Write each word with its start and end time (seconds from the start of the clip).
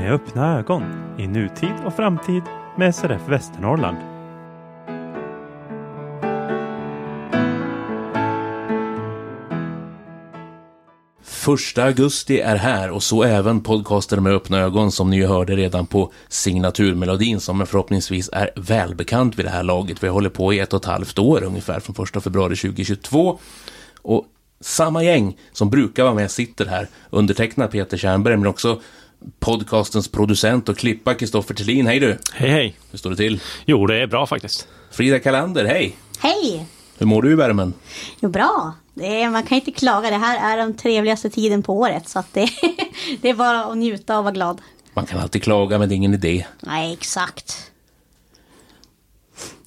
Med 0.00 0.12
öppna 0.12 0.58
ögon 0.58 0.82
i 1.18 1.26
nutid 1.26 1.74
och 1.86 1.94
framtid 1.94 2.42
med 2.76 2.94
SRF 2.94 3.28
Västernorrland. 3.28 3.96
Första 11.22 11.84
augusti 11.84 12.40
är 12.40 12.56
här 12.56 12.90
och 12.90 13.02
så 13.02 13.22
även 13.22 13.60
podcasten 13.60 14.22
med 14.22 14.32
öppna 14.32 14.58
ögon 14.58 14.92
som 14.92 15.10
ni 15.10 15.24
hörde 15.24 15.56
redan 15.56 15.86
på 15.86 16.12
signaturmelodin 16.28 17.40
som 17.40 17.66
förhoppningsvis 17.66 18.30
är 18.32 18.50
välbekant 18.56 19.38
vid 19.38 19.46
det 19.46 19.50
här 19.50 19.62
laget. 19.62 20.02
Vi 20.02 20.08
håller 20.08 20.30
på 20.30 20.52
i 20.52 20.58
ett 20.58 20.72
och 20.72 20.80
ett 20.80 20.86
halvt 20.86 21.18
år 21.18 21.42
ungefär 21.44 21.80
från 21.80 21.94
första 21.94 22.20
februari 22.20 22.56
2022. 22.56 23.38
Och 24.02 24.26
samma 24.60 25.04
gäng 25.04 25.36
som 25.52 25.70
brukar 25.70 26.02
vara 26.04 26.14
med 26.14 26.30
sitter 26.30 26.66
här, 26.66 26.88
undertecknad 27.10 27.70
Peter 27.70 27.96
Tjernberg 27.96 28.36
men 28.36 28.46
också 28.46 28.80
podcastens 29.38 30.08
producent 30.08 30.68
och 30.68 30.78
klippa 30.78 31.14
Kristoffer 31.14 31.54
Thelin. 31.54 31.86
Hej 31.86 32.00
du! 32.00 32.18
Hej 32.32 32.50
hej! 32.50 32.78
Hur 32.90 32.98
står 32.98 33.10
det 33.10 33.16
till? 33.16 33.40
Jo, 33.64 33.86
det 33.86 34.02
är 34.02 34.06
bra 34.06 34.26
faktiskt. 34.26 34.68
Frida 34.90 35.18
Kalander, 35.18 35.64
hej! 35.64 35.96
Hej! 36.18 36.66
Hur 36.98 37.06
mår 37.06 37.22
du 37.22 37.32
i 37.32 37.34
värmen? 37.34 37.74
Jo, 38.20 38.28
bra. 38.28 38.74
Det 38.94 39.22
är, 39.22 39.30
man 39.30 39.42
kan 39.42 39.58
inte 39.58 39.70
klaga. 39.70 40.10
Det 40.10 40.16
här 40.16 40.52
är 40.52 40.56
den 40.56 40.76
trevligaste 40.76 41.30
tiden 41.30 41.62
på 41.62 41.78
året. 41.78 42.08
Så 42.08 42.18
att 42.18 42.32
det, 42.32 42.48
det 43.22 43.28
är 43.30 43.34
bara 43.34 43.64
att 43.64 43.76
njuta 43.76 44.18
och 44.18 44.24
vara 44.24 44.34
glad. 44.34 44.60
Man 44.94 45.06
kan 45.06 45.20
alltid 45.20 45.42
klaga, 45.42 45.78
men 45.78 45.88
det 45.88 45.94
är 45.94 45.96
ingen 45.96 46.14
idé. 46.14 46.46
Nej, 46.60 46.92
exakt. 46.92 47.70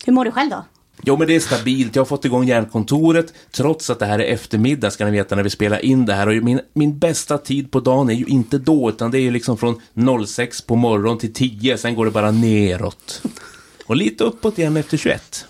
Hur 0.05 0.13
mår 0.13 0.26
du 0.26 0.31
själv 0.31 0.49
då? 0.49 0.63
Jo, 1.05 1.17
men 1.17 1.27
det 1.27 1.35
är 1.35 1.39
stabilt. 1.39 1.95
Jag 1.95 2.02
har 2.02 2.05
fått 2.05 2.25
igång 2.25 2.48
järnkontoret, 2.48 3.34
trots 3.52 3.89
att 3.89 3.99
det 3.99 4.05
här 4.05 4.20
är 4.20 4.34
eftermiddag, 4.34 4.91
ska 4.91 5.05
ni 5.05 5.12
veta, 5.12 5.35
när 5.35 5.43
vi 5.43 5.49
spelar 5.49 5.85
in 5.85 6.05
det 6.05 6.13
här. 6.13 6.27
Och 6.27 6.43
min, 6.43 6.59
min 6.73 6.99
bästa 6.99 7.38
tid 7.38 7.71
på 7.71 7.79
dagen 7.79 8.09
är 8.09 8.13
ju 8.13 8.26
inte 8.26 8.57
då, 8.57 8.90
utan 8.90 9.12
det 9.12 9.18
är 9.18 9.21
ju 9.21 9.31
liksom 9.31 9.57
från 9.57 9.81
06 10.27 10.62
på 10.62 10.76
morgon 10.76 11.18
till 11.18 11.34
10, 11.34 11.77
sen 11.77 11.96
går 11.96 12.05
det 12.05 12.12
bara 12.12 12.31
neråt. 12.31 13.21
Och 13.85 13.96
lite 13.96 14.24
uppåt 14.24 14.59
igen 14.59 14.77
efter 14.77 14.98
21. 14.98 15.46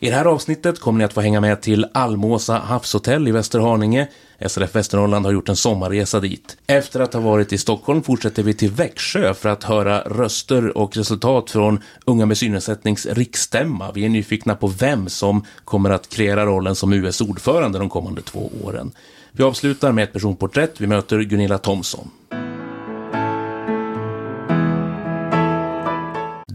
I 0.00 0.10
det 0.10 0.16
här 0.16 0.24
avsnittet 0.24 0.80
kommer 0.80 0.98
ni 0.98 1.04
att 1.04 1.12
få 1.12 1.20
hänga 1.20 1.40
med 1.40 1.62
till 1.62 1.86
Almåsa 1.94 2.58
havshotell 2.58 3.28
i 3.28 3.32
Västerhaninge. 3.32 4.08
SRF 4.40 4.74
Västernorrland 4.74 5.26
har 5.26 5.32
gjort 5.32 5.48
en 5.48 5.56
sommarresa 5.56 6.20
dit. 6.20 6.56
Efter 6.66 7.00
att 7.00 7.14
ha 7.14 7.20
varit 7.20 7.52
i 7.52 7.58
Stockholm 7.58 8.02
fortsätter 8.02 8.42
vi 8.42 8.54
till 8.54 8.70
Växjö 8.70 9.34
för 9.34 9.48
att 9.48 9.64
höra 9.64 10.00
röster 10.00 10.78
och 10.78 10.96
resultat 10.96 11.50
från 11.50 11.80
Unga 12.04 12.26
med 12.26 12.38
synnedsättnings 12.38 13.06
riksstämma. 13.06 13.92
Vi 13.92 14.04
är 14.04 14.08
nyfikna 14.08 14.54
på 14.54 14.66
vem 14.66 15.08
som 15.08 15.44
kommer 15.64 15.90
att 15.90 16.08
kreera 16.08 16.46
rollen 16.46 16.74
som 16.74 16.92
US 16.92 17.20
ordförande 17.20 17.78
de 17.78 17.88
kommande 17.88 18.22
två 18.22 18.50
åren. 18.64 18.92
Vi 19.32 19.44
avslutar 19.44 19.92
med 19.92 20.04
ett 20.04 20.12
personporträtt. 20.12 20.80
Vi 20.80 20.86
möter 20.86 21.20
Gunilla 21.20 21.58
Thomsson. 21.58 22.10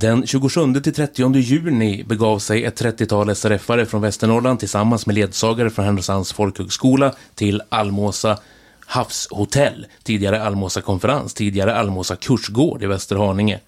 Den 0.02 0.24
27-30 0.24 1.38
juni 1.38 2.04
begav 2.04 2.40
sig 2.40 2.66
ett 2.66 2.82
30-tal 2.82 3.30
SRF-are 3.30 3.86
från 3.86 4.02
Västernorrland 4.02 4.60
tillsammans 4.60 5.06
med 5.06 5.16
ledsagare 5.16 5.70
från 5.70 5.86
Härnösands 5.86 6.34
folkhögskola 6.34 7.16
till 7.36 7.62
Almåsa 7.70 8.38
havshotell, 8.86 9.86
tidigare 10.04 10.44
Almåsa 10.44 10.82
konferens, 10.82 11.34
tidigare 11.34 11.76
Almåsa 11.76 12.16
kursgård 12.16 12.84
i 12.84 12.86
Västerhaninge. 12.86 13.60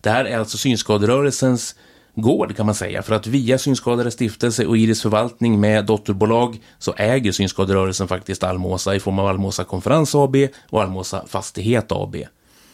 Det 0.00 0.10
här 0.10 0.24
är 0.24 0.38
alltså 0.38 0.58
synskaderörelsens 0.58 1.74
gård 2.14 2.56
kan 2.56 2.66
man 2.66 2.74
säga, 2.74 3.02
för 3.02 3.14
att 3.14 3.26
via 3.26 3.58
Synskadades 3.58 4.14
stiftelse 4.14 4.66
och 4.66 4.78
Iris 4.78 5.02
förvaltning 5.02 5.60
med 5.60 5.84
dotterbolag 5.84 6.60
så 6.78 6.94
äger 6.96 7.32
Synskaderörelsen 7.32 8.08
faktiskt 8.08 8.42
Almåsa 8.42 8.94
i 8.94 9.00
form 9.00 9.18
av 9.18 9.26
Almåsa 9.26 9.64
konferens 9.64 10.14
AB 10.14 10.36
och 10.70 10.82
Almåsa 10.82 11.24
fastighet 11.26 11.92
AB. 11.92 12.16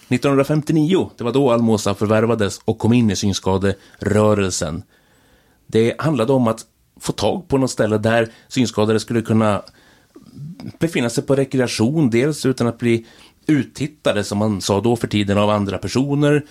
1959, 0.08 1.10
det 1.16 1.24
var 1.24 1.32
då 1.32 1.50
Almosa 1.50 1.94
förvärvades 1.94 2.60
och 2.64 2.78
kom 2.78 2.92
in 2.92 3.10
i 3.10 3.16
synskaderörelsen. 3.16 4.82
Det 5.66 6.00
handlade 6.00 6.32
om 6.32 6.48
att 6.48 6.66
få 7.00 7.12
tag 7.12 7.48
på 7.48 7.58
något 7.58 7.70
ställe 7.70 7.98
där 7.98 8.28
synskadade 8.48 9.00
skulle 9.00 9.22
kunna 9.22 9.62
befinna 10.78 11.10
sig 11.10 11.24
på 11.24 11.36
rekreation, 11.36 12.10
dels 12.10 12.46
utan 12.46 12.66
att 12.66 12.78
bli 12.78 13.06
uttittade, 13.46 14.24
som 14.24 14.38
man 14.38 14.60
sa 14.60 14.80
då 14.80 14.96
för 14.96 15.06
tiden, 15.06 15.38
av 15.38 15.50
andra 15.50 15.78
personer, 15.78 16.44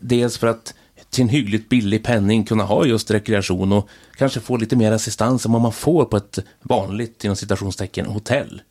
dels 0.00 0.38
för 0.38 0.46
att 0.46 0.74
till 1.10 1.22
en 1.22 1.28
hyggligt 1.28 1.68
billig 1.68 2.04
penning 2.04 2.44
kunna 2.44 2.64
ha 2.64 2.86
just 2.86 3.10
rekreation 3.10 3.72
och 3.72 3.88
kanske 4.16 4.40
få 4.40 4.56
lite 4.56 4.76
mer 4.76 4.92
assistans 4.92 5.46
än 5.46 5.52
vad 5.52 5.62
man 5.62 5.72
får 5.72 6.04
på 6.04 6.16
ett 6.16 6.38
vanligt, 6.62 7.24
inom 7.24 7.36
citationstecken, 7.36 8.06
hotell. 8.06 8.62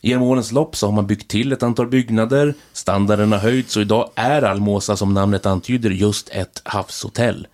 Genom 0.00 0.22
årens 0.22 0.52
lopp 0.52 0.76
så 0.76 0.86
har 0.86 0.92
man 0.92 1.06
byggt 1.06 1.30
till 1.30 1.52
ett 1.52 1.62
antal 1.62 1.86
byggnader, 1.86 2.54
standarden 2.72 3.32
har 3.32 3.38
höjts 3.38 3.76
och 3.76 3.82
idag 3.82 4.10
är 4.14 4.42
Almåsa 4.42 4.96
som 4.96 5.14
namnet 5.14 5.46
antyder 5.46 5.90
just 5.90 6.28
ett 6.28 6.62
havshotell. 6.64 7.46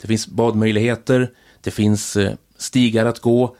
Det 0.00 0.06
finns 0.06 0.28
badmöjligheter, 0.28 1.30
det 1.60 1.70
finns 1.70 2.16
eh, 2.16 2.32
stigar 2.56 3.06
att 3.06 3.20
gå, 3.20 3.56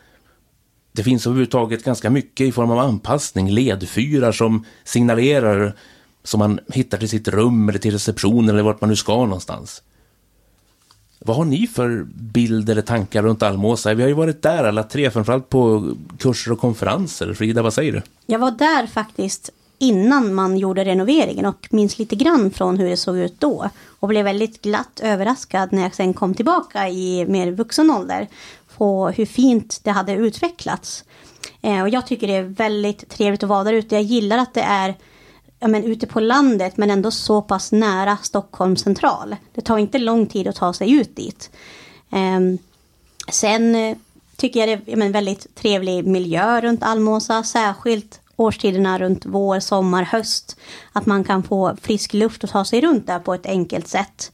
det 0.93 1.05
finns 1.05 1.27
överhuvudtaget 1.27 1.85
ganska 1.85 2.11
mycket 2.11 2.47
i 2.47 2.53
form 2.53 2.71
av 2.71 2.79
anpassning, 2.79 3.51
ledfyrar 3.51 4.33
som 4.33 4.65
signalerar 4.85 5.75
som 6.25 6.39
man 6.39 6.61
hittar 6.73 6.99
till 6.99 7.09
sitt 7.09 7.29
rum 7.29 7.69
eller 7.69 7.79
till 7.79 7.93
receptionen 7.93 8.49
eller 8.49 8.63
vart 8.63 8.81
man 8.81 8.91
nu 8.91 8.97
ska 8.97 9.15
någonstans. 9.15 9.83
Vad 11.21 11.37
har 11.37 11.45
ni 11.45 11.67
för 11.67 12.07
bild 12.15 12.71
eller 12.71 12.83
tankar 12.83 13.23
runt 13.23 13.43
Almåsa? 13.43 13.95
Vi 13.95 14.03
har 14.03 14.09
ju 14.09 14.15
varit 14.15 14.43
där 14.43 14.65
alla 14.65 14.83
tre, 14.83 15.11
framförallt 15.11 15.49
på 15.49 15.93
kurser 16.19 16.53
och 16.53 16.61
konferenser. 16.61 17.35
Frida, 17.35 17.63
vad 17.63 17.75
säger 17.75 17.93
du? 17.93 18.03
Jag 18.27 18.39
var 18.39 18.51
där 18.51 18.87
faktiskt 18.87 19.51
innan 19.79 20.35
man 20.35 20.57
gjorde 20.59 20.85
renoveringen 20.85 21.47
och 21.47 21.69
minns 21.71 21.99
lite 21.99 22.17
grann 22.17 22.51
från 22.51 22.79
hur 22.79 22.89
det 22.89 22.97
såg 22.97 23.19
ut 23.19 23.41
då. 23.41 23.71
Och 24.01 24.09
blev 24.09 24.25
väldigt 24.25 24.63
glatt 24.63 25.01
överraskad 25.03 25.73
när 25.73 25.83
jag 25.83 25.95
sen 25.95 26.15
kom 26.15 26.35
tillbaka 26.35 26.89
i 26.89 27.27
mer 27.29 27.51
vuxen 27.51 27.91
ålder 27.91 28.27
på 28.77 29.09
hur 29.09 29.27
fint 29.27 29.81
det 29.83 29.91
hade 29.91 30.13
utvecklats. 30.13 31.05
Eh, 31.63 31.83
och 31.83 31.89
jag 31.89 32.07
tycker 32.07 32.27
det 32.27 32.37
är 32.37 32.43
väldigt 32.43 33.09
trevligt 33.09 33.43
att 33.43 33.49
vara 33.49 33.65
där 33.65 33.73
ute. 33.73 33.95
Jag 33.95 34.03
gillar 34.03 34.39
att 34.39 34.55
det 34.55 34.63
är 34.63 34.95
ja, 35.61 35.69
men 35.69 35.85
ute 35.85 36.07
på 36.07 36.21
landet 36.21 36.77
men 36.77 36.91
ändå 36.91 37.11
så 37.11 37.43
pass 37.43 37.73
nära 37.73 38.17
Stockholm 38.23 38.77
central. 38.77 39.37
Det 39.55 39.61
tar 39.61 39.79
inte 39.79 39.99
lång 39.99 40.27
tid 40.27 40.49
att 40.49 40.57
ta 40.57 40.73
sig 40.73 40.93
ut 40.93 41.17
dit. 41.17 41.51
Ehm, 42.11 42.53
eh, 42.53 42.59
sen 43.33 43.97
tycker 44.37 44.61
jag 44.61 44.69
det 44.69 44.93
är 44.93 45.03
en 45.03 45.13
väldigt 45.13 45.55
trevlig 45.55 46.07
miljö 46.07 46.61
runt 46.61 46.83
Almåsa, 46.83 47.43
särskilt 47.43 48.21
årstiderna 48.37 48.99
runt 48.99 49.27
vår, 49.27 49.61
sommar, 49.61 50.03
höst. 50.03 50.57
Att 50.93 51.07
man 51.07 51.25
kan 51.25 51.43
få 51.43 51.77
frisk 51.83 52.15
luft 52.15 52.45
och 52.45 52.51
ta 52.51 52.65
sig 52.65 52.81
runt 52.81 53.07
där 53.07 53.19
på 53.19 53.35
ett 53.35 53.47
enkelt 53.47 53.89
sätt. 53.89 54.33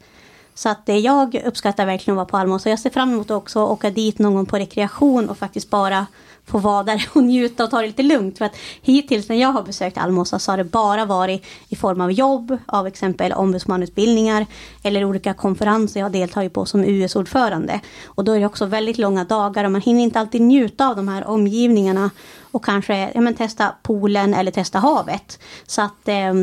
Så 0.54 0.68
att 0.68 0.86
det 0.86 0.98
jag 0.98 1.34
uppskattar 1.44 1.86
verkligen 1.86 2.14
att 2.14 2.16
vara 2.16 2.26
på 2.26 2.36
Almåsa. 2.36 2.70
Jag 2.70 2.78
ser 2.78 2.90
fram 2.90 3.12
emot 3.12 3.30
också 3.30 3.64
att 3.64 3.70
åka 3.70 3.90
dit 3.90 4.18
någon 4.18 4.34
gång 4.34 4.46
på 4.46 4.58
rekreation 4.58 5.28
och 5.28 5.38
faktiskt 5.38 5.70
bara 5.70 6.06
få 6.46 6.58
vara 6.58 6.82
där 6.82 7.08
och 7.14 7.22
njuta 7.22 7.64
och 7.64 7.70
ta 7.70 7.80
det 7.80 7.86
lite 7.86 8.02
lugnt. 8.02 8.38
För 8.38 8.44
att 8.44 8.56
hittills 8.82 9.28
när 9.28 9.36
jag 9.36 9.48
har 9.48 9.62
besökt 9.62 9.98
Almåsa 9.98 10.38
så 10.38 10.52
har 10.52 10.56
det 10.56 10.64
bara 10.64 11.04
varit 11.04 11.44
i 11.68 11.76
form 11.76 12.00
av 12.00 12.12
jobb, 12.12 12.58
av 12.66 12.86
exempel 12.86 13.32
ombudsmanutbildningar 13.32 14.46
eller 14.82 15.04
olika 15.04 15.34
konferenser 15.34 16.00
jag 16.00 16.12
deltagit 16.12 16.52
på 16.52 16.66
som 16.66 16.84
US-ordförande. 16.84 17.80
Och 18.04 18.24
då 18.24 18.32
är 18.32 18.40
det 18.40 18.46
också 18.46 18.66
väldigt 18.66 18.98
långa 18.98 19.24
dagar 19.24 19.64
och 19.64 19.72
man 19.72 19.80
hinner 19.80 20.02
inte 20.02 20.20
alltid 20.20 20.40
njuta 20.40 20.88
av 20.88 20.96
de 20.96 21.08
här 21.08 21.26
omgivningarna 21.26 22.10
och 22.40 22.64
kanske 22.64 23.10
ja, 23.14 23.20
men, 23.20 23.34
testa 23.34 23.74
poolen 23.82 24.34
eller 24.34 24.50
testa 24.50 24.78
havet. 24.78 25.38
Så 25.66 25.82
att 25.82 26.08
eh, 26.08 26.34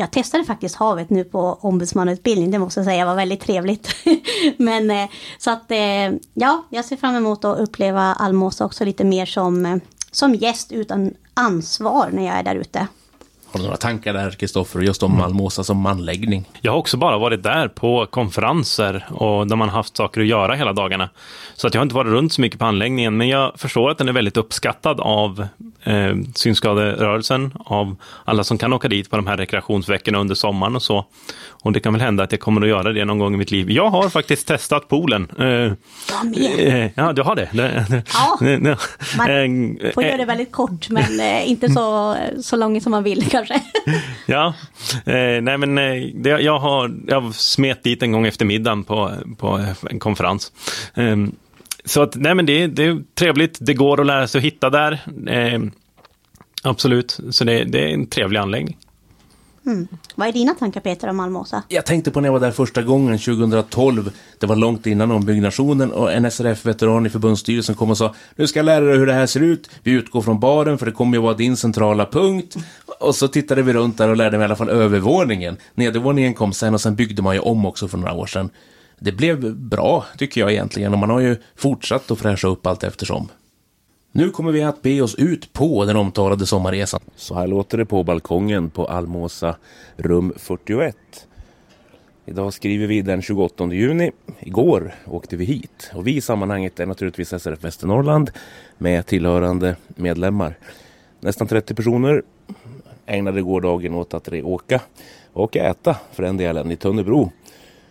jag 0.00 0.10
testade 0.10 0.44
faktiskt 0.44 0.74
havet 0.74 1.10
nu 1.10 1.24
på 1.24 1.58
ombudsmannautbildning, 1.60 2.50
det 2.50 2.58
måste 2.58 2.80
jag 2.80 2.84
säga 2.84 3.06
var 3.06 3.14
väldigt 3.14 3.40
trevligt. 3.40 3.88
Men 4.56 4.90
eh, 4.90 5.08
så 5.38 5.50
att 5.50 5.70
eh, 5.70 6.10
ja, 6.34 6.64
jag 6.70 6.84
ser 6.84 6.96
fram 6.96 7.14
emot 7.16 7.44
att 7.44 7.58
uppleva 7.58 8.02
Almåsa 8.02 8.64
också 8.64 8.84
lite 8.84 9.04
mer 9.04 9.26
som, 9.26 9.66
eh, 9.66 9.76
som 10.10 10.34
gäst 10.34 10.72
utan 10.72 11.14
ansvar 11.34 12.10
när 12.12 12.26
jag 12.26 12.34
är 12.36 12.42
där 12.42 12.54
ute. 12.54 12.86
Har 13.52 13.58
du 13.60 13.64
några 13.64 13.76
tankar 13.76 14.12
där, 14.12 14.30
Kristoffer, 14.30 14.80
just 14.80 15.02
om 15.02 15.20
Almåsa 15.20 15.64
som 15.64 15.86
anläggning? 15.86 16.44
Jag 16.60 16.72
har 16.72 16.78
också 16.78 16.96
bara 16.96 17.18
varit 17.18 17.42
där 17.42 17.68
på 17.68 18.06
konferenser 18.10 19.06
och 19.10 19.46
där 19.46 19.56
man 19.56 19.68
haft 19.68 19.96
saker 19.96 20.20
att 20.20 20.26
göra 20.26 20.54
hela 20.54 20.72
dagarna. 20.72 21.08
Så 21.56 21.66
att 21.66 21.74
jag 21.74 21.80
har 21.80 21.82
inte 21.82 21.94
varit 21.94 22.10
runt 22.12 22.32
så 22.32 22.40
mycket 22.40 22.58
på 22.58 22.64
anläggningen, 22.64 23.16
men 23.16 23.28
jag 23.28 23.52
förstår 23.56 23.90
att 23.90 23.98
den 23.98 24.08
är 24.08 24.12
väldigt 24.12 24.36
uppskattad 24.36 25.00
av 25.00 25.46
eh, 25.84 26.14
synskaderörelsen, 26.34 27.52
av 27.64 27.96
alla 28.24 28.44
som 28.44 28.58
kan 28.58 28.72
åka 28.72 28.88
dit 28.88 29.10
på 29.10 29.16
de 29.16 29.26
här 29.26 29.36
rekreationsveckorna 29.36 30.18
under 30.18 30.34
sommaren 30.34 30.76
och 30.76 30.82
så. 30.82 31.04
Och 31.62 31.72
det 31.72 31.80
kan 31.80 31.92
väl 31.92 32.02
hända 32.02 32.24
att 32.24 32.32
jag 32.32 32.40
kommer 32.40 32.60
att 32.62 32.68
göra 32.68 32.92
det 32.92 33.04
någon 33.04 33.18
gång 33.18 33.34
i 33.34 33.36
mitt 33.36 33.50
liv. 33.50 33.70
Jag 33.70 33.90
har 33.90 34.08
faktiskt 34.08 34.46
testat 34.48 34.88
poolen. 34.88 35.28
Eh, 35.38 35.72
eh, 36.58 36.90
ja, 36.94 37.12
du 37.12 37.22
har 37.22 37.34
det? 37.36 37.48
Ja, 37.52 38.38
det- 38.40 38.76
man 39.18 39.30
eh, 39.80 39.90
får 39.92 40.04
göra 40.04 40.16
det 40.16 40.24
väldigt 40.24 40.52
kort 40.52 40.88
men 40.90 41.20
eh, 41.20 41.50
inte 41.50 41.68
så, 41.70 42.16
så 42.42 42.56
långt 42.56 42.82
som 42.82 42.90
man 42.90 43.02
vill 43.02 43.30
kanske. 43.46 43.62
Ja, 44.26 44.54
eh, 45.06 45.42
nej 45.42 45.58
men 45.58 45.78
eh, 45.78 46.02
det, 46.14 46.28
jag 46.28 46.58
har 46.58 46.96
jag 47.06 47.34
smet 47.34 47.82
dit 47.82 48.02
en 48.02 48.12
gång 48.12 48.26
efter 48.26 48.44
middagen 48.44 48.84
på, 48.84 49.12
på 49.38 49.66
en 49.90 49.98
konferens. 49.98 50.52
Eh, 50.94 51.16
så 51.84 52.02
att, 52.02 52.14
nej 52.14 52.34
men 52.34 52.46
det, 52.46 52.66
det 52.66 52.84
är 52.84 53.02
trevligt, 53.14 53.58
det 53.60 53.74
går 53.74 54.00
att 54.00 54.06
lära 54.06 54.28
sig 54.28 54.38
att 54.38 54.44
hitta 54.44 54.70
där. 54.70 54.92
Eh, 55.28 55.60
absolut, 56.62 57.20
så 57.30 57.44
det, 57.44 57.64
det 57.64 57.84
är 57.84 57.94
en 57.94 58.06
trevlig 58.06 58.40
anläggning. 58.40 58.76
Mm. 59.66 59.88
Vad 60.14 60.28
är 60.28 60.32
dina 60.32 60.54
tankar 60.54 60.80
Peter 60.80 61.08
om 61.08 61.20
Almåsa? 61.20 61.62
Jag 61.68 61.86
tänkte 61.86 62.10
på 62.10 62.20
när 62.20 62.28
jag 62.28 62.32
var 62.32 62.40
där 62.40 62.50
första 62.50 62.82
gången 62.82 63.18
2012. 63.18 64.10
Det 64.38 64.46
var 64.46 64.56
långt 64.56 64.86
innan 64.86 65.10
ombyggnationen 65.10 65.92
och 65.92 66.12
en 66.12 66.30
SRF-veteran 66.30 67.06
i 67.06 67.10
förbundsstyrelsen 67.10 67.74
kom 67.74 67.90
och 67.90 67.98
sa 67.98 68.14
Nu 68.36 68.46
ska 68.46 68.58
jag 68.58 68.66
lära 68.66 68.84
dig 68.84 68.98
hur 68.98 69.06
det 69.06 69.12
här 69.12 69.26
ser 69.26 69.40
ut. 69.40 69.70
Vi 69.82 69.90
utgår 69.90 70.22
från 70.22 70.40
baren 70.40 70.78
för 70.78 70.86
det 70.86 70.92
kommer 70.92 71.16
ju 71.16 71.22
vara 71.22 71.34
din 71.34 71.56
centrala 71.56 72.06
punkt. 72.06 72.56
Och 73.00 73.14
så 73.14 73.28
tittade 73.28 73.62
vi 73.62 73.72
runt 73.72 73.98
där 73.98 74.08
och 74.08 74.16
lärde 74.16 74.38
mig 74.38 74.44
i 74.44 74.46
alla 74.46 74.56
fall 74.56 74.68
övervåningen. 74.68 75.56
Nedervåningen 75.74 76.34
kom 76.34 76.52
sen 76.52 76.74
och 76.74 76.80
sen 76.80 76.96
byggde 76.96 77.22
man 77.22 77.34
ju 77.34 77.40
om 77.40 77.66
också 77.66 77.88
för 77.88 77.98
några 77.98 78.12
år 78.12 78.26
sedan. 78.26 78.50
Det 78.98 79.12
blev 79.12 79.56
bra, 79.56 80.04
tycker 80.18 80.40
jag 80.40 80.52
egentligen, 80.52 80.92
och 80.92 80.98
man 80.98 81.10
har 81.10 81.20
ju 81.20 81.36
fortsatt 81.56 82.10
att 82.10 82.18
fräscha 82.18 82.48
upp 82.48 82.66
allt 82.66 82.84
eftersom. 82.84 83.28
Nu 84.12 84.30
kommer 84.30 84.52
vi 84.52 84.62
att 84.62 84.82
be 84.82 85.00
oss 85.00 85.14
ut 85.14 85.52
på 85.52 85.84
den 85.84 85.96
omtalade 85.96 86.46
sommarresan. 86.46 87.00
Så 87.16 87.34
här 87.34 87.46
låter 87.46 87.78
det 87.78 87.86
på 87.86 88.04
balkongen 88.04 88.70
på 88.70 88.86
Almåsa 88.86 89.56
rum 89.96 90.32
41. 90.36 90.96
Idag 92.26 92.52
skriver 92.52 92.86
vi 92.86 93.02
den 93.02 93.22
28 93.22 93.72
juni. 93.72 94.10
Igår 94.40 94.94
åkte 95.06 95.36
vi 95.36 95.44
hit 95.44 95.90
och 95.94 96.06
vi 96.06 96.16
i 96.16 96.20
sammanhanget 96.20 96.80
är 96.80 96.86
naturligtvis 96.86 97.28
SRF 97.28 97.64
Västernorrland 97.64 98.30
med 98.78 99.06
tillhörande 99.06 99.76
medlemmar. 99.86 100.58
Nästan 101.20 101.46
30 101.46 101.74
personer 101.74 102.22
ägnade 103.06 103.42
gårdagen 103.42 103.94
åt 103.94 104.14
att 104.14 104.28
åka 104.28 104.80
och 105.32 105.56
äta 105.56 105.96
för 106.12 106.22
den 106.22 106.36
delen 106.36 106.70
i 106.70 106.76
Tönnebro. 106.76 107.30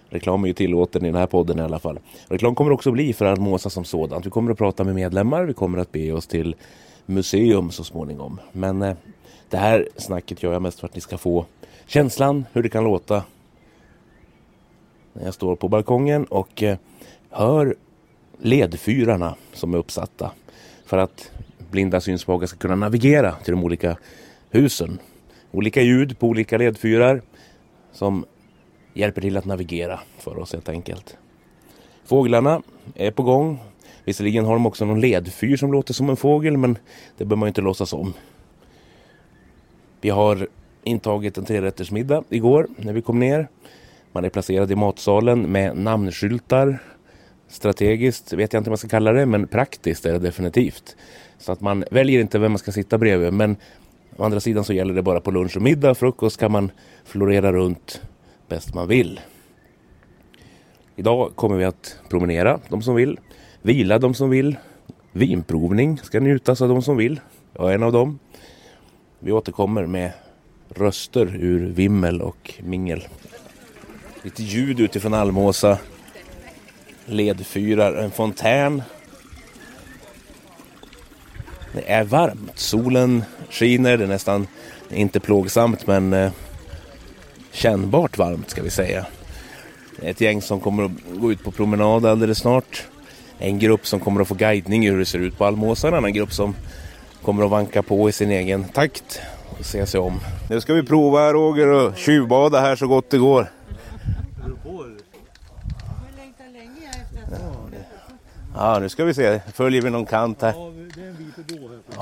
Reklam 0.09 0.43
är 0.43 0.47
ju 0.47 0.53
tillåten 0.53 1.05
i 1.05 1.07
den 1.07 1.19
här 1.19 1.27
podden 1.27 1.59
i 1.59 1.61
alla 1.61 1.79
fall. 1.79 1.99
Reklam 2.27 2.55
kommer 2.55 2.71
också 2.71 2.91
bli 2.91 3.13
för 3.13 3.25
Almosa 3.25 3.69
som 3.69 3.85
sådant. 3.85 4.25
Vi 4.25 4.29
kommer 4.29 4.51
att 4.51 4.57
prata 4.57 4.83
med 4.83 4.95
medlemmar, 4.95 5.43
vi 5.43 5.53
kommer 5.53 5.77
att 5.77 5.91
be 5.91 6.11
oss 6.11 6.27
till 6.27 6.55
museum 7.05 7.71
så 7.71 7.83
småningom. 7.83 8.39
Men 8.51 8.81
eh, 8.81 8.95
det 9.49 9.57
här 9.57 9.87
snacket 9.97 10.43
gör 10.43 10.53
jag 10.53 10.61
mest 10.61 10.79
för 10.79 10.87
att 10.87 10.95
ni 10.95 11.01
ska 11.01 11.17
få 11.17 11.45
känslan 11.85 12.45
hur 12.53 12.63
det 12.63 12.69
kan 12.69 12.83
låta 12.83 13.23
när 15.13 15.25
jag 15.25 15.33
står 15.33 15.55
på 15.55 15.67
balkongen 15.67 16.25
och 16.25 16.63
eh, 16.63 16.77
hör 17.29 17.75
ledfyrarna 18.37 19.35
som 19.53 19.73
är 19.73 19.77
uppsatta 19.77 20.31
för 20.85 20.97
att 20.97 21.31
blinda 21.71 22.01
synsvaga 22.01 22.47
ska 22.47 22.57
kunna 22.57 22.75
navigera 22.75 23.31
till 23.31 23.53
de 23.53 23.63
olika 23.63 23.97
husen. 24.49 24.99
Olika 25.51 25.81
ljud 25.81 26.19
på 26.19 26.27
olika 26.27 26.57
ledfyrar 26.57 27.21
som 27.91 28.25
hjälper 28.99 29.21
till 29.21 29.37
att 29.37 29.45
navigera 29.45 29.99
för 30.17 30.39
oss 30.39 30.53
helt 30.53 30.69
enkelt. 30.69 31.17
Fåglarna 32.05 32.61
är 32.95 33.11
på 33.11 33.23
gång. 33.23 33.59
Visserligen 34.03 34.45
har 34.45 34.53
de 34.53 34.65
också 34.65 34.85
någon 34.85 35.01
ledfyr 35.01 35.57
som 35.57 35.71
låter 35.71 35.93
som 35.93 36.09
en 36.09 36.15
fågel 36.15 36.57
men 36.57 36.77
det 37.17 37.25
behöver 37.25 37.35
man 37.35 37.47
inte 37.47 37.61
låtsas 37.61 37.93
om. 37.93 38.13
Vi 40.01 40.09
har 40.09 40.47
intagit 40.83 41.37
en 41.37 41.45
trerättersmiddag 41.45 42.23
igår 42.29 42.67
när 42.77 42.93
vi 42.93 43.01
kom 43.01 43.19
ner. 43.19 43.47
Man 44.11 44.25
är 44.25 44.29
placerad 44.29 44.71
i 44.71 44.75
matsalen 44.75 45.41
med 45.41 45.77
namnskyltar. 45.77 46.79
Strategiskt 47.47 48.33
vet 48.33 48.53
jag 48.53 48.59
inte 48.59 48.69
vad 48.69 48.71
man 48.71 48.77
ska 48.77 48.87
kalla 48.87 49.11
det 49.11 49.25
men 49.25 49.47
praktiskt 49.47 50.05
är 50.05 50.13
det 50.13 50.19
definitivt. 50.19 50.95
Så 51.37 51.51
att 51.51 51.61
man 51.61 51.83
väljer 51.91 52.21
inte 52.21 52.39
vem 52.39 52.51
man 52.51 52.59
ska 52.59 52.71
sitta 52.71 52.97
bredvid 52.97 53.33
men 53.33 53.55
å 54.17 54.23
andra 54.23 54.39
sidan 54.39 54.63
så 54.63 54.73
gäller 54.73 54.93
det 54.93 55.01
bara 55.01 55.21
på 55.21 55.31
lunch 55.31 55.55
och 55.55 55.61
middag. 55.61 55.95
Frukost 55.95 56.39
kan 56.39 56.51
man 56.51 56.71
florera 57.05 57.53
runt 57.53 58.01
bäst 58.49 58.73
man 58.73 58.87
vill. 58.87 59.19
Idag 60.95 61.35
kommer 61.35 61.57
vi 61.57 61.65
att 61.65 61.99
promenera, 62.09 62.59
de 62.69 62.81
som 62.81 62.95
vill. 62.95 63.19
Vila, 63.61 63.99
de 63.99 64.13
som 64.13 64.29
vill. 64.29 64.57
Vinprovning 65.11 65.97
ska 65.97 66.19
njutas 66.19 66.61
av 66.61 66.69
de 66.69 66.81
som 66.81 66.97
vill. 66.97 67.19
Jag 67.53 67.71
är 67.71 67.75
en 67.75 67.83
av 67.83 67.91
dem. 67.91 68.19
Vi 69.19 69.31
återkommer 69.31 69.85
med 69.85 70.11
röster 70.69 71.35
ur 71.35 71.69
vimmel 71.69 72.21
och 72.21 72.53
mingel. 72.63 73.07
Lite 74.23 74.43
ljud 74.43 74.79
utifrån 74.79 75.13
Almåsa. 75.13 75.77
Ledfyrar, 77.05 77.93
en 77.93 78.11
fontän. 78.11 78.83
Det 81.73 81.91
är 81.91 82.03
varmt. 82.03 82.59
Solen 82.59 83.23
skiner. 83.49 83.97
Det 83.97 84.03
är 84.03 84.07
nästan 84.07 84.47
inte 84.89 85.19
plågsamt 85.19 85.87
men 85.87 86.13
eh, 86.13 86.31
kännbart 87.51 88.17
varmt 88.17 88.49
ska 88.49 88.63
vi 88.63 88.69
säga. 88.69 89.05
Ett 90.01 90.21
gäng 90.21 90.41
som 90.41 90.59
kommer 90.59 90.83
att 90.83 90.91
gå 91.15 91.31
ut 91.31 91.43
på 91.43 91.51
promenad 91.51 92.05
alldeles 92.05 92.37
snart. 92.37 92.83
En 93.37 93.59
grupp 93.59 93.87
som 93.87 93.99
kommer 93.99 94.21
att 94.21 94.27
få 94.27 94.35
guidning 94.35 94.85
i 94.85 94.89
hur 94.89 94.99
det 94.99 95.05
ser 95.05 95.19
ut 95.19 95.37
på 95.37 95.45
Almåsa. 95.45 95.87
En 95.87 95.93
annan 95.93 96.13
grupp 96.13 96.33
som 96.33 96.55
kommer 97.21 97.43
att 97.43 97.51
vanka 97.51 97.83
på 97.83 98.09
i 98.09 98.11
sin 98.11 98.31
egen 98.31 98.63
takt 98.63 99.21
och 99.59 99.65
se 99.65 99.85
sig 99.85 99.99
om. 99.99 100.19
Nu 100.49 100.61
ska 100.61 100.73
vi 100.73 100.83
prova 100.83 101.33
Roger 101.33 101.67
och 101.67 101.97
tjuvbada 101.97 102.59
här 102.59 102.75
så 102.75 102.87
gott 102.87 103.09
det 103.09 103.17
går. 103.17 103.47
Ja, 108.55 108.79
nu 108.79 108.89
ska 108.89 109.05
vi 109.05 109.13
se. 109.13 109.39
Följer 109.53 109.81
vi 109.81 109.89
någon 109.89 110.05
kant 110.05 110.41
här. 110.41 110.53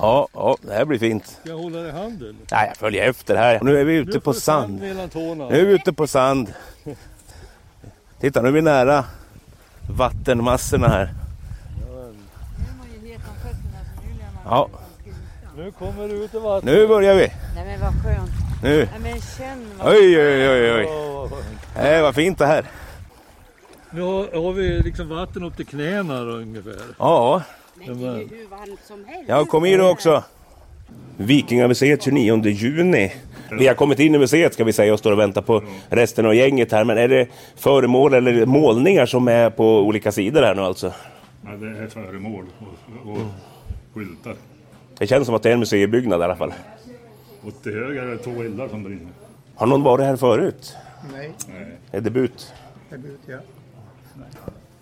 Ja, 0.02 0.28
ja, 0.34 0.58
det 0.62 0.74
här 0.74 0.86
blir 0.86 1.00
fint. 1.00 1.28
Ska 1.28 1.50
jag 1.50 1.58
hålla 1.58 1.80
dig 1.80 1.90
i 1.90 1.92
handen? 1.92 2.36
Nej, 2.52 2.68
jag 2.68 2.78
följer 2.78 3.10
efter 3.10 3.36
här. 3.36 3.60
Nu 3.62 3.80
är 3.80 3.84
vi 3.84 3.94
ute 3.94 4.20
på 4.20 4.34
sand. 4.34 4.80
Nu 4.82 5.60
är 5.62 5.66
vi 5.66 5.74
ute 5.74 5.94
på 5.94 6.08
sand. 6.08 6.54
Titta, 8.20 8.42
nu 8.42 8.48
är 8.48 8.52
vi 8.52 8.62
nära 8.62 9.06
vattenmassorna 9.98 10.88
här. 10.88 11.14
Ja. 14.46 14.70
Nu 15.58 15.72
kommer 15.72 16.08
du 16.08 16.14
ut 16.14 16.34
i 16.34 16.40
vattnet. 16.40 16.76
Nu 16.76 16.88
börjar 16.88 17.16
vi. 17.16 17.32
Nej 17.56 17.66
men 17.66 17.80
vad 17.80 18.04
skönt. 18.04 18.32
Nu. 18.64 18.78
Nej, 18.92 19.12
men 19.12 19.22
känn 19.22 19.68
vad... 19.78 19.88
Oj, 19.88 20.20
oj, 20.20 20.50
oj, 20.50 20.72
oj. 20.74 20.90
Det 21.76 22.02
var 22.02 22.14
fint 22.14 22.38
det 22.38 22.46
här. 22.46 22.66
Nu 23.92 24.02
har, 24.02 24.44
har 24.44 24.54
vi 24.54 24.80
liksom 24.80 25.10
vatten 25.10 25.44
upp 25.44 25.56
till 25.56 25.66
knäna 25.68 26.24
då, 26.24 26.32
ungefär. 26.32 26.76
Ja. 27.00 27.42
Men 27.78 28.02
det 28.02 28.08
är 28.08 28.18
ju 28.18 28.28
hur 28.28 28.48
varmt 28.50 28.80
som 28.88 29.06
helst. 29.06 29.26
Ja, 29.30 29.46
kom 29.46 29.66
in 29.66 29.78
du 29.78 29.90
också. 29.90 30.24
Vikingamuseet 31.18 32.04
29 32.04 32.46
juni. 32.46 33.12
Vi 33.52 33.68
har 33.68 33.76
kommit 33.76 34.00
in 34.00 34.16
i 34.16 34.18
museet 34.18 34.54
ska 34.54 34.64
vi 34.64 34.74
säga 34.74 34.94
och 34.94 35.00
står 35.00 35.12
och 35.12 35.20
väntar 35.20 35.42
på 35.42 35.64
resten 35.90 36.26
av 36.26 36.36
gänget 36.36 36.72
här. 36.72 36.84
Men 36.84 36.98
är 36.98 37.08
det 37.08 37.28
föremål 37.56 38.14
eller 38.14 38.46
målningar 38.46 39.06
som 39.06 39.28
är 39.28 39.50
på 39.50 39.80
olika 39.80 40.12
sidor 40.12 40.42
här 40.42 40.56
nu 40.56 40.62
alltså? 40.62 40.94
Ja, 41.46 41.52
det 41.52 41.68
är 41.68 41.88
föremål 41.88 42.46
och, 42.60 43.12
och 43.12 43.18
skyltar. 43.94 44.36
Det 44.98 45.08
känns 45.08 45.26
som 45.26 45.36
att 45.36 45.44
det 45.44 45.50
är 45.50 45.54
en 45.54 45.60
museibyggnad 45.60 46.22
i 46.22 46.24
alla 46.24 46.36
fall. 46.36 46.54
Och 47.42 47.64
till 47.64 47.74
höger 47.74 48.02
är 48.02 48.12
det 48.12 48.18
två 48.18 48.44
eldar 48.44 48.68
som 48.68 48.84
brinner. 48.84 49.12
Har 49.56 49.68
någon 49.68 49.84
varit 49.84 50.06
här 50.06 50.16
förut? 50.16 50.76
Nej, 51.14 51.32
Är 51.92 52.02
debut? 52.02 52.54
debut 52.90 53.20
ja. 53.26 53.38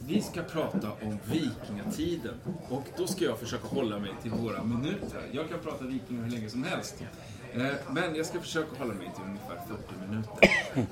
Vi 0.08 0.22
ska 0.22 0.42
prata 0.42 0.88
om 1.02 1.18
vikingatiden 1.26 2.34
och 2.70 2.84
då 2.98 3.08
ska 3.08 3.26
jag 3.26 3.38
försöka 3.40 3.68
hålla 3.68 4.00
mig 4.00 4.12
till 4.22 4.32
våra 4.32 4.64
minuter. 4.64 5.22
Jag 5.32 5.50
kan 5.50 5.60
prata 5.60 5.84
vikingar 5.86 6.24
hur 6.24 6.32
länge 6.32 6.50
som 6.50 6.64
helst. 6.64 6.96
Eh, 7.54 7.62
Men 7.90 8.16
jag 8.16 8.26
ska 8.26 8.40
försöka 8.40 8.68
hålla 8.80 8.94
mig 8.94 9.12
till 9.16 9.24
ungefär 9.26 9.58
40 9.68 10.10
minuter. 10.10 10.50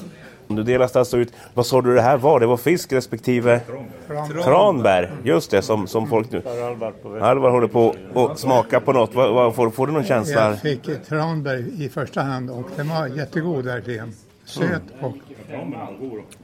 Du 0.47 0.63
delas 0.63 0.95
alltså 0.95 1.17
ut, 1.17 1.33
vad 1.53 1.65
sa 1.65 1.81
du 1.81 1.95
det 1.95 2.01
här 2.01 2.17
var? 2.17 2.39
Det 2.39 2.45
var 2.45 2.57
fisk 2.57 2.93
respektive 2.93 3.61
tranbär. 4.43 5.11
Just 5.23 5.51
det, 5.51 5.61
som, 5.61 5.87
som 5.87 6.07
folk 6.07 6.31
nu... 6.31 6.41
Alvar 7.21 7.51
håller 7.51 7.67
på 7.67 7.95
och 8.13 8.39
smaka 8.39 8.79
på 8.79 8.93
något. 8.93 9.15
Vad, 9.15 9.33
vad, 9.33 9.55
får, 9.55 9.69
får 9.69 9.87
du 9.87 9.93
någon 9.93 10.03
känsla? 10.03 10.49
Jag 10.49 10.59
fick 10.61 11.05
tranbär 11.07 11.65
i 11.81 11.89
första 11.89 12.21
hand 12.21 12.49
och 12.49 12.69
den 12.75 12.89
var 12.89 13.07
jättegod 13.07 13.65
verkligen. 13.65 14.13
Söt 14.45 14.81
och... 15.01 15.15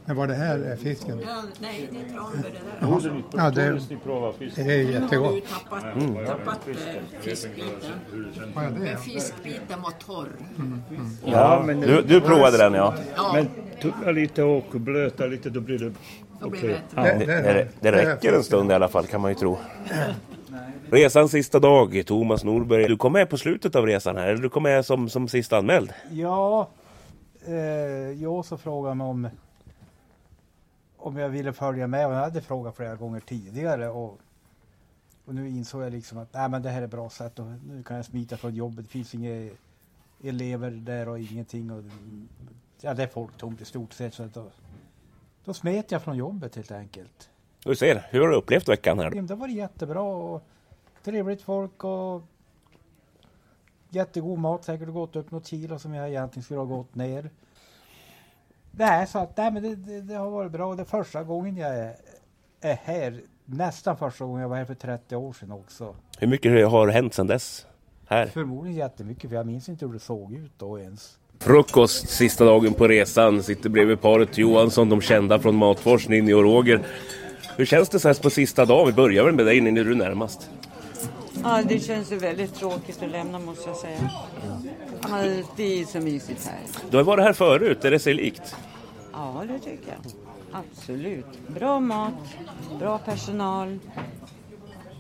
Men 0.06 0.16
var 0.16 0.28
det 0.28 0.34
här 0.34 0.60
är 0.60 0.76
fisken? 0.76 1.22
Nej, 1.62 1.90
det 1.92 1.98
är 2.00 2.14
tranbär 2.14 2.44
det 2.44 3.00
där. 3.02 3.24
Ja, 3.38 3.50
det, 3.50 3.80
det 4.56 4.62
är 4.74 5.02
jättegott. 5.02 5.44
Tappat, 5.50 5.84
tappat 6.28 6.68
eh, 6.68 6.76
fiskbiten. 7.22 7.70
Ja, 8.56 8.62
det 8.62 8.70
Men 8.80 8.88
är. 8.88 8.96
fiskbiten 8.96 9.82
var 9.82 9.92
torr. 9.92 10.28
Ja, 11.26 11.64
men 11.66 11.80
Du, 11.82 12.02
du 12.02 12.22
provade 12.22 12.58
den 12.58 12.74
ja. 12.74 12.94
Ja, 13.16 13.32
Men 13.34 13.48
tugga 13.82 14.12
lite 14.12 14.44
och 14.44 14.66
blöta 14.72 15.26
lite, 15.26 15.50
då 15.50 15.60
blir 15.60 15.80
det 15.80 15.92
då 16.42 16.50
blir 16.50 16.60
okej. 16.60 16.80
det 16.96 17.26
Det, 17.26 17.68
det 17.80 17.92
räcker 17.92 18.34
en 18.34 18.44
stund 18.44 18.72
i 18.72 18.74
alla 18.74 18.88
fall 18.88 19.06
kan 19.06 19.22
man 19.22 19.32
ju 19.32 19.36
tro. 19.36 19.58
Resans 20.92 21.32
sista 21.32 21.60
dag, 21.60 22.04
Thomas 22.06 22.44
Norberg. 22.44 22.88
Du 22.88 22.98
kom 22.98 23.14
med 23.14 23.30
på 23.30 23.38
slutet 23.38 23.76
av 23.76 23.86
resan 23.86 24.18
här, 24.18 24.28
eller 24.28 24.42
du 24.42 24.50
kom 24.50 24.64
med 24.64 24.86
som, 24.86 25.10
som 25.10 25.28
sist 25.28 25.54
anmäld? 25.54 25.94
Ja, 26.12 26.70
eh, 27.50 28.22
jag 28.22 28.46
så 28.46 28.58
frågade 28.58 28.96
mig 28.96 29.08
om, 29.08 29.30
om 30.98 31.18
jag 31.18 31.30
ville 31.30 31.54
följa 31.54 31.88
med. 31.88 32.08
Och 32.08 32.14
jag 32.14 32.20
hade 32.20 32.42
frågat 32.42 32.76
flera 32.76 32.96
gånger 32.96 33.20
tidigare. 33.20 33.90
Och, 33.90 34.20
och 35.26 35.36
nu 35.36 35.50
insåg 35.50 35.84
jag 35.84 35.92
liksom 35.92 36.18
att 36.18 36.34
nej, 36.34 36.50
men 36.50 36.62
det 36.62 36.70
här 36.70 36.82
är 36.82 36.86
ett 36.86 36.92
bra 36.92 37.10
sätt. 37.10 37.40
Och 37.40 37.46
nu 37.46 37.84
kan 37.84 37.96
jag 37.96 38.06
smita 38.06 38.38
från 38.38 38.56
jobbet. 38.56 38.86
Det 38.86 38.92
finns 38.92 39.14
inga 39.14 39.50
elever 40.24 40.72
där 40.72 41.10
och 41.10 41.20
ingenting. 41.20 41.72
Och, 41.72 41.84
ja, 42.82 42.94
det 42.94 43.04
är 43.04 43.08
folktomt 43.08 43.62
i 43.62 43.66
stort 43.66 43.94
sett. 43.94 44.14
Så 44.14 44.24
att 44.24 44.34
då, 44.34 44.46
då 45.46 45.54
smet 45.54 45.92
jag 45.92 46.04
från 46.04 46.18
jobbet 46.18 46.56
helt 46.56 46.72
enkelt. 46.72 47.30
Du 47.64 47.76
ser, 47.76 48.08
hur 48.10 48.22
har 48.22 48.28
du 48.28 48.36
upplevt 48.36 48.70
veckan 48.70 49.00
här? 49.00 49.10
Det 49.10 49.36
var 49.36 49.48
jättebra 49.48 50.02
och 50.02 50.44
trevligt 51.04 51.42
folk 51.42 51.84
och 51.84 52.24
jättegod 53.90 54.40
mat, 54.40 54.66
säkert 54.66 54.90
gått 54.90 55.16
upp 55.16 55.32
något 55.32 55.48
kilo 55.48 55.80
som 55.80 55.94
jag 55.94 56.10
egentligen 56.10 56.44
skulle 56.44 56.60
ha 56.60 56.66
gått 56.66 56.96
ner. 56.96 57.30
Nej, 58.72 59.08
så 59.08 59.20
att 59.20 59.38
nej, 59.38 59.52
men 59.52 59.64
det, 59.64 59.76
det, 59.76 60.02
det 60.02 60.16
har 60.16 60.30
varit 60.30 60.52
bra. 60.52 60.76
Det 60.76 60.82
är 60.82 60.86
första 60.86 61.24
gången 61.24 61.58
jag 61.58 61.78
är, 61.78 61.96
är 62.62 62.80
här. 62.84 63.22
Nästan 63.46 63.98
första 63.98 64.26
gången 64.26 64.42
jag 64.42 64.50
var 64.50 64.58
här 64.58 64.66
för 64.66 64.76
30 64.76 65.16
år 65.16 65.34
sedan 65.34 65.52
också. 65.52 65.96
Hur 66.20 66.28
mycket 66.28 66.70
har 66.70 66.88
hänt 66.88 67.14
sedan 67.14 67.28
dess? 67.28 67.66
Här? 68.08 68.26
Förmodligen 68.26 68.78
jättemycket 68.78 69.30
för 69.30 69.38
jag 69.38 69.46
minns 69.46 69.70
inte 69.70 69.86
hur 69.86 69.94
det 69.94 70.00
såg 70.00 70.34
ut 70.34 70.52
då 70.58 70.80
ens. 70.80 71.18
Frukost 71.40 72.10
sista 72.10 72.46
dagen 72.46 72.74
på 72.74 72.88
resan. 72.88 73.44
Sitter 73.44 73.70
bredvid 73.70 74.02
paret 74.02 74.38
Johansson, 74.38 74.90
de 74.90 75.02
kända 75.02 75.40
från 75.40 75.56
Matfors, 75.56 76.08
Ninni 76.08 76.34
och 76.34 76.44
Roger. 76.44 76.82
Hur 77.58 77.66
känns 77.66 77.90
det 77.90 78.00
så 78.00 78.08
här 78.08 78.16
på 78.16 78.30
sista 78.30 78.66
dagen? 78.66 78.88
Vi 78.88 78.94
börjar 78.94 79.24
väl 79.24 79.36
med 79.36 79.46
dig 79.46 79.62
Ninni, 79.62 79.84
du 79.84 79.92
är 79.92 79.96
närmast. 79.96 80.50
Ja, 81.44 81.62
det 81.68 81.80
känns 81.80 82.12
ju 82.12 82.18
väldigt 82.18 82.56
tråkigt 82.56 83.04
att 83.04 83.10
lämna 83.12 83.40
måste 83.40 83.70
jag 83.70 83.78
säga. 83.78 84.10
Alltid 85.02 85.90
så 85.90 86.00
mysigt 86.00 86.48
här. 86.48 86.60
Du 86.92 86.98
har 86.98 87.04
varit 87.04 87.24
här 87.24 87.34
förut, 87.34 87.86
är 87.86 87.92
det 87.92 88.00
sig 88.00 88.14
likt? 88.14 88.56
Ja, 89.14 89.44
det 89.48 89.60
tycker 89.60 89.88
jag. 89.88 90.12
Absolut. 90.52 91.48
Bra 91.48 91.80
mat, 91.80 92.14
bra 92.80 92.98
personal. 92.98 93.80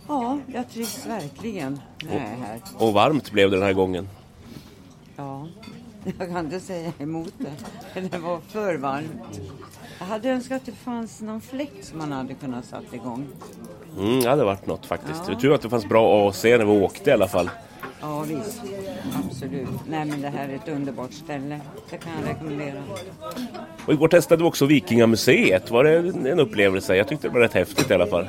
Ja, 0.07 0.39
jag 0.53 0.69
trivs 0.69 1.05
verkligen 1.05 1.81
när 2.03 2.13
jag 2.13 2.23
är 2.23 2.35
här. 2.35 2.59
Och 2.77 2.93
varmt 2.93 3.31
blev 3.31 3.51
det 3.51 3.57
den 3.57 3.65
här 3.65 3.73
gången. 3.73 4.09
Ja, 5.15 5.47
jag 6.17 6.27
kan 6.29 6.45
inte 6.45 6.59
säga 6.59 6.93
emot 6.99 7.33
det. 7.37 8.09
Det 8.09 8.17
var 8.17 8.39
för 8.47 8.75
varmt. 8.75 9.39
Jag 9.99 10.05
hade 10.05 10.29
önskat 10.29 10.55
att 10.55 10.65
det 10.65 10.71
fanns 10.71 11.21
någon 11.21 11.41
fläkt 11.41 11.85
som 11.85 11.97
man 11.97 12.11
hade 12.11 12.33
kunnat 12.33 12.65
sätta 12.65 12.95
igång. 12.95 13.27
Mm, 13.99 14.19
det 14.21 14.29
hade 14.29 14.43
varit 14.43 14.67
något 14.67 14.85
faktiskt. 14.85 15.23
Ja. 15.27 15.39
Tur 15.39 15.53
att 15.53 15.61
det 15.61 15.69
fanns 15.69 15.85
bra 15.89 16.29
AC 16.29 16.43
när 16.43 16.57
vi 16.57 16.83
åkte 16.83 17.09
i 17.09 17.13
alla 17.13 17.27
fall. 17.27 17.49
Ja, 18.01 18.21
visst. 18.21 18.61
Absolut. 19.25 19.69
Nej, 19.89 20.05
men 20.05 20.21
det 20.21 20.29
här 20.29 20.49
är 20.49 20.55
ett 20.55 20.67
underbart 20.67 21.13
ställe. 21.13 21.59
Det 21.89 21.97
kan 21.97 22.11
jag 22.21 22.29
rekommendera. 22.29 22.83
Och 23.85 23.93
igår 23.93 24.07
testade 24.07 24.43
vi 24.43 24.49
också 24.49 24.65
Vikingamuseet. 24.65 25.71
Var 25.71 25.83
det 25.83 26.29
en 26.29 26.39
upplevelse? 26.39 26.95
Jag 26.95 27.07
tyckte 27.07 27.27
det 27.27 27.33
var 27.33 27.41
rätt 27.41 27.53
häftigt 27.53 27.91
i 27.91 27.93
alla 27.93 28.07
fall. 28.07 28.27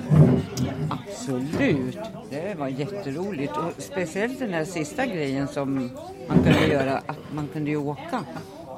Absolut. 1.21 1.99
Det 2.31 2.59
var 2.59 2.69
jätteroligt. 2.69 3.53
Och 3.57 3.83
speciellt 3.83 4.39
den 4.39 4.55
här 4.55 4.65
sista 4.65 5.07
grejen 5.07 5.49
som 5.49 5.91
man 6.29 6.43
kunde 6.43 6.67
göra, 6.67 6.97
att 7.07 7.19
man 7.35 7.49
kunde 7.53 7.71
ju 7.71 7.77
åka 7.77 8.25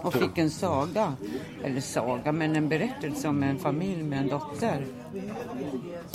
och 0.03 0.15
fick 0.15 0.39
en 0.39 0.51
saga. 0.51 1.13
Eller 1.65 1.81
saga, 1.81 2.33
men 2.33 2.57
en 2.57 2.69
berättelse 2.69 3.29
om 3.29 3.43
en 3.43 3.59
familj 3.59 4.03
med 4.03 4.19
en 4.19 4.29
dotter. 4.29 4.85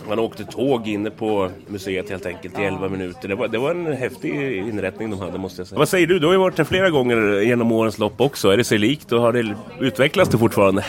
Man 0.08 0.20
åkte 0.20 0.46
tåg 0.46 0.88
inne 0.88 1.10
på 1.10 1.52
museet 1.68 2.10
helt 2.10 2.26
enkelt 2.26 2.60
i 2.60 2.64
11 2.64 2.90
minuter. 2.90 3.28
Det 3.28 3.36
var, 3.36 3.48
det 3.48 3.58
var 3.58 3.72
en 3.72 3.94
häftig 3.94 4.58
inrättning 4.58 5.10
de 5.10 5.20
hade 5.20 5.38
måste 5.38 5.62
jag 5.62 5.68
säga. 5.68 5.80
Vad 5.80 5.90
säger 5.90 6.08
du? 6.08 6.20
Du 6.20 6.26
har 6.26 6.34
ju 6.34 6.40
varit 6.40 6.58
här 6.58 6.66
flera 6.66 6.90
gånger 6.90 7.42
genom 7.42 7.72
årens 7.72 7.98
lopp 7.98 8.22
också. 8.22 8.50
Är 8.50 8.58
det 8.58 8.64
sig 8.64 8.78
likt 8.78 9.12
och 9.12 9.22
har 9.22 9.34
det 9.34 9.56
utvecklats 9.80 10.30
det 10.30 10.38
fortfarande? 10.38 10.86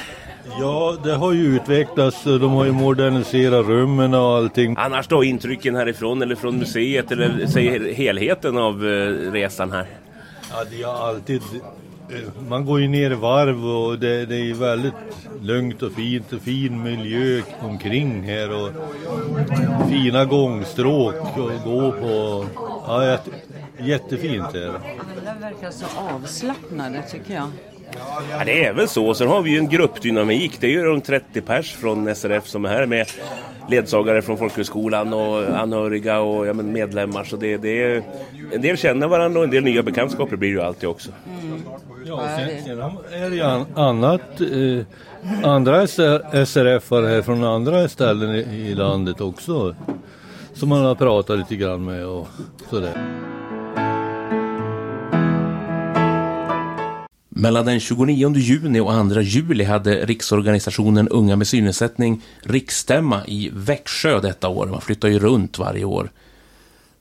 Ja, 0.60 0.96
det 1.04 1.14
har 1.14 1.32
ju 1.32 1.56
utvecklats. 1.56 2.24
De 2.24 2.50
har 2.52 2.64
ju 2.64 2.72
moderniserat 2.72 3.66
rummen 3.66 4.14
och 4.14 4.20
allting. 4.36 4.74
Annars 4.78 5.08
då 5.08 5.24
intrycken 5.24 5.74
härifrån 5.76 6.22
eller 6.22 6.34
från 6.34 6.58
museet 6.58 7.12
eller 7.12 7.46
säg 7.46 7.94
helheten 7.94 8.58
av 8.58 8.86
eh, 8.86 9.32
resan 9.32 9.72
här? 9.72 9.86
Ja, 10.50 10.56
det 10.70 10.82
är 10.82 11.08
alltid... 11.08 11.42
eh, 12.10 12.16
Man 12.48 12.64
går 12.66 12.80
ju 12.80 12.88
ner 12.88 13.10
i 13.10 13.14
varv 13.14 13.66
och 13.66 13.98
det, 13.98 14.26
det 14.26 14.34
är 14.34 14.44
ju 14.44 14.52
väldigt 14.52 14.92
lugnt 15.42 15.82
och 15.82 15.92
fint 15.92 16.32
och 16.32 16.40
fin 16.40 16.82
miljö 16.82 17.42
omkring 17.60 18.22
här 18.22 18.50
och 18.64 18.70
fina 19.88 20.24
gångstråk 20.24 21.14
att 21.14 21.64
gå 21.64 21.92
på. 21.92 22.46
Ja, 22.86 23.06
jätte, 23.06 23.30
jättefint 23.78 24.54
är 24.54 24.60
det. 24.60 24.68
Alla 24.68 25.40
verkar 25.40 25.70
så 25.70 25.84
avslappnade 26.14 27.02
tycker 27.10 27.34
jag. 27.34 27.48
Ja, 28.30 28.44
det 28.44 28.64
är 28.64 28.72
väl 28.72 28.88
så. 28.88 29.14
Sen 29.14 29.28
har 29.28 29.42
vi 29.42 29.50
ju 29.50 29.58
en 29.58 29.68
gruppdynamik. 29.68 30.60
Det 30.60 30.66
är 30.66 30.70
ju 30.70 30.84
runt 30.84 31.04
30 31.04 31.40
pers 31.40 31.72
från 31.72 32.14
SRF 32.14 32.46
som 32.46 32.64
är 32.64 32.68
här 32.68 32.86
med 32.86 33.06
ledsagare 33.70 34.22
från 34.22 34.38
folkhögskolan 34.38 35.12
och 35.12 35.60
anhöriga 35.60 36.20
och 36.20 36.46
ja, 36.46 36.52
men 36.52 36.72
medlemmar. 36.72 37.24
Så 37.24 37.36
det, 37.36 37.56
det 37.56 37.82
är, 37.82 38.02
en 38.52 38.62
del 38.62 38.76
känner 38.76 39.08
varandra 39.08 39.38
och 39.38 39.44
en 39.44 39.50
del 39.50 39.64
nya 39.64 39.82
bekantskaper 39.82 40.36
blir 40.36 40.48
det 40.48 40.54
ju 40.54 40.62
alltid 40.62 40.88
också. 40.88 41.10
Ja, 42.06 42.28
sen, 42.36 42.64
sen 42.64 42.80
är 43.22 43.30
det 43.30 43.36
ju 43.36 43.42
an, 43.42 43.66
annat, 43.74 44.40
eh, 44.40 45.48
andra 45.50 45.86
SRF 45.86 46.90
här 46.90 47.22
från 47.22 47.44
andra 47.44 47.88
ställen 47.88 48.34
i, 48.34 48.38
i 48.38 48.74
landet 48.74 49.20
också. 49.20 49.74
Som 50.54 50.68
man 50.68 50.84
har 50.84 50.94
pratat 50.94 51.38
lite 51.38 51.56
grann 51.56 51.84
med 51.84 52.06
och 52.06 52.28
sådär. 52.70 52.92
Mellan 57.38 57.66
den 57.66 57.80
29 57.80 58.34
juni 58.36 58.80
och 58.80 59.12
2 59.12 59.20
juli 59.20 59.64
hade 59.64 60.06
Riksorganisationen 60.06 61.08
Unga 61.08 61.36
med 61.36 61.48
synnedsättning 61.48 62.22
riksstämma 62.42 63.26
i 63.26 63.50
Växjö 63.52 64.20
detta 64.20 64.48
år. 64.48 64.66
Man 64.66 64.80
flyttar 64.80 65.08
ju 65.08 65.18
runt 65.18 65.58
varje 65.58 65.84
år. 65.84 66.10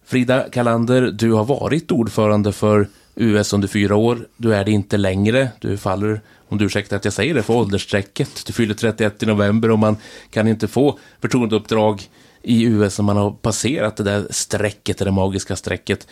Frida 0.06 0.50
Kalander, 0.52 1.02
du 1.02 1.32
har 1.32 1.46
varit 1.46 1.92
ordförande 1.92 2.52
för 2.52 2.88
US 3.16 3.54
under 3.54 3.68
fyra 3.68 3.96
år. 3.96 4.28
Du 4.38 4.54
är 4.54 4.66
det 4.66 4.72
inte 4.72 4.98
längre. 4.98 5.50
Du 5.60 5.78
faller, 5.78 6.22
om 6.50 6.58
du 6.58 6.66
ursäktar 6.66 6.98
att 6.98 7.06
jag 7.06 7.14
säger 7.14 7.34
det, 7.34 7.44
för 7.44 7.54
åldersstrecket. 7.54 8.46
Du 8.46 8.54
fyller 8.54 8.74
31 8.74 9.24
i 9.24 9.26
november 9.26 9.72
och 9.72 9.80
man 9.80 9.98
kan 10.32 10.48
inte 10.48 10.68
få 10.68 11.00
förtroendeuppdrag 11.22 12.10
i 12.42 12.64
US 12.64 12.98
när 13.00 13.06
man 13.06 13.18
har 13.18 13.32
passerat 13.32 13.96
det 13.96 14.04
där 14.04 14.28
strecket, 14.30 14.98
det 14.98 15.12
magiska 15.12 15.56
strecket. 15.56 16.08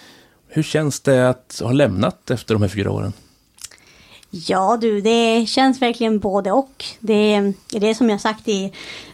Hur 0.47 0.63
känns 0.63 0.99
det 0.99 1.29
att 1.29 1.61
ha 1.63 1.71
lämnat 1.71 2.31
efter 2.31 2.55
de 2.55 2.61
här 2.61 2.69
fyra 2.69 2.91
åren? 2.91 3.13
Ja 4.37 4.77
du, 4.81 5.01
det 5.01 5.45
känns 5.45 5.81
verkligen 5.81 6.19
både 6.19 6.51
och. 6.51 6.85
Det 6.99 7.33
är 7.33 7.53
det 7.79 7.95
som 7.95 8.09
jag 8.09 8.21
sagt 8.21 8.47
i, 8.47 8.73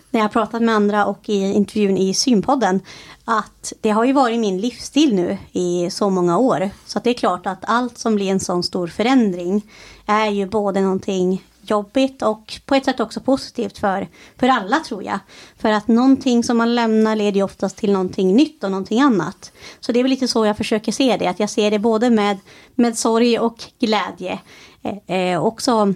när 0.10 0.20
jag 0.20 0.24
har 0.24 0.30
pratat 0.30 0.62
med 0.62 0.76
andra 0.76 1.06
och 1.06 1.30
i 1.30 1.54
intervjun 1.54 1.98
i 1.98 2.14
Synpodden. 2.14 2.82
Att 3.26 3.74
det 3.82 3.90
har 3.90 4.06
ju 4.06 4.14
varit 4.14 4.40
min 4.40 4.62
livsstil 4.62 5.16
nu 5.16 5.38
i 5.52 5.90
så 5.92 6.10
många 6.10 6.38
år. 6.38 6.70
Så 6.86 6.98
att 6.98 7.04
det 7.04 7.10
är 7.10 7.14
klart 7.14 7.48
att 7.48 7.60
allt 7.62 7.98
som 7.98 8.16
blir 8.16 8.32
en 8.32 8.40
sån 8.40 8.64
stor 8.64 8.88
förändring 8.88 9.62
är 10.06 10.30
ju 10.30 10.46
både 10.46 10.82
någonting 10.82 11.44
jobbigt 11.62 12.22
och 12.22 12.60
på 12.66 12.76
ett 12.76 12.86
sätt 12.86 13.00
också 13.00 13.20
positivt 13.20 13.78
för, 13.78 14.08
för 14.40 14.48
alla 14.48 14.80
tror 14.80 15.04
jag. 15.04 15.20
För 15.58 15.72
att 15.72 15.88
någonting 15.88 16.44
som 16.44 16.58
man 16.58 16.76
lämnar 16.76 17.16
leder 17.16 17.36
ju 17.38 17.44
oftast 17.44 17.78
till 17.78 17.92
någonting 17.92 18.36
nytt 18.36 18.64
och 18.64 18.72
någonting 18.72 19.02
annat. 19.02 19.52
Så 19.80 19.92
det 19.92 20.00
är 20.00 20.04
väl 20.04 20.10
lite 20.10 20.28
så 20.28 20.46
jag 20.46 20.58
försöker 20.58 20.92
se 20.92 21.18
det, 21.18 21.28
att 21.28 21.40
jag 21.40 21.50
ser 21.50 21.72
det 21.72 21.80
både 21.80 22.10
med, 22.10 22.38
med 22.76 22.98
sorg 22.98 23.40
och 23.40 23.64
glädje. 23.80 24.40
Eh, 24.84 25.18
eh, 25.18 25.44
också 25.46 25.94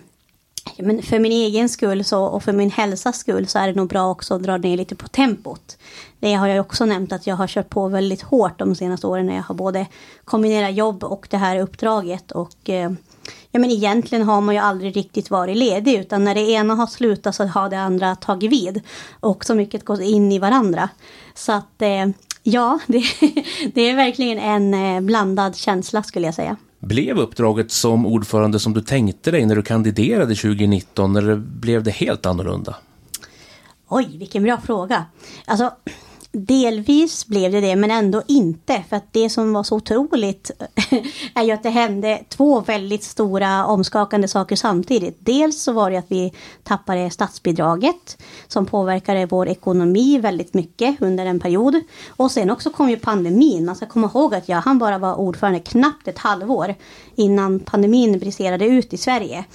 men 0.77 1.01
för 1.01 1.19
min 1.19 1.31
egen 1.31 1.69
skull 1.69 2.03
så, 2.03 2.23
och 2.23 2.43
för 2.43 2.53
min 2.53 2.71
hälsas 2.71 3.17
skull 3.17 3.47
så 3.47 3.59
är 3.59 3.67
det 3.67 3.73
nog 3.73 3.89
bra 3.89 4.11
också 4.11 4.33
att 4.35 4.43
dra 4.43 4.57
ner 4.57 4.77
lite 4.77 4.95
på 4.95 5.07
tempot. 5.07 5.77
Det 6.19 6.33
har 6.33 6.47
jag 6.47 6.65
också 6.65 6.85
nämnt 6.85 7.11
att 7.13 7.27
jag 7.27 7.35
har 7.35 7.47
kört 7.47 7.69
på 7.69 7.87
väldigt 7.87 8.21
hårt 8.21 8.59
de 8.59 8.75
senaste 8.75 9.07
åren 9.07 9.25
när 9.25 9.35
jag 9.35 9.43
har 9.43 9.55
både 9.55 9.87
kombinerat 10.25 10.75
jobb 10.75 11.03
och 11.03 11.27
det 11.29 11.37
här 11.37 11.59
uppdraget. 11.59 12.31
Och 12.31 12.69
eh, 12.69 12.91
ja, 13.51 13.59
men 13.59 13.71
egentligen 13.71 14.27
har 14.27 14.41
man 14.41 14.55
ju 14.55 14.61
aldrig 14.61 14.95
riktigt 14.97 15.29
varit 15.29 15.57
ledig 15.57 15.99
utan 15.99 16.23
när 16.23 16.35
det 16.35 16.51
ena 16.51 16.75
har 16.75 16.87
slutat 16.87 17.35
så 17.35 17.45
har 17.45 17.69
det 17.69 17.79
andra 17.79 18.15
tagit 18.15 18.51
vid. 18.51 18.81
Och 19.19 19.45
så 19.45 19.55
mycket 19.55 19.85
går 19.85 20.01
in 20.01 20.31
i 20.31 20.39
varandra. 20.39 20.89
Så 21.33 21.51
att 21.51 21.81
eh, 21.81 22.07
ja, 22.43 22.79
det, 22.87 23.03
det 23.73 23.81
är 23.81 23.95
verkligen 23.95 24.39
en 24.39 24.73
eh, 24.73 25.01
blandad 25.01 25.55
känsla 25.55 26.03
skulle 26.03 26.25
jag 26.25 26.35
säga. 26.35 26.57
Blev 26.79 27.17
uppdraget 27.17 27.71
som 27.71 28.05
ordförande 28.05 28.59
som 28.59 28.73
du 28.73 28.81
tänkte 28.81 29.31
dig 29.31 29.45
när 29.45 29.55
du 29.55 29.61
kandiderade 29.61 30.35
2019 30.35 31.15
eller 31.15 31.35
blev 31.35 31.83
det 31.83 31.91
helt 31.91 32.25
annorlunda? 32.25 32.75
Oj, 33.87 34.17
vilken 34.17 34.43
bra 34.43 34.57
fråga. 34.57 35.05
Alltså, 35.45 35.71
delvis 36.35 37.27
blev 37.27 37.51
det 37.51 37.61
det, 37.61 37.75
men 37.75 37.91
ändå 37.91 38.21
inte. 38.27 38.83
För 38.89 38.95
att 38.95 39.13
det 39.13 39.29
som 39.29 39.53
var 39.53 39.63
så 39.63 39.75
otroligt 39.75 40.51
är 41.33 41.43
ju 41.43 41.51
att 41.51 41.63
det 41.63 41.69
hände 41.69 42.23
två 42.29 42.61
väldigt 42.61 43.03
stora 43.03 43.65
omskakande 43.65 44.27
saker 44.27 44.55
samtidigt. 44.55 45.17
Dels 45.19 45.61
så 45.61 45.71
var 45.71 45.91
det 45.91 45.97
att 45.97 46.11
vi 46.11 46.33
tappade 46.63 47.09
statsbidraget 47.09 48.17
som 48.47 48.65
påverkade 48.65 49.25
vår 49.25 49.47
ekonomi 49.47 50.17
väldigt 50.17 50.53
mycket 50.53 51.01
under 51.01 51.25
en 51.25 51.39
period. 51.39 51.81
Och 52.09 52.31
sen 52.31 52.49
också 52.49 52.69
kom 52.69 52.89
ju 52.89 52.97
pandemin. 52.97 53.65
Man 53.65 53.75
ska 53.75 53.85
komma 53.85 54.07
ihåg 54.13 54.35
att 54.35 54.49
jag 54.49 54.61
han 54.61 54.79
bara 54.79 54.97
var 54.97 55.15
ordförande 55.15 55.59
knappt 55.59 56.07
ett 56.07 56.17
halvår 56.17 56.75
innan 57.15 57.59
pandemin 57.59 58.19
briserade 58.19 58.65
ut 58.65 58.93
i 58.93 58.97
Sverige. 58.97 59.45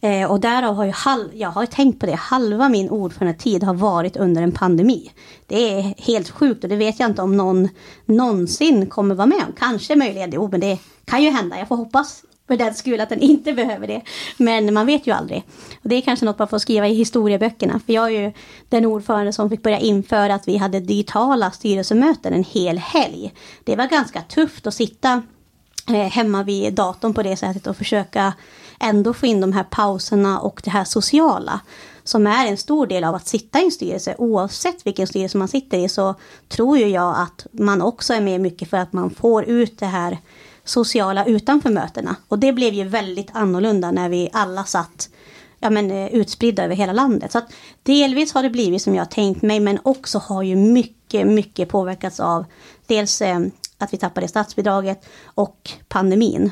Eh, 0.00 0.30
och 0.30 0.40
därav 0.40 0.74
har 0.74 0.84
ju 0.84 0.90
halv, 0.90 1.28
jag 1.34 1.48
har 1.48 1.66
tänkt 1.66 2.00
på 2.00 2.06
det, 2.06 2.14
halva 2.14 2.68
min 2.68 2.90
ordförandetid 2.90 3.62
har 3.62 3.74
varit 3.74 4.16
under 4.16 4.42
en 4.42 4.52
pandemi. 4.52 5.10
Det 5.46 5.70
är 5.72 5.94
helt 5.98 6.30
sjukt 6.30 6.64
och 6.64 6.70
det 6.70 6.76
vet 6.76 7.00
jag 7.00 7.10
inte 7.10 7.22
om 7.22 7.36
någon 7.36 7.68
någonsin 8.06 8.86
kommer 8.86 9.14
vara 9.14 9.26
med 9.26 9.44
om. 9.46 9.52
Kanske 9.58 9.96
möjligen, 9.96 10.30
jo 10.34 10.48
men 10.50 10.60
det 10.60 10.78
kan 11.04 11.22
ju 11.22 11.30
hända. 11.30 11.58
Jag 11.58 11.68
får 11.68 11.76
hoppas 11.76 12.22
för 12.46 12.56
den 12.56 12.74
skull 12.74 13.00
att 13.00 13.08
den 13.08 13.20
inte 13.20 13.52
behöver 13.62 13.86
det. 13.86 14.02
Men 14.36 14.74
man 14.74 14.86
vet 14.86 15.06
ju 15.06 15.12
aldrig. 15.12 15.42
Och 15.82 15.88
det 15.88 15.96
är 15.96 16.00
kanske 16.00 16.26
något 16.26 16.38
man 16.38 16.48
får 16.48 16.58
skriva 16.58 16.88
i 16.88 16.94
historieböckerna. 16.94 17.80
För 17.86 17.92
jag 17.92 18.06
är 18.06 18.20
ju 18.20 18.32
den 18.68 18.86
ordförande 18.86 19.32
som 19.32 19.50
fick 19.50 19.62
börja 19.62 19.78
införa 19.78 20.34
att 20.34 20.48
vi 20.48 20.56
hade 20.56 20.80
digitala 20.80 21.50
styrelsemöten 21.50 22.32
en 22.32 22.44
hel 22.44 22.78
helg. 22.78 23.34
Det 23.64 23.76
var 23.76 23.86
ganska 23.86 24.22
tufft 24.22 24.66
att 24.66 24.74
sitta 24.74 25.22
eh, 25.88 25.94
hemma 25.94 26.42
vid 26.42 26.74
datorn 26.74 27.14
på 27.14 27.22
det 27.22 27.36
sättet 27.36 27.66
och 27.66 27.76
försöka 27.76 28.32
ändå 28.80 29.14
få 29.14 29.26
in 29.26 29.40
de 29.40 29.52
här 29.52 29.64
pauserna 29.70 30.40
och 30.40 30.60
det 30.64 30.70
här 30.70 30.84
sociala 30.84 31.60
som 32.04 32.26
är 32.26 32.46
en 32.46 32.56
stor 32.56 32.86
del 32.86 33.04
av 33.04 33.14
att 33.14 33.28
sitta 33.28 33.60
i 33.60 33.64
en 33.64 33.70
styrelse. 33.70 34.14
Oavsett 34.18 34.86
vilken 34.86 35.06
styrelse 35.06 35.38
man 35.38 35.48
sitter 35.48 35.78
i 35.78 35.88
så 35.88 36.14
tror 36.48 36.78
ju 36.78 36.86
jag 36.86 37.14
att 37.18 37.46
man 37.52 37.82
också 37.82 38.14
är 38.14 38.20
med 38.20 38.40
mycket 38.40 38.70
för 38.70 38.76
att 38.76 38.92
man 38.92 39.10
får 39.10 39.44
ut 39.44 39.78
det 39.78 39.86
här 39.86 40.18
sociala 40.64 41.24
utanför 41.24 41.70
mötena. 41.70 42.16
Och 42.28 42.38
det 42.38 42.52
blev 42.52 42.74
ju 42.74 42.84
väldigt 42.84 43.30
annorlunda 43.32 43.90
när 43.90 44.08
vi 44.08 44.30
alla 44.32 44.64
satt 44.64 45.08
ja, 45.58 45.70
men, 45.70 45.90
eh, 45.90 46.08
utspridda 46.14 46.64
över 46.64 46.74
hela 46.74 46.92
landet. 46.92 47.32
Så 47.32 47.38
att 47.38 47.52
delvis 47.82 48.32
har 48.34 48.42
det 48.42 48.50
blivit 48.50 48.82
som 48.82 48.94
jag 48.94 49.00
har 49.00 49.10
tänkt 49.10 49.42
mig 49.42 49.60
men 49.60 49.78
också 49.82 50.18
har 50.18 50.42
ju 50.42 50.56
mycket, 50.56 51.26
mycket 51.26 51.68
påverkats 51.68 52.20
av 52.20 52.44
dels 52.86 53.22
eh, 53.22 53.40
att 53.78 53.92
vi 53.92 53.96
tappade 53.96 54.28
statsbidraget 54.28 55.06
och 55.24 55.70
pandemin. 55.88 56.50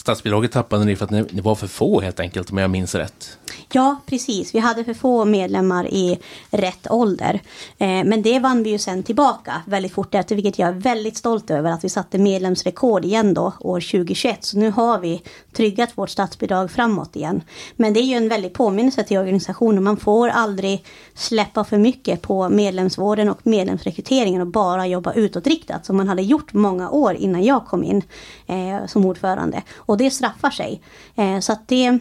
Statsbidraget 0.00 0.52
tappade 0.52 0.84
ni 0.84 0.96
för 0.96 1.04
att 1.04 1.10
ni 1.10 1.40
var 1.40 1.54
för 1.54 1.66
få 1.66 2.00
helt 2.00 2.20
enkelt 2.20 2.50
om 2.50 2.58
jag 2.58 2.70
minns 2.70 2.94
rätt. 2.94 3.38
Ja, 3.72 3.96
precis. 4.06 4.54
Vi 4.54 4.58
hade 4.58 4.84
för 4.84 4.94
få 4.94 5.24
medlemmar 5.24 5.86
i 5.86 6.18
rätt 6.50 6.90
ålder. 6.90 7.40
Eh, 7.78 8.04
men 8.04 8.22
det 8.22 8.38
vann 8.38 8.62
vi 8.62 8.70
ju 8.70 8.78
sen 8.78 9.02
tillbaka 9.02 9.62
väldigt 9.66 9.92
fort 9.92 10.14
efter, 10.14 10.34
vilket 10.34 10.58
jag 10.58 10.68
är 10.68 10.72
väldigt 10.72 11.16
stolt 11.16 11.50
över 11.50 11.70
att 11.70 11.84
vi 11.84 11.88
satte 11.88 12.18
medlemsrekord 12.18 13.04
igen 13.04 13.34
då 13.34 13.52
år 13.60 13.80
2021. 13.80 14.44
Så 14.44 14.58
nu 14.58 14.70
har 14.70 14.98
vi 14.98 15.22
tryggat 15.52 15.90
vårt 15.94 16.10
statsbidrag 16.10 16.70
framåt 16.70 17.16
igen. 17.16 17.42
Men 17.76 17.92
det 17.92 18.00
är 18.00 18.04
ju 18.04 18.16
en 18.16 18.28
väldig 18.28 18.52
påminnelse 18.52 19.02
till 19.02 19.18
organisationen. 19.18 19.84
Man 19.84 19.96
får 19.96 20.28
aldrig 20.28 20.84
släppa 21.14 21.64
för 21.64 21.78
mycket 21.78 22.22
på 22.22 22.48
medlemsvården 22.48 23.28
och 23.28 23.38
medlemsrekryteringen 23.42 24.40
och 24.40 24.46
bara 24.46 24.86
jobba 24.86 25.12
utåtriktat 25.12 25.86
som 25.86 25.96
man 25.96 26.08
hade 26.08 26.22
gjort 26.22 26.52
många 26.52 26.90
år 26.90 27.14
innan 27.14 27.44
jag 27.44 27.66
kom 27.66 27.84
in 27.84 28.02
eh, 28.46 28.86
som 28.86 29.04
ordförande. 29.04 29.62
Och 29.90 29.96
det 29.96 30.10
straffar 30.10 30.50
sig. 30.50 30.80
Eh, 31.16 31.40
så 31.40 31.52
att 31.52 31.68
det 31.68 31.98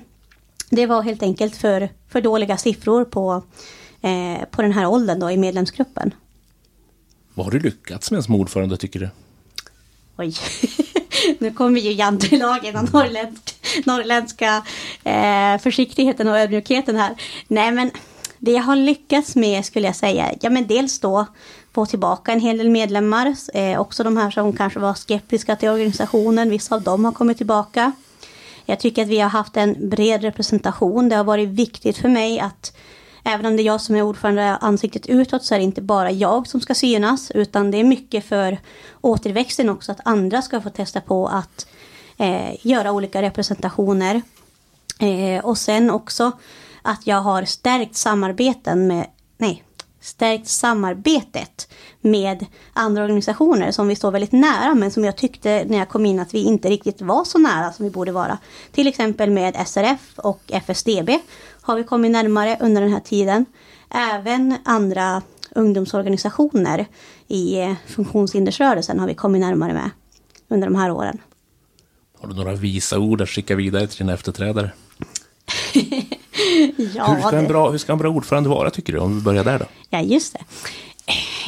det 0.69 0.86
var 0.86 1.01
helt 1.01 1.24
enkelt 1.24 1.55
för, 1.55 1.89
för 2.10 2.22
dåliga 2.22 2.58
siffror 2.58 3.05
på, 3.05 3.43
eh, 4.01 4.46
på 4.51 4.62
den 4.62 4.72
här 4.72 4.86
åldern 4.86 5.19
då 5.19 5.31
i 5.31 5.38
medlemsgruppen. 5.38 6.13
Vad 7.34 7.46
har 7.46 7.51
du 7.51 7.60
lyckats 7.60 8.12
med 8.12 8.24
som 8.24 8.36
ordförande 8.36 8.77
tycker 8.77 9.00
du? 9.00 9.10
Oj, 10.17 10.34
nu 11.39 11.51
kommer 11.51 11.81
ju 11.81 11.91
jantelagen 11.91 12.75
och 12.75 12.93
norrländsk, 12.93 13.55
norrländska 13.86 14.63
eh, 15.03 15.58
försiktigheten 15.58 16.27
och 16.27 16.39
ödmjukheten 16.39 16.96
här. 16.96 17.15
Nej 17.48 17.72
men 17.72 17.91
det 18.39 18.51
jag 18.51 18.63
har 18.63 18.75
lyckats 18.75 19.36
med 19.36 19.65
skulle 19.65 19.88
jag 19.88 19.96
säga, 19.96 20.34
ja 20.41 20.50
men 20.50 20.67
dels 20.67 21.00
då 21.00 21.25
få 21.74 21.86
tillbaka 21.86 22.32
en 22.32 22.40
hel 22.40 22.58
del 22.58 22.70
medlemmar, 22.70 23.36
eh, 23.54 23.80
också 23.80 24.04
de 24.04 24.18
här 24.18 24.32
som 24.32 24.54
kanske 24.54 24.80
var 24.80 24.94
skeptiska 24.94 25.56
till 25.56 25.70
organisationen, 25.70 26.50
vissa 26.50 26.76
av 26.76 26.82
dem 26.82 27.06
har 27.06 27.12
kommit 27.12 27.38
tillbaka. 27.38 27.92
Jag 28.66 28.80
tycker 28.80 29.02
att 29.02 29.08
vi 29.08 29.20
har 29.20 29.30
haft 29.30 29.58
en 29.58 29.90
bred 29.90 30.22
representation. 30.22 31.10
Det 31.10 31.16
har 31.16 31.24
varit 31.24 31.50
viktigt 31.50 31.98
för 31.98 32.10
mig 32.10 32.40
att 32.40 32.78
även 33.24 33.46
om 33.46 33.56
det 33.56 33.64
är 33.64 33.66
jag 33.66 33.82
som 33.82 33.96
är 33.96 34.02
ordförande 34.02 34.56
ansiktet 34.56 35.06
utåt 35.06 35.44
så 35.44 35.56
är 35.56 35.60
det 35.60 35.64
inte 35.64 35.82
bara 35.82 36.12
jag 36.12 36.48
som 36.48 36.62
ska 36.62 36.76
synas 36.76 37.32
utan 37.32 37.72
det 37.72 37.78
är 37.78 37.84
mycket 37.84 38.26
för 38.26 38.58
återväxten 39.02 39.70
också 39.70 39.92
att 39.92 40.00
andra 40.06 40.42
ska 40.42 40.62
få 40.62 40.70
testa 40.70 41.02
på 41.02 41.28
att 41.28 41.68
eh, 42.18 42.68
göra 42.68 42.92
olika 42.92 43.22
representationer. 43.22 44.22
Eh, 45.00 45.46
och 45.46 45.58
sen 45.58 45.90
också 45.90 46.32
att 46.82 47.08
jag 47.08 47.22
har 47.22 47.46
stärkt 47.46 47.96
samarbeten 47.96 48.88
med, 48.88 49.06
nej, 49.38 49.64
stärkt 50.01 50.48
samarbetet 50.48 51.74
med 52.01 52.46
andra 52.74 53.03
organisationer 53.03 53.72
som 53.72 53.88
vi 53.88 53.96
står 53.96 54.12
väldigt 54.12 54.32
nära 54.32 54.75
men 54.75 54.91
som 54.91 55.06
jag 55.06 55.18
tyckte 55.18 55.65
när 55.65 55.77
jag 55.77 55.89
kom 55.89 56.06
in 56.06 56.20
att 56.20 56.34
vi 56.34 56.44
inte 56.44 56.70
riktigt 56.70 57.01
var 57.01 57.24
så 57.24 57.38
nära 57.38 57.72
som 57.72 57.86
vi 57.86 57.91
borde 57.91 58.12
vara. 58.12 58.38
Till 58.72 58.88
exempel 58.88 59.32
med 59.32 59.68
SRF 59.68 60.20
och 60.20 60.42
FSDB 60.48 61.09
har 61.62 61.75
vi 61.75 61.83
kommit 61.83 62.12
närmare 62.12 62.57
under 62.59 62.81
den 62.81 62.94
här 62.94 63.00
tiden. 63.00 63.46
Även 63.90 64.57
andra 64.66 65.22
ungdomsorganisationer 65.55 66.85
i 67.27 67.75
funktionshindersrörelsen 67.88 69.00
har 69.00 69.07
vi 69.07 69.14
kommit 69.14 69.42
närmare 69.42 69.74
med 69.74 69.90
under 70.48 70.68
de 70.68 70.75
här 70.75 70.92
åren. 70.92 71.18
Har 72.22 72.29
du 72.29 72.35
några 72.35 72.55
visa 72.55 73.00
ord 73.00 73.22
att 73.22 73.29
skicka 73.29 73.55
vidare 73.55 73.88
till 73.88 73.98
dina 73.98 74.14
efterträdare? 74.14 74.72
ja, 76.96 77.06
hur, 77.06 77.22
ska 77.22 77.38
en 77.38 77.48
bra, 77.48 77.70
hur 77.70 77.78
ska 77.78 77.92
en 77.92 77.98
bra 77.98 78.10
ordförande 78.10 78.50
vara 78.50 78.70
tycker 78.70 78.94
du? 78.94 79.00
Om 79.00 79.16
vi 79.16 79.22
börjar 79.22 79.44
där 79.44 79.60
då. 79.60 79.66
Ja, 79.90 80.02
just 80.02 80.34
det. 80.34 80.40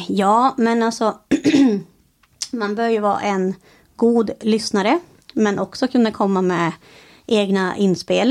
Ja, 0.08 0.54
men 0.58 0.82
alltså 0.82 1.14
man 2.52 2.74
bör 2.74 2.88
ju 2.88 3.00
vara 3.00 3.20
en 3.20 3.54
god 3.96 4.30
lyssnare 4.40 5.00
men 5.32 5.58
också 5.58 5.88
kunna 5.88 6.10
komma 6.10 6.42
med 6.42 6.72
egna 7.26 7.76
inspel. 7.76 8.30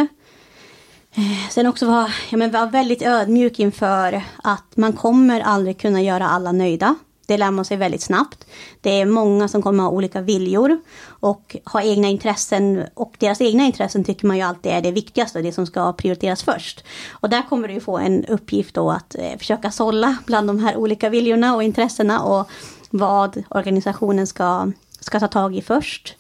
Eh, 1.16 1.50
sen 1.50 1.68
också 1.68 1.86
vara, 1.86 2.08
ja, 2.30 2.38
men 2.38 2.52
vara 2.52 2.66
väldigt 2.66 3.02
ödmjuk 3.02 3.60
inför 3.60 4.22
att 4.44 4.78
man 4.78 4.94
kommer 4.94 5.42
aldrig 5.42 5.80
kunna 5.80 6.02
göra 6.02 6.30
alla 6.30 6.52
nöjda. 6.52 6.96
Det 7.32 7.38
lär 7.38 7.52
man 7.52 7.66
sig 7.66 7.78
väldigt 7.78 8.02
snabbt. 8.02 8.46
Det 8.82 9.02
är 9.02 9.06
många 9.06 9.48
som 9.48 9.62
kommer 9.62 9.84
ha 9.84 9.90
olika 9.90 10.22
viljor 10.22 10.82
och 11.08 11.56
ha 11.66 11.82
egna 11.82 12.08
intressen 12.08 12.84
och 12.94 13.16
deras 13.20 13.42
egna 13.42 13.64
intressen 13.64 14.04
tycker 14.04 14.28
man 14.28 14.38
ju 14.38 14.44
alltid 14.44 14.72
är 14.72 14.82
det 14.82 14.92
viktigaste, 14.92 15.42
det 15.42 15.52
som 15.52 15.66
ska 15.66 15.94
prioriteras 15.94 16.44
först. 16.44 16.84
Och 17.10 17.30
där 17.30 17.50
kommer 17.50 17.68
du 17.68 17.80
få 17.80 17.98
en 17.98 18.26
uppgift 18.26 18.76
då 18.76 18.92
att 18.92 19.16
eh, 19.16 19.38
försöka 19.38 19.72
sålla 19.72 20.18
bland 20.26 20.48
de 20.48 20.60
här 20.60 20.76
olika 20.76 21.10
viljorna 21.10 21.56
och 21.56 21.64
intressena 21.64 22.24
och 22.24 22.50
vad 22.90 23.44
organisationen 23.50 24.28
ska, 24.28 24.72
ska 25.00 25.20
ta 25.20 25.28
tag 25.28 25.56
i 25.56 25.62
först. 25.62 26.16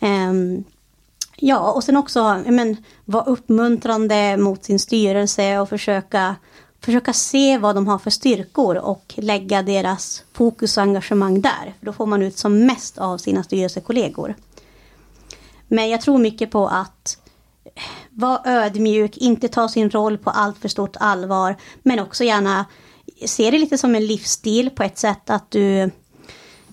Um, 0.00 0.64
ja, 1.36 1.72
och 1.72 1.84
sen 1.84 1.96
också 1.96 2.42
men, 2.46 2.76
vara 3.04 3.24
uppmuntrande 3.24 4.36
mot 4.36 4.64
sin 4.64 4.78
styrelse 4.78 5.58
och 5.58 5.68
försöka 5.68 6.36
försöka 6.86 7.12
se 7.12 7.58
vad 7.58 7.74
de 7.74 7.86
har 7.86 7.98
för 7.98 8.10
styrkor 8.10 8.76
och 8.76 9.14
lägga 9.16 9.62
deras 9.62 10.24
fokus 10.32 10.76
och 10.76 10.82
engagemang 10.82 11.40
där. 11.40 11.74
För 11.78 11.86
då 11.86 11.92
får 11.92 12.06
man 12.06 12.22
ut 12.22 12.38
som 12.38 12.66
mest 12.66 12.98
av 12.98 13.18
sina 13.18 13.42
styrelsekollegor. 13.42 14.34
Men 15.68 15.90
jag 15.90 16.00
tror 16.00 16.18
mycket 16.18 16.50
på 16.50 16.68
att 16.68 17.18
eh, 17.64 17.82
vara 18.10 18.40
ödmjuk, 18.44 19.16
inte 19.16 19.48
ta 19.48 19.68
sin 19.68 19.90
roll 19.90 20.18
på 20.18 20.30
allt 20.30 20.58
för 20.58 20.68
stort 20.68 20.96
allvar, 21.00 21.56
men 21.82 22.00
också 22.00 22.24
gärna 22.24 22.64
se 23.26 23.50
det 23.50 23.58
lite 23.58 23.78
som 23.78 23.94
en 23.94 24.06
livsstil 24.06 24.70
på 24.70 24.82
ett 24.82 24.98
sätt 24.98 25.30
att 25.30 25.50
du 25.50 25.90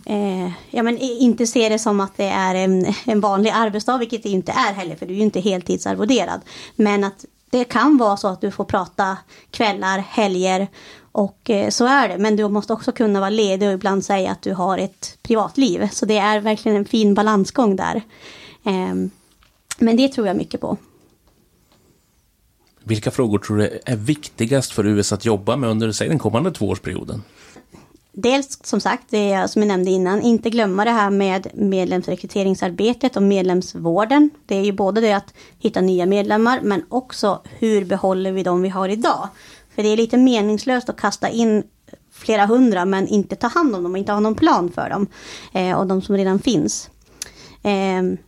eh, 0.06 0.52
ja, 0.70 0.84
men 0.84 0.98
inte 0.98 1.48
se 1.48 1.70
det 1.70 1.80
som 1.80 2.00
att 2.00 2.18
det 2.18 2.30
är 2.30 2.56
en, 2.56 2.94
en 3.06 3.20
vanlig 3.20 3.50
arbetsdag, 3.50 3.98
vilket 3.98 4.24
det 4.24 4.30
inte 4.30 4.52
är 4.52 4.74
heller, 4.74 4.96
för 4.96 5.06
du 5.06 5.14
är 5.14 5.18
ju 5.18 5.24
inte 5.24 5.40
heltidsarvoderad. 5.40 6.42
Men 6.76 7.04
att 7.04 7.26
det 7.54 7.64
kan 7.64 7.98
vara 7.98 8.18
så 8.18 8.28
att 8.28 8.42
du 8.42 8.52
får 8.52 8.66
prata 8.66 9.18
kvällar, 9.52 10.00
helger 10.00 10.68
och 11.12 11.50
eh, 11.50 11.70
så 11.70 11.86
är 11.86 12.10
det. 12.10 12.18
Men 12.18 12.36
du 12.36 12.50
måste 12.50 12.74
också 12.74 12.92
kunna 12.92 13.20
vara 13.20 13.30
ledig 13.30 13.68
och 13.68 13.74
ibland 13.74 14.06
säga 14.06 14.32
att 14.32 14.42
du 14.42 14.54
har 14.54 14.78
ett 14.78 15.18
privatliv. 15.22 15.88
Så 15.92 16.06
det 16.06 16.18
är 16.18 16.40
verkligen 16.40 16.78
en 16.78 16.86
fin 16.86 17.14
balansgång 17.14 17.76
där. 17.76 18.02
Ehm, 18.64 19.10
men 19.78 19.98
det 19.98 20.08
tror 20.08 20.28
jag 20.28 20.38
mycket 20.38 20.62
på. 20.62 20.78
Vilka 22.84 23.12
frågor 23.12 23.40
tror 23.40 23.58
du 23.58 23.80
är 23.86 23.96
viktigast 23.96 24.72
för 24.72 24.86
US 24.86 25.14
att 25.14 25.26
jobba 25.26 25.56
med 25.56 25.70
under 25.70 25.92
säg, 25.92 26.10
den 26.10 26.20
kommande 26.20 26.52
tvåårsperioden? 26.52 27.24
Dels 28.14 28.60
som 28.64 28.82
sagt, 28.82 29.04
det 29.10 29.48
som 29.48 29.62
jag 29.62 29.68
nämnde 29.68 29.92
innan, 29.92 30.22
inte 30.22 30.50
glömma 30.50 30.86
det 30.86 30.92
här 30.92 31.10
med 31.10 31.48
medlemsrekryteringsarbetet 31.54 33.16
och 33.16 33.24
medlemsvården. 33.24 34.30
Det 34.46 34.56
är 34.56 34.64
ju 34.64 34.72
både 34.72 35.02
det 35.02 35.14
att 35.14 35.34
hitta 35.60 35.82
nya 35.82 36.06
medlemmar 36.06 36.60
men 36.64 36.86
också 36.90 37.42
hur 37.60 37.86
behåller 37.86 38.32
vi 38.32 38.44
de 38.44 38.62
vi 38.62 38.70
har 38.70 38.90
idag. 38.90 39.28
För 39.76 39.84
det 39.84 39.90
är 39.90 39.98
lite 39.98 40.18
meningslöst 40.18 40.90
att 40.90 40.98
kasta 40.98 41.30
in 41.30 41.64
flera 42.12 42.46
hundra 42.46 42.86
men 42.86 43.08
inte 43.08 43.36
ta 43.36 43.48
hand 43.48 43.76
om 43.76 43.84
dem 43.84 43.92
och 43.92 43.98
inte 43.98 44.12
ha 44.12 44.20
någon 44.20 44.36
plan 44.36 44.72
för 44.72 44.90
dem. 44.90 45.08
Eh, 45.54 45.78
och 45.78 45.88
de 45.88 46.02
som 46.02 46.18
redan 46.18 46.40
finns. 46.40 46.90
Eh, 47.64 48.20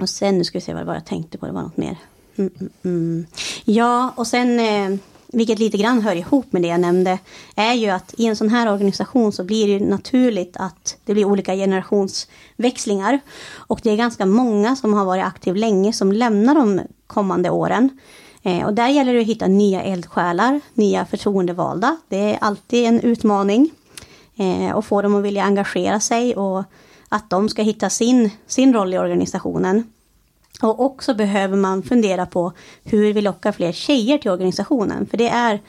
och 0.00 0.08
sen, 0.08 0.38
nu 0.38 0.44
ska 0.44 0.58
vi 0.58 0.64
se 0.64 0.72
vad 0.72 0.82
det 0.82 0.86
var 0.86 0.94
jag 0.94 1.06
tänkte 1.06 1.38
på, 1.38 1.46
det 1.46 1.52
var 1.52 1.62
något 1.62 1.76
mer. 1.76 1.96
Mm, 2.36 2.50
mm, 2.60 2.72
mm. 2.84 3.26
Ja, 3.64 4.12
och 4.16 4.26
sen 4.26 4.60
eh, 4.60 4.98
vilket 5.32 5.58
lite 5.58 5.76
grann 5.76 6.02
hör 6.02 6.16
ihop 6.16 6.52
med 6.52 6.62
det 6.62 6.68
jag 6.68 6.80
nämnde, 6.80 7.18
är 7.54 7.74
ju 7.74 7.88
att 7.88 8.14
i 8.16 8.26
en 8.26 8.36
sån 8.36 8.48
här 8.48 8.72
organisation 8.72 9.32
så 9.32 9.44
blir 9.44 9.78
det 9.78 9.86
naturligt 9.86 10.56
att 10.56 10.96
det 11.04 11.12
blir 11.12 11.24
olika 11.24 11.54
generationsväxlingar. 11.54 13.20
Och 13.54 13.80
det 13.82 13.90
är 13.90 13.96
ganska 13.96 14.26
många 14.26 14.76
som 14.76 14.94
har 14.94 15.04
varit 15.04 15.24
aktiv 15.24 15.56
länge 15.56 15.92
som 15.92 16.12
lämnar 16.12 16.54
de 16.54 16.80
kommande 17.06 17.50
åren. 17.50 17.98
Eh, 18.42 18.66
och 18.66 18.74
där 18.74 18.88
gäller 18.88 19.14
det 19.14 19.20
att 19.20 19.26
hitta 19.26 19.46
nya 19.46 19.82
eldsjälar, 19.82 20.60
nya 20.74 21.06
förtroendevalda. 21.06 21.96
Det 22.08 22.16
är 22.16 22.38
alltid 22.40 22.86
en 22.86 23.00
utmaning. 23.00 23.70
Eh, 24.36 24.76
och 24.76 24.84
få 24.84 25.02
dem 25.02 25.14
att 25.14 25.24
vilja 25.24 25.44
engagera 25.44 26.00
sig 26.00 26.36
och 26.36 26.64
att 27.08 27.30
de 27.30 27.48
ska 27.48 27.62
hitta 27.62 27.90
sin, 27.90 28.30
sin 28.46 28.72
roll 28.72 28.94
i 28.94 28.98
organisationen. 28.98 29.92
Och 30.62 30.80
också 30.80 31.14
behöver 31.14 31.56
man 31.56 31.82
fundera 31.82 32.26
på 32.26 32.52
hur 32.84 33.12
vi 33.12 33.20
lockar 33.20 33.52
fler 33.52 33.72
tjejer 33.72 34.18
till 34.18 34.30
organisationen. 34.30 35.06
För 35.06 35.16
det 35.16 35.28
är 35.28 35.60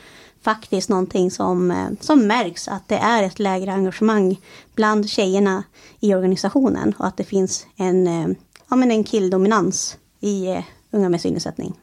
faktiskt 0.41 0.89
någonting 0.89 1.31
som, 1.31 1.71
eh, 1.71 1.87
som 1.99 2.27
märks 2.27 2.67
att 2.67 2.87
det 2.87 2.97
är 2.97 3.23
ett 3.23 3.39
lägre 3.39 3.73
engagemang 3.73 4.39
bland 4.75 5.09
tjejerna 5.09 5.63
i 5.99 6.15
organisationen 6.15 6.93
och 6.97 7.07
att 7.07 7.17
det 7.17 7.23
finns 7.23 7.65
en, 7.75 8.07
eh, 8.07 8.27
ja, 8.69 8.75
men 8.75 8.91
en 8.91 9.03
killdominans 9.03 9.97
i 10.19 10.47
eh, 10.47 10.63
unga 10.91 11.09
med 11.09 11.21
synnedsättning. 11.21 11.73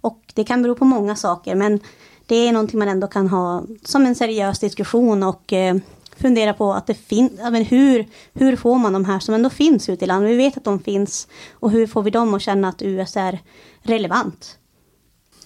Och 0.00 0.22
det 0.34 0.44
kan 0.44 0.62
bero 0.62 0.74
på 0.74 0.84
många 0.84 1.16
saker 1.16 1.54
men 1.54 1.80
det 2.26 2.36
är 2.36 2.52
någonting 2.52 2.78
man 2.78 2.88
ändå 2.88 3.06
kan 3.06 3.28
ha 3.28 3.64
som 3.84 4.06
en 4.06 4.14
seriös 4.14 4.60
diskussion 4.60 5.22
och 5.22 5.52
fundera 6.22 6.54
på 6.54 6.72
att 6.72 6.86
det 6.86 6.94
finns, 6.94 7.40
hur, 7.68 8.06
hur 8.34 8.56
får 8.56 8.78
man 8.78 8.92
de 8.92 9.04
här 9.04 9.18
som 9.18 9.34
ändå 9.34 9.50
finns 9.50 9.88
ute 9.88 10.04
i 10.04 10.08
landet? 10.08 10.30
Vi 10.30 10.36
vet 10.36 10.56
att 10.56 10.64
de 10.64 10.80
finns 10.80 11.28
och 11.52 11.70
hur 11.70 11.86
får 11.86 12.02
vi 12.02 12.10
dem 12.10 12.34
att 12.34 12.42
känna 12.42 12.68
att 12.68 12.82
US 12.82 13.16
är 13.16 13.38
relevant? 13.82 14.58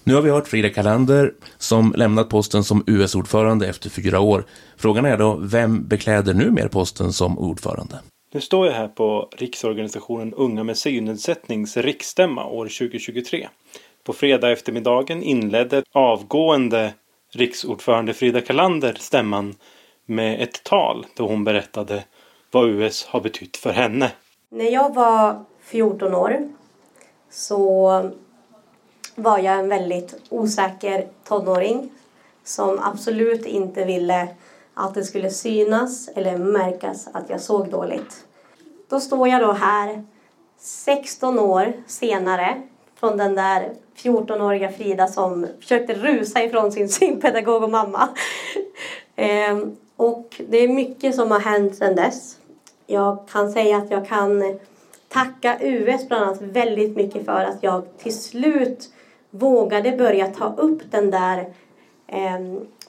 Nu 0.03 0.15
har 0.15 0.21
vi 0.21 0.29
hört 0.29 0.47
Frida 0.47 0.69
Kalander 0.69 1.33
som 1.57 1.93
lämnat 1.97 2.29
posten 2.29 2.63
som 2.63 2.83
US-ordförande 2.87 3.67
efter 3.67 3.89
fyra 3.89 4.19
år. 4.19 4.45
Frågan 4.77 5.05
är 5.05 5.17
då, 5.17 5.35
vem 5.35 5.87
bekläder 5.87 6.33
numera 6.33 6.69
posten 6.69 7.13
som 7.13 7.39
ordförande? 7.39 7.99
Nu 8.33 8.41
står 8.41 8.67
jag 8.67 8.73
här 8.73 8.87
på 8.87 9.29
Riksorganisationen 9.37 10.33
Unga 10.33 10.63
med 10.63 10.77
synnedsättnings 10.77 11.77
riksstämma 11.77 12.45
år 12.45 12.65
2023. 12.65 13.47
På 14.05 14.13
fredag 14.13 14.51
eftermiddagen 14.51 15.23
inledde 15.23 15.83
avgående 15.93 16.93
riksordförande 17.33 18.13
Frida 18.13 18.41
Kalander 18.41 18.97
stämman 18.99 19.55
med 20.09 20.41
ett 20.41 20.63
tal 20.63 21.05
då 21.15 21.27
hon 21.27 21.43
berättade 21.43 22.03
vad 22.51 22.69
US 22.69 23.05
har 23.05 23.21
betytt 23.21 23.57
för 23.57 23.71
henne. 23.71 24.11
När 24.49 24.71
jag 24.71 24.93
var 24.93 25.43
14 25.61 26.15
år 26.15 26.49
så 27.29 28.11
var 29.15 29.39
jag 29.39 29.59
en 29.59 29.69
väldigt 29.69 30.15
osäker 30.29 31.07
tonåring 31.23 31.89
som 32.43 32.79
absolut 32.79 33.45
inte 33.45 33.85
ville 33.85 34.27
att 34.73 34.93
det 34.93 35.03
skulle 35.03 35.29
synas 35.29 36.07
eller 36.15 36.37
märkas 36.37 37.07
att 37.13 37.29
jag 37.29 37.41
såg 37.41 37.69
dåligt. 37.69 38.25
Då 38.89 38.99
står 38.99 39.27
jag 39.27 39.41
då 39.41 39.51
här 39.51 40.03
16 40.59 41.39
år 41.39 41.73
senare 41.87 42.61
från 42.99 43.17
den 43.17 43.35
där 43.35 43.73
14-åriga 43.95 44.71
Frida 44.71 45.07
som 45.07 45.47
försökte 45.59 45.93
rusa 45.93 46.43
ifrån 46.43 46.71
sin 46.71 46.89
synpedagog 46.99 47.63
och 47.63 47.69
mamma. 47.69 48.09
Ehm, 49.15 49.75
och 49.97 50.41
det 50.49 50.57
är 50.57 50.67
mycket 50.67 51.15
som 51.15 51.31
har 51.31 51.39
hänt 51.39 51.75
sedan 51.75 51.95
dess. 51.95 52.37
Jag 52.85 53.27
kan 53.31 53.51
säga 53.51 53.77
att 53.77 53.91
jag 53.91 54.07
kan 54.07 54.59
tacka 55.09 55.57
US 55.61 56.07
bland 56.07 56.23
annat 56.23 56.41
väldigt 56.41 56.95
mycket 56.95 57.25
för 57.25 57.43
att 57.43 57.63
jag 57.63 57.83
till 57.97 58.19
slut 58.19 58.89
vågade 59.29 59.97
börja 59.97 60.27
ta 60.27 60.53
upp 60.57 60.91
den 60.91 61.11
där 61.11 61.39
eh, 62.07 62.39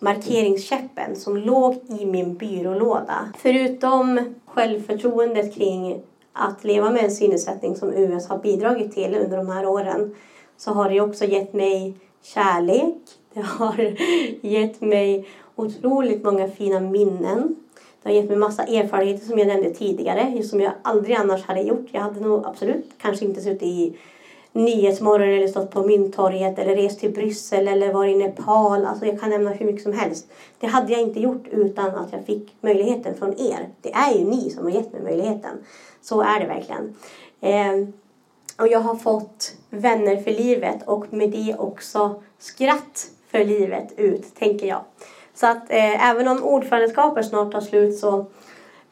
markeringskäppen 0.00 1.16
som 1.16 1.36
låg 1.36 1.74
i 2.00 2.06
min 2.06 2.34
byrålåda. 2.34 3.32
Förutom 3.38 4.34
självförtroendet 4.46 5.54
kring 5.54 6.02
att 6.32 6.64
leva 6.64 6.90
med 6.90 7.04
en 7.04 7.10
synnedsättning 7.10 7.76
som 7.76 7.92
US 7.92 8.28
har 8.28 8.38
bidragit 8.38 8.94
till 8.94 9.14
under 9.14 9.36
de 9.36 9.48
här 9.48 9.66
åren 9.66 10.14
så 10.56 10.72
har 10.72 10.90
det 10.90 11.00
också 11.00 11.24
gett 11.24 11.52
mig 11.52 11.94
kärlek. 12.22 12.96
Det 13.34 13.40
har 13.40 13.96
gett 14.46 14.80
mig 14.80 15.28
otroligt 15.58 16.24
många 16.24 16.48
fina 16.48 16.80
minnen. 16.80 17.56
Det 18.02 18.08
har 18.08 18.16
gett 18.16 18.28
mig 18.28 18.38
massa 18.38 18.62
erfarenheter 18.62 19.26
som 19.26 19.38
jag 19.38 19.48
nämnde 19.48 19.74
tidigare, 19.74 20.42
som 20.42 20.60
jag 20.60 20.72
aldrig 20.82 21.16
annars 21.16 21.44
hade 21.44 21.60
gjort. 21.60 21.86
Jag 21.92 22.00
hade 22.00 22.20
nog 22.20 22.46
absolut 22.46 22.86
kanske 22.98 23.24
inte 23.24 23.40
suttit 23.40 23.62
i 23.62 23.98
Nyhetsmorgon 24.52 25.28
eller 25.28 25.48
stått 25.48 25.70
på 25.70 25.82
Mynttorget 25.82 26.58
eller 26.58 26.76
rest 26.76 27.00
till 27.00 27.12
Bryssel 27.12 27.68
eller 27.68 27.92
varit 27.92 28.16
i 28.16 28.18
Nepal. 28.18 28.86
Alltså 28.86 29.06
jag 29.06 29.20
kan 29.20 29.30
nämna 29.30 29.50
hur 29.50 29.66
mycket 29.66 29.82
som 29.82 29.92
helst. 29.92 30.28
Det 30.58 30.66
hade 30.66 30.92
jag 30.92 31.02
inte 31.02 31.20
gjort 31.20 31.48
utan 31.50 31.94
att 31.94 32.12
jag 32.12 32.24
fick 32.24 32.56
möjligheten 32.60 33.14
från 33.14 33.40
er. 33.40 33.68
Det 33.80 33.92
är 33.92 34.14
ju 34.18 34.24
ni 34.24 34.50
som 34.50 34.64
har 34.64 34.70
gett 34.70 34.92
mig 34.92 35.02
möjligheten. 35.02 35.64
Så 36.02 36.20
är 36.20 36.40
det 36.40 36.46
verkligen. 36.46 36.94
Eh, 37.40 37.88
och 38.58 38.68
jag 38.68 38.80
har 38.80 38.94
fått 38.94 39.52
vänner 39.70 40.16
för 40.16 40.30
livet 40.30 40.88
och 40.88 41.12
med 41.12 41.30
det 41.30 41.56
också 41.58 42.22
skratt 42.38 43.10
för 43.30 43.44
livet 43.44 43.92
ut, 43.96 44.34
tänker 44.34 44.66
jag. 44.66 44.80
Så 45.40 45.46
att 45.46 45.70
eh, 45.70 46.10
även 46.10 46.28
om 46.28 46.44
ordförandeskapet 46.44 47.26
snart 47.26 47.52
tar 47.52 47.60
slut 47.60 47.98
så 47.98 48.26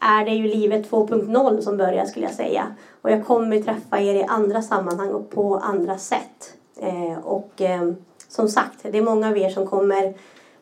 är 0.01 0.25
det 0.25 0.31
ju 0.31 0.49
livet 0.49 0.91
2.0 0.91 1.61
som 1.61 1.77
börjar 1.77 2.05
skulle 2.05 2.27
jag 2.27 2.35
säga. 2.35 2.75
Och 3.03 3.11
jag 3.11 3.27
kommer 3.27 3.63
träffa 3.63 4.01
er 4.01 4.15
i 4.15 4.25
andra 4.25 4.63
sammanhang 4.63 5.11
och 5.11 5.31
på 5.31 5.57
andra 5.57 5.99
sätt. 5.99 6.55
Eh, 6.81 7.19
och 7.25 7.61
eh, 7.61 7.93
som 8.29 8.49
sagt, 8.49 8.79
det 8.83 8.99
är 8.99 9.03
många 9.03 9.29
av 9.29 9.39
er 9.39 9.49
som 9.49 9.67
kommer 9.67 10.15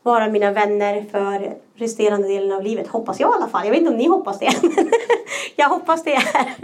vara 0.02 0.28
mina 0.28 0.50
vänner 0.50 1.04
för 1.10 1.54
resterande 1.74 2.28
delen 2.28 2.52
av 2.52 2.62
livet. 2.62 2.88
Hoppas 2.88 3.20
jag 3.20 3.30
i 3.30 3.34
alla 3.36 3.48
fall. 3.48 3.64
Jag 3.64 3.70
vet 3.70 3.80
inte 3.80 3.92
om 3.92 3.98
ni 3.98 4.08
hoppas 4.08 4.38
det. 4.38 4.52
jag 5.56 5.68
hoppas 5.68 6.04
det 6.04 6.14
är 6.14 6.54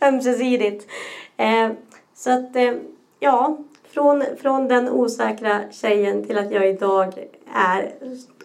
ömsesidigt. 0.08 0.90
Eh, 1.36 1.70
så 2.14 2.30
att, 2.30 2.56
eh, 2.56 2.72
ja, 3.20 3.58
från, 3.90 4.24
från 4.42 4.68
den 4.68 4.88
osäkra 4.88 5.60
tjejen 5.70 6.26
till 6.26 6.38
att 6.38 6.50
jag 6.50 6.68
idag 6.68 7.12
är 7.54 7.92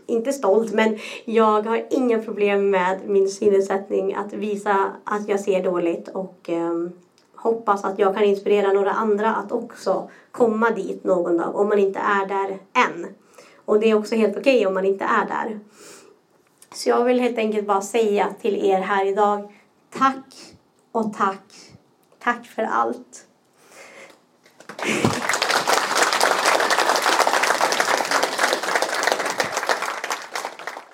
inte 0.06 0.34
stolt, 0.34 0.74
men 0.74 0.98
jag 1.26 1.62
har 1.62 1.88
inga 1.90 2.20
problem 2.20 2.70
med 2.70 3.00
min 3.06 3.30
synnedsättning. 3.30 4.16
att 4.16 4.34
visa 4.34 4.92
att 5.04 5.28
jag 5.28 5.40
ser 5.40 5.64
dåligt 5.64 6.08
och 6.08 6.50
eh, 6.50 6.88
hoppas 7.36 7.84
att 7.84 8.00
jag 8.00 8.16
kan 8.16 8.24
inspirera 8.24 8.74
några 8.74 8.92
andra 8.92 9.36
att 9.36 9.52
också 9.52 10.10
komma 10.32 10.70
dit 10.70 11.04
någon 11.04 11.38
dag 11.38 11.56
om 11.56 11.70
man 11.70 11.80
inte 11.80 12.00
är 12.00 12.26
där 12.26 12.60
än. 12.74 13.08
Och 13.66 13.80
det 13.80 13.90
är 13.90 13.96
också 13.96 14.16
helt 14.16 14.38
okej 14.38 14.56
okay 14.56 14.66
om 14.66 14.74
man 14.74 14.86
inte 14.86 15.06
är 15.06 15.26
där. 15.26 15.60
Så 16.74 16.90
jag 16.90 17.04
vill 17.04 17.20
helt 17.20 17.38
enkelt 17.38 17.68
bara 17.68 17.82
säga 17.82 18.34
till 18.42 18.66
er 18.66 18.80
här 18.80 19.06
idag 19.06 19.54
tack 19.90 20.56
och 20.92 21.14
tack. 21.14 21.54
Tack 22.20 22.46
för 22.46 22.64
allt. 22.64 23.26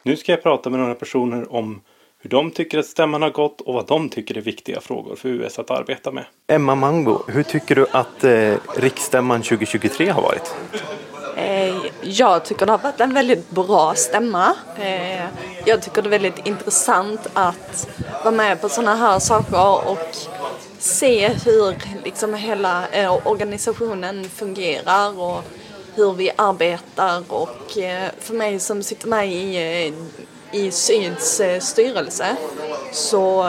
Nu 0.08 0.17
ska 0.17 0.32
jag 0.32 0.43
prata 0.43 0.70
med 0.70 0.80
några 0.80 0.96
personer 0.96 1.54
om 1.54 1.82
hur 2.20 2.30
de 2.30 2.52
tycker 2.52 2.78
att 2.78 2.86
stämman 2.86 3.22
har 3.22 3.30
gått 3.30 3.62
och 3.62 3.74
vad 3.74 3.88
de 3.88 4.10
tycker 4.10 4.38
är 4.38 4.41
viktiga 4.41 4.82
frågor 4.82 5.15
för 5.15 5.30
US 5.30 5.60
att 5.60 5.72
arbeta 5.72 6.12
med. 6.12 6.26
Emma 6.48 6.76
Mango, 6.76 7.24
hur 7.28 7.43
tycker 7.43 7.76
du 7.76 7.86
att 7.91 8.24
eh, 8.24 8.54
riksstämman 8.76 9.41
2023 9.41 10.10
har 10.10 10.22
varit? 10.22 10.56
Eh, 11.38 11.76
jag 12.02 12.46
tycker 12.46 12.65
det 12.65 12.72
har 12.72 12.80
varit 12.80 13.00
en 13.00 13.13
väldigt 13.13 13.50
bra 13.50 13.93
stämma. 13.96 14.56
Eh, 14.80 15.26
jag 15.65 15.82
tycker 15.82 16.02
det 16.02 16.08
är 16.08 16.20
väldigt 16.20 16.48
intressant 16.48 17.28
att 17.34 17.89
vara 18.24 18.36
med 18.36 18.62
på 18.62 18.70
sådana 18.70 18.96
här 18.96 19.20
saker 19.20 19.89
och 19.89 20.15
se 20.80 21.28
hur 21.28 21.76
liksom 22.06 22.34
hela 22.34 22.88
eh, 22.88 23.28
organisationen 23.28 24.30
fungerar 24.30 25.20
och 25.20 25.43
hur 25.98 26.14
vi 26.14 26.32
arbetar 26.36 27.24
och 27.28 27.78
eh, 27.78 28.12
för 28.20 28.34
mig 28.34 28.60
som 28.60 28.84
sitter 28.84 29.08
med 29.08 29.34
i, 29.34 29.56
eh, 29.56 29.94
i 30.60 30.72
Syds 30.72 31.40
eh, 31.40 31.60
styrelse 31.60 32.36
så 32.92 33.44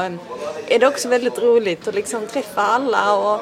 är 0.69 0.79
det 0.79 0.87
också 0.87 1.09
väldigt 1.09 1.39
roligt 1.39 1.89
att 1.89 1.95
liksom 1.95 2.27
träffa 2.27 2.63
alla 2.63 3.17
och 3.17 3.41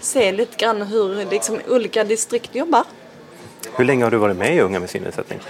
se 0.00 0.32
lite 0.32 0.56
grann 0.56 0.82
hur 0.82 1.30
liksom 1.30 1.60
olika 1.68 2.04
distrikt 2.04 2.54
jobbar. 2.54 2.84
Hur 3.76 3.84
länge 3.84 4.04
har 4.04 4.10
du 4.10 4.16
varit 4.16 4.36
med 4.36 4.56
i 4.56 4.60
Unga 4.60 4.80
med 4.80 4.90
synnedsättning? 4.90 5.40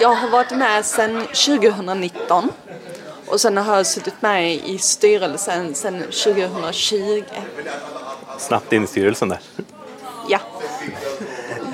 Jag 0.00 0.14
har 0.14 0.30
varit 0.30 0.50
med 0.50 0.84
sedan 0.84 1.26
2019 1.26 2.50
och 3.26 3.40
sen 3.40 3.56
har 3.56 3.76
jag 3.76 3.86
suttit 3.86 4.22
med 4.22 4.54
i 4.54 4.78
styrelsen 4.78 5.74
sedan 5.74 6.02
2020. 6.02 7.22
Snabbt 8.38 8.72
in 8.72 8.84
i 8.84 8.86
styrelsen 8.86 9.28
där. 9.28 9.38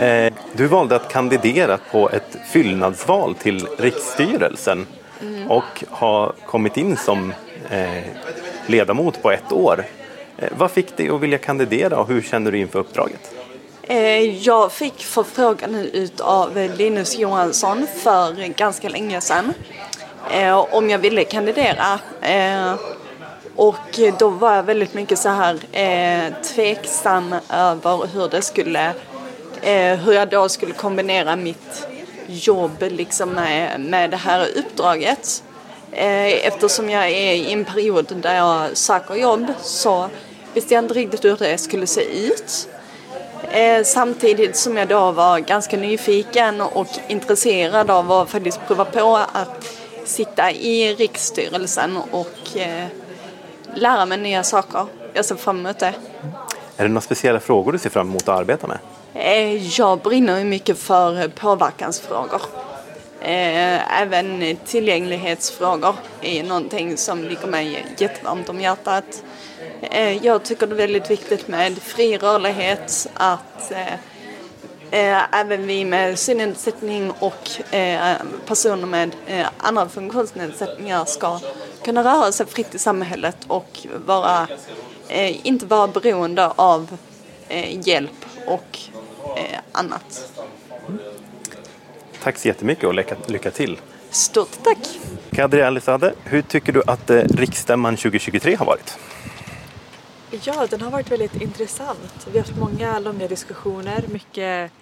Eh, 0.01 0.33
du 0.53 0.67
valde 0.67 0.97
att 0.97 1.13
kandidera 1.13 1.79
på 1.91 2.11
ett 2.11 2.37
fyllnadsval 2.53 3.35
till 3.35 3.67
riksstyrelsen 3.79 4.87
mm. 5.21 5.51
och 5.51 5.85
har 5.91 6.33
kommit 6.47 6.77
in 6.77 6.97
som 6.97 7.33
eh, 7.71 8.03
ledamot 8.67 9.23
på 9.23 9.31
ett 9.31 9.53
år. 9.53 9.85
Eh, 10.39 10.49
vad 10.59 10.71
fick 10.71 10.97
dig 10.97 11.09
att 11.11 11.21
vilja 11.21 11.39
kandidera 11.39 11.99
och 11.99 12.09
hur 12.09 12.23
känner 12.23 12.53
du 12.53 12.59
inför 12.59 12.79
uppdraget? 12.79 13.31
Jag 14.41 14.73
fick 14.73 15.05
förfrågan 15.05 15.89
av 16.21 16.69
Linus 16.77 17.19
Johansson 17.19 17.87
för 18.03 18.49
ganska 18.49 18.89
länge 18.89 19.21
sedan 19.21 19.53
om 20.71 20.91
jag 20.91 20.99
ville 20.99 21.25
kandidera. 21.25 21.99
Och 23.57 24.01
då 24.19 24.29
var 24.29 24.55
jag 24.55 24.63
väldigt 24.63 24.95
mycket 24.95 25.19
så 25.19 25.29
här 25.29 25.59
tveksam 26.43 27.35
över 27.51 28.07
hur 28.07 28.29
det 28.29 28.43
skulle 28.43 28.95
eh, 29.65 29.99
hur 29.99 30.13
jag 30.13 30.29
då 30.29 30.49
skulle 30.49 30.73
kombinera 30.73 31.37
mitt 31.37 31.87
jobb 32.27 32.77
liksom 32.81 33.29
med, 33.31 33.81
med 33.81 34.11
det 34.11 34.17
här 34.17 34.49
uppdraget. 34.57 35.43
Eh, 35.93 36.47
eftersom 36.47 36.91
jag 36.91 37.05
är 37.05 37.33
i 37.33 37.53
en 37.53 37.65
period 37.65 38.17
där 38.17 38.37
jag 38.37 38.77
söker 38.77 39.15
jobb 39.15 39.47
så 39.61 40.09
visste 40.55 40.75
jag 40.75 40.85
inte 40.85 40.95
riktigt 40.95 41.25
hur 41.25 41.37
det 41.37 41.59
skulle 41.59 41.87
se 41.87 42.27
ut. 42.27 42.69
Eh, 43.51 43.85
samtidigt 43.85 44.57
som 44.57 44.77
jag 44.77 44.89
då 44.89 45.11
var 45.11 45.39
ganska 45.39 45.77
nyfiken 45.77 46.61
och 46.61 46.89
intresserad 47.09 47.91
av 47.91 48.13
att 48.13 48.31
faktiskt 48.31 48.61
prova 48.67 48.85
på 48.85 49.17
att 49.33 49.75
sitta 50.05 50.51
i 50.51 50.95
riksstyrelsen 50.95 51.97
och 52.11 52.57
eh, 52.57 52.87
lära 53.75 54.07
mig 54.07 54.19
nya 54.19 54.43
saker. 54.43 54.87
Jag 55.13 55.25
ser 55.25 55.37
fram 55.37 55.59
emot 55.59 55.79
det. 55.79 55.87
Mm. 56.23 56.35
Är 56.77 56.83
det 56.83 56.89
några 56.89 57.01
speciella 57.01 57.41
frågor 57.41 57.73
du 57.73 57.79
ser 57.79 57.91
fram 57.91 58.09
emot 58.09 58.29
att 58.29 58.39
arbeta 58.39 58.67
med? 58.67 58.79
Eh, 59.17 59.79
jag 59.79 59.99
brinner 59.99 60.45
mycket 60.45 60.79
för 60.79 61.29
påverkansfrågor. 61.29 62.43
Eh, 63.21 64.01
även 64.03 64.57
tillgänglighetsfrågor 64.67 65.95
är 66.23 66.43
någonting 66.43 66.97
som 66.97 67.25
ligger 67.25 67.47
mig 67.47 67.87
jättevarmt 67.99 68.49
om 68.49 68.61
hjärtat. 68.61 69.23
Eh, 69.83 70.27
jag 70.27 70.43
tycker 70.43 70.67
det 70.67 70.75
är 70.75 70.77
väldigt 70.77 71.11
viktigt 71.11 71.49
med 71.49 71.79
fri 71.79 72.19
rörlighet, 72.19 73.09
att 73.15 73.73
även 75.31 75.67
vi 75.67 75.85
med 75.85 76.19
synnedsättning 76.19 77.11
och 77.19 77.51
personer 78.47 78.87
med 78.87 79.17
andra 79.59 79.89
funktionsnedsättningar 79.89 81.05
ska 81.05 81.41
kunna 81.85 82.05
röra 82.05 82.33
sig 82.33 82.47
fritt 82.47 82.75
i 82.75 82.79
samhället 82.79 83.37
och 83.47 83.87
vara, 84.07 84.49
inte 85.43 85.67
vara 85.67 85.89
beroende 85.89 86.47
av 86.57 86.97
hjälp 87.85 88.25
och 88.47 88.79
annat. 89.75 90.33
Tack 92.23 92.39
så 92.39 92.49
jättemycket 92.49 92.85
och 92.85 92.95
lycka, 92.95 93.17
lycka 93.27 93.51
till. 93.51 93.81
Stort 94.11 94.63
tack! 94.63 94.99
Kadri 95.31 95.63
Alizadeh, 95.63 96.13
hur 96.25 96.43
tycker 96.43 96.73
du 96.73 96.83
att 96.87 97.11
eh, 97.11 97.17
riksstämman 97.17 97.97
2023 97.97 98.55
har 98.55 98.67
varit? 98.67 98.99
Ja, 100.43 100.67
den 100.71 100.81
har 100.81 100.91
varit 100.91 101.11
väldigt 101.11 101.43
intressant. 101.43 102.29
Vi 102.33 102.39
har 102.39 102.47
haft 102.47 102.59
många 102.59 102.99
långa 102.99 103.29
diskussioner, 103.29 104.05
mycket, 104.09 104.73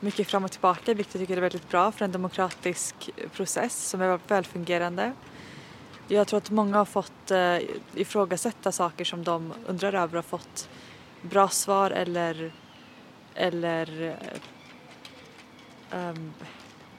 mycket 0.00 0.26
fram 0.28 0.44
och 0.44 0.50
tillbaka, 0.50 0.94
vilket 0.94 1.14
jag 1.14 1.22
tycker 1.22 1.36
är 1.36 1.40
väldigt 1.40 1.68
bra 1.68 1.92
för 1.92 2.04
en 2.04 2.12
demokratisk 2.12 2.94
process 3.32 3.88
som 3.88 4.00
är 4.00 4.20
välfungerande. 4.28 5.12
Jag 6.08 6.26
tror 6.26 6.38
att 6.38 6.50
många 6.50 6.76
har 6.76 6.84
fått 6.84 7.30
eh, 7.30 7.56
ifrågasätta 7.94 8.72
saker 8.72 9.04
som 9.04 9.24
de 9.24 9.52
undrar 9.66 9.92
över 9.92 10.18
och 10.18 10.24
fått 10.24 10.68
bra 11.22 11.48
svar 11.48 11.90
eller, 11.90 12.52
eller 13.38 14.16
um, 15.92 16.32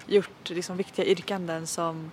gjort 0.07 0.49
liksom 0.49 0.77
viktiga 0.77 1.05
yrkanden 1.05 1.67
som 1.67 2.11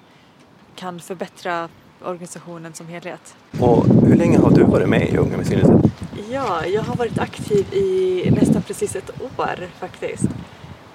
kan 0.75 1.01
förbättra 1.01 1.69
organisationen 2.05 2.75
som 2.75 2.87
helhet. 2.87 3.37
Och 3.61 3.87
hur 3.87 4.17
länge 4.17 4.39
har 4.39 4.51
du 4.51 4.65
varit 4.65 4.89
med 4.89 5.09
i 5.09 5.17
Unga 5.17 5.37
med 5.37 5.47
synnedsättning? 5.47 5.91
Ja, 6.31 6.67
jag 6.67 6.83
har 6.83 6.97
varit 6.97 7.19
aktiv 7.19 7.75
i 7.75 8.31
nästan 8.31 8.63
precis 8.63 8.97
ett 8.97 9.23
år 9.23 9.69
faktiskt. 9.79 10.27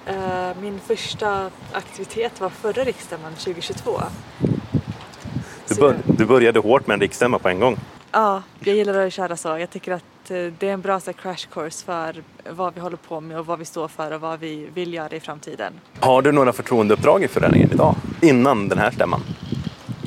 Eh, 0.06 0.50
min 0.60 0.78
första 0.78 1.50
aktivitet 1.72 2.40
var 2.40 2.48
förra 2.48 2.84
riksstämman 2.84 3.32
2022. 3.32 4.00
Du, 5.68 5.74
bör, 5.74 5.96
du 6.04 6.26
började 6.26 6.58
hårt 6.58 6.86
med 6.86 6.94
en 6.94 7.00
riksstämma 7.00 7.38
på 7.38 7.48
en 7.48 7.60
gång. 7.60 7.76
Ja, 8.12 8.42
jag 8.60 8.76
gillar 8.76 9.06
att 9.06 9.12
köra 9.12 9.36
så. 9.36 9.48
Jag 9.48 9.70
tycker 9.70 9.92
att 9.92 10.04
det 10.32 10.68
är 10.68 10.72
en 10.72 10.80
bra 10.80 11.00
så, 11.00 11.12
crash 11.12 11.46
course 11.52 11.84
för 11.84 12.22
vad 12.50 12.74
vi 12.74 12.80
håller 12.80 12.96
på 12.96 13.20
med 13.20 13.38
och 13.38 13.46
vad 13.46 13.58
vi 13.58 13.64
står 13.64 13.88
för 13.88 14.10
och 14.10 14.20
vad 14.20 14.40
vi 14.40 14.68
vill 14.74 14.94
göra 14.94 15.16
i 15.16 15.20
framtiden. 15.20 15.72
Har 16.00 16.22
du 16.22 16.32
några 16.32 16.52
förtroendeuppdrag 16.52 17.24
i 17.24 17.28
föreningen 17.28 17.70
idag? 17.72 17.96
Innan 18.22 18.68
den 18.68 18.78
här 18.78 18.90
stämman? 18.90 19.22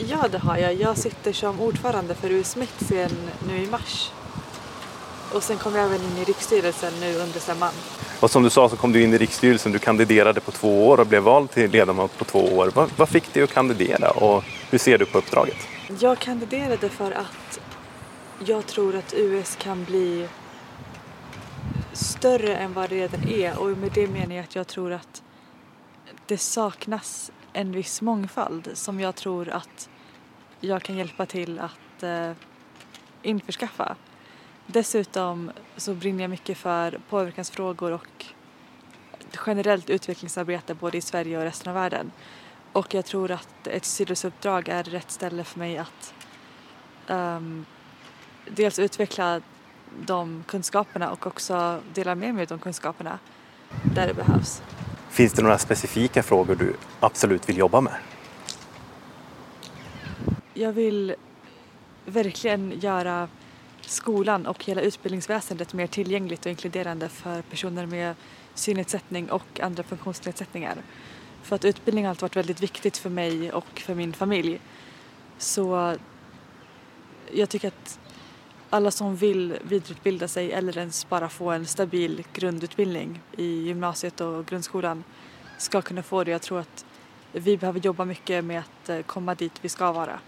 Ja, 0.09 0.27
det 0.31 0.37
har 0.37 0.57
jag. 0.57 0.73
Jag 0.73 0.97
sitter 0.97 1.33
som 1.33 1.59
ordförande 1.59 2.15
för 2.15 2.31
USMIT 2.31 2.73
sen 2.77 3.11
nu 3.47 3.57
i 3.63 3.67
mars. 3.67 4.11
Och 5.33 5.43
sen 5.43 5.57
kom 5.57 5.75
jag 5.75 5.85
även 5.85 6.01
in 6.01 6.17
i 6.17 6.23
riksstyrelsen 6.23 6.93
nu 6.99 7.15
under 7.15 7.39
stämman. 7.39 7.73
Och 8.19 8.31
som 8.31 8.43
du 8.43 8.49
sa 8.49 8.69
så 8.69 8.75
kom 8.75 8.91
du 8.91 9.03
in 9.03 9.13
i 9.13 9.17
riksstyrelsen. 9.17 9.71
Du 9.71 9.79
kandiderade 9.79 10.41
på 10.41 10.51
två 10.51 10.87
år 10.87 10.99
och 10.99 11.07
blev 11.07 11.23
vald 11.23 11.51
till 11.51 11.71
ledamot 11.71 12.17
på 12.17 12.25
två 12.25 12.39
år. 12.39 12.71
Vad, 12.73 12.89
vad 12.97 13.09
fick 13.09 13.33
dig 13.33 13.43
att 13.43 13.53
kandidera 13.53 14.11
och 14.11 14.43
hur 14.69 14.77
ser 14.77 14.97
du 14.97 15.05
på 15.05 15.17
uppdraget? 15.17 15.57
Jag 15.99 16.19
kandiderade 16.19 16.89
för 16.89 17.11
att 17.11 17.59
jag 18.39 18.67
tror 18.67 18.95
att 18.95 19.13
US 19.13 19.55
kan 19.55 19.83
bli 19.83 20.27
större 21.93 22.55
än 22.55 22.73
vad 22.73 22.89
det 22.89 22.95
redan 22.95 23.29
är 23.29 23.59
och 23.59 23.77
med 23.77 23.91
det 23.93 24.07
menar 24.07 24.35
jag 24.35 24.43
att 24.43 24.55
jag 24.55 24.67
tror 24.67 24.91
att 24.91 25.23
det 26.25 26.37
saknas 26.37 27.31
en 27.53 27.71
viss 27.71 28.01
mångfald 28.01 28.69
som 28.73 28.99
jag 28.99 29.15
tror 29.15 29.49
att 29.49 29.89
jag 30.59 30.83
kan 30.83 30.95
hjälpa 30.95 31.25
till 31.25 31.59
att 31.59 32.03
eh, 32.03 32.31
införskaffa. 33.21 33.95
Dessutom 34.67 35.51
så 35.77 35.93
brinner 35.93 36.23
jag 36.23 36.29
mycket 36.29 36.57
för 36.57 36.99
påverkansfrågor 37.09 37.91
och 37.91 38.25
generellt 39.45 39.89
utvecklingsarbete 39.89 40.73
både 40.73 40.97
i 40.97 41.01
Sverige 41.01 41.37
och 41.37 41.43
resten 41.43 41.69
av 41.69 41.75
världen. 41.75 42.11
Och 42.71 42.93
jag 42.93 43.05
tror 43.05 43.31
att 43.31 43.67
ett 43.67 43.85
styrelseuppdrag 43.85 44.69
är 44.69 44.83
rätt 44.83 45.11
ställe 45.11 45.43
för 45.43 45.59
mig 45.59 45.77
att 45.77 46.13
um, 47.07 47.65
dels 48.49 48.79
utveckla 48.79 49.41
de 50.05 50.43
kunskaperna 50.47 51.11
och 51.11 51.27
också 51.27 51.81
dela 51.93 52.15
med 52.15 52.35
mig 52.35 52.41
av 52.41 52.47
de 52.47 52.59
kunskaperna 52.59 53.19
där 53.95 54.07
det 54.07 54.13
behövs. 54.13 54.61
Finns 55.09 55.33
det 55.33 55.41
några 55.41 55.57
specifika 55.57 56.23
frågor 56.23 56.55
du 56.55 56.75
absolut 56.99 57.49
vill 57.49 57.57
jobba 57.57 57.81
med? 57.81 57.93
Jag 60.53 60.73
vill 60.73 61.15
verkligen 62.05 62.79
göra 62.79 63.27
skolan 63.81 64.45
och 64.45 64.65
hela 64.65 64.81
utbildningsväsendet 64.81 65.73
mer 65.73 65.87
tillgängligt 65.87 66.45
och 66.45 66.49
inkluderande 66.49 67.09
för 67.09 67.41
personer 67.41 67.85
med 67.85 68.15
synnedsättning 68.53 69.31
och 69.31 69.59
andra 69.59 69.83
funktionsnedsättningar. 69.83 70.75
För 71.43 71.55
att 71.55 71.65
utbildning 71.65 72.05
har 72.05 72.09
alltid 72.09 72.21
varit 72.21 72.35
väldigt 72.35 72.61
viktigt 72.61 72.97
för 72.97 73.09
mig 73.09 73.51
och 73.51 73.79
för 73.79 73.95
min 73.95 74.13
familj. 74.13 74.59
Så 75.37 75.95
jag 77.31 77.49
tycker 77.49 77.67
att 77.67 77.99
alla 78.69 78.91
som 78.91 79.15
vill 79.15 79.57
vidareutbilda 79.61 80.27
sig 80.27 80.51
eller 80.51 80.77
ens 80.77 81.09
bara 81.09 81.29
få 81.29 81.51
en 81.51 81.65
stabil 81.65 82.23
grundutbildning 82.33 83.21
i 83.37 83.45
gymnasiet 83.45 84.21
och 84.21 84.45
grundskolan 84.45 85.03
ska 85.57 85.81
kunna 85.81 86.03
få 86.03 86.23
det. 86.23 86.31
Jag 86.31 86.41
tror 86.41 86.59
att 86.59 86.85
vi 87.31 87.57
behöver 87.57 87.79
jobba 87.79 88.05
mycket 88.05 88.43
med 88.43 88.59
att 88.59 88.89
eh, 88.89 89.01
komma 89.01 89.35
dit 89.35 89.51
vi 89.61 89.69
ska 89.69 89.91
vara. 89.91 90.19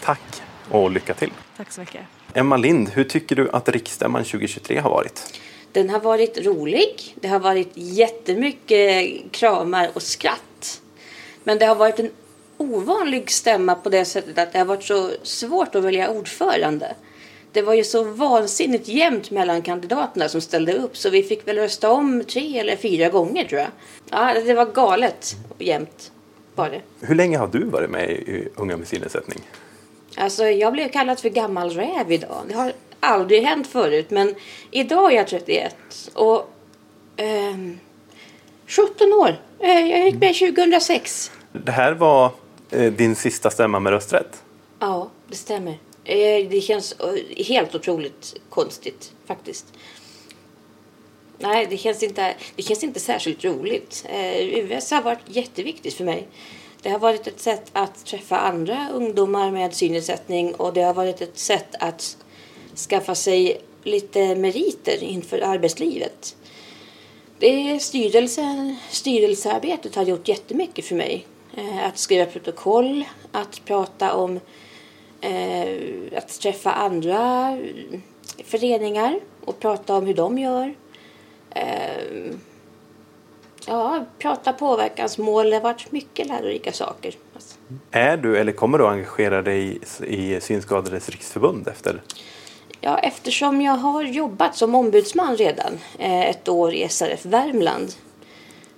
Tack 0.00 0.42
och 0.70 0.90
lycka 0.90 1.14
till. 1.14 1.32
Tack 1.56 1.72
så 1.72 1.80
mycket. 1.80 2.06
Emma 2.34 2.56
Lind, 2.56 2.88
hur 2.88 3.04
tycker 3.04 3.36
du 3.36 3.50
att 3.50 3.68
riksstämman 3.68 4.24
2023 4.24 4.78
har 4.78 4.90
varit? 4.90 5.40
Den 5.72 5.90
har 5.90 6.00
varit 6.00 6.46
rolig. 6.46 7.16
Det 7.20 7.28
har 7.28 7.38
varit 7.38 7.70
jättemycket 7.74 9.22
kramar 9.32 9.90
och 9.94 10.02
skratt. 10.02 10.82
Men 11.44 11.58
det 11.58 11.66
har 11.66 11.74
varit 11.74 11.98
en 11.98 12.10
ovanlig 12.60 13.30
stämma 13.30 13.74
på 13.74 13.88
det 13.88 14.04
sättet 14.04 14.38
att 14.38 14.52
det 14.52 14.58
har 14.58 14.66
varit 14.66 14.84
så 14.84 15.10
svårt 15.22 15.74
att 15.74 15.84
välja 15.84 16.10
ordförande. 16.10 16.94
Det 17.52 17.62
var 17.62 17.74
ju 17.74 17.84
så 17.84 18.04
vansinnigt 18.04 18.88
jämnt 18.88 19.30
mellan 19.30 19.62
kandidaterna 19.62 20.28
som 20.28 20.40
ställde 20.40 20.72
upp 20.72 20.96
så 20.96 21.10
vi 21.10 21.22
fick 21.22 21.48
väl 21.48 21.56
rösta 21.56 21.90
om 21.90 22.24
tre 22.24 22.58
eller 22.58 22.76
fyra 22.76 23.08
gånger 23.08 23.44
tror 23.44 23.60
jag. 23.60 23.70
Ja, 24.10 24.34
det 24.44 24.54
var 24.54 24.66
galet 24.66 25.36
jämnt 25.58 26.12
var 26.54 26.70
det. 26.70 27.06
Hur 27.06 27.14
länge 27.14 27.38
har 27.38 27.46
du 27.46 27.64
varit 27.64 27.90
med 27.90 28.10
i 28.10 28.48
Unga 28.56 28.76
med 28.76 28.88
synnedsättning? 28.88 29.40
Alltså 30.16 30.44
jag 30.44 30.72
blev 30.72 30.88
kallad 30.88 31.20
för 31.20 31.28
gammal 31.28 31.70
räv 31.70 32.12
idag. 32.12 32.42
Det 32.48 32.54
har 32.54 32.72
aldrig 33.00 33.42
hänt 33.42 33.66
förut 33.66 34.10
men 34.10 34.34
idag 34.70 35.12
är 35.12 35.16
jag 35.16 35.28
31 35.28 35.76
och 36.14 36.50
eh, 37.16 37.56
17 38.66 39.12
år. 39.12 39.36
Jag 39.58 40.04
gick 40.04 40.14
med 40.14 40.34
2006. 40.34 41.32
Det 41.52 41.72
här 41.72 41.92
var 41.92 42.32
Eh, 42.70 42.92
din 42.92 43.16
sista 43.16 43.50
stämma 43.50 43.80
med 43.80 43.90
rösträtt? 43.92 44.42
Ja, 44.78 45.10
det 45.28 45.36
stämmer. 45.36 45.78
Eh, 46.04 46.48
det 46.50 46.60
känns 46.64 46.92
eh, 46.92 47.44
helt 47.44 47.74
otroligt 47.74 48.34
konstigt 48.48 49.12
faktiskt. 49.26 49.66
Nej, 51.38 51.66
det 51.70 51.76
känns 51.76 52.02
inte, 52.02 52.34
det 52.56 52.62
känns 52.62 52.84
inte 52.84 53.00
särskilt 53.00 53.44
roligt. 53.44 54.06
UVS 54.40 54.72
US 54.72 54.90
har 54.90 55.02
varit 55.02 55.18
jätteviktigt 55.26 55.94
för 55.94 56.04
mig. 56.04 56.28
Det 56.82 56.90
har 56.90 56.98
varit 56.98 57.26
ett 57.26 57.40
sätt 57.40 57.70
att 57.72 58.04
träffa 58.04 58.38
andra 58.38 58.88
ungdomar 58.94 59.50
med 59.50 59.74
synnedsättning 59.74 60.54
och 60.54 60.72
det 60.72 60.82
har 60.82 60.94
varit 60.94 61.20
ett 61.20 61.38
sätt 61.38 61.74
att 61.80 62.16
skaffa 62.76 63.14
sig 63.14 63.60
lite 63.82 64.34
meriter 64.34 65.02
inför 65.02 65.40
arbetslivet. 65.40 66.36
Det 67.38 67.82
styrelse, 67.82 68.76
styrelsearbetet 68.90 69.94
har 69.94 70.02
gjort 70.02 70.28
jättemycket 70.28 70.84
för 70.84 70.94
mig. 70.94 71.26
Eh, 71.56 71.86
att 71.86 71.98
skriva 71.98 72.26
protokoll, 72.26 73.04
att 73.32 73.64
prata 73.64 74.14
om 74.14 74.40
eh, 75.20 75.68
att 76.16 76.40
träffa 76.40 76.72
andra 76.72 77.56
föreningar 78.44 79.20
och 79.44 79.60
prata 79.60 79.94
om 79.94 80.06
hur 80.06 80.14
de 80.14 80.38
gör. 80.38 80.74
Eh, 81.50 82.34
ja, 83.66 84.04
prata 84.18 84.52
påverkansmål. 84.52 85.50
Det 85.50 85.56
har 85.56 85.62
varit 85.62 85.92
mycket 85.92 86.26
lärorika 86.26 86.72
saker. 86.72 87.14
Är 87.90 88.16
du 88.16 88.38
eller 88.38 88.52
kommer 88.52 88.78
du 88.78 88.84
att 88.84 88.92
engagera 88.92 89.42
dig 89.42 89.78
i, 90.00 90.34
i 90.34 90.40
Synskadades 90.40 91.08
riksförbund 91.08 91.68
efter? 91.68 92.02
Ja, 92.80 92.98
eftersom 92.98 93.60
jag 93.60 93.72
har 93.72 94.02
jobbat 94.02 94.56
som 94.56 94.74
ombudsman 94.74 95.36
redan 95.36 95.78
eh, 95.98 96.30
ett 96.30 96.48
år 96.48 96.74
i 96.74 96.88
SRF 96.88 97.24
Värmland 97.24 97.92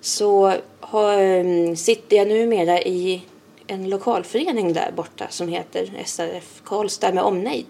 så 0.00 0.54
har, 0.92 1.18
eh, 1.18 1.74
sitter 1.74 2.16
jag 2.16 2.28
numera 2.28 2.83
i 2.83 3.22
en 3.66 3.88
lokalförening 3.88 4.72
där 4.72 4.92
borta 4.96 5.26
som 5.31 5.48
heter 5.48 5.92
SRF 6.05 6.62
Karlstad 6.64 7.12
med 7.12 7.24
omnejd. 7.24 7.66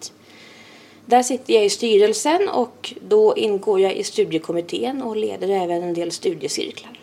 Där 1.06 1.22
sitter 1.22 1.54
jag 1.54 1.64
i 1.64 1.70
styrelsen 1.70 2.48
och 2.48 2.94
då 3.08 3.36
ingår 3.36 3.80
jag 3.80 3.92
i 3.92 4.04
studiekommittén 4.04 5.02
och 5.02 5.16
leder 5.16 5.48
även 5.48 5.82
en 5.82 5.94
del 5.94 6.10
studiecirklar. 6.10 6.98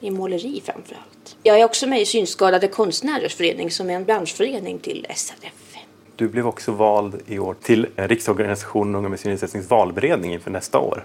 I 0.00 0.10
måleri 0.10 0.62
framför 0.64 0.94
allt. 0.94 1.36
Jag 1.42 1.60
är 1.60 1.64
också 1.64 1.86
med 1.86 2.00
i 2.00 2.06
Synskadade 2.06 2.68
konstnärers 2.68 3.34
förening 3.34 3.70
som 3.70 3.90
är 3.90 3.94
en 3.94 4.04
branschförening 4.04 4.78
till 4.78 5.06
SRF. 5.14 5.76
Du 6.16 6.28
blev 6.28 6.46
också 6.46 6.72
vald 6.72 7.22
i 7.26 7.38
år 7.38 7.56
till 7.62 7.86
Riksorganisationen 7.96 8.94
Unga 8.94 9.08
med 9.08 9.20
synnedsättnings 9.20 9.70
valberedning 9.70 10.32
inför 10.32 10.50
nästa 10.50 10.78
år. 10.78 11.04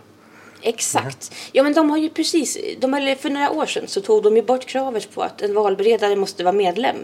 Exakt. 0.63 1.35
Ja, 1.51 1.63
men 1.63 1.73
de 1.73 1.89
har 1.89 1.97
ju 1.97 2.09
precis, 2.09 2.57
de, 2.79 2.93
har, 2.93 3.15
för 3.15 3.29
några 3.29 3.51
år 3.51 3.65
sedan 3.65 3.87
så 3.87 4.01
tog 4.01 4.23
de 4.23 4.35
ju 4.35 4.41
bort 4.41 4.65
kravet 4.65 5.11
på 5.15 5.21
att 5.21 5.41
en 5.41 5.53
valberedare 5.53 6.15
måste 6.15 6.43
vara 6.43 6.53
medlem. 6.53 6.95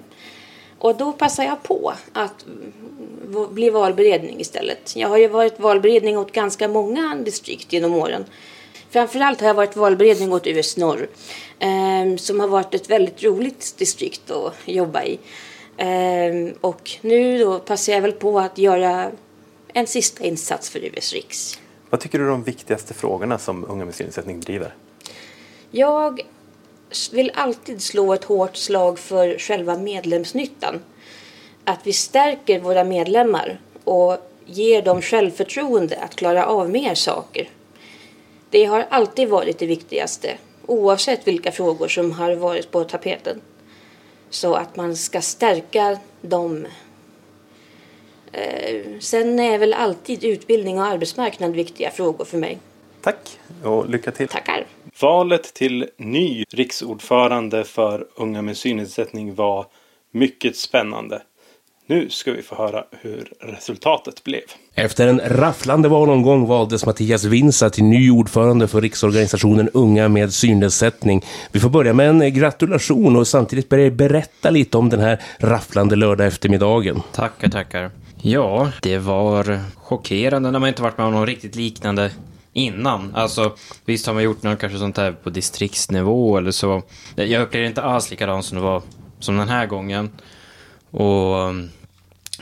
Och 0.79 0.95
då 0.95 1.11
passar 1.11 1.43
jag 1.43 1.63
på 1.63 1.93
att 2.13 2.45
bli 3.51 3.69
valberedning 3.69 4.39
istället. 4.39 4.95
Jag 4.95 5.09
har 5.09 5.17
ju 5.17 5.27
varit 5.27 5.59
valberedning 5.59 6.17
åt 6.17 6.31
ganska 6.31 6.67
många 6.67 7.15
distrikt 7.15 7.73
genom 7.73 7.93
åren. 7.93 8.25
Framförallt 8.89 9.41
har 9.41 9.47
jag 9.47 9.53
varit 9.53 9.75
valberedning 9.75 10.33
åt 10.33 10.47
US 10.47 10.77
Norr. 10.77 11.09
Eh, 11.59 12.15
som 12.17 12.39
har 12.39 12.47
varit 12.47 12.73
ett 12.73 12.89
väldigt 12.89 13.23
roligt 13.23 13.77
distrikt 13.77 14.31
att 14.31 14.53
jobba 14.65 15.03
i. 15.03 15.19
Eh, 15.77 16.53
och 16.61 16.91
nu 17.01 17.39
då 17.39 17.59
passar 17.59 17.93
jag 17.93 18.01
väl 18.01 18.11
på 18.11 18.39
att 18.39 18.57
göra 18.57 19.11
en 19.73 19.87
sista 19.87 20.23
insats 20.23 20.69
för 20.69 20.79
US 20.79 21.13
Riks. 21.13 21.59
Vad 21.89 21.99
tycker 21.99 22.19
du 22.19 22.25
är 22.25 22.29
de 22.29 22.43
viktigaste 22.43 22.93
frågorna 22.93 23.37
som 23.37 23.65
Unga 23.69 23.85
med 23.85 23.95
synnedsättning 23.95 24.39
driver? 24.39 24.75
Jag 25.71 26.21
vill 27.11 27.31
alltid 27.35 27.81
slå 27.81 28.13
ett 28.13 28.23
hårt 28.23 28.55
slag 28.55 28.99
för 28.99 29.37
själva 29.37 29.77
medlemsnyttan. 29.77 30.79
Att 31.63 31.87
vi 31.87 31.93
stärker 31.93 32.59
våra 32.59 32.83
medlemmar 32.83 33.59
och 33.83 34.17
ger 34.45 34.81
dem 34.81 35.01
självförtroende 35.01 35.97
att 35.97 36.15
klara 36.15 36.45
av 36.45 36.69
mer 36.69 36.95
saker. 36.95 37.49
Det 38.49 38.65
har 38.65 38.85
alltid 38.89 39.29
varit 39.29 39.59
det 39.59 39.65
viktigaste, 39.65 40.37
oavsett 40.65 41.27
vilka 41.27 41.51
frågor 41.51 41.87
som 41.87 42.11
har 42.11 42.35
varit 42.35 42.71
på 42.71 42.83
tapeten. 42.83 43.41
Så 44.29 44.53
att 44.53 44.75
man 44.75 44.95
ska 44.95 45.21
stärka 45.21 45.97
dem. 46.21 46.67
Eh, 48.31 48.99
Sen 48.99 49.39
är 49.39 49.57
väl 49.57 49.73
alltid 49.73 50.23
utbildning 50.23 50.79
och 50.79 50.85
arbetsmarknad 50.85 51.51
viktiga 51.51 51.91
frågor 51.91 52.25
för 52.25 52.37
mig. 52.37 52.57
Tack 53.01 53.39
och 53.63 53.89
lycka 53.89 54.11
till. 54.11 54.27
Tackar. 54.27 54.65
Valet 55.01 55.53
till 55.53 55.89
ny 55.97 56.45
riksordförande 56.49 57.63
för 57.63 58.07
Unga 58.15 58.41
med 58.41 58.57
synnedsättning 58.57 59.35
var 59.35 59.65
mycket 60.11 60.55
spännande. 60.55 61.21
Nu 61.85 62.09
ska 62.09 62.31
vi 62.31 62.41
få 62.41 62.55
höra 62.55 62.85
hur 62.91 63.33
resultatet 63.39 64.23
blev. 64.23 64.43
Efter 64.79 65.07
en 65.07 65.21
rafflande 65.25 65.89
valomgång 65.89 66.47
valdes 66.47 66.85
Mattias 66.85 67.23
Winsa 67.23 67.69
till 67.69 67.83
ny 67.83 68.11
ordförande 68.11 68.67
för 68.67 68.81
Riksorganisationen 68.81 69.69
Unga 69.73 70.07
med 70.07 70.33
synnedsättning. 70.33 71.25
Vi 71.51 71.59
får 71.59 71.69
börja 71.69 71.93
med 71.93 72.09
en 72.09 72.21
eh, 72.21 72.27
gratulation 72.27 73.15
och 73.15 73.27
samtidigt 73.27 73.69
börja 73.69 73.91
berätta 73.91 74.49
lite 74.49 74.77
om 74.77 74.89
den 74.89 74.99
här 74.99 75.21
rafflande 75.37 75.95
lördag 75.95 76.27
eftermiddagen. 76.27 77.01
Tackar, 77.13 77.49
tackar. 77.49 77.91
Ja, 78.21 78.71
det 78.81 78.97
var 78.97 79.59
chockerande 79.75 80.51
när 80.51 80.59
man 80.59 80.69
inte 80.69 80.81
varit 80.81 80.97
med 80.97 81.07
om 81.07 81.13
något 81.13 81.27
riktigt 81.27 81.55
liknande 81.55 82.11
innan. 82.53 83.15
Alltså, 83.15 83.55
visst 83.85 84.07
har 84.07 84.13
man 84.13 84.23
gjort 84.23 84.43
något 84.43 84.59
kanske 84.59 84.79
sånt 84.79 84.97
här 84.97 85.11
på 85.11 85.29
distriktsnivå 85.29 86.37
eller 86.37 86.51
så. 86.51 86.81
Jag 87.15 87.41
upplevde 87.41 87.65
det 87.65 87.69
inte 87.69 87.81
alls 87.81 88.11
likadant 88.11 88.45
som 88.45 88.57
det 88.57 88.63
var 88.63 88.81
som 89.19 89.37
den 89.37 89.49
här 89.49 89.65
gången. 89.65 90.09
Och 90.91 91.41
mm, 91.41 91.69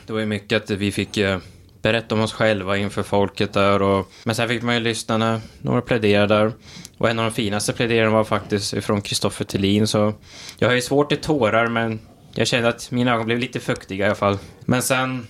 det 0.05 0.13
var 0.13 0.19
ju 0.19 0.25
mycket 0.25 0.63
att 0.63 0.69
vi 0.69 0.91
fick 0.91 1.17
eh, 1.17 1.39
berätta 1.87 2.15
om 2.15 2.21
oss 2.21 2.33
själva 2.33 2.77
inför 2.77 3.03
folket 3.03 3.53
där. 3.53 3.81
Och, 3.81 4.11
men 4.23 4.35
sen 4.35 4.47
fick 4.47 4.63
man 4.63 4.75
ju 4.75 4.81
lyssna 4.81 5.17
när 5.17 5.41
några 5.61 5.81
pläderade 5.81 6.35
där. 6.35 6.51
Och 6.97 7.09
en 7.09 7.19
av 7.19 7.25
de 7.25 7.31
finaste 7.31 7.73
pläderarna 7.73 8.11
var 8.11 8.23
faktiskt 8.23 8.83
från 8.83 9.01
Kristoffer 9.01 9.45
Thelin. 9.45 9.87
Så 9.87 10.13
jag 10.57 10.67
har 10.67 10.75
ju 10.75 10.81
svårt 10.81 11.09
till 11.09 11.17
tårar 11.17 11.67
men 11.67 11.99
jag 12.35 12.47
kände 12.47 12.69
att 12.69 12.91
mina 12.91 13.13
ögon 13.13 13.25
blev 13.25 13.39
lite 13.39 13.59
fuktiga 13.59 14.05
i 14.05 14.07
alla 14.07 14.15
fall. 14.15 14.37
Men 14.65 14.81
sen 14.81 15.27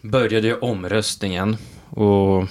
började 0.00 0.46
ju 0.46 0.54
omröstningen. 0.54 1.56
Och 1.90 2.44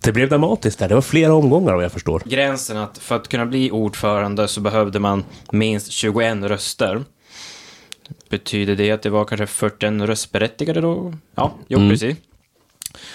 Det 0.00 0.12
blev 0.12 0.28
dramatiskt 0.28 0.78
där. 0.78 0.88
Det 0.88 0.94
var 0.94 1.02
flera 1.02 1.34
omgångar 1.34 1.74
vad 1.74 1.84
jag 1.84 1.92
förstår. 1.92 2.22
gränsen 2.24 2.76
att 2.76 2.98
för 2.98 3.16
att 3.16 3.28
kunna 3.28 3.46
bli 3.46 3.70
ordförande 3.70 4.48
så 4.48 4.60
behövde 4.60 5.00
man 5.00 5.24
minst 5.52 5.92
21 5.92 6.42
röster. 6.42 7.04
Betyder 8.28 8.76
det 8.76 8.90
att 8.90 9.02
det 9.02 9.10
var 9.10 9.24
kanske 9.24 9.46
41 9.46 10.02
röstberättigade 10.08 10.80
då? 10.80 11.14
Ja, 11.34 11.52
jo 11.68 11.78
Mm. 11.78 11.90
precis. 11.90 12.16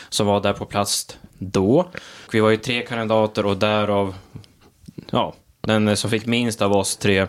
Som 0.10 0.28
var 0.28 0.42
där 0.42 0.54
på 0.54 0.66
plats 0.66 1.18
då. 1.38 1.90
Vi 2.32 2.40
var 2.40 2.50
ju 2.50 2.58
tre 2.58 2.82
kandidater 2.82 3.46
och 3.46 3.58
därav, 3.58 4.16
ja, 5.12 5.34
den 5.62 5.98
som 5.98 6.10
fick 6.10 6.26
minst 6.26 6.62
av 6.62 6.72
oss 6.72 6.98
tre 6.98 7.28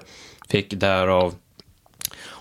fick 0.49 0.71
därav 0.71 1.35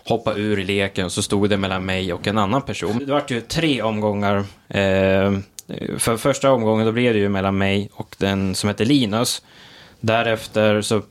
hoppa 0.05 0.33
ur 0.35 0.57
leken. 0.63 1.09
Så 1.09 1.21
stod 1.23 1.49
det 1.49 1.57
mellan 1.57 1.85
mig 1.85 2.13
och 2.13 2.27
en 2.27 2.37
annan 2.37 2.61
person. 2.61 2.97
Det 3.05 3.11
var 3.11 3.23
ju 3.29 3.41
tre 3.41 3.81
omgångar. 3.81 4.37
Eh, 4.67 5.37
för 5.97 6.17
första 6.17 6.51
omgången 6.51 6.85
då 6.85 6.91
blev 6.91 7.13
det 7.13 7.19
ju 7.19 7.29
mellan 7.29 7.57
mig 7.57 7.89
och 7.93 8.15
den 8.17 8.55
som 8.55 8.67
hette 8.67 8.85
Linus. 8.85 9.41
Därefter 9.99 10.81
så 10.81 11.01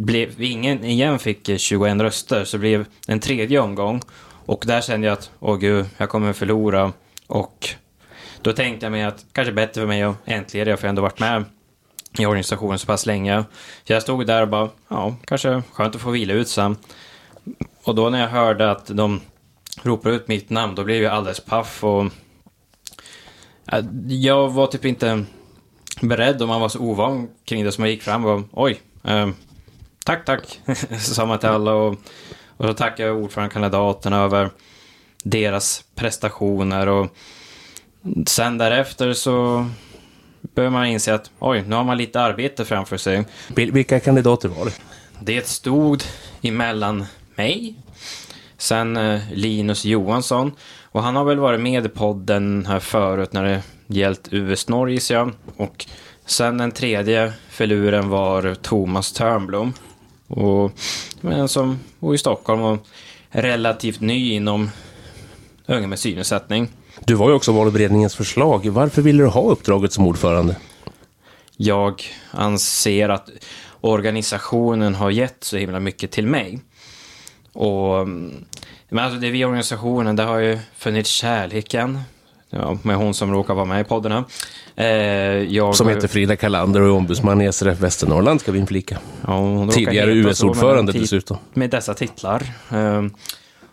blev 0.00 0.42
ingen 0.42 0.84
igen 0.84 1.18
fick 1.18 1.48
eh, 1.48 1.56
21 1.56 2.00
röster, 2.00 2.44
så 2.44 2.58
blev 2.58 2.86
en 3.06 3.20
tredje 3.20 3.60
omgång. 3.60 4.00
Och 4.46 4.64
där 4.66 4.80
kände 4.80 5.06
jag 5.06 5.12
att, 5.12 5.30
åh 5.40 5.56
gud, 5.56 5.86
jag 5.96 6.08
kommer 6.08 6.32
förlora. 6.32 6.92
Och 7.26 7.68
då 8.42 8.52
tänkte 8.52 8.86
jag 8.86 8.90
mig 8.90 9.02
att 9.02 9.26
kanske 9.32 9.52
bättre 9.52 9.80
för 9.80 9.86
mig 9.86 10.02
att 10.02 10.16
äntligen, 10.24 10.66
för 10.66 10.70
jag 10.70 10.78
har 10.82 10.88
ändå 10.88 11.02
varit 11.02 11.20
med 11.20 11.44
i 12.18 12.26
organisationen 12.26 12.78
så 12.78 12.86
pass 12.86 13.06
länge. 13.06 13.44
Så 13.86 13.92
jag 13.92 14.02
stod 14.02 14.26
där 14.26 14.42
och 14.42 14.48
bara, 14.48 14.68
ja, 14.88 15.16
kanske 15.24 15.62
skönt 15.72 15.94
att 15.94 16.00
få 16.00 16.10
vila 16.10 16.34
ut 16.34 16.48
sen. 16.48 16.76
Och 17.84 17.94
då 17.94 18.10
när 18.10 18.20
jag 18.20 18.28
hörde 18.28 18.70
att 18.70 18.86
de 18.86 19.20
ropade 19.82 20.14
ut 20.14 20.28
mitt 20.28 20.50
namn, 20.50 20.74
då 20.74 20.84
blev 20.84 21.02
jag 21.02 21.12
alldeles 21.12 21.40
paff 21.40 21.84
och 21.84 22.04
eh, 23.72 23.84
jag 24.08 24.48
var 24.48 24.66
typ 24.66 24.84
inte 24.84 25.24
beredd 26.00 26.42
och 26.42 26.48
man 26.48 26.60
var 26.60 26.68
så 26.68 26.78
ovan 26.78 27.28
kring 27.44 27.64
det 27.64 27.72
som 27.72 27.84
jag 27.84 27.90
gick 27.90 28.02
fram 28.02 28.24
och 28.24 28.42
oj, 28.52 28.80
eh, 29.04 29.28
tack, 30.10 30.24
tack, 30.24 30.60
sa 31.00 31.26
man 31.26 31.38
till 31.38 31.48
alla 31.48 31.72
och, 31.72 31.92
och 32.56 32.66
så 32.66 32.74
tackade 32.74 33.08
jag 33.08 33.18
ordförandekandidaterna 33.18 34.16
över 34.22 34.50
deras 35.24 35.84
prestationer 35.94 36.86
och 36.86 37.06
sen 38.26 38.58
därefter 38.58 39.12
så 39.12 39.66
börjar 40.54 40.70
man 40.70 40.86
inse 40.86 41.14
att 41.14 41.30
oj, 41.38 41.64
nu 41.66 41.76
har 41.76 41.84
man 41.84 41.96
lite 41.96 42.20
arbete 42.20 42.64
framför 42.64 42.96
sig. 42.96 43.24
Vil- 43.48 43.72
Vilka 43.72 44.00
kandidater 44.00 44.48
var 44.48 44.64
det? 44.64 44.72
Det 45.20 45.46
stod 45.46 46.02
emellan 46.42 47.04
mig, 47.34 47.74
sen 48.58 48.96
eh, 48.96 49.20
Linus 49.32 49.84
Johansson 49.84 50.52
och 50.84 51.02
han 51.02 51.16
har 51.16 51.24
väl 51.24 51.38
varit 51.38 51.60
med 51.60 51.86
i 51.86 51.88
podden 51.88 52.66
här 52.66 52.80
förut 52.80 53.32
när 53.32 53.44
det 53.44 53.62
gällt 53.86 54.28
US 54.30 54.68
Norge 54.68 54.94
gissar 54.94 55.14
jag. 55.14 55.32
Och 55.56 55.86
sen 56.26 56.58
den 56.58 56.72
tredje 56.72 57.32
filuren 57.48 58.08
var 58.08 58.54
Thomas 58.54 59.12
Törnblom. 59.12 59.72
Och 60.30 60.72
men 61.20 61.48
som 61.48 61.78
bor 61.98 62.14
i 62.14 62.18
Stockholm 62.18 62.62
och 62.62 62.86
är 63.30 63.42
relativt 63.42 64.00
ny 64.00 64.32
inom 64.32 64.70
unga 65.66 65.86
med 65.86 65.98
synnedsättning. 65.98 66.68
Du 67.04 67.14
var 67.14 67.28
ju 67.28 67.34
också 67.34 67.52
valberedningens 67.52 68.14
förslag. 68.14 68.66
Varför 68.66 69.02
ville 69.02 69.22
du 69.22 69.28
ha 69.28 69.50
uppdraget 69.50 69.92
som 69.92 70.06
ordförande? 70.06 70.56
Jag 71.56 72.02
anser 72.30 73.08
att 73.08 73.30
organisationen 73.80 74.94
har 74.94 75.10
gett 75.10 75.44
så 75.44 75.56
himla 75.56 75.80
mycket 75.80 76.10
till 76.10 76.26
mig. 76.26 76.60
Och, 77.52 78.08
men 78.88 79.04
alltså 79.04 79.20
det 79.20 79.30
vi 79.30 79.38
i 79.38 79.44
organisationen, 79.44 80.16
det 80.16 80.22
har 80.22 80.38
ju 80.38 80.58
funnits 80.76 81.10
kärleken. 81.10 82.00
Ja, 82.50 82.78
med 82.82 82.96
hon 82.96 83.14
som 83.14 83.32
råkar 83.32 83.54
vara 83.54 83.64
med 83.64 83.80
i 83.80 83.84
poddarna. 83.84 84.24
Eh, 84.76 84.86
jag 85.54 85.76
Som 85.76 85.88
heter 85.88 86.08
Frida 86.08 86.36
Kalander 86.36 86.80
och 86.80 86.86
är 86.86 86.92
ombudsman 86.92 87.40
i 87.40 87.52
SRF 87.52 87.80
Västernorrland, 87.80 88.40
ska 88.40 88.52
vi 88.52 88.58
inflika. 88.58 88.98
Ja, 89.26 89.68
Tidigare 89.72 90.12
US-ordförande 90.12 90.92
dessutom. 90.92 91.36
Med 91.52 91.70
dessa 91.70 91.94
titlar. 91.94 92.42
Ehm, 92.70 93.14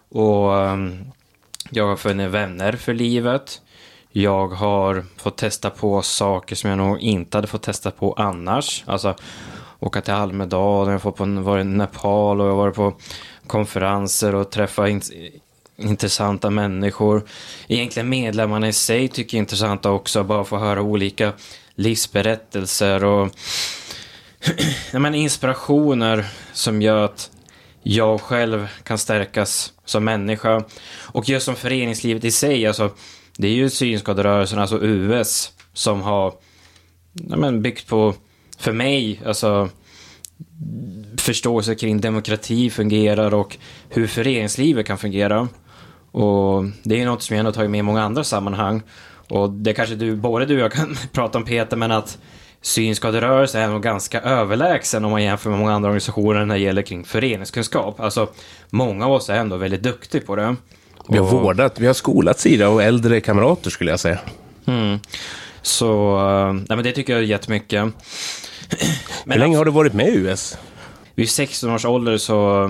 och 0.10 0.58
ehm, 0.58 1.06
jag 1.70 1.88
har 1.88 1.96
funnit 1.96 2.32
vänner 2.32 2.72
för 2.72 2.94
livet. 2.94 3.62
Jag 4.12 4.48
har 4.48 5.06
fått 5.18 5.38
testa 5.38 5.70
på 5.70 6.02
saker 6.02 6.56
som 6.56 6.70
jag 6.70 6.78
nog 6.78 7.00
inte 7.00 7.38
hade 7.38 7.48
fått 7.48 7.64
testa 7.64 7.92
på 7.92 8.14
annars. 8.14 8.84
Alltså 8.88 9.16
åka 9.80 10.02
till 10.02 10.14
Almedalen, 10.14 10.88
jag 10.88 10.94
har 10.94 11.00
fått 11.00 11.16
på, 11.16 11.26
varit 11.26 11.66
i 11.66 11.68
Nepal 11.68 12.42
och 12.42 12.48
jag 12.48 12.52
har 12.52 12.58
varit 12.58 12.76
på 12.76 12.94
konferenser 13.48 14.36
och 14.36 14.50
träffa 14.52 14.90
in, 14.90 15.02
intressanta 15.78 16.50
människor. 16.50 17.28
Egentligen 17.68 18.10
medlemmarna 18.10 18.68
i 18.68 18.74
sig 18.74 19.08
tycker 19.08 19.38
jag 19.38 19.40
är 19.40 19.44
intressanta 19.44 19.92
också, 19.92 20.24
bara 20.24 20.44
få 20.44 20.58
höra 20.58 20.82
olika 20.82 21.34
livsberättelser 21.76 23.04
och 23.04 23.32
men 24.94 25.16
inspirationer 25.16 26.26
som 26.54 26.82
gör 26.82 27.06
att 27.06 27.32
jag 27.84 28.22
själv 28.22 28.68
kan 28.84 28.98
stärkas 28.98 29.74
som 29.86 30.04
människa. 30.04 30.64
Och 31.02 31.30
just 31.30 31.46
som 31.46 31.56
föreningslivet 31.56 32.24
i 32.24 32.32
sig, 32.32 32.68
alltså, 32.68 32.92
det 33.38 33.48
är 33.48 33.54
ju 33.54 33.70
synskaderörelsen, 33.70 34.60
alltså 34.60 34.80
US, 34.82 35.52
som 35.74 36.02
har 36.02 36.34
ja, 37.14 37.38
men 37.38 37.62
byggt 37.62 37.88
på, 37.88 38.14
för 38.58 38.72
mig, 38.72 39.22
alltså 39.26 39.70
förståelse 41.18 41.76
kring 41.76 42.02
demokrati 42.02 42.70
fungerar 42.70 43.34
och 43.34 43.58
hur 43.90 44.08
föreningslivet 44.08 44.86
kan 44.86 44.98
fungera. 44.98 45.48
Och 46.24 46.66
det 46.84 47.02
är 47.02 47.06
något 47.06 47.22
som 47.24 47.38
jag 47.38 47.44
har 47.44 47.52
tagit 47.52 47.72
med 47.72 47.80
i 47.80 47.82
många 47.82 48.04
andra 48.04 48.24
sammanhang. 48.24 48.82
Och 49.30 49.50
det 49.50 49.74
kanske 49.74 49.96
du, 49.96 50.16
både 50.16 50.46
du 50.46 50.56
och 50.56 50.62
jag 50.62 50.72
kan 50.72 50.98
prata 51.12 51.38
om 51.38 51.46
Peter, 51.46 51.78
men 51.78 51.92
att 51.92 52.18
synskaderörelse 52.62 53.60
är 53.60 53.68
nog 53.68 53.84
ganska 53.84 54.22
överlägsen 54.22 55.06
om 55.06 55.12
man 55.12 55.24
jämför 55.24 55.50
med 55.50 55.60
många 55.60 55.74
andra 55.74 55.90
organisationer 55.90 56.46
när 56.46 56.56
det 56.56 56.62
gäller 56.62 56.82
kring 56.82 57.06
föreningskunskap. 57.06 58.00
Alltså, 58.00 58.28
många 58.70 59.06
av 59.06 59.12
oss 59.12 59.30
är 59.30 59.36
ändå 59.36 59.58
väldigt 59.58 59.84
duktiga 59.84 60.22
på 60.22 60.36
det. 60.36 60.56
Vi 61.10 61.18
har 61.18 61.26
Och- 61.26 61.32
vårdat, 61.42 61.80
vi 61.80 61.88
har 61.88 61.94
skolat 61.94 62.40
Sida 62.40 62.70
och 62.70 62.84
äldre 62.84 63.22
kamrater 63.22 63.70
skulle 63.70 63.92
jag 63.92 64.00
säga. 64.00 64.20
Mm. 64.66 65.00
Så, 65.62 66.18
eh, 66.20 66.54
nej 66.54 66.66
men 66.78 66.84
det 66.84 66.92
tycker 66.92 67.14
jag 67.14 67.22
är 67.22 67.26
jättemycket. 67.26 67.84
Hur 69.26 69.40
länge 69.40 69.58
har 69.58 69.66
du 69.66 69.72
varit 69.72 69.94
med 69.94 70.08
i 70.08 70.16
US? 70.18 70.58
Vid 71.18 71.30
16 71.30 71.70
års 71.70 71.86
ålder 71.86 72.18
så 72.18 72.70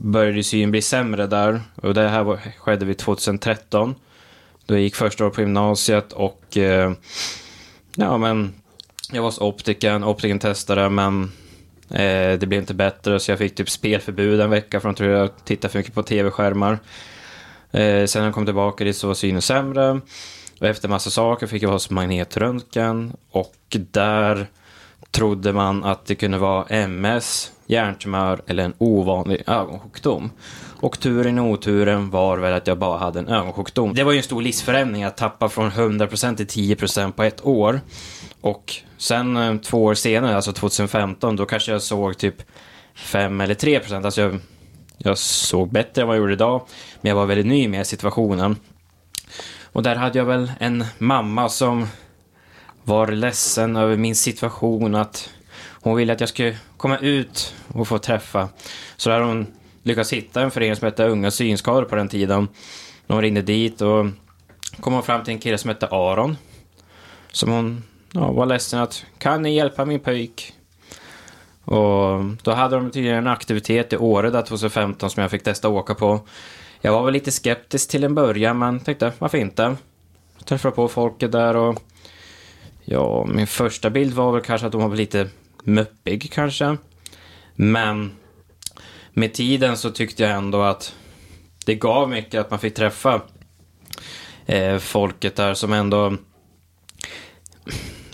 började 0.00 0.44
syn 0.44 0.70
bli 0.70 0.82
sämre 0.82 1.26
där. 1.26 1.60
Och 1.74 1.94
det 1.94 2.08
här 2.08 2.22
var, 2.22 2.38
skedde 2.58 2.84
vid 2.84 2.98
2013. 2.98 3.94
Då 4.66 4.74
jag 4.74 4.82
gick 4.82 4.94
första 4.94 5.24
året 5.24 5.34
på 5.34 5.40
gymnasiet 5.40 6.12
och 6.12 6.56
eh, 6.56 6.92
ja 7.96 8.18
men 8.18 8.54
jag 9.12 9.22
var 9.22 9.28
hos 9.28 9.40
optiken, 9.40 10.04
optiken 10.04 10.38
testade 10.38 10.88
men 10.90 11.22
eh, 11.90 12.38
det 12.38 12.46
blev 12.48 12.60
inte 12.60 12.74
bättre 12.74 13.20
så 13.20 13.30
jag 13.30 13.38
fick 13.38 13.54
typ 13.54 13.70
spelförbud 13.70 14.40
en 14.40 14.50
vecka 14.50 14.80
för 14.80 14.88
att 14.88 15.00
jag 15.00 15.30
tittade 15.44 15.72
för 15.72 15.78
mycket 15.78 15.94
på 15.94 16.02
tv-skärmar. 16.02 16.72
Eh, 17.70 18.04
sen 18.06 18.22
när 18.22 18.24
jag 18.24 18.34
kom 18.34 18.46
tillbaka 18.46 18.84
dit 18.84 18.96
så 18.96 19.06
var 19.06 19.14
synen 19.14 19.42
sämre. 19.42 20.00
Och 20.60 20.66
efter 20.66 20.88
massa 20.88 21.10
saker 21.10 21.46
fick 21.46 21.62
jag 21.62 21.68
vara 21.68 21.74
hos 21.74 21.90
magnetröntgen 21.90 23.16
och 23.30 23.76
där 23.90 24.46
trodde 25.10 25.52
man 25.52 25.84
att 25.84 26.06
det 26.06 26.14
kunde 26.14 26.38
vara 26.38 26.64
MS, 26.64 27.52
hjärntumör 27.66 28.40
eller 28.46 28.64
en 28.64 28.74
ovanlig 28.78 29.42
ögonsjukdom. 29.46 30.30
Och 30.80 31.00
turen 31.00 31.38
i 31.38 31.40
oturen 31.40 32.10
var 32.10 32.38
väl 32.38 32.52
att 32.52 32.66
jag 32.66 32.78
bara 32.78 32.98
hade 32.98 33.18
en 33.18 33.28
ögonsjukdom. 33.28 33.94
Det 33.94 34.04
var 34.04 34.12
ju 34.12 34.18
en 34.18 34.24
stor 34.24 34.42
livsförändring 34.42 35.04
att 35.04 35.16
tappa 35.16 35.48
från 35.48 35.70
100% 35.70 36.36
till 36.36 36.76
10% 36.76 37.12
på 37.12 37.22
ett 37.22 37.46
år. 37.46 37.80
Och 38.40 38.74
sen 38.96 39.36
eh, 39.36 39.56
två 39.56 39.84
år 39.84 39.94
senare, 39.94 40.36
alltså 40.36 40.52
2015, 40.52 41.36
då 41.36 41.46
kanske 41.46 41.72
jag 41.72 41.82
såg 41.82 42.18
typ 42.18 42.36
5 42.94 43.40
eller 43.40 43.54
3%. 43.54 44.04
Alltså 44.04 44.20
jag, 44.20 44.38
jag 44.98 45.18
såg 45.18 45.72
bättre 45.72 46.02
än 46.02 46.08
vad 46.08 46.16
jag 46.16 46.20
gjorde 46.20 46.32
idag, 46.32 46.62
men 47.00 47.08
jag 47.08 47.16
var 47.16 47.26
väldigt 47.26 47.46
ny 47.46 47.68
med 47.68 47.86
situationen. 47.86 48.56
Och 49.72 49.82
där 49.82 49.96
hade 49.96 50.18
jag 50.18 50.24
väl 50.24 50.52
en 50.60 50.84
mamma 50.98 51.48
som 51.48 51.86
var 52.88 53.06
ledsen 53.06 53.76
över 53.76 53.96
min 53.96 54.16
situation, 54.16 54.94
att 54.94 55.30
hon 55.82 55.96
ville 55.96 56.12
att 56.12 56.20
jag 56.20 56.28
skulle 56.28 56.56
komma 56.76 56.98
ut 56.98 57.54
och 57.68 57.88
få 57.88 57.98
träffa. 57.98 58.48
Så 58.96 59.10
där 59.10 59.20
hon 59.20 59.46
lyckats 59.82 60.12
hitta 60.12 60.42
en 60.42 60.50
förening 60.50 60.76
som 60.76 60.86
hette 60.86 61.04
Unga 61.04 61.30
Synskador 61.30 61.84
på 61.84 61.96
den 61.96 62.08
tiden. 62.08 62.48
De 63.06 63.22
ringde 63.22 63.42
dit 63.42 63.80
och 63.80 64.06
kom 64.80 64.92
hon 64.92 65.02
fram 65.02 65.24
till 65.24 65.34
en 65.34 65.40
kille 65.40 65.58
som 65.58 65.68
hette 65.68 65.86
Aron. 65.86 66.36
Som 67.32 67.50
hon 67.50 67.84
ja, 68.12 68.32
var 68.32 68.46
ledsen 68.46 68.80
att, 68.80 69.04
kan 69.18 69.42
ni 69.42 69.54
hjälpa 69.54 69.84
min 69.84 70.00
pojk? 70.00 70.52
Och 71.64 72.24
då 72.42 72.52
hade 72.52 72.76
de 72.76 72.90
tydligen 72.90 73.18
en 73.18 73.26
aktivitet 73.26 73.92
i 73.92 73.96
Åre 73.96 74.30
där 74.30 74.42
2015 74.42 75.10
som 75.10 75.20
jag 75.20 75.30
fick 75.30 75.42
testa 75.42 75.68
att 75.68 75.74
åka 75.74 75.94
på. 75.94 76.20
Jag 76.80 76.92
var 76.92 77.04
väl 77.04 77.12
lite 77.12 77.30
skeptisk 77.30 77.90
till 77.90 78.04
en 78.04 78.14
början 78.14 78.58
men 78.58 78.80
tänkte, 78.80 79.12
varför 79.18 79.38
inte? 79.38 79.76
Träffade 80.44 80.74
på 80.74 80.88
folket 80.88 81.32
där 81.32 81.56
och 81.56 81.82
Ja, 82.90 83.24
min 83.24 83.46
första 83.46 83.90
bild 83.90 84.14
var 84.14 84.32
väl 84.32 84.42
kanske 84.42 84.66
att 84.66 84.72
hon 84.72 84.90
var 84.90 84.96
lite 84.96 85.28
muppig 85.64 86.32
kanske. 86.32 86.76
Men 87.54 88.12
med 89.12 89.34
tiden 89.34 89.76
så 89.76 89.90
tyckte 89.90 90.22
jag 90.22 90.32
ändå 90.32 90.62
att 90.62 90.94
det 91.66 91.74
gav 91.74 92.10
mycket 92.10 92.40
att 92.40 92.50
man 92.50 92.58
fick 92.58 92.74
träffa 92.74 93.22
eh, 94.46 94.78
folket 94.78 95.36
där 95.36 95.54
som 95.54 95.72
ändå... 95.72 96.16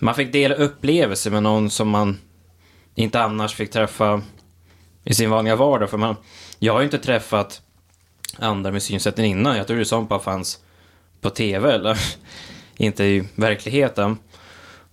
Man 0.01 0.15
fick 0.15 0.33
dela 0.33 0.55
upplevelser 0.55 1.31
med 1.31 1.43
någon 1.43 1.71
som 1.71 1.89
man 1.89 2.19
inte 2.95 3.21
annars 3.21 3.55
fick 3.55 3.71
träffa 3.71 4.23
i 5.05 5.15
sin 5.15 5.31
vanliga 5.31 5.57
vardag. 5.57 5.91
För 5.91 5.99
man, 5.99 6.17
jag 6.59 6.73
har 6.73 6.81
ju 6.81 6.85
inte 6.85 6.99
träffat 6.99 7.63
andra 8.39 8.73
med 8.73 8.83
synsätten 8.83 9.25
innan. 9.25 9.57
Jag 9.57 9.67
trodde 9.67 9.85
sånt 9.85 10.09
bara 10.09 10.21
fanns 10.21 10.61
på 11.21 11.31
tv 11.31 11.75
eller 11.75 11.99
inte 12.77 13.05
i 13.05 13.29
verkligheten. 13.35 14.19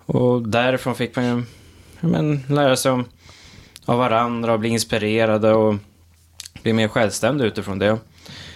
Och 0.06 0.48
därifrån 0.48 0.96
fick 0.96 1.16
man 1.16 1.26
ju 1.26 1.44
men, 2.02 2.44
lära 2.50 2.76
sig 2.76 2.92
om, 2.92 3.06
av 3.86 3.98
varandra 3.98 4.54
och 4.54 4.60
bli 4.60 4.70
inspirerade 4.70 5.54
och 5.54 5.76
bli 6.64 6.74
mer 6.74 6.88
självständig 6.88 7.46
utifrån 7.46 7.80
det. 7.80 7.98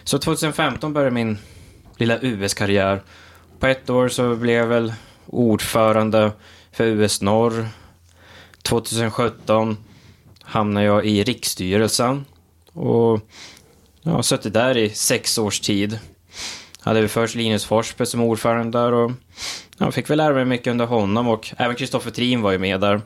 Så 0.03 0.19
2015 0.19 0.93
började 0.93 1.11
min 1.11 1.37
lilla 1.97 2.19
US-karriär. 2.21 3.01
På 3.59 3.67
ett 3.67 3.89
år 3.89 4.07
så 4.09 4.35
blev 4.35 4.55
jag 4.55 4.67
väl 4.67 4.93
ordförande 5.25 6.31
för 6.71 6.83
US 6.83 7.21
Norr. 7.21 7.67
2017 8.61 9.77
hamnade 10.41 10.85
jag 10.85 11.05
i 11.05 11.23
riksstyrelsen 11.23 12.25
och 12.73 13.19
jag 14.01 14.11
har 14.11 14.21
suttit 14.21 14.53
där 14.53 14.77
i 14.77 14.89
sex 14.89 15.37
års 15.37 15.59
tid. 15.59 15.99
Hade 16.86 17.01
vi 17.01 17.07
först 17.07 17.36
Linus 17.36 17.65
Forsberg 17.65 18.07
som 18.07 18.21
ordförande 18.21 18.79
där 18.79 18.91
och 18.91 19.11
jag 19.77 19.93
fick 19.93 20.09
väl 20.09 20.17
lära 20.17 20.33
mig 20.33 20.45
mycket 20.45 20.71
under 20.71 20.86
honom 20.86 21.27
och 21.27 21.53
även 21.57 21.75
Kristoffer 21.75 22.11
Trin 22.11 22.41
var 22.41 22.51
ju 22.51 22.57
med 22.57 22.81
där. 22.81 23.01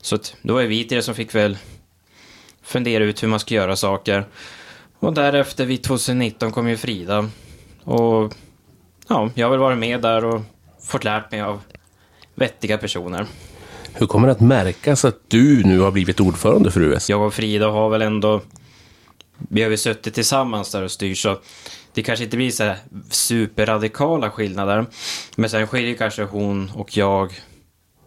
Så 0.00 0.14
att 0.14 0.36
då 0.42 0.54
var 0.54 0.62
vi 0.62 0.84
det 0.84 1.02
som 1.02 1.14
fick 1.14 1.34
väl 1.34 1.58
fundera 2.62 3.04
ut 3.04 3.22
hur 3.22 3.28
man 3.28 3.40
ska 3.40 3.54
göra 3.54 3.76
saker. 3.76 4.26
Och 4.98 5.12
därefter 5.12 5.64
vid 5.64 5.82
2019 5.82 6.52
kom 6.52 6.68
ju 6.68 6.76
Frida. 6.76 7.28
Och 7.84 8.34
ja, 9.08 9.30
jag 9.34 9.46
har 9.46 9.50
väl 9.50 9.60
varit 9.60 9.78
med 9.78 10.00
där 10.00 10.24
och 10.24 10.42
fått 10.82 11.04
lärt 11.04 11.30
mig 11.32 11.40
av 11.40 11.60
vettiga 12.34 12.78
personer. 12.78 13.26
Hur 13.92 14.06
kommer 14.06 14.28
det 14.28 14.32
att 14.32 14.40
märkas 14.40 15.04
att 15.04 15.20
du 15.28 15.64
nu 15.64 15.80
har 15.80 15.90
blivit 15.90 16.20
ordförande 16.20 16.70
för 16.70 16.80
US? 16.80 17.10
Jag 17.10 17.26
och 17.26 17.34
Frida 17.34 17.68
har 17.68 17.88
väl 17.88 18.02
ändå... 18.02 18.40
Vi 19.38 19.62
har 19.62 19.68
väl 19.68 19.78
suttit 19.78 20.14
tillsammans 20.14 20.72
där 20.72 20.82
och 20.82 20.90
styrt 20.90 21.18
så 21.18 21.38
det 21.94 22.02
kanske 22.02 22.24
inte 22.24 22.36
blir 22.36 22.50
så 22.50 22.64
här 22.64 22.78
superradikala 23.10 24.30
skillnader. 24.30 24.86
Men 25.36 25.50
sen 25.50 25.66
skiljer 25.66 25.94
kanske 25.94 26.22
hon 26.22 26.70
och 26.74 26.96
jag 26.96 27.32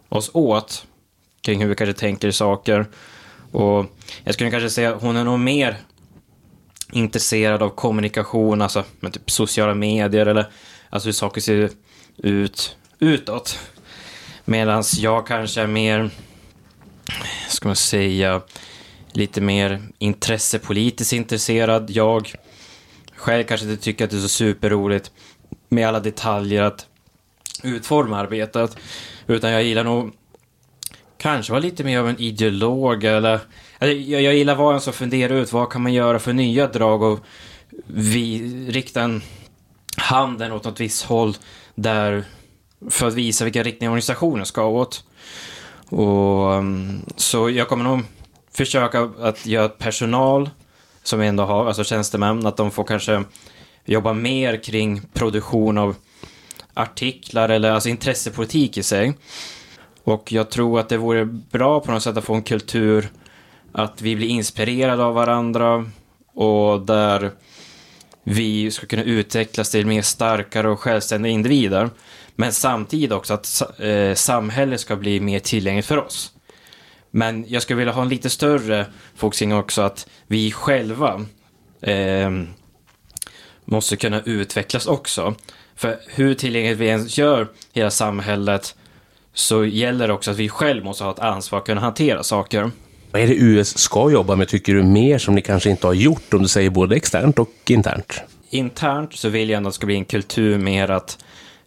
oss 0.08 0.30
åt 0.34 0.86
kring 1.40 1.60
hur 1.60 1.68
vi 1.68 1.74
kanske 1.74 2.00
tänker 2.00 2.30
saker. 2.30 2.86
Och 3.52 3.86
jag 4.24 4.34
skulle 4.34 4.50
kanske 4.50 4.70
säga 4.70 4.94
att 4.94 5.02
hon 5.02 5.16
är 5.16 5.24
nog 5.24 5.38
mer 5.38 5.76
intresserad 6.92 7.62
av 7.62 7.68
kommunikation, 7.68 8.62
alltså 8.62 8.84
med 9.00 9.12
typ 9.12 9.30
sociala 9.30 9.74
medier 9.74 10.26
eller 10.26 10.46
alltså 10.90 11.08
hur 11.08 11.12
saker 11.12 11.40
ser 11.40 11.70
ut 12.16 12.76
utåt. 12.98 13.58
Medan 14.44 14.84
jag 14.96 15.26
kanske 15.26 15.60
är 15.60 15.66
mer, 15.66 16.10
ska 17.48 17.68
man 17.68 17.76
säga, 17.76 18.40
lite 19.12 19.40
mer 19.40 19.88
intressepolitiskt 19.98 21.12
intresserad. 21.12 21.90
Jag 21.90 22.34
själv 23.16 23.44
kanske 23.44 23.66
inte 23.66 23.82
tycker 23.82 24.04
att 24.04 24.10
det 24.10 24.16
är 24.16 24.20
så 24.20 24.28
superroligt 24.28 25.10
med 25.68 25.88
alla 25.88 26.00
detaljer 26.00 26.62
att 26.62 26.86
utforma 27.62 28.18
arbetet. 28.18 28.76
Utan 29.26 29.50
jag 29.50 29.62
gillar 29.62 29.84
nog 29.84 30.12
kanske 31.18 31.52
vara 31.52 31.62
lite 31.62 31.84
mer 31.84 31.98
av 31.98 32.08
en 32.08 32.20
ideolog 32.20 33.04
eller... 33.04 33.40
eller 33.78 33.92
Jag, 33.92 34.22
jag 34.22 34.34
gillar 34.34 34.54
vara 34.54 34.74
en 34.74 34.80
som 34.80 34.92
funderar 34.92 35.34
ut 35.34 35.52
vad 35.52 35.72
kan 35.72 35.82
man 35.82 35.92
göra 35.92 36.18
för 36.18 36.32
nya 36.32 36.66
drag 36.66 37.02
och 37.02 37.20
vi, 37.86 38.42
rikta 38.70 39.02
en 39.02 39.22
handen 39.96 40.52
åt 40.52 40.64
något 40.64 40.80
visst 40.80 41.04
håll 41.04 41.36
där 41.74 42.24
för 42.90 43.06
att 43.06 43.14
visa 43.14 43.44
vilken 43.44 43.64
riktning 43.64 43.88
organisationen 43.88 44.46
ska 44.46 44.64
åt. 44.64 45.04
Och, 45.88 46.54
mm, 46.54 47.00
så 47.16 47.50
jag 47.50 47.68
kommer 47.68 47.84
nog 47.84 48.00
försöka 48.52 49.00
att 49.20 49.46
göra 49.46 49.68
personal 49.68 50.50
som 51.06 51.20
vi 51.20 51.26
ändå 51.26 51.44
har, 51.44 51.66
alltså 51.66 51.84
tjänstemän, 51.84 52.46
att 52.46 52.56
de 52.56 52.70
får 52.70 52.84
kanske 52.84 53.24
jobba 53.84 54.12
mer 54.12 54.62
kring 54.62 55.00
produktion 55.12 55.78
av 55.78 55.96
artiklar 56.74 57.48
eller 57.48 57.70
alltså 57.70 57.88
intressepolitik 57.88 58.78
i 58.78 58.82
sig. 58.82 59.12
Och 60.04 60.32
jag 60.32 60.50
tror 60.50 60.80
att 60.80 60.88
det 60.88 60.96
vore 60.96 61.24
bra 61.24 61.80
på 61.80 61.92
något 61.92 62.02
sätt 62.02 62.16
att 62.16 62.24
få 62.24 62.34
en 62.34 62.42
kultur 62.42 63.08
att 63.72 64.02
vi 64.02 64.16
blir 64.16 64.28
inspirerade 64.28 65.04
av 65.04 65.14
varandra 65.14 65.90
och 66.34 66.80
där 66.80 67.30
vi 68.24 68.70
ska 68.70 68.86
kunna 68.86 69.02
utvecklas 69.02 69.70
till 69.70 69.86
mer 69.86 70.02
starkare 70.02 70.68
och 70.68 70.80
självständiga 70.80 71.32
individer. 71.32 71.90
Men 72.34 72.52
samtidigt 72.52 73.12
också 73.12 73.34
att 73.34 73.62
eh, 73.80 74.14
samhället 74.14 74.80
ska 74.80 74.96
bli 74.96 75.20
mer 75.20 75.38
tillgängligt 75.38 75.86
för 75.86 75.98
oss. 75.98 76.32
Men 77.16 77.44
jag 77.48 77.62
skulle 77.62 77.76
vilja 77.76 77.92
ha 77.92 78.02
en 78.02 78.08
lite 78.08 78.30
större 78.30 78.86
fokusering 79.14 79.54
också 79.54 79.82
att 79.82 80.08
vi 80.26 80.52
själva 80.52 81.24
eh, 81.80 82.30
måste 83.64 83.96
kunna 83.96 84.20
utvecklas 84.20 84.86
också. 84.86 85.34
För 85.76 85.98
hur 86.08 86.34
tillgängligt 86.34 86.78
vi 86.78 86.86
ens 86.86 87.18
gör 87.18 87.48
hela 87.72 87.90
samhället 87.90 88.74
så 89.34 89.64
gäller 89.64 90.08
det 90.08 90.14
också 90.14 90.30
att 90.30 90.36
vi 90.36 90.48
själv 90.48 90.84
måste 90.84 91.04
ha 91.04 91.10
ett 91.10 91.18
ansvar 91.18 91.58
att 91.58 91.66
kunna 91.66 91.80
hantera 91.80 92.22
saker. 92.22 92.70
Vad 93.10 93.22
är 93.22 93.26
det 93.26 93.34
US 93.34 93.78
ska 93.78 94.10
jobba 94.10 94.36
med, 94.36 94.48
tycker 94.48 94.74
du, 94.74 94.82
mer 94.82 95.18
som 95.18 95.34
ni 95.34 95.42
kanske 95.42 95.70
inte 95.70 95.86
har 95.86 95.94
gjort, 95.94 96.34
om 96.34 96.42
du 96.42 96.48
säger 96.48 96.70
både 96.70 96.96
externt 96.96 97.38
och 97.38 97.50
internt? 97.66 98.20
Internt 98.50 99.14
så 99.14 99.28
vill 99.28 99.50
jag 99.50 99.56
ändå 99.56 99.68
att 99.68 99.74
det 99.74 99.76
ska 99.76 99.86
bli 99.86 99.96
en 99.96 100.04
kultur 100.04 100.58
mer 100.58 100.90
att 100.90 101.18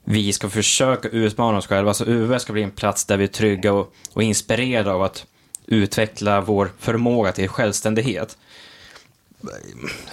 vi 0.04 0.34
ska 0.34 0.50
försöka 0.50 1.10
utmana 1.10 1.58
oss 1.58 1.68
själva. 1.68 1.94
Så 1.94 2.06
UV 2.06 2.38
ska 2.38 2.54
bli 2.54 2.64
en 2.64 2.72
plats 2.72 3.06
där 3.06 3.18
vi 3.18 3.24
är 3.24 3.28
trygga 3.28 3.74
och, 3.74 3.94
och 4.14 4.24
inspirerade 4.24 4.92
av 4.92 5.04
att 5.04 5.26
utveckla 5.70 6.42
vår 6.42 6.72
förmåga 6.80 7.32
till 7.32 7.50
självständighet. 7.50 8.38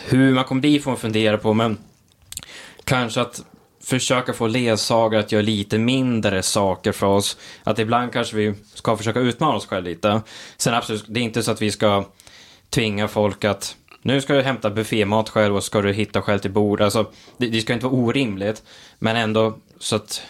Hur 0.06 0.32
man 0.32 0.44
kommer 0.44 0.62
dit 0.62 0.82
får 0.84 0.90
man 0.90 0.98
fundera 0.98 1.38
på, 1.38 1.54
men 1.54 1.78
kanske 2.84 3.20
att 3.20 3.44
försöka 3.84 4.32
få 4.32 4.46
ledsagare 4.46 5.20
att 5.20 5.32
göra 5.32 5.42
lite 5.42 5.78
mindre 5.78 6.42
saker 6.42 6.92
för 6.92 7.06
oss. 7.06 7.36
Att 7.64 7.78
ibland 7.78 8.12
kanske 8.12 8.36
vi 8.36 8.54
ska 8.74 8.96
försöka 8.96 9.20
utmana 9.20 9.56
oss 9.56 9.66
själva 9.66 9.88
lite. 9.88 10.20
Sen 10.56 10.74
absolut, 10.74 11.04
det 11.08 11.20
är 11.20 11.24
inte 11.24 11.42
så 11.42 11.50
att 11.50 11.62
vi 11.62 11.70
ska 11.70 12.04
tvinga 12.70 13.08
folk 13.08 13.44
att 13.44 13.76
nu 14.02 14.20
ska 14.20 14.34
du 14.34 14.42
hämta 14.42 14.70
buffémat 14.70 15.28
själv 15.28 15.56
och 15.56 15.64
ska 15.64 15.82
du 15.82 15.92
hitta 15.92 16.22
själv 16.22 16.38
till 16.38 16.50
bord. 16.50 16.80
Alltså, 16.80 17.10
det, 17.36 17.48
det 17.48 17.60
ska 17.60 17.72
inte 17.72 17.86
vara 17.86 17.96
orimligt, 17.96 18.62
men 18.98 19.16
ändå 19.16 19.58
så 19.78 19.96
att 19.96 20.22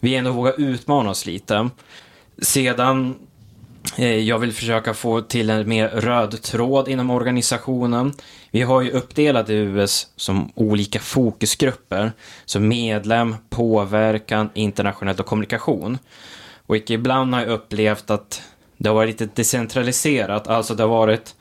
vi 0.00 0.14
ändå 0.14 0.32
vågar 0.32 0.60
utmana 0.60 1.10
oss 1.10 1.26
lite. 1.26 1.68
Sedan, 2.38 3.14
Eh, 3.96 4.18
jag 4.18 4.38
vill 4.38 4.52
försöka 4.52 4.94
få 4.94 5.20
till 5.20 5.50
en 5.50 5.68
mer 5.68 5.88
röd 5.88 6.42
tråd 6.42 6.88
inom 6.88 7.10
organisationen. 7.10 8.12
Vi 8.50 8.62
har 8.62 8.82
ju 8.82 8.90
uppdelat 8.90 9.50
US 9.50 10.06
som 10.16 10.52
olika 10.54 11.00
fokusgrupper. 11.00 12.12
Så 12.44 12.60
medlem, 12.60 13.36
påverkan, 13.50 14.50
internationellt 14.54 15.20
och 15.20 15.26
kommunikation. 15.26 15.98
Och 16.66 16.90
ibland 16.90 17.34
har 17.34 17.40
jag 17.40 17.50
upplevt 17.50 18.10
att 18.10 18.42
det 18.76 18.88
har 18.88 18.94
varit 18.94 19.20
lite 19.20 19.34
decentraliserat, 19.34 20.48
alltså 20.48 20.74
det 20.74 20.82
har 20.82 20.90
varit 20.90 21.34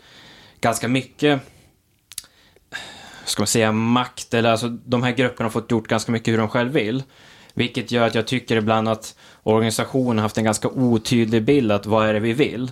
ganska 0.62 0.88
mycket 0.88 1.42
ska 3.26 3.42
man 3.42 3.48
säga, 3.48 3.72
makt, 3.72 4.34
eller 4.34 4.52
alltså 4.52 4.70
de 4.70 5.04
här 5.04 5.12
grupperna 5.12 5.46
har 5.46 5.52
fått 5.52 5.72
gjort 5.72 5.88
ganska 5.88 6.12
mycket 6.12 6.34
hur 6.34 6.38
de 6.38 6.50
själv 6.50 6.72
vill. 6.72 7.04
Vilket 7.54 7.92
gör 7.92 8.08
att 8.08 8.16
jag 8.16 8.28
tycker 8.28 8.56
ibland 8.56 8.90
att 8.90 9.16
organisationen 9.44 10.18
har 10.18 10.24
haft 10.24 10.38
en 10.38 10.44
ganska 10.44 10.68
otydlig 10.68 11.44
bild 11.44 11.72
att 11.72 11.86
vad 11.86 12.08
är 12.08 12.14
det 12.14 12.20
vi 12.20 12.34
vill. 12.34 12.72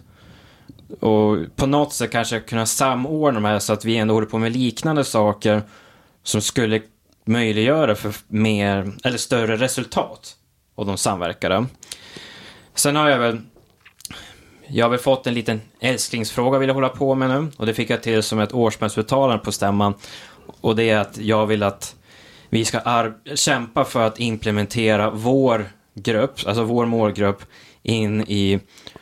Och 1.00 1.38
på 1.56 1.66
något 1.66 1.94
sätt 1.94 2.12
kanske 2.12 2.40
kunna 2.40 2.66
samordna 2.66 3.40
de 3.40 3.46
här 3.46 3.60
så 3.60 3.74
att 3.74 3.86
vi 3.86 3.98
ändå 3.98 4.14
håller 4.14 4.28
på 4.28 4.38
med 4.38 4.52
liknande 4.52 5.04
saker 5.04 5.62
som 6.24 6.42
skulle 6.42 6.82
möjliggöra 7.26 7.96
för 7.96 8.14
mer, 8.28 8.92
eller 9.04 9.18
större 9.18 9.58
resultat 9.58 10.36
och 10.76 10.86
de 10.86 10.98
samverkade. 10.98 11.66
Sen 12.76 12.96
har 12.96 13.10
jag 13.10 13.20
väl 13.20 13.42
jag 14.72 14.86
har 14.86 14.90
väl 14.90 15.00
fått 15.00 15.28
en 15.28 15.34
liten 15.34 15.62
älsklingsfråga 15.80 16.60
vill 16.60 16.68
jag 16.68 16.76
hålla 16.76 16.90
på 16.90 17.16
med 17.16 17.30
nu 17.30 17.52
och 17.58 17.66
det 17.66 17.74
fick 17.74 17.90
jag 17.90 18.04
till 18.04 18.24
som 18.24 18.40
ett 18.40 18.54
årsmötesuttalande 18.54 19.44
på 19.46 19.52
stämman. 19.52 19.94
Och 20.62 20.76
det 20.76 20.90
är 20.90 20.98
att 20.98 21.18
jag 21.18 21.46
vill 21.46 21.64
att 21.64 21.96
vi 22.50 22.66
ska 22.66 23.12
kämpa 23.36 23.86
för 23.86 24.08
att 24.08 24.20
implementera 24.20 25.10
vår 25.10 25.70
grupp, 25.94 26.32
alltså 26.46 26.64
vår 26.64 26.86
målgrupp, 26.86 27.44
in 27.84 28.22
i 28.22 28.60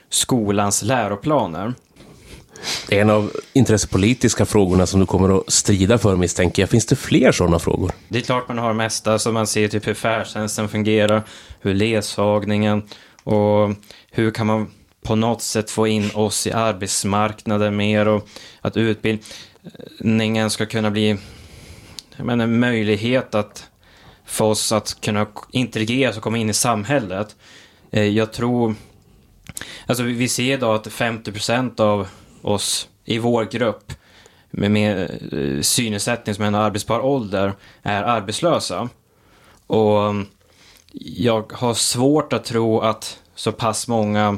skolans 0.09 0.83
läroplaner. 0.83 1.73
Det 2.89 2.97
är 2.97 3.01
en 3.01 3.09
av 3.09 3.31
intressepolitiska 3.53 4.45
frågorna 4.45 4.85
som 4.85 4.99
du 4.99 5.05
kommer 5.05 5.37
att 5.37 5.51
strida 5.51 5.97
för 5.97 6.15
misstänker 6.15 6.61
jag. 6.61 6.69
Finns 6.69 6.85
det 6.85 6.95
fler 6.95 7.31
sådana 7.31 7.59
frågor? 7.59 7.91
Det 8.07 8.17
är 8.17 8.21
klart 8.21 8.47
man 8.47 8.57
har 8.57 8.73
mesta, 8.73 9.19
så 9.19 9.31
man 9.31 9.47
ser 9.47 9.67
typ 9.67 9.87
hur 9.87 9.93
färdtjänsten 9.93 10.69
fungerar, 10.69 11.23
hur 11.59 11.73
ledsagningen 11.73 12.83
och 13.23 13.69
hur 14.11 14.31
kan 14.31 14.47
man 14.47 14.71
på 15.03 15.15
något 15.15 15.41
sätt 15.41 15.71
få 15.71 15.87
in 15.87 16.11
oss 16.13 16.47
i 16.47 16.51
arbetsmarknaden 16.51 17.75
mer 17.75 18.07
och 18.07 18.27
att 18.61 18.77
utbildningen 18.77 20.49
ska 20.49 20.65
kunna 20.65 20.91
bli 20.91 21.17
men 22.17 22.41
en 22.41 22.59
möjlighet 22.59 23.35
att 23.35 23.69
för 24.27 24.45
oss 24.45 24.71
att 24.71 25.01
kunna 25.01 25.27
integreras 25.51 26.17
och 26.17 26.23
komma 26.23 26.37
in 26.37 26.49
i 26.49 26.53
samhället. 26.53 27.35
Eh, 27.91 28.03
jag 28.03 28.33
tror, 28.33 28.75
alltså 29.85 30.03
vi 30.03 30.27
ser 30.27 30.53
idag 30.53 30.75
att 30.75 30.87
50% 30.87 31.81
av 31.81 32.07
oss 32.41 32.89
i 33.05 33.19
vår 33.19 33.45
grupp 33.45 33.93
med, 34.51 34.71
med 34.71 35.01
eh, 35.31 35.61
synnedsättning 35.61 36.35
som 36.35 36.43
är 36.43 36.47
en 36.47 36.55
arbetsbar 36.55 36.99
ålder 36.99 37.53
är 37.83 38.03
arbetslösa. 38.03 38.89
Och 39.67 40.09
mm, 40.09 40.25
jag 41.01 41.51
har 41.53 41.73
svårt 41.73 42.33
att 42.33 42.45
tro 42.45 42.79
att 42.79 43.19
så 43.35 43.51
pass 43.51 43.87
många 43.87 44.37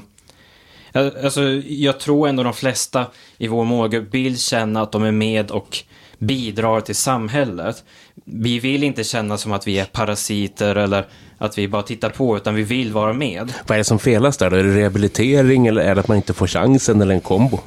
eh, 0.93 1.07
Alltså, 1.23 1.43
jag 1.67 1.99
tror 1.99 2.27
ändå 2.27 2.43
de 2.43 2.53
flesta 2.53 3.07
i 3.37 3.47
vår 3.47 3.63
målgrupp 3.63 4.13
vill 4.13 4.39
känna 4.39 4.81
att 4.81 4.91
de 4.91 5.03
är 5.03 5.11
med 5.11 5.51
och 5.51 5.83
bidrar 6.19 6.81
till 6.81 6.95
samhället. 6.95 7.83
Vi 8.25 8.59
vill 8.59 8.83
inte 8.83 9.03
känna 9.03 9.37
som 9.37 9.51
att 9.51 9.67
vi 9.67 9.79
är 9.79 9.85
parasiter 9.85 10.75
eller 10.75 11.07
att 11.37 11.57
vi 11.57 11.67
bara 11.67 11.83
tittar 11.83 12.09
på, 12.09 12.37
utan 12.37 12.55
vi 12.55 12.63
vill 12.63 12.93
vara 12.93 13.13
med. 13.13 13.53
Vad 13.67 13.75
är 13.75 13.77
det 13.77 13.83
som 13.83 13.99
felas 13.99 14.37
där? 14.37 14.49
då? 14.49 14.57
Är 14.57 14.63
det 14.63 14.75
rehabilitering 14.75 15.67
eller 15.67 15.81
är 15.81 15.95
det 15.95 16.01
att 16.01 16.07
man 16.07 16.17
inte 16.17 16.33
får 16.33 16.47
chansen 16.47 17.01
eller 17.01 17.13
en 17.13 17.21
kombo? 17.21 17.59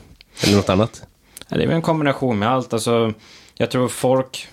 Eller 0.45 0.57
något 0.57 0.69
annat? 0.69 1.03
Det 1.49 1.63
är 1.63 1.67
väl 1.67 1.77
en 1.77 1.83
kombination 1.83 2.39
med 2.39 2.51
allt. 2.51 2.73
Alltså, 2.73 3.13
jag 3.55 3.71
tror 3.71 3.89
folk 3.89 4.49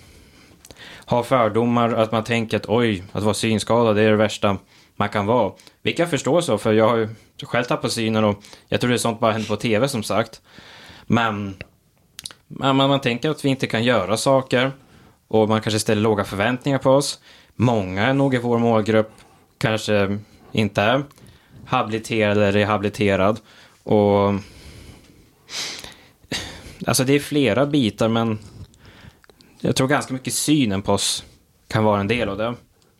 har 1.09 1.23
fördomar 1.23 1.93
att 1.93 2.11
man 2.11 2.23
tänker 2.23 2.57
att 2.57 2.69
oj, 2.69 3.03
att 3.11 3.23
vara 3.23 3.33
synskadad 3.33 3.95
det 3.95 4.01
är 4.01 4.09
det 4.09 4.15
värsta 4.15 4.57
man 4.95 5.09
kan 5.09 5.25
vara. 5.25 5.51
Vilket 5.81 5.99
jag 5.99 6.09
förstår 6.09 6.41
så, 6.41 6.57
för 6.57 6.73
jag 6.73 6.89
har 6.89 6.97
ju 6.97 7.09
själv 7.43 7.63
tappat 7.63 7.91
synen 7.91 8.23
och 8.23 8.43
jag 8.67 8.81
tror 8.81 8.89
det 8.89 8.95
är 8.95 8.97
sånt 8.97 9.19
bara 9.19 9.31
händer 9.31 9.47
på 9.47 9.55
tv 9.55 9.87
som 9.87 10.03
sagt. 10.03 10.41
Men 11.07 11.55
man, 12.49 12.75
man, 12.75 12.89
man 12.89 13.01
tänker 13.01 13.29
att 13.29 13.45
vi 13.45 13.49
inte 13.49 13.67
kan 13.67 13.83
göra 13.83 14.17
saker 14.17 14.71
och 15.27 15.49
man 15.49 15.61
kanske 15.61 15.79
ställer 15.79 16.01
låga 16.01 16.23
förväntningar 16.23 16.77
på 16.77 16.89
oss. 16.89 17.19
Många 17.55 18.13
nog 18.13 18.35
i 18.35 18.37
vår 18.37 18.59
målgrupp 18.59 19.11
kanske 19.57 20.19
inte 20.51 20.81
är 20.81 21.03
habiliterad 21.65 22.37
eller 22.37 22.51
rehabiliterad. 22.51 23.39
Och 23.83 24.33
Alltså 26.85 27.03
det 27.03 27.13
är 27.13 27.19
flera 27.19 27.65
bitar 27.65 28.07
men 28.07 28.39
jag 29.59 29.75
tror 29.75 29.87
ganska 29.87 30.13
mycket 30.13 30.33
synen 30.33 30.81
på 30.81 30.93
oss 30.93 31.23
kan 31.67 31.83
vara 31.83 31.99
en 31.99 32.07
del 32.07 32.29
av 32.29 32.37
det. 32.37 32.55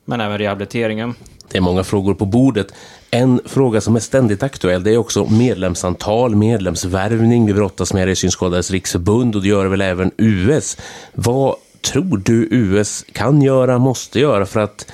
Men 0.06 0.22
även 0.22 0.38
rehabiliteringen. 0.38 1.16
Det 1.52 1.58
är 1.58 1.62
många 1.62 1.84
frågor 1.84 2.14
på 2.14 2.26
bordet. 2.26 2.74
En 3.12 3.42
fråga 3.46 3.82
som 3.82 3.96
är 3.96 4.00
ständigt 4.00 4.44
aktuell 4.44 4.84
det 4.84 4.94
är 4.94 4.98
också 4.98 5.26
medlemsantal, 5.26 6.36
medlemsvärvning. 6.36 7.46
Vi 7.46 7.54
brottas 7.54 7.94
med 7.94 8.08
det 8.08 8.12
i 8.12 8.16
Synskadades 8.16 8.72
riksförbund 8.72 9.36
och 9.36 9.42
det 9.42 9.48
gör 9.48 9.66
väl 9.66 9.82
även 9.82 10.12
US. 10.18 10.78
Vad 11.14 11.56
tror 11.82 12.18
du 12.18 12.48
US 12.52 13.06
kan 13.12 13.42
göra, 13.42 13.78
måste 13.78 14.20
göra 14.20 14.46
för 14.46 14.60
att 14.60 14.92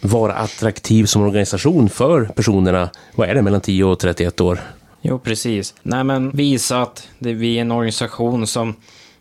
vara 0.00 0.34
attraktiv 0.34 1.04
som 1.04 1.22
organisation 1.22 1.88
för 1.88 2.24
personerna, 2.24 2.90
vad 3.14 3.28
är 3.28 3.34
det, 3.34 3.42
mellan 3.42 3.60
10 3.60 3.84
och 3.84 3.98
31 3.98 4.40
år? 4.40 4.60
Jo, 5.02 5.18
precis. 5.18 5.74
Nej, 5.82 6.04
men 6.04 6.30
visa 6.30 6.82
att 6.82 7.08
det, 7.18 7.32
vi 7.32 7.56
är 7.56 7.60
en 7.60 7.72
organisation 7.72 8.46
som 8.46 8.74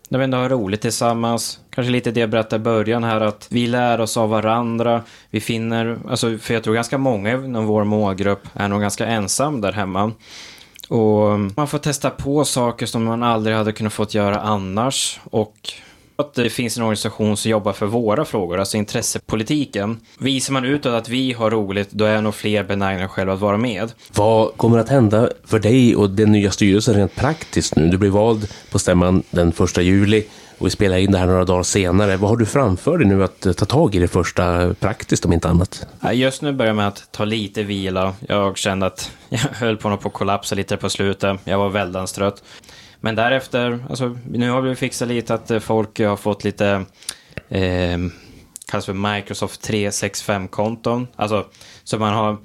när 0.10 0.20
vi 0.20 0.24
ändå 0.24 0.38
har 0.38 0.50
roligt 0.50 0.82
tillsammans. 0.82 1.60
Kanske 1.78 1.92
lite 1.92 2.12
det 2.12 2.20
jag 2.20 2.30
berättade 2.30 2.56
i 2.56 2.64
början 2.64 3.04
här, 3.04 3.22
att 3.22 3.48
vi 3.50 3.68
lär 3.68 4.02
oss 4.02 4.18
av 4.18 4.30
varandra. 4.30 5.04
Vi 5.30 5.40
finner, 5.40 5.98
alltså, 6.10 6.38
för 6.38 6.54
jag 6.54 6.64
tror 6.64 6.74
ganska 6.74 6.98
många 6.98 7.34
inom 7.34 7.66
vår 7.66 7.84
målgrupp 7.84 8.48
är 8.54 8.68
nog 8.68 8.82
ganska 8.82 9.06
ensam 9.06 9.62
där 9.62 9.72
hemma. 9.72 10.12
Och 10.88 11.40
man 11.56 11.68
får 11.68 11.78
testa 11.78 12.10
på 12.10 12.46
saker 12.46 12.86
som 12.86 13.04
man 13.04 13.24
aldrig 13.24 13.56
hade 13.56 13.72
kunnat 13.72 13.94
fått 13.94 14.14
göra 14.14 14.40
annars. 14.40 15.20
Och 15.24 15.56
att 16.16 16.34
det 16.34 16.50
finns 16.50 16.78
en 16.78 16.84
organisation 16.84 17.38
som 17.38 17.52
jobbar 17.52 17.74
för 17.74 17.86
våra 17.86 18.26
frågor, 18.26 18.60
alltså 18.60 18.78
intressepolitiken. 18.78 20.00
Visar 20.20 20.54
man 20.54 20.66
utåt 20.66 20.94
att 20.94 21.10
vi 21.10 21.34
har 21.34 21.52
roligt, 21.52 21.92
då 21.92 22.06
är 22.06 22.22
nog 22.22 22.36
fler 22.36 22.64
benägna 22.64 23.08
själva 23.08 23.34
att 23.34 23.40
vara 23.40 23.58
med. 23.58 23.92
Vad 24.16 24.58
kommer 24.58 24.78
att 24.78 24.90
hända 24.90 25.30
för 25.46 25.60
dig 25.60 25.96
och 25.96 26.10
den 26.10 26.32
nya 26.32 26.52
styrelsen 26.52 26.96
rent 26.96 27.16
praktiskt 27.16 27.76
nu? 27.76 27.88
Du 27.88 27.98
blir 27.98 28.10
vald 28.10 28.48
på 28.72 28.80
stämman 28.80 29.24
den 29.32 29.52
första 29.52 29.82
juli 29.82 30.26
och 30.58 30.66
vi 30.66 30.70
spelar 30.70 30.98
in 30.98 31.12
det 31.12 31.18
här 31.18 31.28
några 31.28 31.46
dagar 31.46 31.64
senare. 31.64 32.18
Vad 32.18 32.30
har 32.30 32.38
du 32.38 32.46
framför 32.46 32.98
dig 32.98 33.08
nu 33.08 33.24
att 33.24 33.46
eh, 33.46 33.54
ta 33.54 33.66
tag 33.66 33.96
i 33.96 34.00
det 34.00 34.08
första 34.08 34.74
praktiskt 34.74 35.26
om 35.26 35.34
inte 35.34 35.50
annat? 35.50 35.88
Just 36.14 36.42
nu 36.42 36.54
börjar 36.54 36.70
jag 36.70 36.76
med 36.76 36.88
att 36.88 37.12
ta 37.12 37.26
lite 37.26 37.64
vila. 37.64 38.14
Jag 38.28 38.58
kände 38.58 38.86
att 38.86 39.12
jag 39.30 39.40
höll 39.40 39.78
på 39.78 39.90
att 39.90 40.14
kollapsa 40.14 40.56
lite 40.56 40.78
på 40.78 40.90
slutet. 40.90 41.40
Jag 41.44 41.58
var 41.58 41.70
väldigt 41.70 42.14
trött. 42.14 42.44
Men 43.00 43.16
därefter, 43.16 43.86
alltså, 43.90 44.18
nu 44.32 44.50
har 44.50 44.62
vi 44.62 44.76
fixat 44.76 45.08
lite 45.08 45.34
att 45.34 45.52
eh, 45.52 45.60
folk 45.60 46.00
har 46.00 46.16
fått 46.16 46.44
lite 46.44 46.86
eh, 47.50 47.98
kallas 48.72 48.86
för 48.86 49.16
Microsoft 49.16 49.70
365-konton. 49.70 51.08
Alltså, 51.16 51.46
så 51.84 52.00
man 52.00 52.14
har, 52.14 52.38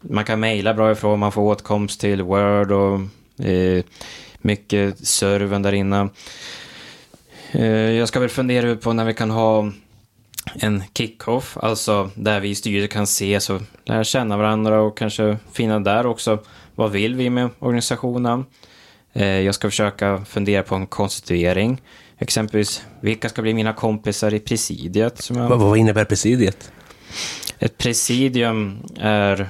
man 0.00 0.24
kan 0.24 0.40
mejla 0.40 0.74
bra 0.74 0.92
ifrån, 0.92 1.18
man 1.18 1.32
får 1.32 1.42
åtkomst 1.42 2.00
till 2.00 2.22
Word 2.22 2.72
och 2.72 3.00
eh, 3.46 3.84
mycket 4.38 5.06
servern 5.06 5.62
där 5.62 5.72
inne. 5.72 6.08
Eh, 7.52 7.90
jag 7.90 8.08
ska 8.08 8.20
väl 8.20 8.28
fundera 8.28 8.76
på 8.76 8.92
när 8.92 9.04
vi 9.04 9.14
kan 9.14 9.30
ha 9.30 9.72
en 10.54 10.82
kick-off, 10.94 11.56
alltså 11.60 12.10
där 12.14 12.40
vi 12.40 12.48
i 12.48 12.54
styrelsen 12.54 12.88
kan 12.88 13.02
ses 13.02 13.50
och 13.50 13.62
lära 13.84 14.04
känna 14.04 14.36
varandra 14.36 14.80
och 14.80 14.98
kanske 14.98 15.38
finna 15.52 15.80
där 15.80 16.06
också 16.06 16.38
vad 16.74 16.90
vill 16.90 17.14
vi 17.14 17.30
med 17.30 17.48
organisationen. 17.58 18.44
Eh, 19.12 19.26
jag 19.26 19.54
ska 19.54 19.68
försöka 19.68 20.24
fundera 20.24 20.62
på 20.62 20.74
en 20.74 20.86
konstituering. 20.86 21.80
Exempelvis, 22.18 22.82
vilka 23.00 23.28
ska 23.28 23.42
bli 23.42 23.54
mina 23.54 23.72
kompisar 23.72 24.34
i 24.34 24.40
presidiet? 24.40 25.22
Som 25.22 25.36
jag... 25.36 25.48
Vad, 25.48 25.58
vad 25.58 25.78
innebär 25.78 26.04
presidiet? 26.04 26.72
Ett 27.58 27.78
presidium 27.78 28.82
är 29.00 29.48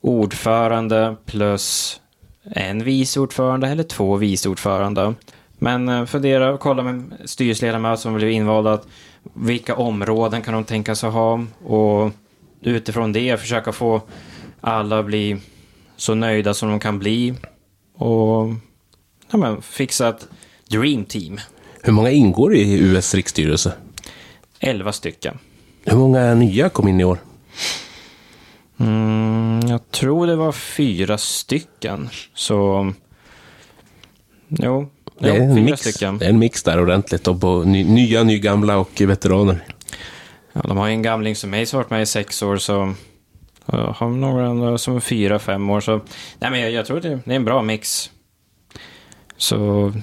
ordförande 0.00 1.16
plus 1.26 2.00
en 2.42 2.84
vice 2.84 3.20
ordförande 3.20 3.68
eller 3.68 3.82
två 3.82 4.16
vice 4.16 4.48
ordförande. 4.48 5.14
Men 5.62 5.88
eh, 5.88 6.04
fundera 6.04 6.52
och 6.52 6.60
kolla 6.60 6.82
med 6.82 7.12
styrelseledamöter 7.24 8.02
som 8.02 8.14
blir 8.14 8.28
invalda. 8.28 8.72
Att 8.72 8.86
vilka 9.34 9.74
områden 9.74 10.42
kan 10.42 10.54
de 10.54 10.64
tänka 10.64 10.94
sig 10.94 11.10
ha? 11.10 11.44
Och 11.64 12.12
utifrån 12.60 13.12
det 13.12 13.40
försöka 13.40 13.72
få 13.72 14.02
alla 14.60 14.98
att 14.98 15.06
bli 15.06 15.36
så 15.96 16.14
nöjda 16.14 16.54
som 16.54 16.68
de 16.68 16.80
kan 16.80 16.98
bli. 16.98 17.34
Och 17.94 18.48
ja, 19.30 19.38
men, 19.38 19.62
fixa 19.62 20.08
ett 20.08 20.28
dream 20.68 21.04
team. 21.04 21.40
Hur 21.82 21.92
många 21.92 22.10
ingår 22.10 22.54
i 22.54 22.78
US 22.78 23.14
riksstyrelse? 23.14 23.72
Elva 24.60 24.92
stycken. 24.92 25.38
Hur 25.84 25.96
många 25.96 26.34
nya 26.34 26.68
kom 26.68 26.88
in 26.88 27.00
i 27.00 27.04
år? 27.04 27.18
Mm, 28.80 29.60
jag 29.68 29.90
tror 29.90 30.26
det 30.26 30.36
var 30.36 30.52
fyra 30.52 31.18
stycken. 31.18 32.08
Så... 32.34 32.92
Jo, 34.48 34.90
Det 35.20 35.30
är, 35.30 35.40
en 35.40 35.64
mix, 35.64 35.80
stycken. 35.80 36.18
det 36.18 36.24
är 36.24 36.30
en 36.30 36.38
mix 36.38 36.62
där 36.62 36.80
ordentligt. 36.80 37.28
Och 37.28 37.40
på 37.40 37.64
ny, 37.64 37.84
nya, 37.84 38.22
nygamla 38.22 38.78
och 38.78 39.00
veteraner. 39.00 39.64
Ja, 40.52 40.60
de 40.60 40.76
har 40.76 40.86
ju 40.86 40.92
en 40.92 41.02
gamling 41.02 41.36
som 41.36 41.50
mig 41.50 41.66
som 41.66 41.76
varit 41.76 41.90
med 41.90 42.02
i 42.02 42.06
sex 42.06 42.42
år, 42.42 42.56
så 42.56 42.94
har 43.66 44.08
några 44.08 44.48
andra 44.48 44.78
som 44.78 44.96
är 44.96 45.00
fyra, 45.00 45.38
fem 45.38 45.70
år. 45.70 45.80
Så, 45.80 46.00
nej, 46.38 46.50
men 46.50 46.60
jag, 46.60 46.70
jag 46.70 46.86
tror 46.86 47.00
det, 47.00 47.18
det 47.24 47.32
är 47.32 47.36
en 47.36 47.44
bra 47.44 47.62
mix. 47.62 48.10
Så 49.36 49.56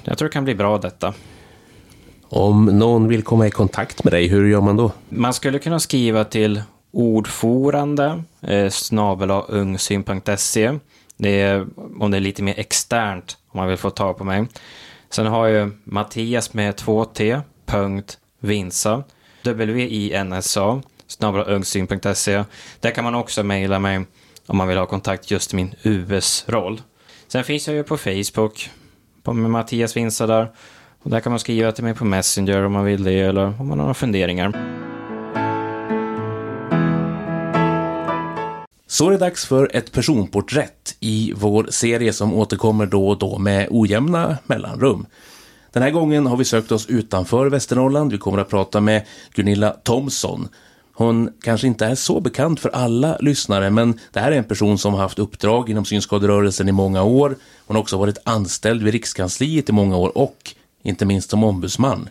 jag 0.03 0.17
tror 0.17 0.27
det 0.29 0.33
kan 0.33 0.43
bli 0.43 0.55
bra 0.55 0.77
detta. 0.77 1.13
Om 2.29 2.65
någon 2.65 3.07
vill 3.07 3.23
komma 3.23 3.47
i 3.47 3.51
kontakt 3.51 4.03
med 4.03 4.13
dig, 4.13 4.27
hur 4.27 4.47
gör 4.47 4.61
man 4.61 4.77
då? 4.77 4.91
Man 5.09 5.33
skulle 5.33 5.59
kunna 5.59 5.79
skriva 5.79 6.23
till 6.23 6.61
ordförande 6.91 8.23
eh, 8.41 8.69
snabel-a 8.69 9.45
ungsyn.se. 9.47 10.79
Det 11.17 11.41
är 11.41 11.67
om 11.99 12.11
det 12.11 12.17
är 12.17 12.21
lite 12.21 12.43
mer 12.43 12.59
externt 12.59 13.37
om 13.47 13.57
man 13.59 13.67
vill 13.67 13.77
få 13.77 13.89
tag 13.89 14.17
på 14.17 14.23
mig. 14.23 14.45
Sen 15.09 15.25
har 15.25 15.47
jag 15.47 15.71
Mattias 15.83 16.53
med 16.53 16.75
2t 16.75 17.41
punkt 17.65 18.17
vinsa 18.39 19.03
W-I-N-S-A 19.43 20.81
snabblaungsyn.se. 21.07 22.43
Där 22.79 22.91
kan 22.91 23.03
man 23.03 23.15
också 23.15 23.43
mejla 23.43 23.79
mig 23.79 24.05
om 24.45 24.57
man 24.57 24.67
vill 24.67 24.77
ha 24.77 24.85
kontakt 24.85 25.31
just 25.31 25.53
i 25.53 25.55
min 25.55 25.75
US-roll. 25.83 26.81
Sen 27.27 27.43
finns 27.43 27.67
jag 27.67 27.75
ju 27.75 27.83
på 27.83 27.97
Facebook 27.97 28.69
på 29.23 29.33
med 29.33 29.51
Mattias 29.51 29.97
Vinsa 29.97 30.27
där. 30.27 30.51
Och 31.03 31.09
där 31.09 31.19
kan 31.19 31.31
man 31.31 31.39
skriva 31.39 31.71
till 31.71 31.83
mig 31.83 31.95
på 31.95 32.05
Messenger 32.05 32.65
om 32.65 32.71
man 32.71 32.85
vill 32.85 33.03
det 33.03 33.19
eller 33.19 33.45
om 33.45 33.67
man 33.67 33.69
har 33.69 33.75
några 33.75 33.93
funderingar. 33.93 34.86
Så 38.89 39.07
är 39.07 39.11
det 39.11 39.17
dags 39.17 39.45
för 39.45 39.69
ett 39.73 39.91
personporträtt 39.91 40.95
i 40.99 41.33
vår 41.35 41.67
serie 41.69 42.13
som 42.13 42.33
återkommer 42.33 42.85
då 42.85 43.07
och 43.07 43.17
då 43.17 43.37
med 43.37 43.67
ojämna 43.69 44.37
mellanrum. 44.45 45.05
Den 45.71 45.83
här 45.83 45.91
gången 45.91 46.27
har 46.27 46.37
vi 46.37 46.45
sökt 46.45 46.71
oss 46.71 46.85
utanför 46.85 47.49
Västernorrland. 47.49 48.11
Vi 48.11 48.17
kommer 48.17 48.37
att 48.37 48.49
prata 48.49 48.81
med 48.81 49.05
Gunilla 49.33 49.69
Thomsson. 49.71 50.47
Hon 50.93 51.29
kanske 51.41 51.67
inte 51.67 51.85
är 51.85 51.95
så 51.95 52.19
bekant 52.19 52.59
för 52.59 52.69
alla 52.69 53.17
lyssnare, 53.19 53.69
men 53.69 53.99
det 54.13 54.19
här 54.19 54.31
är 54.31 54.37
en 54.37 54.43
person 54.43 54.77
som 54.77 54.93
har 54.93 55.01
haft 55.01 55.19
uppdrag 55.19 55.69
inom 55.69 55.85
synskaderörelsen 55.85 56.69
i 56.69 56.71
många 56.71 57.03
år. 57.03 57.35
Hon 57.65 57.75
har 57.75 57.81
också 57.81 57.97
varit 57.97 58.17
anställd 58.23 58.83
vid 58.83 58.93
Rikskansliet 58.93 59.69
i 59.69 59.71
många 59.71 59.97
år 59.97 60.17
och 60.17 60.53
inte 60.83 61.05
minst 61.05 61.29
som 61.29 61.43
ombudsman. 61.43 62.09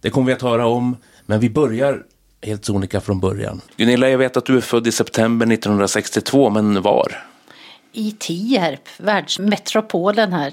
Det 0.00 0.10
kommer 0.10 0.26
vi 0.26 0.32
att 0.32 0.42
höra 0.42 0.66
om, 0.66 0.96
men 1.26 1.40
vi 1.40 1.50
börjar 1.50 2.02
helt 2.44 2.64
sonika 2.64 3.00
från 3.00 3.20
början. 3.20 3.60
Gunilla, 3.76 4.08
jag 4.08 4.18
vet 4.18 4.36
att 4.36 4.44
du 4.44 4.56
är 4.56 4.60
född 4.60 4.86
i 4.86 4.92
september 4.92 5.52
1962, 5.52 6.50
men 6.50 6.82
var? 6.82 7.24
I 7.92 8.10
Tierp, 8.18 8.88
världsmetropolen 8.96 10.32
här. 10.32 10.52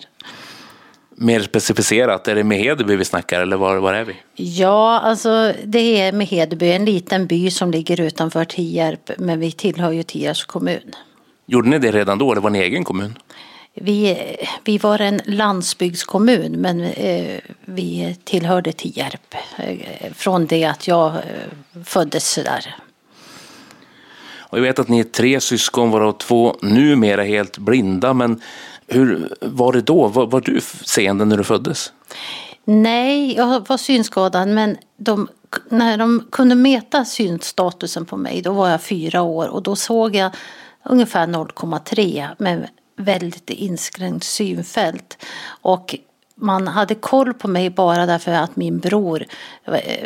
Mer 1.15 1.39
specificerat, 1.39 2.27
är 2.27 2.35
det 2.35 2.43
med 2.43 2.57
Hedeby 2.57 2.95
vi 2.95 3.05
snackar 3.05 3.41
eller 3.41 3.57
var, 3.57 3.77
var 3.77 3.93
är 3.93 4.03
vi? 4.03 4.15
Ja, 4.35 4.99
alltså 4.99 5.53
det 5.65 6.01
är 6.01 6.11
med 6.11 6.27
Hedeby, 6.27 6.71
en 6.71 6.85
liten 6.85 7.27
by 7.27 7.51
som 7.51 7.71
ligger 7.71 8.01
utanför 8.01 8.45
Tierp, 8.45 9.11
men 9.17 9.39
vi 9.39 9.51
tillhör 9.51 9.91
ju 9.91 10.03
Tierps 10.03 10.45
kommun. 10.45 10.95
Gjorde 11.45 11.69
ni 11.69 11.79
det 11.79 11.91
redan 11.91 12.17
då, 12.17 12.31
eller 12.31 12.41
var 12.41 12.49
ni 12.49 12.59
egen 12.59 12.83
kommun? 12.83 13.17
Vi, 13.73 14.17
vi 14.63 14.77
var 14.77 14.99
en 14.99 15.21
landsbygdskommun, 15.25 16.51
men 16.51 16.81
eh, 16.81 17.39
vi 17.65 18.17
tillhörde 18.23 18.71
Tierp 18.71 19.35
eh, 19.57 20.13
från 20.13 20.45
det 20.45 20.63
att 20.63 20.87
jag 20.87 21.15
eh, 21.15 21.81
föddes 21.85 22.35
där. 22.35 22.75
Och 24.39 24.57
jag 24.57 24.63
vet 24.63 24.79
att 24.79 24.87
ni 24.87 24.99
är 24.99 25.03
tre 25.03 25.41
syskon, 25.41 25.91
varav 25.91 26.11
två 26.11 26.55
numera 26.61 27.23
helt 27.23 27.57
blinda, 27.57 28.13
men 28.13 28.41
hur 28.87 29.35
var 29.41 29.73
det 29.73 29.81
då? 29.81 30.07
Var, 30.07 30.27
var 30.27 30.41
du 30.41 30.61
seende 30.85 31.25
när 31.25 31.37
du 31.37 31.43
föddes? 31.43 31.93
Nej, 32.65 33.35
jag 33.35 33.67
var 33.67 33.77
synskadad 33.77 34.47
men 34.47 34.77
de, 34.97 35.27
när 35.69 35.97
de 35.97 36.27
kunde 36.31 36.55
mäta 36.55 37.05
synstatusen 37.05 38.05
på 38.05 38.17
mig 38.17 38.41
då 38.41 38.53
var 38.53 38.69
jag 38.69 38.81
fyra 38.81 39.21
år 39.21 39.47
och 39.47 39.63
då 39.63 39.75
såg 39.75 40.15
jag 40.15 40.31
ungefär 40.83 41.27
0,3 41.27 42.27
med 42.37 42.69
väldigt 43.01 43.49
inskränkt 43.49 44.23
synfält. 44.23 45.17
Och 45.61 45.95
man 46.35 46.67
hade 46.67 46.95
koll 46.95 47.33
på 47.33 47.47
mig 47.47 47.69
bara 47.69 48.05
därför 48.05 48.31
att 48.31 48.55
min 48.55 48.79
bror, 48.79 49.25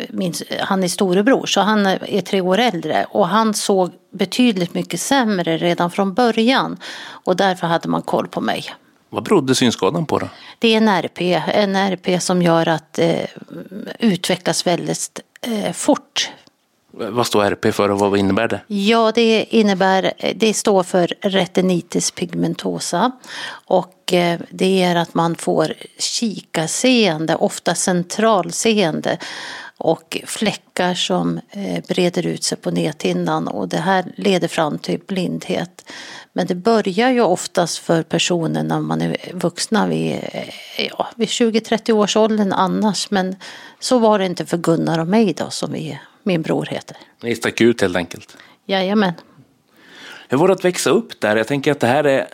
min, 0.08 0.34
han 0.60 0.84
är 0.84 0.88
storebror 0.88 1.46
så 1.46 1.60
han 1.60 1.86
är 1.86 2.20
tre 2.20 2.40
år 2.40 2.58
äldre 2.58 3.06
och 3.10 3.28
han 3.28 3.54
såg 3.54 3.92
betydligt 4.12 4.74
mycket 4.74 5.00
sämre 5.00 5.56
redan 5.56 5.90
från 5.90 6.14
början 6.14 6.76
och 7.06 7.36
därför 7.36 7.66
hade 7.66 7.88
man 7.88 8.02
koll 8.02 8.28
på 8.28 8.40
mig. 8.40 8.64
Vad 9.08 9.24
berodde 9.24 9.54
synskadan 9.54 10.06
på 10.06 10.18
då? 10.18 10.28
Det 10.58 10.68
är 10.68 10.76
en 10.76 10.88
RP, 10.88 11.20
en 11.46 11.76
RP 11.76 12.22
som 12.22 12.42
gör 12.42 12.68
att 12.68 12.98
eh, 12.98 13.24
utvecklas 13.98 14.66
väldigt 14.66 15.20
eh, 15.40 15.72
fort. 15.72 16.30
Vad 16.98 17.26
står 17.26 17.44
RP 17.44 17.74
för 17.74 17.90
och 17.90 17.98
vad 17.98 18.18
innebär 18.18 18.48
det? 18.48 18.60
Ja, 18.66 19.12
det 19.14 19.46
innebär, 19.50 20.12
det 20.34 20.54
står 20.54 20.82
för 20.82 21.14
retinitis 21.20 22.10
pigmentosa 22.10 23.12
och 23.66 24.12
eh, 24.12 24.40
det 24.50 24.82
är 24.82 24.96
att 24.96 25.14
man 25.14 25.36
får 25.36 25.74
kikarseende, 25.98 27.36
ofta 27.36 27.74
centralseende 27.74 29.18
och 29.78 30.18
fläckar 30.26 30.94
som 30.94 31.40
eh, 31.50 31.84
breder 31.88 32.26
ut 32.26 32.44
sig 32.44 32.58
på 32.58 32.70
näthinnan 32.70 33.48
och 33.48 33.68
det 33.68 33.76
här 33.76 34.04
leder 34.16 34.48
fram 34.48 34.78
till 34.78 35.00
blindhet. 35.06 35.92
Men 36.32 36.46
det 36.46 36.54
börjar 36.54 37.10
ju 37.10 37.20
oftast 37.20 37.78
för 37.78 38.02
personer 38.02 38.62
när 38.62 38.80
man 38.80 39.02
är 39.02 39.16
vuxna 39.32 39.86
vid, 39.86 40.12
eh, 40.12 40.86
ja, 40.98 41.08
vid 41.16 41.28
20-30 41.28 41.92
års 41.92 42.16
åldern 42.16 42.52
annars 42.52 43.10
men 43.10 43.36
så 43.80 43.98
var 43.98 44.18
det 44.18 44.26
inte 44.26 44.46
för 44.46 44.56
Gunnar 44.56 44.98
och 44.98 45.08
mig 45.08 45.32
då 45.32 45.50
som 45.50 45.72
vi, 45.72 45.98
min 46.26 46.42
bror 46.42 46.66
heter. 46.70 46.96
Ni 47.22 47.36
stack 47.36 47.60
ut 47.60 47.80
helt 47.80 47.96
enkelt. 47.96 48.36
Jajamän. 48.66 49.12
Hur 50.28 50.38
var 50.38 50.48
det 50.48 50.54
att 50.54 50.64
växa 50.64 50.90
upp 50.90 51.20
där? 51.20 51.36
Jag 51.36 51.46
tänker 51.46 51.72
att 51.72 51.80
det 51.80 51.86
här 51.86 52.04
är, 52.04 52.26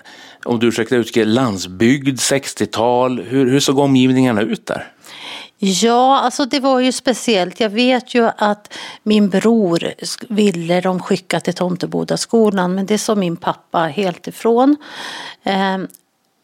om 0.44 0.58
du 0.58 0.68
ursäktar 0.68 0.96
uttrycket, 0.96 1.26
landsbygd, 1.26 2.18
60-tal. 2.18 3.20
Hur, 3.20 3.50
hur 3.50 3.60
såg 3.60 3.78
omgivningarna 3.78 4.42
ut 4.42 4.66
där? 4.66 4.92
Ja, 5.58 6.18
alltså 6.18 6.44
det 6.44 6.60
var 6.60 6.80
ju 6.80 6.92
speciellt. 6.92 7.60
Jag 7.60 7.70
vet 7.70 8.14
ju 8.14 8.30
att 8.36 8.74
min 9.02 9.28
bror 9.28 9.92
ville 10.28 10.80
de 10.80 11.00
skicka 11.00 11.40
till 11.40 11.54
Tomtebodaskolan 11.54 12.74
men 12.74 12.86
det 12.86 12.98
sa 12.98 13.14
min 13.14 13.36
pappa 13.36 13.78
helt 13.78 14.28
ifrån. 14.28 14.76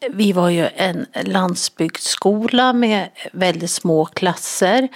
Vi 0.07 0.31
var 0.31 0.49
ju 0.49 0.69
en 0.75 1.05
landsbygdsskola 1.25 2.73
med 2.73 3.09
väldigt 3.31 3.71
små 3.71 4.05
klasser. 4.05 4.87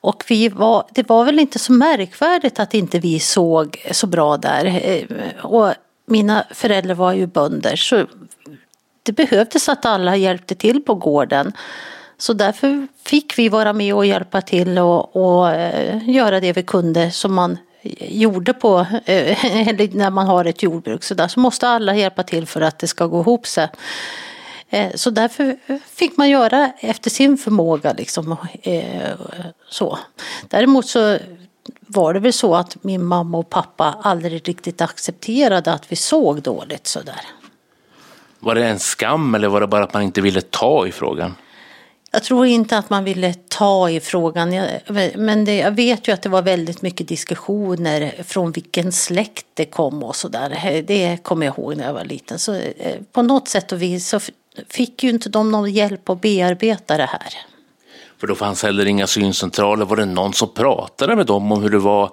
Och 0.00 0.24
vi 0.28 0.48
var, 0.48 0.86
det 0.90 1.08
var 1.08 1.24
väl 1.24 1.38
inte 1.38 1.58
så 1.58 1.72
märkvärdigt 1.72 2.60
att 2.60 2.74
inte 2.74 2.98
vi 2.98 3.20
såg 3.20 3.86
så 3.92 4.06
bra 4.06 4.36
där. 4.36 4.64
Eh, 4.64 5.44
och 5.44 5.74
mina 6.06 6.44
föräldrar 6.50 6.94
var 6.94 7.12
ju 7.12 7.26
bönder 7.26 7.76
så 7.76 8.06
det 9.02 9.12
behövdes 9.12 9.68
att 9.68 9.86
alla 9.86 10.16
hjälpte 10.16 10.54
till 10.54 10.82
på 10.82 10.94
gården. 10.94 11.52
Så 12.18 12.32
därför 12.32 12.88
fick 13.04 13.38
vi 13.38 13.48
vara 13.48 13.72
med 13.72 13.94
och 13.94 14.06
hjälpa 14.06 14.40
till 14.40 14.78
och, 14.78 15.16
och 15.16 15.50
eh, 15.50 16.08
göra 16.08 16.40
det 16.40 16.52
vi 16.52 16.62
kunde 16.62 17.10
som 17.10 17.34
man 17.34 17.58
gjorde 18.00 18.52
på, 18.52 18.86
eh, 19.04 19.68
eller 19.68 19.96
när 19.96 20.10
man 20.10 20.26
har 20.26 20.44
ett 20.44 20.62
jordbruk. 20.62 21.02
Så 21.02 21.14
där 21.14 21.28
så 21.28 21.40
måste 21.40 21.68
alla 21.68 21.94
hjälpa 21.94 22.22
till 22.22 22.46
för 22.46 22.60
att 22.60 22.78
det 22.78 22.86
ska 22.86 23.06
gå 23.06 23.20
ihop 23.20 23.46
sig. 23.46 23.68
Eh, 24.74 24.90
Så 24.94 25.10
därför 25.10 25.56
fick 25.86 26.16
man 26.16 26.30
göra 26.30 26.72
efter 26.80 27.10
sin 27.10 27.38
förmåga. 27.38 27.92
Liksom, 27.92 28.36
eh, 28.62 29.10
så. 29.68 29.98
Däremot 30.48 30.86
så 30.86 31.18
var 31.80 32.14
det 32.14 32.20
väl 32.20 32.32
så 32.32 32.54
att 32.54 32.84
min 32.84 33.04
mamma 33.04 33.38
och 33.38 33.50
pappa 33.50 33.98
aldrig 34.02 34.48
riktigt 34.48 34.80
accepterade 34.80 35.72
att 35.72 35.92
vi 35.92 35.96
såg 35.96 36.42
dåligt 36.42 36.86
sådär. 36.86 37.20
Var 38.40 38.54
det 38.54 38.66
en 38.66 38.78
skam 38.78 39.34
eller 39.34 39.48
var 39.48 39.60
det 39.60 39.66
bara 39.66 39.84
att 39.84 39.94
man 39.94 40.02
inte 40.02 40.20
ville 40.20 40.40
ta 40.40 40.86
i 40.86 40.92
frågan? 40.92 41.34
Jag 42.10 42.22
tror 42.22 42.46
inte 42.46 42.78
att 42.78 42.90
man 42.90 43.04
ville 43.04 43.34
ta 43.34 43.90
i 43.90 44.00
frågan. 44.00 44.60
Men 45.14 45.44
det, 45.44 45.56
jag 45.56 45.70
vet 45.70 46.08
ju 46.08 46.12
att 46.12 46.22
det 46.22 46.28
var 46.28 46.42
väldigt 46.42 46.82
mycket 46.82 47.08
diskussioner 47.08 48.14
från 48.24 48.52
vilken 48.52 48.92
släkt 48.92 49.46
det 49.54 49.64
kom 49.64 50.02
och 50.02 50.16
sådär. 50.16 50.82
Det 50.86 51.18
kommer 51.22 51.46
jag 51.46 51.58
ihåg 51.58 51.76
när 51.76 51.84
jag 51.84 51.94
var 51.94 52.04
liten. 52.04 52.38
Så 52.38 52.54
eh, 52.54 52.96
på 53.12 53.22
något 53.22 53.48
sätt 53.48 53.72
och 53.72 53.82
vis 53.82 54.08
så 54.08 54.20
fick 54.68 55.02
ju 55.02 55.10
inte 55.10 55.28
de 55.28 55.50
någon 55.50 55.72
hjälp 55.72 56.08
att 56.08 56.20
bearbeta 56.20 56.96
det 56.96 57.06
här. 57.06 57.34
För 58.20 58.26
då 58.26 58.34
fanns 58.34 58.62
heller 58.62 58.86
inga 58.86 59.06
syncentraler. 59.06 59.84
Var 59.84 59.96
det 59.96 60.04
någon 60.04 60.32
som 60.32 60.54
pratade 60.54 61.16
med 61.16 61.26
dem 61.26 61.52
om 61.52 61.62
hur 61.62 61.70
det 61.70 61.78
var, 61.78 62.10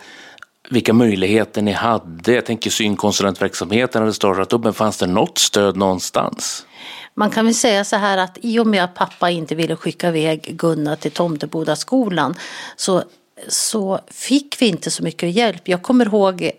vilka 0.70 0.94
möjligheter 0.94 1.62
ni 1.62 1.72
hade? 1.72 2.34
Jag 2.34 2.46
tänker 2.46 2.70
synkonsulentverksamheten 2.70 4.02
hade 4.02 4.14
startat 4.14 4.54
upp, 4.54 4.64
men 4.64 4.74
fanns 4.74 4.98
det 4.98 5.08
något 5.08 5.38
stöd 5.38 5.78
någonstans? 5.78 6.66
Man 7.14 7.30
kan 7.30 7.46
väl 7.46 7.56
säga 7.56 7.84
så 7.84 7.96
här 7.96 8.18
att 8.18 8.38
i 8.42 8.60
och 8.60 8.68
med 8.68 8.84
att 8.84 8.96
pappa 8.96 9.30
inte 9.30 9.56
ville 9.56 9.76
skicka 9.76 10.08
iväg 10.08 10.58
Gunnar 10.58 10.96
till 10.96 11.12
Tomtebodaskolan 11.12 12.36
så, 12.76 13.04
så 13.48 14.00
fick 14.08 14.62
vi 14.62 14.68
inte 14.68 14.92
så 14.92 15.04
mycket 15.04 15.32
hjälp. 15.32 15.68
Jag 15.68 15.82
kommer 15.82 16.06
ihåg 16.06 16.52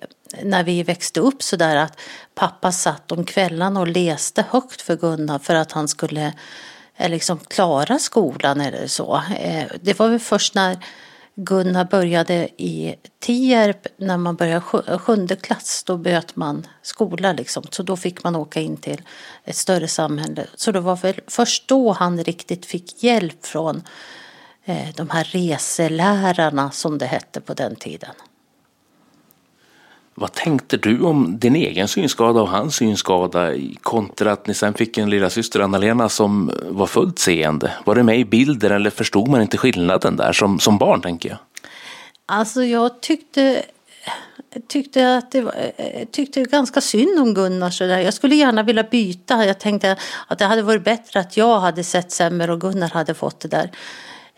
när 0.43 0.65
vi 0.65 0.83
växte 0.83 1.21
upp 1.21 1.43
så 1.43 1.57
där 1.57 1.77
att 1.77 2.01
pappa 2.35 2.73
satt 2.73 3.13
om 3.13 3.25
kvällarna 3.25 3.81
och 3.81 3.89
läste 3.89 4.45
högt 4.51 4.83
för 4.83 4.97
Gunnar 4.97 5.39
för 5.39 5.55
att 5.55 5.73
han 5.73 5.89
skulle 5.89 6.33
eh, 6.97 7.11
liksom 7.11 7.39
klara 7.39 7.99
skolan 7.99 8.61
eller 8.61 8.87
så. 8.87 9.23
Eh, 9.39 9.65
det 9.81 9.99
var 9.99 10.09
väl 10.09 10.19
först 10.19 10.55
när 10.55 10.79
Gunnar 11.35 11.85
började 11.85 12.49
i 12.57 12.95
Tierp, 13.21 13.87
när 13.97 14.17
man 14.17 14.37
började 14.37 14.61
sjunde 14.99 15.37
klass, 15.37 15.85
då 15.87 15.97
böt 15.97 16.37
man 16.37 16.67
skola 16.83 17.33
liksom. 17.33 17.65
Så 17.71 17.83
då 17.83 17.97
fick 17.97 18.25
man 18.25 18.37
åka 18.37 18.61
in 18.61 18.77
till 18.77 19.03
ett 19.45 19.57
större 19.57 19.89
samhälle. 19.89 20.47
Så 20.55 20.73
det 20.73 20.81
var 20.81 20.97
väl 20.97 21.21
först 21.27 21.69
då 21.69 21.93
han 21.93 22.25
riktigt 22.25 22.67
fick 22.67 23.03
hjälp 23.03 23.47
från 23.47 23.83
eh, 24.65 24.89
de 24.97 25.11
här 25.11 25.25
reselärarna 25.25 26.71
som 26.71 26.99
det 26.99 27.07
hette 27.07 27.41
på 27.41 27.55
den 27.55 27.77
tiden. 27.77 28.15
Vad 30.15 30.33
tänkte 30.33 30.77
du 30.77 31.01
om 31.01 31.39
din 31.39 31.57
egen 31.57 31.89
synskada 31.89 32.41
och 32.43 32.49
hans 32.49 32.77
synskada 32.77 33.51
kontra 33.83 34.33
att 34.33 34.47
ni 34.47 34.55
sen 34.55 34.75
fick 34.75 34.99
en 34.99 35.11
lilla 35.11 35.31
syster 35.31 35.61
Anna-Lena 35.61 36.09
som 36.09 36.53
var 36.63 36.87
fullt 36.87 37.19
seende? 37.19 37.73
Var 37.85 37.95
det 37.95 38.03
med 38.03 38.19
i 38.19 38.25
bilden 38.25 38.73
eller 38.73 38.91
förstod 38.91 39.29
man 39.29 39.43
inte 39.43 39.59
skillnaden 39.59 40.17
där 40.17 40.33
som, 40.33 40.59
som 40.59 40.79
barn 40.79 41.01
tänker 41.01 41.29
jag? 41.29 41.39
Alltså 42.27 42.65
jag 42.65 43.01
tyckte, 43.01 43.63
tyckte 44.69 45.17
att 45.17 45.33
det 45.33 45.41
var, 45.41 45.55
eh, 45.77 46.05
tyckte 46.11 46.43
ganska 46.43 46.81
synd 46.81 47.19
om 47.19 47.35
Gunnar 47.35 47.71
sådär. 47.71 47.99
Jag 47.99 48.15
skulle 48.15 48.35
gärna 48.35 48.63
vilja 48.63 48.83
byta. 48.83 49.47
Jag 49.47 49.61
tänkte 49.61 49.97
att 50.27 50.39
det 50.39 50.45
hade 50.45 50.63
varit 50.63 50.85
bättre 50.85 51.21
att 51.21 51.37
jag 51.37 51.61
hade 51.61 51.85
sett 51.85 52.13
sämre 52.13 52.53
och 52.53 52.61
Gunnar 52.61 52.89
hade 52.89 53.15
fått 53.15 53.41
det 53.41 53.49
där. 53.49 53.71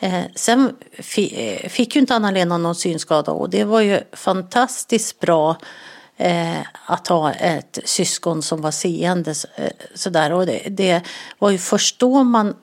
Eh, 0.04 0.24
sen 0.34 0.76
eh, 1.16 1.68
fick 1.68 1.94
ju 1.94 2.00
inte 2.00 2.14
Anna-Lena 2.14 2.58
någon 2.58 2.74
synskada 2.74 3.32
och 3.32 3.50
det 3.50 3.64
var 3.64 3.80
ju 3.80 4.00
fantastiskt 4.12 5.20
bra 5.20 5.56
eh, 6.16 6.60
att 6.86 7.08
ha 7.08 7.32
ett 7.32 7.78
syskon 7.84 8.42
som 8.42 8.60
var 8.60 8.70
seende 8.70 9.34
sådär. 9.94 10.32
Och 10.32 10.46
det, 10.46 10.62
det 10.70 11.02
var 11.38 11.50
ju 11.50 11.58
först 11.58 11.98
då 11.98 12.24
man 12.24 12.54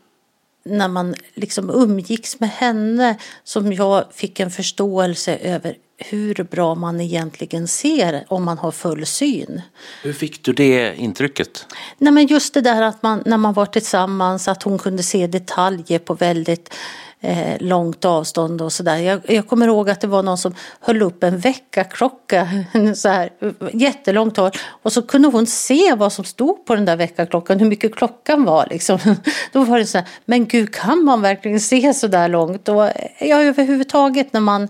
när 0.66 0.88
man 0.88 1.16
liksom 1.34 1.70
umgicks 1.70 2.40
med 2.40 2.50
henne 2.50 3.18
som 3.44 3.74
jag 3.74 4.06
fick 4.14 4.40
en 4.40 4.52
förståelse 4.52 5.36
över 5.38 5.76
hur 5.98 6.44
bra 6.44 6.76
man 6.76 7.02
egentligen 7.02 7.68
ser 7.68 8.26
om 8.28 8.44
man 8.44 8.58
har 8.58 8.72
full 8.72 9.06
syn. 9.06 9.62
Hur 10.04 10.14
fick 10.14 10.46
du 10.46 10.54
det 10.54 10.96
intrycket? 10.96 11.66
Nej 11.98 12.14
men 12.14 12.28
just 12.28 12.54
det 12.54 12.62
där 12.62 12.82
att 12.82 13.04
man 13.04 13.24
när 13.26 13.38
man 13.38 13.54
var 13.54 13.66
tillsammans 13.66 14.48
att 14.48 14.64
hon 14.64 14.80
kunde 14.80 15.04
se 15.04 15.28
detaljer 15.28 16.00
på 16.00 16.14
väldigt 16.14 16.74
eh, 17.22 17.58
långt 17.60 18.06
avstånd 18.06 18.62
och 18.62 18.74
sådär. 18.74 18.98
Jag, 18.98 19.22
jag 19.28 19.48
kommer 19.48 19.68
ihåg 19.68 19.90
att 19.90 20.02
det 20.02 20.08
var 20.08 20.24
någon 20.24 20.38
som 20.38 20.56
höll 20.80 21.02
upp 21.02 21.24
en 21.24 21.38
väckarklocka 21.38 22.50
så 22.96 23.10
här 23.10 23.30
jättelångt 23.74 24.38
håll 24.38 24.52
och 24.68 24.94
så 24.94 25.02
kunde 25.02 25.28
hon 25.28 25.48
se 25.48 25.96
vad 25.96 26.14
som 26.14 26.26
stod 26.26 26.66
på 26.66 26.76
den 26.76 26.86
där 26.86 26.98
väckarklockan, 26.98 27.60
hur 27.60 27.68
mycket 27.68 27.96
klockan 27.96 28.44
var 28.44 28.68
liksom. 28.70 29.00
Då 29.52 29.64
var 29.64 29.80
det 29.80 29.86
så 29.86 29.98
här, 29.98 30.08
men 30.26 30.48
gud 30.48 30.74
kan 30.74 31.04
man 31.04 31.22
verkligen 31.22 31.60
se 31.60 31.94
så 31.94 32.08
där 32.08 32.28
långt? 32.28 32.70
Och 32.70 32.86
eh, 32.86 32.94
ja, 33.20 33.42
överhuvudtaget 33.42 34.34
när 34.34 34.42
man, 34.42 34.64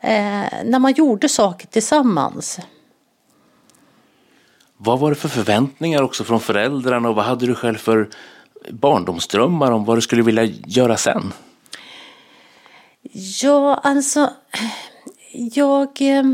eh, 0.00 0.44
när 0.64 0.78
man 0.78 0.92
gjorde 0.92 1.28
saker 1.28 1.66
tillsammans. 1.66 2.60
Vad 4.76 4.98
var 4.98 5.10
det 5.10 5.16
för 5.16 5.28
förväntningar 5.28 6.02
också 6.02 6.24
från 6.24 6.40
föräldrarna 6.40 7.08
och 7.08 7.14
vad 7.14 7.24
hade 7.24 7.46
du 7.46 7.54
själv 7.54 7.76
för 7.76 8.08
barndomsdrömmar 8.70 9.70
om 9.70 9.84
vad 9.84 9.96
du 9.96 10.00
skulle 10.00 10.22
vilja 10.22 10.44
göra 10.44 10.96
sen? 10.96 11.32
Ja, 13.12 13.74
alltså. 13.74 14.30
Jag 15.32 15.88
eh, 16.00 16.24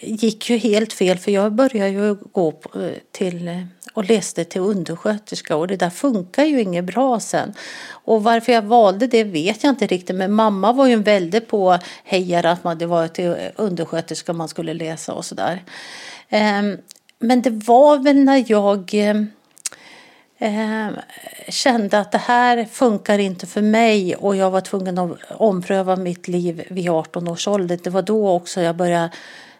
gick 0.00 0.50
ju 0.50 0.56
helt 0.56 0.92
fel 0.92 1.18
för 1.18 1.30
jag 1.30 1.52
började 1.52 1.90
ju 1.90 2.14
gå 2.14 2.48
eh, 2.48 2.90
till 3.12 3.48
eh, 3.48 3.62
och 3.94 4.04
läste 4.04 4.44
till 4.44 4.60
undersköterska 4.60 5.56
och 5.56 5.66
det 5.66 5.76
där 5.76 5.90
funkar 5.90 6.44
ju 6.44 6.60
inget 6.60 6.84
bra 6.84 7.20
sen. 7.20 7.54
Och 7.90 8.22
varför 8.22 8.52
jag 8.52 8.62
valde 8.62 9.06
det 9.06 9.24
vet 9.24 9.64
jag 9.64 9.70
inte 9.70 9.86
riktigt 9.86 10.16
men 10.16 10.32
mamma 10.32 10.72
var 10.72 10.86
ju 10.86 10.92
en 10.92 11.02
väldigt 11.02 11.48
på 11.48 11.78
hejare 12.04 12.50
att 12.50 12.64
man, 12.64 12.78
det 12.78 12.86
var 12.86 13.08
till 13.08 13.36
undersköterska 13.56 14.32
man 14.32 14.48
skulle 14.48 14.74
läsa 14.74 15.14
och 15.14 15.24
sådär. 15.24 15.64
Ehm, 16.28 16.78
men 17.18 17.42
det 17.42 17.50
var 17.50 17.98
väl 17.98 18.16
när 18.16 18.44
jag 18.46 18.94
eh, 20.42 20.88
kände 21.48 21.98
att 21.98 22.12
det 22.12 22.18
här 22.18 22.64
funkar 22.64 23.18
inte 23.18 23.46
för 23.46 23.62
mig 23.62 24.16
och 24.16 24.36
jag 24.36 24.50
var 24.50 24.60
tvungen 24.60 24.98
att 24.98 25.18
ompröva 25.28 25.96
mitt 25.96 26.28
liv 26.28 26.64
vid 26.70 26.90
18 26.90 27.28
års 27.28 27.48
ålder. 27.48 27.78
Det 27.82 27.90
var 27.90 28.02
då 28.02 28.30
också 28.30 28.60
jag 28.60 28.76
började 28.76 29.10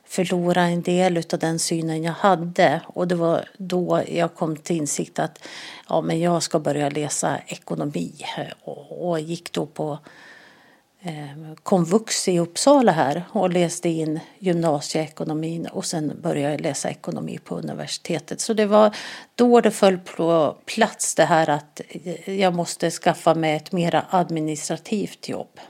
förlora 0.05 0.62
en 0.62 0.83
del 0.83 1.16
av 1.33 1.39
den 1.39 1.59
synen 1.59 2.03
jag 2.03 2.12
hade 2.12 2.80
och 2.87 3.09
det 3.09 3.14
var 3.14 3.49
då 3.57 4.03
jag 4.09 4.35
kom 4.35 4.57
till 4.57 4.76
insikt 4.76 5.18
att 5.18 5.45
ja, 5.89 6.01
men 6.01 6.20
jag 6.20 6.43
ska 6.43 6.59
börja 6.59 6.89
läsa 6.89 7.39
ekonomi 7.47 8.12
eh, 8.39 8.53
och, 8.64 9.09
och 9.11 9.20
gick 9.20 9.53
då 9.53 9.66
på 9.66 9.99
Eh, 11.05 11.55
komvux 11.63 12.29
i 12.29 12.39
Uppsala 12.39 12.93
här 12.93 13.25
och 13.33 13.51
läste 13.51 13.89
in 13.89 14.21
gymnasieekonomin 14.39 15.67
och 15.67 15.85
sen 15.85 16.21
började 16.23 16.53
jag 16.53 16.61
läsa 16.61 16.91
ekonomi 16.91 17.39
på 17.45 17.57
universitetet. 17.57 18.41
Så 18.41 18.55
det 18.55 18.67
var 18.67 18.97
då 19.35 19.61
det 19.61 19.71
föll 19.71 19.99
på 19.99 20.57
plats 20.67 21.15
det 21.15 21.25
här 21.25 21.51
att 21.51 21.81
jag 22.25 22.55
måste 22.55 22.91
skaffa 22.91 23.35
mig 23.35 23.57
ett 23.57 23.73
mera 23.73 24.05
administrativt 24.11 25.29
jobb. 25.29 25.61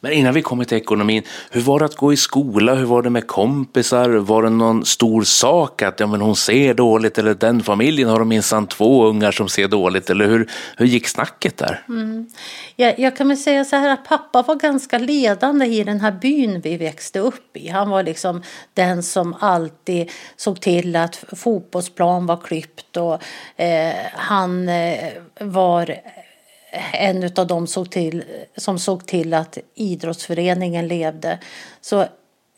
Men 0.00 0.12
innan 0.12 0.34
vi 0.34 0.42
kommer 0.42 0.64
till 0.64 0.78
ekonomin, 0.78 1.22
hur 1.50 1.60
var 1.60 1.78
det 1.78 1.84
att 1.84 1.96
gå 1.96 2.12
i 2.12 2.16
skola? 2.16 2.74
Hur 2.74 2.84
var 2.84 3.02
det 3.02 3.10
med 3.10 3.26
kompisar? 3.26 4.08
Var 4.08 4.42
det 4.42 4.50
någon 4.50 4.84
stor 4.84 5.22
sak 5.22 5.82
att 5.82 6.00
ja, 6.00 6.06
men 6.06 6.20
hon 6.20 6.36
ser 6.36 6.74
dåligt 6.74 7.18
eller 7.18 7.34
den 7.34 7.62
familjen 7.62 8.08
har 8.08 8.18
de 8.18 8.28
minsann 8.28 8.66
två 8.66 9.06
ungar 9.06 9.32
som 9.32 9.48
ser 9.48 9.68
dåligt? 9.68 10.10
Eller 10.10 10.26
hur, 10.26 10.50
hur 10.76 10.86
gick 10.86 11.08
snacket 11.08 11.56
där? 11.56 11.84
Mm. 11.88 12.26
Jag, 12.76 12.98
jag 12.98 13.16
kan 13.16 13.28
väl 13.28 13.36
säga 13.36 13.64
så 13.64 13.76
här 13.76 13.88
att 13.88 14.04
pappa 14.04 14.42
var 14.42 14.54
ganska 14.54 14.98
ledande 14.98 15.66
i 15.66 15.84
den 15.84 16.00
här 16.00 16.12
byn 16.12 16.60
vi 16.60 16.76
växte 16.76 17.18
upp 17.18 17.56
i. 17.56 17.68
Han 17.68 17.90
var 17.90 18.02
liksom 18.02 18.42
den 18.74 19.02
som 19.02 19.36
alltid 19.40 20.10
såg 20.36 20.60
till 20.60 20.96
att 20.96 21.24
fotbollsplan 21.36 22.26
var 22.26 22.36
klippt 22.36 22.96
och 22.96 23.22
eh, 23.62 23.94
han 24.14 24.68
eh, 24.68 25.08
var 25.40 25.94
en 26.92 27.30
av 27.36 27.46
dem 27.46 27.66
såg 27.66 27.90
till, 27.90 28.24
som 28.56 28.78
såg 28.78 29.06
till 29.06 29.34
att 29.34 29.58
idrottsföreningen 29.74 30.88
levde. 30.88 31.38
Så 31.80 32.04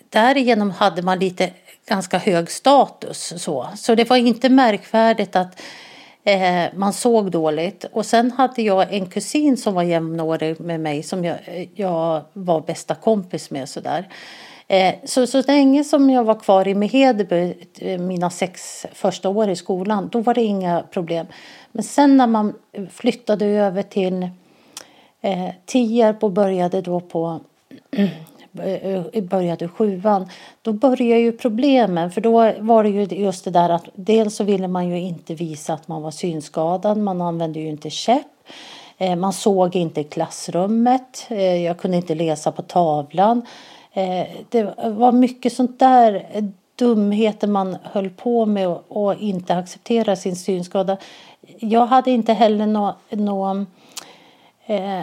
därigenom 0.08 0.70
hade 0.70 1.02
man 1.02 1.18
lite 1.18 1.50
ganska 1.86 2.18
hög 2.18 2.50
status. 2.50 3.32
Så, 3.36 3.68
så 3.76 3.94
det 3.94 4.10
var 4.10 4.16
inte 4.16 4.48
märkvärdigt 4.48 5.36
att 5.36 5.60
eh, 6.24 6.64
man 6.74 6.92
såg 6.92 7.30
dåligt. 7.30 7.84
Och 7.92 8.06
sen 8.06 8.30
hade 8.30 8.62
jag 8.62 8.94
en 8.94 9.06
kusin 9.06 9.56
som 9.56 9.74
var 9.74 9.82
jämnårig 9.82 10.60
med 10.60 10.80
mig 10.80 11.02
som 11.02 11.24
jag, 11.24 11.68
jag 11.74 12.22
var 12.32 12.60
bästa 12.60 12.94
kompis 12.94 13.50
med. 13.50 13.68
Sådär. 13.68 14.08
Eh, 14.68 14.94
så, 15.04 15.26
så 15.26 15.42
länge 15.42 15.84
som 15.84 16.10
jag 16.10 16.24
var 16.24 16.40
kvar 16.40 16.68
i 16.68 16.74
Mehedeby, 16.74 17.54
eh, 17.78 17.98
mina 17.98 18.30
sex 18.30 18.86
första 18.92 19.28
år 19.28 19.50
i 19.50 19.56
skolan, 19.56 20.08
då 20.12 20.20
var 20.20 20.34
det 20.34 20.42
inga 20.42 20.82
problem. 20.90 21.26
Men 21.72 21.84
sen 21.84 22.16
när 22.16 22.26
man 22.26 22.54
flyttade 22.90 23.46
över 23.46 23.82
till 23.82 24.28
Eh, 25.20 25.48
Tierp 25.64 26.24
och 26.24 26.32
började 26.32 26.80
då 26.80 27.00
på 27.00 27.40
eh, 27.92 29.22
började 29.22 29.68
sjuan, 29.68 30.28
då 30.62 30.72
började 30.72 31.20
ju 31.20 31.32
problemen. 31.32 32.10
För 32.10 32.20
då 32.20 32.52
var 32.58 32.82
det 32.82 32.88
ju 32.88 33.04
just 33.04 33.44
det 33.44 33.50
där 33.50 33.68
att 33.68 33.88
dels 33.94 34.36
så 34.36 34.44
ville 34.44 34.68
man 34.68 34.88
ju 34.88 34.98
inte 34.98 35.34
visa 35.34 35.74
att 35.74 35.88
man 35.88 36.02
var 36.02 36.10
synskadad. 36.10 36.98
Man 36.98 37.20
använde 37.20 37.60
ju 37.60 37.68
inte 37.68 37.90
käpp. 37.90 38.26
Eh, 38.98 39.16
man 39.16 39.32
såg 39.32 39.76
inte 39.76 40.00
i 40.00 40.04
klassrummet. 40.04 41.26
Eh, 41.28 41.62
jag 41.64 41.78
kunde 41.78 41.96
inte 41.96 42.14
läsa 42.14 42.52
på 42.52 42.62
tavlan. 42.62 43.46
Det 44.48 44.74
var 44.84 45.12
mycket 45.12 45.52
sånt 45.52 45.78
där 45.78 46.26
dumheter 46.80 47.48
man 47.48 47.76
höll 47.82 48.10
på 48.10 48.46
med 48.46 48.68
och 48.88 49.14
inte 49.14 49.54
acceptera 49.54 50.16
sin 50.16 50.36
synskada. 50.36 50.96
Jag 51.58 51.86
hade 51.86 52.10
inte 52.10 52.32
heller 52.32 52.66
någon 52.66 52.94
nå 53.10 53.66
eh, 54.66 55.02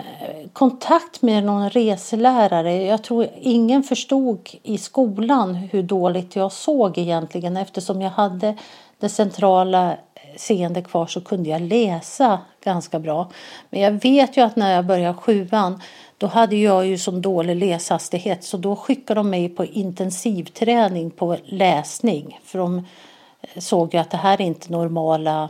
kontakt 0.53 1.21
med 1.21 1.43
någon 1.43 1.69
reselärare. 1.69 2.85
Jag 2.85 3.03
tror 3.03 3.27
ingen 3.41 3.83
förstod 3.83 4.49
i 4.63 4.77
skolan 4.77 5.55
hur 5.55 5.83
dåligt 5.83 6.35
jag 6.35 6.51
såg 6.51 6.97
egentligen 6.97 7.57
eftersom 7.57 8.01
jag 8.01 8.11
hade 8.11 8.55
det 8.99 9.09
centrala 9.09 9.97
seende 10.35 10.81
kvar 10.81 11.05
så 11.05 11.21
kunde 11.21 11.49
jag 11.49 11.61
läsa 11.61 12.39
ganska 12.63 12.99
bra. 12.99 13.29
Men 13.69 13.81
jag 13.81 13.91
vet 13.91 14.37
ju 14.37 14.41
att 14.41 14.55
när 14.55 14.75
jag 14.75 14.85
började 14.85 15.17
sjuan 15.17 15.81
då 16.17 16.27
hade 16.27 16.55
jag 16.55 16.87
ju 16.87 16.97
som 16.97 17.21
dålig 17.21 17.55
läshastighet 17.55 18.43
så 18.43 18.57
då 18.57 18.75
skickade 18.75 19.19
de 19.19 19.29
mig 19.29 19.49
på 19.49 19.65
intensivträning 19.65 21.11
på 21.11 21.37
läsning. 21.45 22.39
För 22.43 22.59
de 22.59 22.77
eh, 22.77 23.59
såg 23.59 23.93
ju 23.93 23.99
att 23.99 24.11
det 24.11 24.17
här 24.17 24.41
är 24.41 24.45
inte 24.45 24.71
normala 24.71 25.49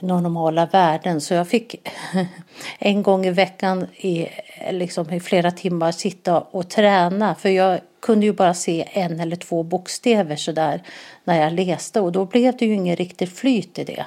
normala 0.00 0.66
värden. 0.66 1.20
Så 1.20 1.34
jag 1.34 1.48
fick 1.48 1.88
en 2.78 3.02
gång 3.02 3.26
i 3.26 3.30
veckan 3.30 3.86
i, 3.96 4.28
liksom, 4.70 5.12
i 5.12 5.20
flera 5.20 5.50
timmar 5.50 5.92
sitta 5.92 6.40
och 6.40 6.68
träna. 6.68 7.34
För 7.34 7.48
jag 7.48 7.80
kunde 8.00 8.26
ju 8.26 8.32
bara 8.32 8.54
se 8.54 8.88
en 8.92 9.20
eller 9.20 9.36
två 9.36 9.62
bokstäver 9.62 10.36
sådär 10.36 10.82
när 11.24 11.40
jag 11.40 11.52
läste 11.52 12.00
och 12.00 12.12
då 12.12 12.24
blev 12.24 12.56
det 12.56 12.66
ju 12.66 12.74
ingen 12.74 12.96
riktigt 12.96 13.38
flyt 13.38 13.78
i 13.78 13.84
det. 13.84 14.06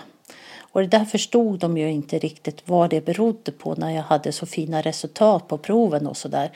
Och 0.60 0.82
det 0.82 0.88
där 0.88 1.06
förstod 1.06 1.60
de 1.60 1.78
ju 1.78 1.92
inte 1.92 2.20
riktigt 2.20 2.62
vad 2.66 2.90
det 2.90 3.06
berodde 3.06 3.52
på 3.52 3.76
när 3.76 3.92
jag 3.92 4.04
hade 4.04 4.32
så 4.32 4.46
fina 4.46 4.82
resultat 4.82 5.48
på 5.48 5.58
proven 5.58 6.08
och 6.08 6.18
sådär. 6.18 6.52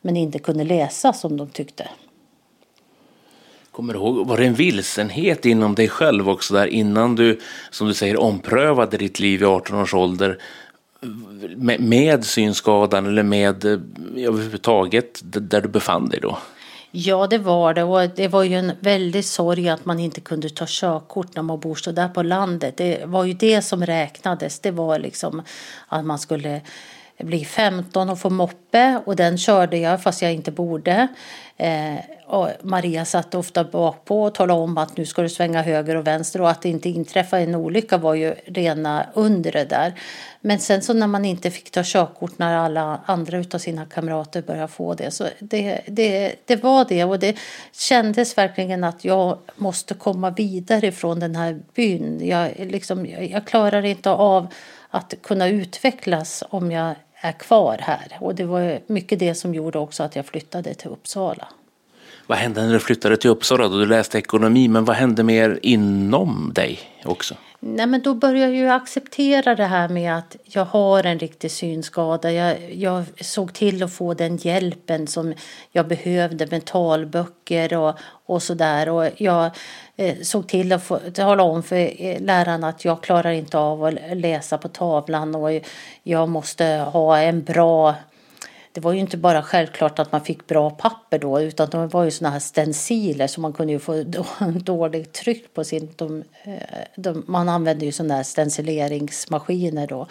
Men 0.00 0.16
inte 0.16 0.38
kunde 0.38 0.64
läsa 0.64 1.12
som 1.12 1.36
de 1.36 1.48
tyckte. 1.48 1.88
Kommer 3.74 3.92
du 3.92 3.98
ihåg, 3.98 4.26
var 4.26 4.36
det 4.36 4.46
en 4.46 4.54
vilsenhet 4.54 5.46
inom 5.46 5.74
dig 5.74 5.88
själv 5.88 6.28
också 6.28 6.54
där 6.54 6.66
innan 6.66 7.16
du, 7.16 7.40
som 7.70 7.86
du 7.86 7.94
säger, 7.94 8.20
omprövade 8.20 8.96
ditt 8.96 9.20
liv 9.20 9.42
i 9.42 9.44
18 9.44 9.78
års 9.78 9.94
ålder 9.94 10.38
med, 11.56 11.80
med 11.80 12.24
synskadan 12.24 13.06
eller 13.06 13.22
med 13.22 13.64
eh, 13.64 13.78
överhuvudtaget 14.16 15.20
där 15.22 15.60
du 15.60 15.68
befann 15.68 16.08
dig 16.08 16.20
då? 16.20 16.38
Ja, 16.90 17.26
det 17.26 17.38
var 17.38 17.74
det. 17.74 17.82
Och 17.82 18.10
det 18.16 18.28
var 18.28 18.42
ju 18.42 18.54
en 18.54 18.72
väldig 18.80 19.24
sorg 19.24 19.68
att 19.68 19.84
man 19.84 20.00
inte 20.00 20.20
kunde 20.20 20.48
ta 20.48 20.64
körkort 20.68 21.36
när 21.36 21.42
man 21.42 21.60
bor 21.60 21.74
så 21.74 21.92
där 21.92 22.08
på 22.08 22.22
landet. 22.22 22.76
Det 22.76 23.06
var 23.06 23.24
ju 23.24 23.32
det 23.32 23.62
som 23.62 23.86
räknades. 23.86 24.60
Det 24.60 24.70
var 24.70 24.98
liksom 24.98 25.42
att 25.88 26.04
man 26.04 26.18
skulle 26.18 26.60
bli 27.18 27.44
15 27.44 28.10
och 28.10 28.18
få 28.18 28.30
moppe 28.30 29.00
och 29.04 29.16
den 29.16 29.38
körde 29.38 29.78
jag 29.78 30.02
fast 30.02 30.22
jag 30.22 30.32
inte 30.32 30.50
borde. 30.50 31.08
Eh, 31.56 31.94
och 32.26 32.48
Maria 32.62 33.04
satt 33.04 33.34
ofta 33.34 33.64
bakpå 33.64 34.22
och 34.22 34.34
talade 34.34 34.60
om 34.60 34.78
att 34.78 34.96
nu 34.96 35.06
ska 35.06 35.22
du 35.22 35.28
svänga 35.28 35.62
höger 35.62 35.96
och 35.96 36.06
vänster 36.06 36.40
och 36.40 36.50
att 36.50 36.62
det 36.62 36.68
inte 36.68 36.88
inträffade 36.88 37.42
en 37.42 37.54
olycka 37.54 37.98
var 37.98 38.14
ju 38.14 38.34
rena 38.46 39.06
undret 39.14 39.70
där. 39.70 40.00
Men 40.40 40.58
sen 40.58 40.82
så 40.82 40.92
när 40.92 41.06
man 41.06 41.24
inte 41.24 41.50
fick 41.50 41.70
ta 41.70 41.82
körkort 41.84 42.38
när 42.38 42.56
alla 42.56 43.00
andra 43.06 43.38
utav 43.38 43.58
sina 43.58 43.86
kamrater 43.86 44.42
började 44.42 44.68
få 44.68 44.94
det 44.94 45.10
så 45.10 45.28
det, 45.38 45.80
det, 45.86 46.34
det 46.44 46.56
var 46.56 46.84
det 46.88 47.04
och 47.04 47.18
det 47.18 47.36
kändes 47.72 48.38
verkligen 48.38 48.84
att 48.84 49.04
jag 49.04 49.38
måste 49.56 49.94
komma 49.94 50.30
vidare 50.30 50.92
från 50.92 51.20
den 51.20 51.36
här 51.36 51.60
byn. 51.74 52.28
Jag, 52.28 52.52
liksom, 52.58 53.06
jag 53.06 53.46
klarar 53.46 53.84
inte 53.84 54.10
av 54.10 54.46
att 54.94 55.14
kunna 55.22 55.48
utvecklas 55.48 56.44
om 56.50 56.72
jag 56.72 56.94
är 57.14 57.32
kvar 57.32 57.78
här. 57.80 58.16
Och 58.20 58.34
det 58.34 58.44
var 58.44 58.80
mycket 58.86 59.18
det 59.18 59.34
som 59.34 59.54
gjorde 59.54 59.78
också 59.78 60.02
att 60.02 60.16
jag 60.16 60.26
flyttade 60.26 60.74
till 60.74 60.90
Uppsala. 60.90 61.48
Vad 62.26 62.38
hände 62.38 62.62
när 62.62 62.72
du 62.72 62.80
flyttade 62.80 63.16
till 63.16 63.30
Uppsala? 63.30 63.68
Då 63.68 63.78
du 63.78 63.86
läste 63.86 64.18
ekonomi, 64.18 64.68
men 64.68 64.84
vad 64.84 64.96
hände 64.96 65.22
mer 65.22 65.58
inom 65.62 66.52
dig 66.54 66.78
också? 67.04 67.34
Nej, 67.66 67.86
men 67.86 68.02
då 68.02 68.14
började 68.14 68.52
jag 68.52 68.54
ju 68.54 68.68
acceptera 68.68 69.54
det 69.54 69.64
här 69.64 69.88
med 69.88 70.16
att 70.16 70.36
jag 70.44 70.64
har 70.64 71.04
en 71.04 71.18
riktig 71.18 71.50
synskada. 71.50 72.32
Jag, 72.32 72.74
jag 72.74 73.04
såg 73.20 73.52
till 73.52 73.82
att 73.82 73.92
få 73.92 74.14
den 74.14 74.36
hjälpen 74.36 75.06
som 75.06 75.34
jag 75.72 75.88
behövde 75.88 76.46
med 76.46 76.64
talböcker 76.64 77.74
och, 77.74 77.98
och 78.26 78.42
sådär. 78.42 78.88
Och 78.88 79.08
jag 79.16 79.50
eh, 79.96 80.16
såg 80.22 80.48
till 80.48 80.72
att 80.72 80.84
få, 80.84 80.98
tala 81.14 81.42
om 81.42 81.62
för 81.62 82.04
eh, 82.04 82.20
lärarna 82.20 82.68
att 82.68 82.84
jag 82.84 83.02
klarar 83.02 83.30
inte 83.30 83.58
av 83.58 83.84
att 83.84 83.94
läsa 84.16 84.58
på 84.58 84.68
tavlan 84.68 85.34
och 85.34 85.50
jag 86.02 86.28
måste 86.28 86.64
ha 86.64 87.18
en 87.18 87.42
bra 87.42 87.94
det 88.74 88.80
var 88.80 88.92
ju 88.92 88.98
inte 88.98 89.16
bara 89.16 89.42
självklart 89.42 89.98
att 89.98 90.12
man 90.12 90.20
fick 90.20 90.46
bra 90.46 90.70
papper 90.70 91.18
då 91.18 91.40
utan 91.40 91.70
det 91.70 91.86
var 91.86 92.04
ju 92.04 92.10
såna 92.10 92.30
här 92.30 92.38
stenciler 92.38 93.26
så 93.26 93.40
man 93.40 93.52
kunde 93.52 93.72
ju 93.72 93.78
få 93.78 94.02
dåligt 94.54 95.12
tryck 95.12 95.54
på 95.54 95.64
sin... 95.64 95.88
De, 95.96 96.24
eh, 96.42 96.52
de, 96.96 97.24
man 97.26 97.48
använde 97.48 97.84
ju 97.84 97.92
sådana 97.92 98.14
här 98.14 98.22
stencileringsmaskiner 98.22 99.86
då. 99.86 100.06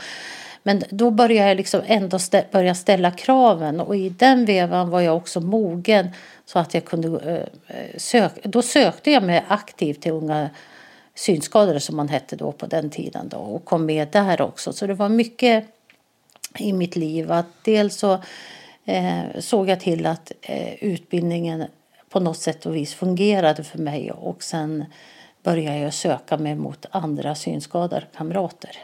Men 0.64 0.84
då 0.90 1.12
började 1.12 1.50
jag 1.50 1.58
liksom 1.58 1.82
ändå 1.86 2.20
stä, 2.20 2.46
börja 2.52 2.76
ställa 2.76 3.12
kraven 3.12 3.80
och 3.80 3.96
i 3.96 4.10
den 4.10 4.46
vevan 4.46 4.90
var 4.90 5.02
jag 5.02 5.18
också 5.18 5.40
mogen 5.40 6.10
så 6.46 6.60
att 6.60 6.74
jag 6.74 6.86
kunde 6.86 7.08
eh, 7.08 7.78
eh, 7.78 7.98
söka. 7.98 8.50
Då 8.50 8.62
sökte 8.62 9.12
jag 9.12 9.24
mig 9.24 9.44
aktivt 9.48 10.02
till 10.02 10.12
unga 10.12 10.50
synskadade 11.16 11.80
som 11.80 11.96
man 11.96 12.10
hette 12.10 12.36
då 12.36 12.52
på 12.52 12.66
den 12.66 12.90
tiden 12.90 13.30
då 13.30 13.38
och 13.38 13.66
kom 13.66 13.86
med 13.86 14.08
där 14.12 14.42
också. 14.42 14.74
Så 14.74 14.88
det 14.88 14.94
var 14.94 15.10
mycket 15.10 15.66
i 16.60 16.74
mitt 16.74 16.96
liv 16.96 17.32
att 17.32 17.46
dels 17.64 17.96
så 17.96 18.20
eh, 18.86 19.24
såg 19.40 19.70
jag 19.70 19.80
till 19.80 20.06
att 20.06 20.32
eh, 20.42 20.74
utbildningen 20.74 21.66
på 22.10 22.20
något 22.20 22.38
sätt 22.38 22.66
och 22.66 22.76
vis 22.76 22.94
fungerade 22.94 23.64
för 23.64 23.80
mig 23.80 24.12
och 24.12 24.44
sen 24.44 24.86
började 25.44 25.78
jag 25.78 25.94
söka 25.94 26.38
mig 26.38 26.56
mot 26.56 26.86
andra 26.92 27.36
synskadade 27.36 28.06
kamrater. 28.18 28.78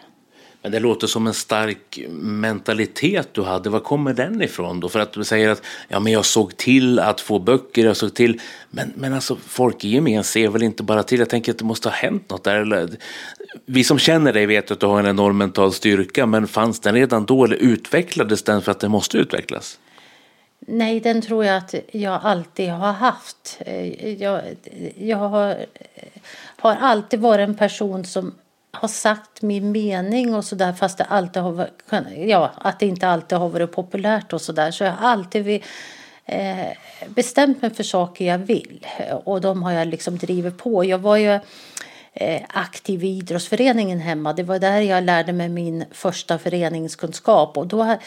Men 0.62 0.72
det 0.72 0.80
låter 0.80 1.08
som 1.08 1.28
en 1.28 1.34
stark 1.34 2.00
mentalitet 2.22 3.30
du 3.32 3.44
hade. 3.44 3.70
Var 3.70 3.80
kommer 3.80 4.14
den 4.14 4.42
ifrån 4.42 4.80
då? 4.80 4.90
För 4.90 5.00
att 5.00 5.14
du 5.14 5.24
säger 5.24 5.50
att 5.50 5.62
ja, 5.88 6.00
men 6.00 6.14
jag 6.14 6.26
såg 6.26 6.58
till 6.58 7.00
att 7.00 7.22
få 7.22 7.40
böcker, 7.40 7.86
jag 7.86 7.98
såg 7.98 8.14
till. 8.14 8.42
Men, 8.70 8.94
men 8.96 9.14
alltså 9.14 9.36
folk 9.36 9.86
i 9.86 9.90
gemen 9.90 10.24
ser 10.24 10.48
väl 10.48 10.64
inte 10.64 10.84
bara 10.84 11.04
till. 11.04 11.20
Jag 11.20 11.30
tänker 11.30 11.52
att 11.52 11.58
det 11.58 11.66
måste 11.66 11.90
ha 11.90 11.96
hänt 11.96 12.30
något 12.30 12.44
där. 12.44 12.56
Eller, 12.56 12.90
vi 13.66 13.84
som 13.84 14.00
känner 14.00 14.34
dig 14.34 14.46
vet 14.46 14.72
att 14.72 14.80
du 14.80 14.86
har 14.86 15.00
en 15.00 15.06
enorm 15.06 15.38
mental 15.38 15.74
styrka. 15.74 16.26
Men 16.26 16.48
fanns 16.48 16.80
den 16.80 16.96
redan 16.96 17.26
då 17.26 17.46
eller 17.46 17.56
utvecklades 17.56 18.44
den 18.44 18.62
för 18.62 18.72
att 18.72 18.80
den 18.80 18.92
måste 18.92 19.18
utvecklas? 19.18 19.80
Nej, 20.60 21.00
den 21.00 21.22
tror 21.22 21.46
jag 21.46 21.58
att 21.58 21.76
jag 21.92 22.20
alltid 22.24 22.70
har 22.70 22.94
haft. 22.94 23.58
Eh, 23.60 24.14
jag, 24.14 24.42
jag 24.98 25.18
har, 25.18 25.66
har 26.58 26.76
alltid 26.76 27.20
varit 27.20 27.50
en 27.50 27.56
person 27.56 28.06
som 28.06 28.34
har 28.72 28.88
sagt 28.88 29.42
min 29.42 29.72
mening 29.72 30.36
och 30.36 30.46
sådär 30.46 30.74
fast 30.74 30.98
det 30.98 31.04
alltid 31.04 31.44
har 31.44 31.52
varit, 31.52 31.84
ja, 32.18 32.52
att 32.56 32.80
det 32.80 32.86
inte 32.86 33.08
alltid 33.08 33.38
har 33.38 33.50
varit 33.50 33.72
populärt 33.72 34.34
och 34.34 34.42
sådär. 34.42 34.72
Så 34.72 34.84
jag 34.84 34.92
har 34.92 35.10
alltid 35.10 35.44
vill, 35.44 35.64
eh, 36.26 36.68
bestämt 37.08 37.62
mig 37.62 37.72
för 37.74 37.84
saker 37.84 38.26
jag 38.26 38.38
vill 38.38 38.86
eh, 38.98 39.16
och 39.16 39.42
de 39.42 39.64
har 39.64 39.72
jag 39.72 39.88
liksom 39.88 40.18
drivit 40.18 40.58
på. 40.58 40.86
Jag 40.86 41.00
var 41.00 41.18
ju 41.18 41.40
eh, 42.14 42.42
aktiv 42.48 43.04
i 43.04 43.08
idrottsföreningen 43.08 44.00
hemma. 44.00 44.34
Det 44.34 44.44
var 44.44 44.60
där 44.60 44.82
jag 44.82 45.04
lärde 45.04 45.34
mig 45.34 45.50
min 45.50 45.86
första 45.92 46.38
föreningskunskap 46.38 47.58
och 47.58 47.68
då 47.68 47.98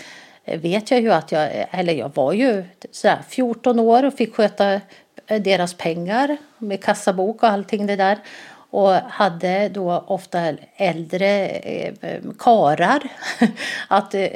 eh, 0.44 0.60
vet 0.60 0.90
jag 0.90 1.00
ju 1.00 1.12
att 1.12 1.32
jag, 1.32 1.42
eh, 1.42 1.78
eller 1.78 1.92
jag 1.92 2.14
var 2.14 2.32
ju 2.32 2.64
sådär 2.90 3.18
14 3.28 3.78
år 3.78 4.04
och 4.04 4.14
fick 4.14 4.34
sköta 4.34 4.80
deras 5.26 5.74
pengar 5.74 6.36
med 6.58 6.84
kassabok 6.84 7.42
och 7.42 7.48
allting 7.48 7.86
det 7.86 7.96
där 7.96 8.18
och 8.73 8.91
hade 8.93 9.68
då 9.68 10.05
ofta 10.07 10.41
äldre 10.77 11.49
eh, 11.49 12.20
karar 12.39 13.03
att, 13.89 14.14
eh, 14.14 14.29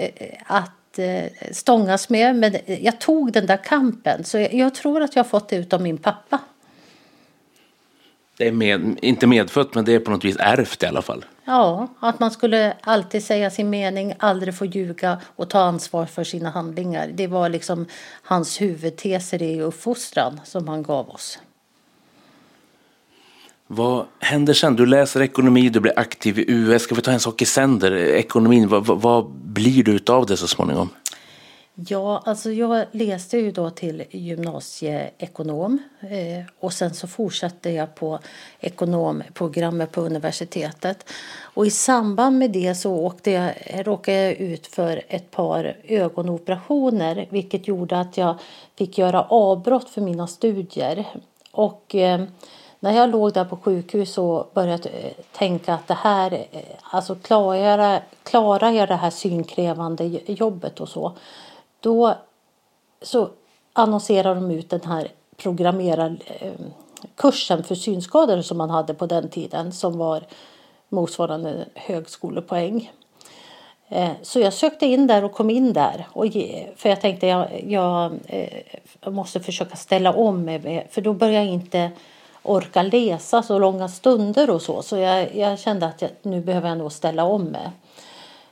att 0.46 0.98
eh, 0.98 1.24
stångas 1.52 2.08
med. 2.08 2.36
Men 2.36 2.56
jag 2.66 3.00
tog 3.00 3.32
den 3.32 3.46
där 3.46 3.64
kampen 3.64 4.24
så 4.24 4.38
jag, 4.38 4.74
tror 4.74 5.02
att 5.02 5.16
jag 5.16 5.24
har 5.24 5.28
fått 5.28 5.48
det 5.48 5.56
utav 5.56 5.82
min 5.82 5.98
pappa. 5.98 6.38
Det 8.36 8.48
är 8.48 8.52
med, 8.52 8.98
inte 9.02 9.26
medfött 9.26 9.74
men 9.74 9.84
det 9.84 9.94
är 9.94 10.00
på 10.00 10.10
något 10.10 10.24
vis 10.24 10.36
ärvt 10.40 10.82
i 10.82 10.86
alla 10.86 11.02
fall. 11.02 11.24
Ja, 11.44 11.88
att 12.00 12.20
man 12.20 12.30
skulle 12.30 12.76
alltid 12.80 13.24
säga 13.24 13.50
sin 13.50 13.70
mening, 13.70 14.14
aldrig 14.18 14.54
få 14.54 14.64
ljuga 14.64 15.20
och 15.36 15.50
ta 15.50 15.60
ansvar 15.60 16.06
för 16.06 16.24
sina 16.24 16.50
handlingar. 16.50 17.10
Det 17.14 17.26
var 17.26 17.48
liksom 17.48 17.86
hans 18.22 18.60
huvudteser 18.60 19.42
i 19.42 19.60
uppfostran 19.60 20.40
som 20.44 20.68
han 20.68 20.82
gav 20.82 21.10
oss. 21.10 21.38
Vad 23.66 24.06
händer 24.18 24.54
sen? 24.54 24.76
Du 24.76 24.86
läser 24.86 25.22
ekonomi, 25.22 25.68
du 25.68 25.80
blir 25.80 25.98
aktiv 25.98 26.38
i 26.38 26.44
US. 26.48 26.82
Ska 26.82 26.94
vi 26.94 27.02
ta 27.02 27.10
en 27.10 27.20
sak 27.20 27.42
i 27.42 27.46
sänder? 27.46 27.92
Ekonomin, 27.96 28.68
vad, 28.68 28.86
vad, 28.86 29.00
vad 29.00 29.30
blir 29.30 29.84
du 29.84 29.92
utav 29.92 30.26
det 30.26 30.36
så 30.36 30.48
småningom? 30.48 30.88
Ja, 31.74 32.22
alltså 32.24 32.52
jag 32.52 32.86
läste 32.92 33.38
ju 33.38 33.50
då 33.50 33.70
till 33.70 34.04
gymnasieekonom 34.10 35.78
eh, 36.00 36.44
och 36.60 36.72
sen 36.72 36.94
så 36.94 37.06
fortsatte 37.06 37.70
jag 37.70 37.94
på 37.94 38.18
ekonomprogrammet 38.60 39.92
på 39.92 40.00
universitetet. 40.00 41.10
Och 41.40 41.66
i 41.66 41.70
samband 41.70 42.38
med 42.38 42.50
det 42.50 42.74
så 42.74 42.94
åkte 42.94 43.30
jag, 43.30 43.54
råkade 43.86 44.22
jag 44.22 44.32
ut 44.34 44.66
för 44.66 45.02
ett 45.08 45.30
par 45.30 45.76
ögonoperationer 45.84 47.26
vilket 47.30 47.68
gjorde 47.68 48.00
att 48.00 48.16
jag 48.16 48.38
fick 48.78 48.98
göra 48.98 49.22
avbrott 49.22 49.90
för 49.90 50.00
mina 50.00 50.26
studier. 50.26 51.06
Och 51.50 51.94
eh, 51.94 52.24
när 52.80 52.92
jag 52.92 53.10
låg 53.10 53.32
där 53.32 53.44
på 53.44 53.56
sjukhus 53.56 54.12
så 54.12 54.46
började 54.54 54.90
jag 55.02 55.12
tänka 55.32 55.74
att 55.74 55.88
det 55.88 55.94
här, 55.94 56.32
eh, 56.32 56.60
alltså 56.82 57.14
klarar 57.14 57.92
jag, 57.92 58.02
klarar 58.22 58.70
jag 58.70 58.88
det 58.88 58.94
här 58.94 59.10
synkrävande 59.10 60.04
jobbet 60.26 60.80
och 60.80 60.88
så 60.88 61.12
då 61.80 62.14
så 63.02 63.28
annonserar 63.72 64.34
de 64.34 64.50
ut 64.50 64.70
den 64.70 64.84
här 64.84 65.08
programmerarkursen 65.36 67.58
eh, 67.58 67.64
för 67.64 67.74
synskadade 67.74 68.42
som 68.42 68.58
man 68.58 68.70
hade 68.70 68.94
på 68.94 69.06
den 69.06 69.28
tiden 69.28 69.72
som 69.72 69.98
var 69.98 70.22
motsvarande 70.88 71.68
högskolepoäng. 71.74 72.92
Så 74.22 74.40
jag 74.40 74.52
sökte 74.52 74.86
in 74.86 75.06
där 75.06 75.24
och 75.24 75.32
kom 75.32 75.50
in 75.50 75.72
där. 75.72 76.06
för 76.76 76.88
jag 76.88 77.00
tänkte 77.00 77.26
jag, 77.26 77.64
jag, 77.66 78.12
jag 79.00 79.12
måste 79.12 79.40
försöka 79.40 79.76
ställa 79.76 80.12
om 80.12 80.44
mig. 80.44 80.88
För 80.90 81.00
då 81.00 81.12
började 81.12 81.44
jag 81.44 81.54
inte 81.54 81.90
orka 82.46 82.82
läsa 82.82 83.42
så 83.42 83.58
långa 83.58 83.88
stunder 83.88 84.50
och 84.50 84.62
så. 84.62 84.82
Så 84.82 84.96
jag, 84.96 85.36
jag 85.36 85.58
kände 85.58 85.86
att 85.86 86.02
jag, 86.02 86.10
nu 86.22 86.40
behöver 86.40 86.68
jag 86.68 86.78
nog 86.78 86.92
ställa 86.92 87.24
om 87.24 87.44
mig. 87.44 87.70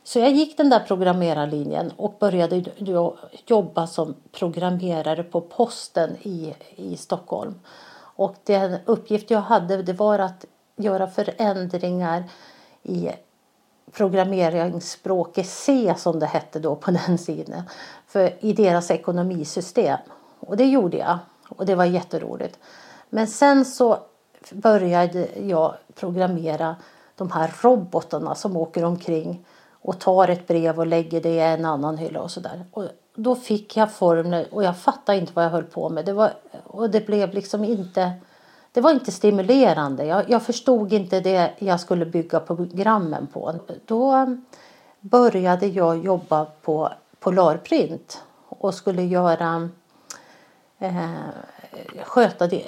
Så 0.05 0.19
jag 0.19 0.33
gick 0.33 0.57
den 0.57 0.71
där 0.71 0.81
programmerarlinjen 0.81 1.93
och 1.97 2.17
började 2.21 2.65
jobba 3.47 3.87
som 3.87 4.15
programmerare 4.33 5.23
på 5.23 5.41
posten 5.41 6.17
i, 6.23 6.55
i 6.77 6.97
Stockholm. 6.97 7.55
Och 8.17 8.35
den 8.45 8.77
uppgift 8.85 9.31
jag 9.31 9.41
hade 9.41 9.83
det 9.83 9.93
var 9.93 10.19
att 10.19 10.45
göra 10.77 11.07
förändringar 11.07 12.25
i 12.83 13.11
programmeringsspråket 13.93 15.47
C 15.47 15.95
som 15.97 16.21
det 16.21 16.27
hette 16.27 16.59
då 16.59 16.77
på 16.77 16.91
den 16.91 17.19
sidan. 17.19 17.63
För, 18.07 18.35
I 18.41 18.53
deras 18.53 18.91
ekonomisystem. 18.91 19.99
Och 20.41 20.57
det 20.57 20.67
gjorde 20.67 20.97
jag. 20.97 21.19
Och 21.49 21.67
det 21.67 21.75
var 21.75 21.85
jätteroligt. 21.85 22.59
Men 23.15 23.27
sen 23.27 23.65
så 23.65 23.99
började 24.53 25.29
jag 25.41 25.75
programmera 25.95 26.77
de 27.17 27.31
här 27.31 27.55
robotarna 27.61 28.35
som 28.35 28.57
åker 28.57 28.85
omkring 28.85 29.47
och 29.71 29.99
tar 29.99 30.29
ett 30.29 30.47
brev 30.47 30.79
och 30.79 30.87
lägger 30.87 31.21
det 31.21 31.29
i 31.29 31.41
en 31.41 31.65
annan 31.65 31.99
hylla 31.99 32.21
och 32.21 32.31
sådär. 32.31 32.65
Och 32.71 32.85
då 33.15 33.35
fick 33.35 33.77
jag 33.77 33.93
formler 33.93 34.49
och 34.51 34.65
jag 34.65 34.79
fattade 34.79 35.19
inte 35.19 35.33
vad 35.35 35.45
jag 35.45 35.51
höll 35.51 35.65
på 35.65 35.89
med. 35.89 36.05
Det 36.05 36.13
var, 36.13 36.33
och 36.65 36.91
det 36.91 37.07
blev 37.07 37.35
liksom 37.35 37.65
inte, 37.65 38.13
det 38.73 38.81
var 38.81 38.91
inte 38.91 39.13
stimulerande. 39.13 40.05
Jag, 40.05 40.31
jag 40.31 40.43
förstod 40.43 40.93
inte 40.93 41.21
det 41.21 41.51
jag 41.59 41.81
skulle 41.81 42.07
bygga 42.07 42.41
programmen 42.41 43.27
på. 43.27 43.55
Då 43.85 44.37
började 45.01 45.67
jag 45.67 46.05
jobba 46.05 46.45
på 46.45 46.93
Polarprint 47.21 48.23
och 48.49 48.75
skulle 48.75 49.03
göra 49.03 49.69
eh, 50.79 51.11
Eh, 51.77 52.05
sköta 52.05 52.47
det, 52.47 52.65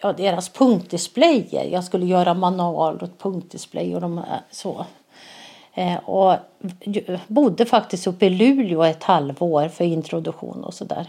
ja, 0.00 0.12
deras 0.12 0.48
punktdisplayer. 0.48 1.64
Jag 1.64 1.84
skulle 1.84 2.06
göra 2.06 2.34
manual 2.34 2.98
och 3.02 3.18
punktdisplay 3.18 3.94
och 3.94 4.00
de, 4.00 4.20
så. 4.50 4.86
Eh, 5.74 5.96
och 6.08 6.34
bodde 7.26 7.66
faktiskt 7.66 8.06
uppe 8.06 8.26
i 8.26 8.30
Luleå 8.30 8.82
ett 8.82 9.02
halvår 9.02 9.68
för 9.68 9.84
introduktion 9.84 10.64
och 10.64 10.74
sådär. 10.74 11.06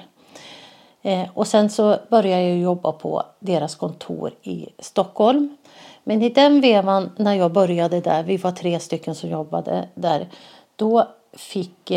där. 1.02 1.30
och 1.34 1.48
sen 1.48 1.70
så 1.70 1.98
började 2.10 2.44
jag 2.44 2.58
jobba 2.58 2.92
på 2.92 3.24
deras 3.40 3.76
kontor 3.76 4.32
i 4.42 4.70
Stockholm. 4.80 5.58
Men 6.04 6.22
i 6.22 6.30
den 6.30 6.62
vevan 6.62 7.12
när 7.18 7.34
jag 7.34 7.52
började 7.52 8.02
där, 8.02 8.24
vi 8.24 8.38
var 8.38 8.52
tre 8.52 8.80
stycken 8.80 9.16
som 9.16 9.30
jobbade 9.30 9.88
där, 9.96 10.28
då 10.76 11.08
fick, 11.34 11.92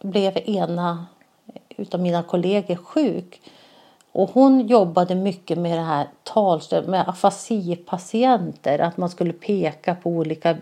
blev 0.00 0.36
ena 0.36 1.06
utav 1.68 2.00
mina 2.00 2.22
kollegor 2.22 2.76
sjuk. 2.76 3.40
Och 4.12 4.30
hon 4.30 4.66
jobbade 4.66 5.14
mycket 5.14 5.58
med 5.58 5.78
det 5.78 5.84
här 5.84 6.06
talstöd, 6.22 6.88
med 6.88 7.08
afasipatienter, 7.08 8.78
att 8.78 8.96
man 8.96 9.08
skulle 9.08 9.32
peka 9.32 9.94
på 9.94 10.10
olika 10.10 10.56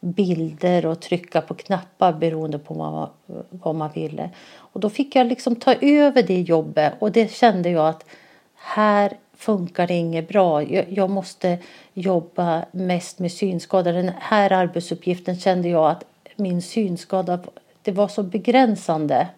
bilder 0.00 0.86
och 0.86 1.00
trycka 1.00 1.40
på 1.40 1.54
knappar 1.54 2.12
beroende 2.12 2.58
på 2.58 2.74
vad, 2.74 3.08
vad 3.50 3.74
man 3.74 3.90
ville. 3.94 4.30
Och 4.54 4.80
då 4.80 4.90
fick 4.90 5.16
jag 5.16 5.26
liksom 5.26 5.56
ta 5.56 5.74
över 5.74 6.22
det 6.22 6.40
jobbet 6.40 6.92
och 6.98 7.12
det 7.12 7.32
kände 7.32 7.70
jag 7.70 7.88
att 7.88 8.04
här 8.54 9.12
funkar 9.36 9.86
det 9.86 9.94
inget 9.94 10.28
bra. 10.28 10.62
Jag, 10.62 10.92
jag 10.92 11.10
måste 11.10 11.58
jobba 11.94 12.64
mest 12.72 13.18
med 13.18 13.32
synskada. 13.32 13.92
Den 13.92 14.10
här 14.18 14.52
arbetsuppgiften 14.52 15.36
kände 15.36 15.68
jag 15.68 15.90
att 15.90 16.04
min 16.36 16.62
synskada 16.62 17.38
det 17.82 17.92
var 17.92 18.08
så 18.08 18.22
begränsande. 18.22 19.28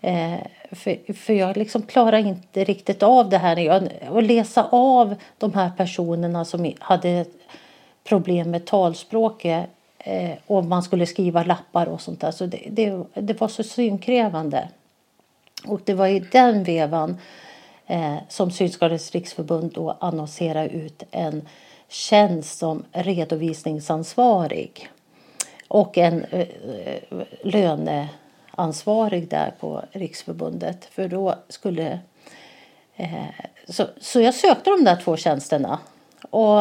Eh, 0.00 0.38
för, 0.72 1.12
för 1.12 1.32
jag 1.32 1.56
liksom 1.56 1.82
klarar 1.82 2.18
inte 2.18 2.64
riktigt 2.64 3.02
av 3.02 3.28
det 3.28 3.38
här. 3.38 3.56
Jag, 3.56 3.88
att 4.14 4.24
läsa 4.24 4.68
av 4.70 5.14
de 5.38 5.54
här 5.54 5.70
personerna 5.76 6.44
som 6.44 6.72
hade 6.78 7.24
problem 8.04 8.50
med 8.50 8.64
talspråket 8.64 9.70
eh, 9.98 10.30
och 10.46 10.64
man 10.64 10.82
skulle 10.82 11.06
skriva 11.06 11.42
lappar 11.42 11.86
och 11.86 12.00
sånt 12.00 12.20
där. 12.20 12.30
Så 12.30 12.46
det, 12.46 12.62
det, 12.70 13.04
det 13.14 13.40
var 13.40 13.48
så 13.48 13.62
synkrävande. 13.62 14.68
Och 15.66 15.80
det 15.84 15.94
var 15.94 16.06
i 16.06 16.20
den 16.20 16.64
vevan 16.64 17.18
eh, 17.86 18.16
som 18.28 18.50
Synskadades 18.50 19.12
riksförbund 19.12 19.72
då 19.72 19.96
annonserade 20.00 20.68
ut 20.68 21.02
en 21.10 21.48
tjänst 21.88 22.58
som 22.58 22.84
redovisningsansvarig 22.92 24.88
och 25.68 25.98
en 25.98 26.24
eh, 26.24 26.46
eh 27.50 28.06
löneansvarig 28.58 29.28
där 29.28 29.54
på 29.60 29.84
Riksförbundet. 29.92 30.88
För 30.90 31.08
då 31.08 31.34
skulle... 31.48 31.98
Eh, 32.96 33.24
så, 33.68 33.86
så 34.00 34.20
jag 34.20 34.34
sökte 34.34 34.70
de 34.70 34.84
där 34.84 34.96
två 34.96 35.16
tjänsterna. 35.16 35.78
Och 36.30 36.60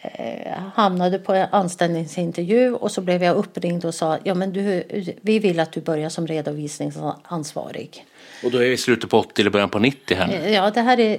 Eh, 0.00 0.58
hamnade 0.74 1.18
på 1.18 1.32
en 1.32 1.48
anställningsintervju 1.50 2.74
och 2.74 2.90
så 2.90 3.00
blev 3.00 3.22
jag 3.22 3.36
uppringd 3.36 3.84
och 3.84 3.94
sa 3.94 4.18
ja 4.24 4.34
men 4.34 4.52
du, 4.52 4.84
vi 5.20 5.38
vill 5.38 5.60
att 5.60 5.72
du 5.72 5.80
börjar 5.80 6.08
som 6.08 6.26
redovisningsansvarig. 6.26 8.04
Och 8.44 8.50
då 8.50 8.58
är 8.58 8.62
vi 8.62 8.72
i 8.72 8.76
slutet 8.76 9.10
på 9.10 9.18
80 9.18 9.42
eller 9.42 9.50
början 9.50 9.70
på 9.70 9.78
90 9.78 10.16
här 10.16 10.34
eh, 10.34 10.52
Ja, 10.52 10.70
det 10.70 10.80
här 10.80 11.00
är 11.00 11.18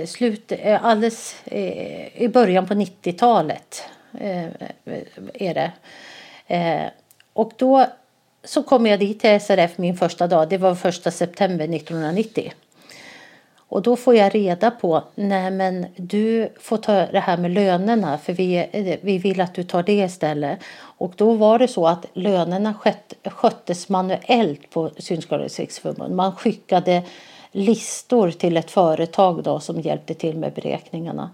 eh, 0.00 0.06
slut, 0.06 0.52
eh, 0.58 0.84
alldeles 0.84 1.36
eh, 1.44 2.22
i 2.22 2.28
början 2.28 2.66
på 2.66 2.74
90-talet 2.74 3.84
eh, 4.20 4.46
är 5.34 5.54
det. 5.54 5.72
och 7.32 7.52
då 7.56 7.86
så 8.44 8.62
kom 8.62 8.86
jag 8.86 9.00
dit 9.00 9.20
till 9.20 9.40
SRF 9.40 9.78
min 9.78 9.96
första 9.96 10.26
dag, 10.26 10.48
det 10.48 10.58
var 10.58 10.74
första 10.74 11.10
september 11.10 11.64
1990. 11.64 12.52
Och 13.68 13.82
då 13.82 13.96
får 13.96 14.14
jag 14.14 14.34
reda 14.34 14.70
på, 14.70 15.02
nej 15.14 15.50
men 15.50 15.86
du 15.96 16.48
får 16.60 16.76
ta 16.76 16.92
det 16.92 17.20
här 17.20 17.36
med 17.36 17.50
lönerna 17.50 18.18
för 18.18 18.32
vi, 18.32 18.98
vi 19.02 19.18
vill 19.18 19.40
att 19.40 19.54
du 19.54 19.62
tar 19.62 19.82
det 19.82 19.92
istället. 19.92 20.58
Och 20.76 21.12
då 21.16 21.32
var 21.32 21.58
det 21.58 21.68
så 21.68 21.86
att 21.86 22.06
lönerna 22.12 22.74
skött, 22.74 23.14
sköttes 23.24 23.88
manuellt 23.88 24.70
på 24.70 24.90
Synskadades 24.98 25.58
riksförbund. 25.58 26.14
Man 26.14 26.36
skickade 26.36 27.02
listor 27.52 28.30
till 28.30 28.56
ett 28.56 28.70
företag 28.70 29.42
då 29.42 29.60
som 29.60 29.80
hjälpte 29.80 30.14
till 30.14 30.36
med 30.36 30.52
beräkningarna. 30.52 31.30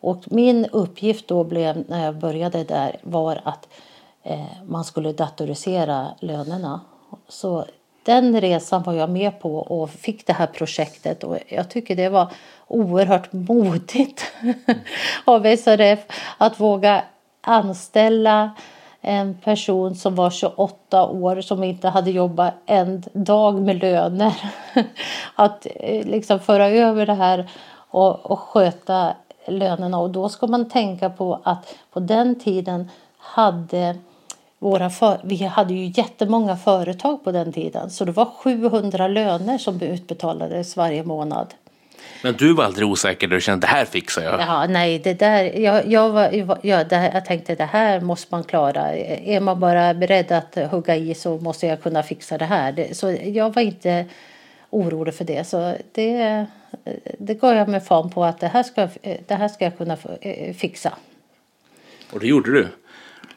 Och 0.00 0.22
min 0.26 0.66
uppgift 0.66 1.28
då 1.28 1.44
blev, 1.44 1.84
när 1.88 2.04
jag 2.04 2.16
började 2.16 2.64
där 2.64 2.96
var 3.02 3.40
att 3.44 3.68
eh, 3.68 3.95
Eh, 4.28 4.62
man 4.68 4.84
skulle 4.84 5.12
datorisera 5.12 6.06
lönerna. 6.20 6.80
Så 7.28 7.64
den 8.02 8.40
resan 8.40 8.82
var 8.82 8.92
jag 8.92 9.10
med 9.10 9.40
på 9.40 9.56
och 9.56 9.90
fick 9.90 10.26
det 10.26 10.32
här 10.32 10.46
projektet 10.46 11.24
och 11.24 11.38
jag 11.48 11.70
tycker 11.70 11.96
det 11.96 12.08
var 12.08 12.32
oerhört 12.66 13.32
modigt 13.32 14.24
av 15.24 15.56
SRF 15.56 15.98
att 16.38 16.60
våga 16.60 17.04
anställa 17.40 18.50
en 19.00 19.34
person 19.34 19.94
som 19.94 20.14
var 20.14 20.30
28 20.30 21.06
år 21.06 21.40
som 21.40 21.64
inte 21.64 21.88
hade 21.88 22.10
jobbat 22.10 22.54
en 22.66 23.04
dag 23.12 23.62
med 23.62 23.76
löner. 23.76 24.52
Att 25.34 25.66
eh, 25.74 26.06
liksom 26.06 26.38
föra 26.38 26.68
över 26.68 27.06
det 27.06 27.14
här 27.14 27.50
och, 27.90 28.30
och 28.30 28.38
sköta 28.38 29.14
lönerna 29.46 29.98
och 29.98 30.10
då 30.10 30.28
ska 30.28 30.46
man 30.46 30.68
tänka 30.68 31.10
på 31.10 31.40
att 31.42 31.74
på 31.92 32.00
den 32.00 32.40
tiden 32.40 32.90
hade 33.18 33.96
våra 34.58 34.90
för, 34.90 35.20
vi 35.24 35.44
hade 35.44 35.74
ju 35.74 35.92
jättemånga 36.02 36.56
företag 36.56 37.24
på 37.24 37.32
den 37.32 37.52
tiden 37.52 37.90
så 37.90 38.04
det 38.04 38.12
var 38.12 38.24
700 38.24 39.08
löner 39.08 39.58
som 39.58 39.80
utbetalades 39.82 40.76
varje 40.76 41.02
månad. 41.04 41.54
Men 42.22 42.34
du 42.38 42.54
var 42.54 42.64
aldrig 42.64 42.88
osäker 42.88 43.28
du 43.28 43.40
kände 43.40 43.66
det 43.66 43.70
här 43.70 43.84
fixar 43.84 44.22
jag? 44.22 44.40
Ja, 44.40 44.66
nej, 44.66 44.98
det 44.98 45.14
där, 45.14 45.58
jag, 45.60 45.86
jag, 45.86 46.10
var, 46.10 46.56
jag, 46.62 46.88
det, 46.88 46.96
här- 46.96 47.10
jag 47.14 47.24
tänkte 47.24 47.54
det 47.54 47.64
här 47.64 48.00
måste 48.00 48.26
man 48.34 48.44
klara. 48.44 48.96
Är 48.96 49.40
man 49.40 49.60
bara 49.60 49.94
beredd 49.94 50.32
att 50.32 50.58
hugga 50.70 50.96
i 50.96 51.14
så 51.14 51.38
måste 51.38 51.66
jag 51.66 51.82
kunna 51.82 52.02
fixa 52.02 52.38
det 52.38 52.44
här. 52.44 52.72
Det, 52.72 52.96
så 52.96 53.16
jag 53.24 53.54
var 53.54 53.62
inte 53.62 54.04
orolig 54.70 55.14
för 55.14 55.24
det. 55.24 55.44
Så 55.46 55.74
det, 55.92 56.46
det 57.18 57.34
gav 57.34 57.54
jag 57.54 57.68
mig 57.68 57.80
fan 57.80 58.10
på 58.10 58.24
att 58.24 58.40
det 58.40 58.48
här 58.48 58.62
ska, 58.62 58.88
det 59.26 59.34
här 59.34 59.48
ska 59.48 59.64
jag 59.64 59.78
kunna 59.78 59.96
eh, 60.20 60.54
fixa. 60.54 60.92
Och 62.12 62.20
det 62.20 62.26
gjorde 62.26 62.52
du? 62.52 62.68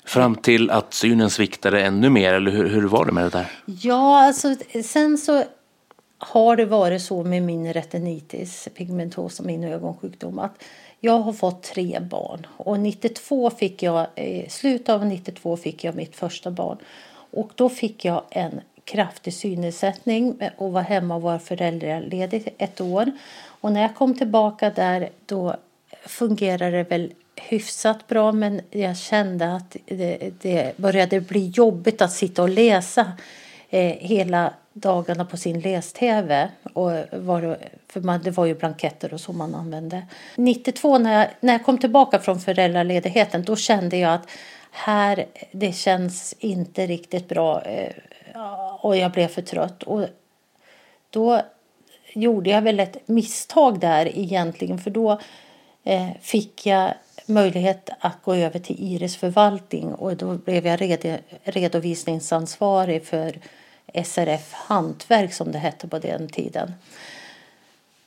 Fram 0.10 0.36
till 0.36 0.70
att 0.70 0.94
synen 0.94 1.30
sviktade 1.30 1.82
ännu 1.82 2.10
mer, 2.10 2.34
eller 2.34 2.52
hur, 2.52 2.70
hur 2.70 2.88
var 2.88 3.06
det 3.06 3.12
med 3.12 3.24
det 3.24 3.30
där? 3.30 3.52
Ja, 3.66 4.26
alltså 4.26 4.56
sen 4.84 5.18
så 5.18 5.44
har 6.18 6.56
det 6.56 6.66
varit 6.66 7.02
så 7.02 7.24
med 7.24 7.44
min 7.44 7.74
retinitis 7.74 8.68
pigmentosa, 8.76 9.44
min 9.44 9.64
ögonsjukdom, 9.64 10.40
att 10.40 10.64
jag 11.00 11.20
har 11.20 11.34
fått 11.34 11.64
tre 11.64 12.00
barn. 12.00 12.48
Och 12.58 12.80
92 12.80 13.50
fick 13.50 13.84
jag, 13.84 14.08
eh, 14.16 14.46
i 14.46 14.50
slutet 14.50 14.90
av 14.90 15.06
92 15.06 15.58
fick 15.58 15.84
jag 15.84 15.96
mitt 15.96 16.16
första 16.16 16.52
barn. 16.52 16.78
Och 17.32 17.52
då 17.56 17.70
fick 17.70 18.06
jag 18.06 18.24
en 18.30 18.62
kraftig 18.84 19.34
synnedsättning 19.34 20.40
och 20.58 20.72
var 20.72 20.82
hemma 20.82 21.16
och 21.16 21.22
var 21.22 21.40
föräldraledig 21.40 22.54
ett 22.58 22.82
år. 22.82 23.12
Och 23.62 23.72
när 23.72 23.82
jag 23.82 23.96
kom 23.96 24.18
tillbaka 24.18 24.70
där 24.70 25.10
då 25.26 25.56
fungerade 26.06 26.78
det 26.78 26.84
väl 26.84 27.14
hyfsat 27.48 28.08
bra 28.08 28.32
men 28.32 28.62
jag 28.72 28.98
kände 28.98 29.54
att 29.54 29.76
det, 29.86 30.32
det 30.42 30.78
började 30.78 31.22
bli 31.22 31.48
jobbigt 31.48 32.02
att 32.02 32.12
sitta 32.12 32.42
och 32.42 32.50
läsa 32.50 33.12
eh, 33.70 33.96
hela 34.00 34.54
dagarna 34.74 35.26
på 35.26 35.38
sin 35.38 35.60
läs-tv. 35.60 36.50
Och 36.74 36.92
var 37.12 37.42
det, 37.42 37.58
för 37.88 38.02
man, 38.02 38.22
det 38.24 38.32
var 38.32 38.46
ju 38.46 38.56
blanketter 38.56 39.14
och 39.14 39.22
så 39.22 39.34
man 39.34 39.56
använde. 39.56 40.08
92 40.36 40.98
när 40.98 41.20
jag, 41.20 41.28
när 41.40 41.54
jag 41.54 41.66
kom 41.66 41.78
tillbaka 41.78 42.20
från 42.20 42.40
föräldraledigheten 42.40 43.44
då 43.44 43.56
kände 43.56 43.98
jag 43.98 44.14
att 44.14 44.30
här, 44.72 45.26
det 45.52 45.72
känns 45.72 46.36
inte 46.40 46.86
riktigt 46.86 47.28
bra 47.28 47.62
eh, 47.62 47.94
och 48.82 48.98
jag 48.98 49.12
blev 49.12 49.28
för 49.28 49.42
trött. 49.42 49.84
Och 49.84 50.06
då 51.10 51.42
gjorde 52.14 52.50
jag 52.50 52.62
väl 52.62 52.80
ett 52.80 53.08
misstag 53.08 53.80
där 53.80 54.18
egentligen 54.18 54.80
för 54.80 54.92
då 54.92 55.20
eh, 55.84 56.08
fick 56.22 56.66
jag 56.66 56.94
möjlighet 57.30 57.90
att 58.00 58.24
gå 58.24 58.36
över 58.36 58.60
till 58.60 58.76
Iris 58.80 59.18
förvaltning 59.18 59.94
och 59.94 60.16
då 60.16 60.34
blev 60.34 60.68
jag 60.68 60.82
red, 60.82 61.20
redovisningsansvarig 61.44 63.06
för 63.06 63.40
SRF 64.04 64.54
Hantverk 64.54 65.34
som 65.34 65.52
det 65.52 65.58
hette 65.58 65.88
på 65.88 66.00
den 66.00 66.28
tiden. 66.28 66.74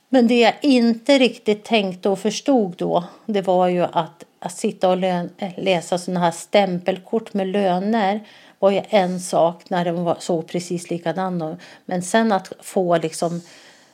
Men 0.09 0.27
det 0.27 0.39
jag 0.39 0.53
inte 0.61 1.19
riktigt 1.19 1.63
tänkte 1.63 2.09
och 2.09 2.19
förstod 2.19 2.75
då 2.77 3.03
det 3.25 3.41
var 3.41 3.67
ju 3.67 3.83
att, 3.83 4.23
att 4.39 4.57
sitta 4.57 4.89
och 4.89 4.97
lön, 4.97 5.29
läsa 5.57 5.97
sådana 5.97 6.19
här 6.19 6.31
stämpelkort 6.31 7.33
med 7.33 7.47
löner 7.47 8.19
var 8.59 8.71
ju 8.71 8.81
en 8.89 9.19
sak 9.19 9.69
när 9.69 9.85
den 9.85 10.03
var, 10.03 10.17
såg 10.19 10.47
precis 10.47 10.89
likadan 10.89 11.41
ut. 11.41 11.57
Men 11.85 12.01
sen 12.01 12.31
att 12.31 12.53
få 12.59 12.97
liksom 12.97 13.41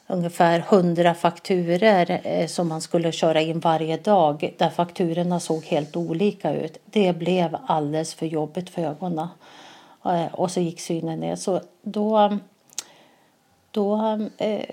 ungefär 0.09 0.59
100 0.69 1.13
fakturer 1.13 2.21
eh, 2.23 2.47
som 2.47 2.67
man 2.67 2.81
skulle 2.81 3.11
köra 3.11 3.41
in 3.41 3.59
varje 3.59 3.97
dag 3.97 4.53
där 4.57 4.69
fakturorna 4.69 5.39
såg 5.39 5.65
helt 5.65 5.95
olika 5.95 6.53
ut. 6.53 6.77
Det 6.85 7.13
blev 7.13 7.57
alldeles 7.65 8.13
för 8.13 8.25
jobbigt 8.25 8.69
för 8.69 8.81
ögonen. 8.81 9.27
Eh, 10.05 10.25
och 10.33 10.51
så 10.51 10.59
gick 10.59 10.79
synen 10.79 11.19
ner. 11.19 11.35
Så 11.35 11.61
då, 11.81 12.37
då 13.71 14.19
eh, 14.37 14.65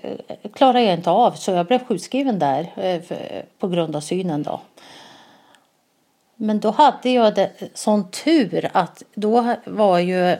klarade 0.53 0.81
jag 0.81 0.93
inte 0.93 1.09
av 1.09 1.31
så 1.31 1.51
jag 1.51 1.65
blev 1.65 1.85
sjukskriven 1.85 2.39
där 2.39 2.71
eh, 2.75 3.01
för, 3.01 3.45
på 3.59 3.67
grund 3.67 3.95
av 3.95 4.01
synen. 4.01 4.43
Då. 4.43 4.61
Men 6.35 6.59
då 6.59 6.71
hade 6.71 7.09
jag 7.09 7.35
det, 7.35 7.51
sån 7.73 8.11
tur 8.11 8.69
att 8.73 9.03
då 9.13 9.55
var 9.65 9.99
ju 9.99 10.37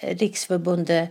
Riksförbundet 0.00 1.10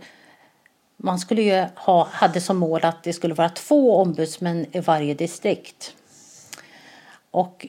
man 0.96 1.18
skulle 1.18 1.42
ju 1.42 1.66
ha, 1.76 2.08
hade 2.12 2.40
som 2.40 2.58
mål 2.58 2.84
att 2.84 3.02
det 3.02 3.12
skulle 3.12 3.34
vara 3.34 3.48
två 3.48 3.96
ombudsmän 3.96 4.66
i 4.72 4.80
varje 4.80 5.14
distrikt. 5.14 5.94
Och 7.30 7.66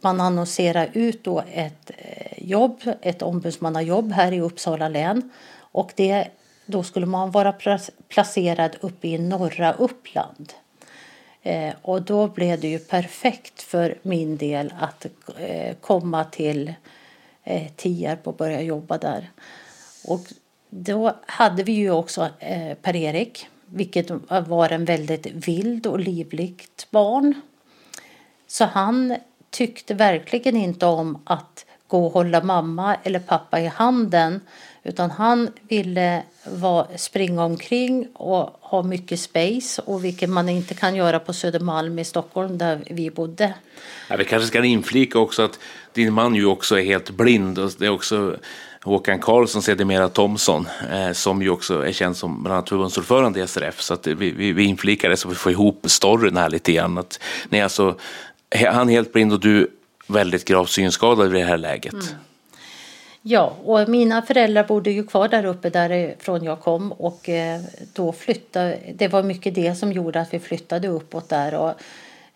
man 0.00 0.20
annonserade 0.20 0.90
ut 0.92 1.24
då 1.24 1.42
ett 1.52 1.90
eh, 1.98 2.48
jobb, 2.48 2.80
ett 3.00 3.22
ombudsmannajobb 3.22 4.12
här 4.12 4.32
i 4.32 4.40
Uppsala 4.40 4.88
län. 4.88 5.30
Och 5.54 5.92
det, 5.96 6.28
då 6.66 6.82
skulle 6.82 7.06
man 7.06 7.30
vara 7.30 7.54
placerad 8.08 8.76
uppe 8.80 9.08
i 9.08 9.18
norra 9.18 9.72
Uppland. 9.72 10.52
Eh, 11.42 11.74
och 11.82 12.02
då 12.02 12.28
blev 12.28 12.60
det 12.60 12.68
ju 12.68 12.78
perfekt 12.78 13.62
för 13.62 13.98
min 14.02 14.36
del 14.36 14.74
att 14.78 15.06
eh, 15.38 15.76
komma 15.80 16.24
till 16.24 16.74
eh, 17.44 17.72
Tierp 17.76 18.26
och 18.26 18.34
börja 18.34 18.60
jobba 18.60 18.98
där. 18.98 19.30
Och 20.04 20.20
då 20.74 21.16
hade 21.26 21.62
vi 21.62 21.72
ju 21.72 21.90
också 21.90 22.28
eh, 22.38 22.74
Per-Erik, 22.82 23.46
vilket 23.66 24.10
var 24.28 24.72
en 24.72 24.84
väldigt 24.84 25.26
vild 25.26 25.86
och 25.86 26.00
livligt 26.00 26.86
barn. 26.90 27.34
Så 28.46 28.64
han 28.64 29.16
tyckte 29.50 29.94
verkligen 29.94 30.56
inte 30.56 30.86
om 30.86 31.22
att 31.24 31.66
gå 31.86 32.06
och 32.06 32.12
hålla 32.12 32.42
mamma 32.42 32.96
eller 33.02 33.18
pappa 33.18 33.60
i 33.60 33.66
handen. 33.66 34.40
Utan 34.82 35.10
han 35.10 35.50
ville 35.68 36.22
var, 36.44 36.86
springa 36.96 37.44
omkring 37.44 38.08
och 38.14 38.58
ha 38.60 38.82
mycket 38.82 39.20
space. 39.20 39.82
Och 39.82 40.04
vilket 40.04 40.30
man 40.30 40.48
inte 40.48 40.74
kan 40.74 40.94
göra 40.94 41.18
på 41.18 41.32
Södermalm 41.32 41.98
i 41.98 42.04
Stockholm 42.04 42.58
där 42.58 42.84
vi 42.90 43.10
bodde. 43.10 43.54
Ja, 44.08 44.16
vi 44.16 44.24
kanske 44.24 44.48
ska 44.48 44.64
inflika 44.64 45.18
också 45.18 45.42
att 45.42 45.58
din 45.92 46.12
man 46.12 46.34
ju 46.34 46.46
också 46.46 46.78
är 46.78 46.84
helt 46.84 47.10
blind. 47.10 47.58
Och 47.58 47.70
det 47.78 47.86
är 47.86 47.90
också 47.90 48.36
Håkan 48.84 49.18
Karlsson, 49.18 49.62
sedermera 49.62 50.08
Thomsson, 50.08 50.68
eh, 50.92 51.12
som 51.12 51.42
ju 51.42 51.50
också 51.50 51.86
är 51.86 51.92
känd 51.92 52.16
som 52.16 52.42
bland 52.42 52.56
annat 52.56 52.68
förbundsordförande 52.68 53.40
i 53.40 53.46
SRF. 53.46 53.80
Så 53.80 53.94
att 53.94 54.06
vi, 54.06 54.30
vi, 54.30 54.52
vi 54.52 54.64
inflikar 54.64 55.08
det 55.08 55.16
så 55.16 55.28
vi 55.28 55.34
får 55.34 55.52
ihop 55.52 55.84
storyn 55.84 56.36
här 56.36 56.50
lite 56.50 56.72
grann. 56.72 56.98
Att, 56.98 57.20
nej, 57.48 57.60
alltså, 57.60 57.94
han 58.68 58.88
är 58.88 58.92
helt 58.92 59.12
blind 59.12 59.32
och 59.32 59.40
du 59.40 59.68
väldigt 60.06 60.44
gravt 60.44 60.70
synskadad 60.70 61.36
i 61.36 61.38
det 61.38 61.44
här 61.44 61.58
läget. 61.58 61.92
Mm. 61.92 62.06
Ja, 63.22 63.56
och 63.64 63.88
mina 63.88 64.22
föräldrar 64.22 64.64
bodde 64.64 64.90
ju 64.90 65.06
kvar 65.06 65.28
där 65.28 65.44
uppe 65.44 65.70
därifrån 65.70 66.44
jag 66.44 66.60
kom 66.60 66.92
och 66.92 67.28
eh, 67.28 67.60
då 67.92 68.12
flyttade, 68.12 68.78
det 68.94 69.08
var 69.08 69.22
mycket 69.22 69.54
det 69.54 69.74
som 69.74 69.92
gjorde 69.92 70.20
att 70.20 70.34
vi 70.34 70.38
flyttade 70.38 70.88
uppåt 70.88 71.28
där 71.28 71.54
och 71.54 71.74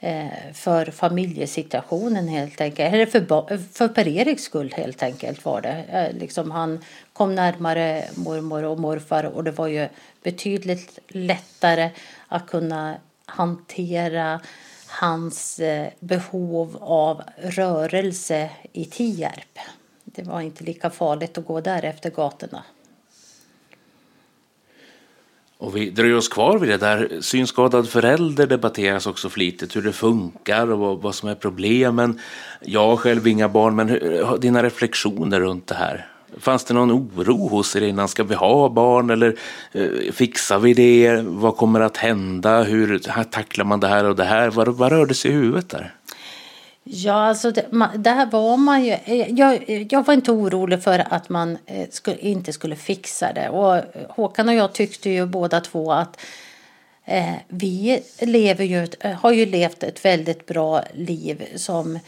Eh, 0.01 0.53
för 0.55 0.87
familjesituationen 0.87 2.29
helt 2.29 2.61
enkelt, 2.61 2.95
eller 2.95 3.07
för, 3.07 3.59
för 3.73 3.89
Per-Eriks 3.89 4.43
skull 4.43 4.73
helt 4.77 5.03
enkelt 5.03 5.45
var 5.45 5.61
det. 5.61 5.85
Eh, 5.91 6.19
liksom 6.19 6.51
han 6.51 6.85
kom 7.13 7.35
närmare 7.35 8.05
mormor 8.15 8.65
och 8.65 8.81
morfar 8.81 9.25
och 9.25 9.45
det 9.45 9.51
var 9.51 9.67
ju 9.67 9.89
betydligt 10.23 10.99
lättare 11.09 11.91
att 12.29 12.47
kunna 12.47 12.97
hantera 13.27 14.41
hans 14.87 15.59
eh, 15.61 15.89
behov 16.01 16.77
av 16.81 17.23
rörelse 17.37 18.51
i 18.73 18.85
Tierp. 18.85 19.59
Det 20.05 20.23
var 20.23 20.41
inte 20.41 20.65
lika 20.65 20.91
farligt 20.91 21.39
att 21.39 21.47
gå 21.47 21.61
där 21.61 21.85
efter 21.85 22.11
gatorna. 22.11 22.65
Och 25.67 25.77
vi 25.77 25.91
dröjer 25.91 26.17
oss 26.17 26.29
kvar 26.29 26.59
vid 26.59 26.71
det 26.71 26.77
där. 26.77 27.09
Synskadad 27.21 27.89
förälder 27.89 28.47
debatteras 28.47 29.07
också 29.07 29.29
flitigt. 29.29 29.77
Hur 29.77 29.83
det 29.83 29.93
funkar 29.93 30.71
och 30.71 31.03
vad, 31.03 31.15
som 31.15 31.29
är 31.29 31.35
problemen. 31.35 32.21
Jag 32.61 32.87
har 32.87 32.97
själv 32.97 33.27
inga 33.27 33.49
barn, 33.49 33.77
men 33.77 33.89
hur, 33.89 34.39
dina 34.39 34.63
reflektioner 34.63 35.41
runt 35.41 35.67
det 35.67 35.75
här? 35.75 36.07
Fanns 36.39 36.65
det 36.65 36.75
någon 36.75 36.93
oro 36.93 37.49
hos 37.49 37.77
er 37.77 37.81
innan? 37.81 38.09
Ska 38.09 38.25
vi 38.25 38.35
ha 38.35 38.69
barn 38.69 39.11
eller 39.11 39.37
eh, 39.73 40.13
fixar 40.13 40.59
vi 40.59 40.75
det? 40.75 41.21
Vad 41.25 41.57
kommer 41.57 41.81
att 41.81 41.97
hända? 41.97 42.63
Hur 42.63 42.99
tacklar 43.25 43.65
man 43.65 43.81
det 43.81 43.89
här 43.89 44.05
och 44.05 44.17
det 44.17 44.25
här? 44.25 44.51
Vad, 44.51 44.69
vad 44.69 44.93
rörde 44.93 45.15
sig 45.15 45.31
i 45.31 45.35
huvudet 45.35 45.69
där? 45.69 45.95
Ja, 46.89 47.13
alltså 47.13 47.51
det, 47.51 47.73
man, 47.73 48.03
där 48.03 48.27
var 48.27 48.57
man 48.57 48.85
ju... 48.85 48.97
Jag, 49.29 49.87
jag 49.93 50.07
var 50.07 50.15
inte 50.15 50.33
orolig 50.33 50.83
för 50.83 51.13
att 51.15 51.29
man 51.29 51.59
eh, 51.67 51.89
skulle, 51.91 52.19
inte 52.19 52.53
skulle 52.53 52.77
fixa 52.77 53.33
det. 53.33 53.49
Och 53.49 53.77
eh, 53.77 53.83
Håkan 54.09 54.49
och 54.49 54.55
jag 54.55 54.73
tyckte 54.73 55.11
ju 55.11 55.27
båda 55.27 55.61
två 55.61 55.93
att 55.93 56.21
eh, 57.05 57.35
vi 57.49 58.03
lever 58.21 58.65
ju, 58.65 58.85
ett- 58.85 59.05
eh, 59.05 59.13
har 59.13 59.33
ju 59.33 59.47
levt 59.47 59.83
ett 59.83 60.05
väldigt 60.05 60.47
bra 60.47 60.83
liv 60.95 61.45
som, 61.57 61.99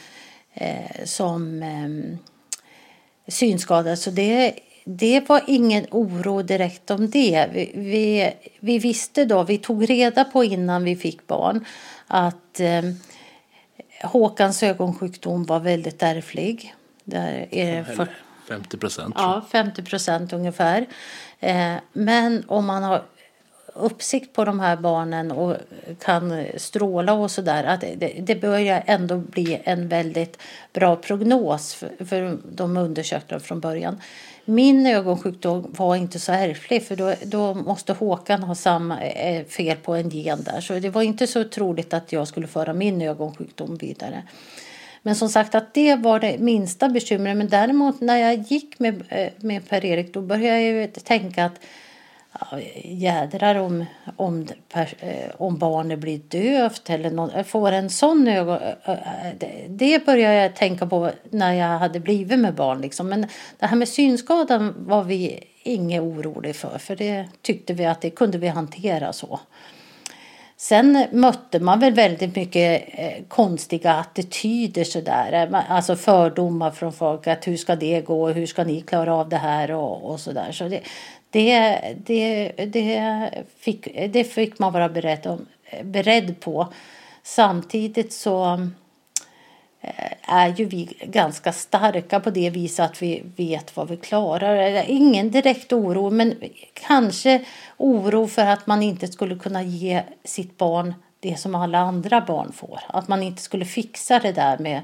eh, 0.55 1.05
som 1.05 1.63
eh, 1.63 2.19
synskadade. 3.29 3.97
Så 3.97 4.11
det, 4.11 4.55
det 4.85 5.29
var 5.29 5.43
ingen 5.47 5.87
oro 5.91 6.43
direkt 6.43 6.91
om 6.91 7.11
det. 7.11 7.49
Vi, 7.53 7.71
vi, 7.75 8.33
vi 8.61 8.79
visste 8.79 9.25
då, 9.25 9.43
vi 9.43 9.59
tog 9.59 9.91
reda 9.91 10.25
på 10.25 10.45
innan 10.45 10.85
vi 10.85 10.97
fick 10.97 11.27
barn 11.27 11.65
att 12.07 12.61
eh, 12.61 12.83
Håkans 14.03 14.63
ögonsjukdom 14.63 15.45
var 15.45 15.61
väldigt 15.61 16.03
ärftlig. 16.03 16.75
Där 17.05 17.49
är 17.51 17.85
för, 17.85 18.09
50 18.49 18.79
procent. 18.79 19.15
ja, 19.19 19.45
50 19.51 19.83
procent 19.83 20.33
ungefär. 20.33 20.87
Eh, 21.41 21.75
men 21.93 22.45
om 22.47 22.67
man 22.67 22.83
har 22.83 23.03
uppsikt 23.75 24.33
på 24.33 24.45
de 24.45 24.61
här 24.61 24.77
barnen 24.77 25.33
och 25.33 25.57
kan 26.01 26.45
stråla 26.57 27.13
och 27.13 27.31
sådär. 27.31 27.65
Att 27.65 27.81
det, 27.81 28.21
det 28.21 28.35
börjar 28.35 28.83
ändå 28.87 29.17
bli 29.17 29.61
en 29.65 29.89
väldigt 29.89 30.39
bra 30.73 30.97
prognos 30.97 31.75
för, 31.75 32.05
för 32.05 32.39
de 32.53 32.77
undersökta 32.77 33.41
från 33.41 33.61
början. 33.61 34.01
Min 34.51 34.87
ögonsjukdom 34.87 35.75
var 35.79 35.97
inte 35.97 36.19
så 36.19 36.33
ärftlig 36.33 36.83
för 36.83 36.97
då, 36.97 37.15
då 37.25 37.55
måste 37.55 37.93
Håkan 37.93 38.43
ha 38.43 38.55
samma 38.55 39.03
eh, 39.03 39.45
fel 39.45 39.77
på 39.77 39.95
en 39.95 40.09
gen 40.09 40.43
där. 40.43 40.61
Så 40.61 40.79
det 40.79 40.91
var 40.91 41.03
inte 41.03 41.27
så 41.27 41.45
troligt 41.45 41.95
att 41.95 42.13
jag 42.13 42.29
skulle 42.29 42.47
föra 42.47 42.73
min 42.73 43.03
ögonsjukdom 43.03 43.77
vidare. 43.77 44.23
Men 45.03 45.17
som 45.17 45.29
sagt 45.29 45.55
att 45.55 45.75
det 45.75 45.97
var 45.97 46.21
det 46.21 46.39
minsta 46.39 46.89
bekymret. 46.89 47.37
Men 47.37 47.49
däremot 47.49 48.01
när 48.01 48.17
jag 48.17 48.35
gick 48.35 48.79
med, 48.79 49.03
eh, 49.09 49.29
med 49.37 49.69
Per-Erik 49.69 50.15
då 50.15 50.21
började 50.21 50.61
jag 50.61 50.81
ju 50.81 50.87
tänka 50.87 51.45
att 51.45 51.61
jädrar 52.85 53.55
om, 53.55 53.85
om, 54.17 54.47
eh, 55.01 55.31
om 55.37 55.59
barnet 55.59 55.99
blir 55.99 56.19
dövt 56.19 56.91
eller 56.91 57.11
någon, 57.11 57.45
får 57.45 57.73
en 57.73 57.91
sån 57.91 58.29
ögon. 58.29 58.59
Det 59.69 60.07
började 60.07 60.35
jag 60.35 60.57
tänka 60.57 60.87
på 60.87 61.11
när 61.31 61.53
jag 61.53 61.79
hade 61.79 62.01
blivit 62.01 62.39
med 62.39 62.55
barn. 62.55 62.81
Liksom. 62.81 63.09
Men 63.09 63.27
det 63.59 63.67
här 63.67 63.77
med 63.77 63.89
synskadan 63.89 64.75
var 64.79 65.03
vi 65.03 65.45
inget 65.63 66.03
oroliga 66.03 66.55
för. 66.55 66.79
För 66.79 66.97
det 66.97 67.27
tyckte 67.43 67.75
vi 67.75 67.87
att 67.87 68.01
det 68.01 68.11
kunde 68.11 68.39
vi 68.39 68.49
hantera 68.49 69.13
så. 69.13 69.41
Sen 70.61 71.07
mötte 71.13 71.61
man 71.61 71.81
väl 71.81 71.93
väldigt 71.93 72.37
mycket 72.37 72.89
eh, 72.89 73.25
konstiga 73.29 73.93
attityder 73.93 74.85
sådär. 74.85 75.33
Eh, 75.53 75.73
alltså 75.73 75.97
fördomar 75.97 76.71
från 76.71 76.93
folk. 76.93 77.27
Att 77.27 77.47
hur 77.47 77.57
ska 77.57 77.77
det 77.77 78.01
gå? 78.01 78.29
Hur 78.29 78.47
ska 78.47 78.65
ni 78.65 78.81
klara 78.81 79.15
av 79.15 79.29
det 79.29 79.37
här? 79.37 79.71
Och, 79.71 80.11
och 80.11 80.21
sådär. 80.21 80.53
Så 80.53 80.69
det, 80.69 80.81
det, 81.31 81.81
det, 82.07 82.53
det, 82.73 83.31
fick, 83.59 83.89
det 84.13 84.25
fick 84.25 84.59
man 84.59 84.73
vara 84.73 84.89
beredd, 84.89 85.47
beredd 85.83 86.41
på. 86.41 86.73
Samtidigt 87.23 88.13
så 88.13 88.69
Eh, 89.81 90.13
är 90.35 90.55
ju 90.57 90.65
vi 90.65 90.97
ganska 91.01 91.53
starka 91.53 92.21
på 92.21 92.31
det 92.31 92.51
viset 92.51 92.91
att 92.91 93.03
vi 93.03 93.23
vet 93.37 93.77
vad 93.77 93.89
vi 93.89 93.97
klarar. 93.97 94.85
Ingen 94.91 95.31
direkt 95.31 95.73
oro, 95.73 96.11
men 96.11 96.35
kanske 96.73 97.45
oro 97.77 98.27
för 98.27 98.43
att 98.43 98.67
man 98.67 98.83
inte 98.83 99.09
skulle 99.09 99.37
kunna 99.37 99.63
ge 99.63 100.03
sitt 100.25 100.59
barn 100.59 100.95
det 101.21 101.37
som 101.37 101.55
alla 101.55 101.79
andra 101.79 102.21
barn 102.21 102.53
får. 102.53 102.81
Att 102.89 103.09
man 103.09 103.23
inte 103.23 103.43
skulle 103.43 103.65
fixa 103.65 104.19
det 104.19 104.33
där 104.33 104.59
med 104.59 104.83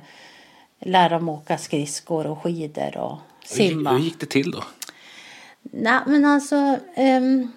lära 0.80 1.08
dem 1.08 1.28
åka 1.28 1.58
skridskor 1.58 2.26
och 2.26 2.42
skidor 2.42 2.96
och 2.96 3.18
simma. 3.44 3.92
Hur 3.92 3.98
gick 3.98 4.20
det 4.20 4.26
till 4.26 4.50
då? 4.50 4.64
Nej, 5.72 6.00
men 6.06 6.24
alltså... 6.24 6.78
Um, 6.96 7.52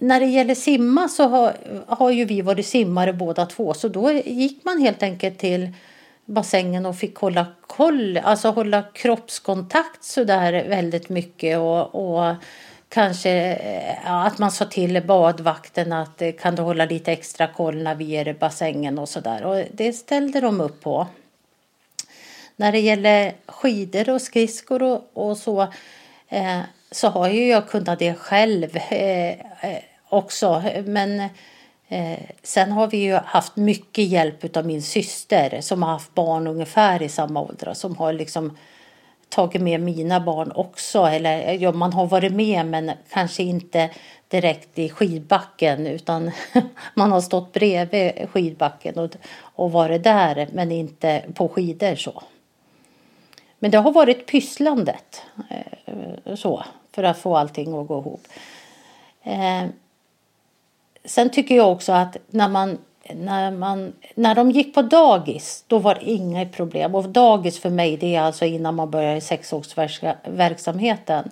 när 0.00 0.20
det 0.20 0.26
gäller 0.26 0.54
simma 0.54 1.08
så 1.08 1.28
har, 1.28 1.56
har 1.86 2.10
ju 2.10 2.24
vi 2.24 2.42
varit 2.42 2.66
simmare 2.66 3.12
båda 3.12 3.46
två. 3.46 3.74
Så 3.74 3.88
då 3.88 4.12
gick 4.12 4.64
man 4.64 4.80
helt 4.80 5.02
enkelt 5.02 5.38
till 5.38 5.72
bassängen 6.24 6.86
och 6.86 6.96
fick 6.96 7.16
hålla 7.16 7.46
koll, 7.60 8.16
alltså 8.16 8.50
hålla 8.50 8.82
kroppskontakt 8.82 10.04
så 10.04 10.24
där 10.24 10.52
väldigt 10.68 11.08
mycket 11.08 11.58
och, 11.58 11.94
och 11.94 12.34
kanske 12.88 13.30
eh, 13.30 13.96
ja, 14.04 14.26
att 14.26 14.38
man 14.38 14.50
sa 14.50 14.64
till 14.64 15.02
badvakten 15.06 15.92
att 15.92 16.22
eh, 16.22 16.32
kan 16.32 16.54
du 16.54 16.62
hålla 16.62 16.84
lite 16.84 17.12
extra 17.12 17.46
koll 17.46 17.82
när 17.82 17.94
vi 17.94 18.16
är 18.16 18.28
i 18.28 18.34
bassängen 18.34 18.98
och 18.98 19.08
så 19.08 19.20
där. 19.20 19.44
Och 19.44 19.64
det 19.72 19.92
ställde 19.92 20.40
de 20.40 20.60
upp 20.60 20.80
på. 20.80 21.06
När 22.56 22.72
det 22.72 22.80
gäller 22.80 23.32
skidor 23.46 24.10
och 24.10 24.22
skridskor 24.22 24.82
och, 24.82 25.10
och 25.12 25.36
så 25.36 25.62
eh, 26.28 26.60
så 26.94 27.08
har 27.08 27.28
ju 27.28 27.46
jag 27.48 27.68
kunnat 27.68 27.98
det 27.98 28.14
själv 28.14 28.76
eh, 28.76 29.30
eh, 29.30 29.82
också. 30.08 30.62
Men 30.84 31.20
eh, 31.88 32.18
sen 32.42 32.72
har 32.72 32.86
vi 32.86 32.96
ju 32.96 33.14
haft 33.14 33.56
mycket 33.56 34.04
hjälp 34.04 34.56
av 34.56 34.66
min 34.66 34.82
syster 34.82 35.60
som 35.60 35.82
har 35.82 35.90
haft 35.90 36.14
barn 36.14 36.46
ungefär 36.46 37.02
i 37.02 37.08
samma 37.08 37.40
ålder. 37.40 37.74
Som 37.74 37.96
har 37.96 38.12
liksom 38.12 38.56
tagit 39.28 39.62
med 39.62 39.80
mina 39.80 40.20
barn 40.20 40.52
också. 40.54 40.98
Eller 40.98 41.48
eh, 41.48 41.62
ja, 41.62 41.72
man 41.72 41.92
har 41.92 42.06
varit 42.06 42.32
med 42.32 42.66
men 42.66 42.90
kanske 43.10 43.42
inte 43.42 43.90
direkt 44.28 44.78
i 44.78 44.88
skidbacken 44.88 45.86
utan 45.86 46.30
man 46.94 47.12
har 47.12 47.20
stått 47.20 47.52
bredvid 47.52 48.28
skidbacken 48.32 48.98
och, 48.98 49.10
och 49.40 49.72
varit 49.72 50.04
där 50.04 50.48
men 50.52 50.72
inte 50.72 51.22
på 51.34 51.48
skidor 51.48 51.94
så. 51.94 52.22
Men 53.64 53.70
det 53.70 53.78
har 53.78 53.92
varit 53.92 54.26
pysslandet 54.26 55.22
eh, 55.50 56.34
så 56.34 56.64
för 56.92 57.02
att 57.02 57.18
få 57.18 57.36
allting 57.36 57.78
att 57.78 57.88
gå 57.88 57.98
ihop. 57.98 58.28
Eh, 59.22 59.64
sen 61.04 61.30
tycker 61.30 61.56
jag 61.56 61.72
också 61.72 61.92
att 61.92 62.16
när 62.30 62.48
man 62.48 62.78
när, 63.14 63.50
man, 63.50 63.92
när 64.14 64.34
de 64.34 64.50
gick 64.50 64.74
på 64.74 64.82
dagis, 64.82 65.64
då 65.66 65.78
var 65.78 65.94
det 65.94 66.10
inga 66.10 66.46
problem. 66.46 66.94
Och 66.94 67.08
dagis 67.08 67.60
för 67.60 67.70
mig, 67.70 67.96
det 67.96 68.14
är 68.14 68.20
alltså 68.20 68.44
innan 68.44 68.74
man 68.74 68.90
börjar 68.90 69.16
i 69.16 69.20
sexårsverksamheten. 69.20 71.30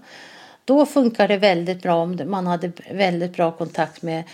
Då 0.65 0.87
funkar 0.87 1.29
det 1.29 1.37
väldigt 1.37 1.83
bra 1.83 1.95
om 1.95 2.21
man 2.27 2.47
hade 2.47 2.73
väldigt 2.91 3.37
bra 3.37 3.51
kontakt 3.51 4.03
med 4.03 4.25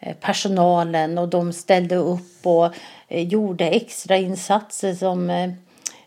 eh, 0.00 0.16
personalen 0.20 1.18
och 1.18 1.28
de 1.28 1.52
ställde 1.52 1.96
upp 1.96 2.46
och 2.46 2.66
eh, 3.08 3.28
gjorde 3.28 3.68
extra 3.68 4.16
insatser 4.16 4.94
som 4.94 5.30
eh, 5.30 5.50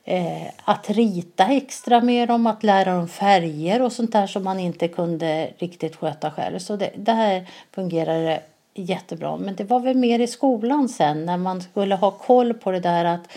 eh, 0.08 0.48
att 0.64 0.90
rita 0.90 1.46
extra 1.46 2.02
med 2.02 2.28
dem, 2.28 2.48
att 2.48 2.64
lära 2.64 2.96
dem 2.96 3.08
färger 3.08 3.82
och 3.82 3.92
sånt 3.92 4.12
där 4.12 4.28
som 4.28 4.44
man 4.44 4.60
inte 4.60 4.88
kunde 4.88 5.50
riktigt 5.58 5.96
sköta 5.96 6.32
själv. 6.32 6.60
Så 6.60 6.76
det, 6.76 6.92
där 6.96 7.46
fungerade 7.72 8.42
jättebra. 8.74 9.38
Men 9.38 9.56
det 9.56 9.64
var 9.64 9.80
väl 9.80 9.98
mer 9.98 10.20
i 10.20 10.28
skolan 10.28 10.90
sen 10.90 11.26
när 11.26 11.38
man 11.38 11.62
skulle 11.62 11.96
ha 11.96 12.12
koll 12.12 12.54
på 12.54 12.72
det 12.72 12.80
där 12.80 13.06
att 13.06 13.30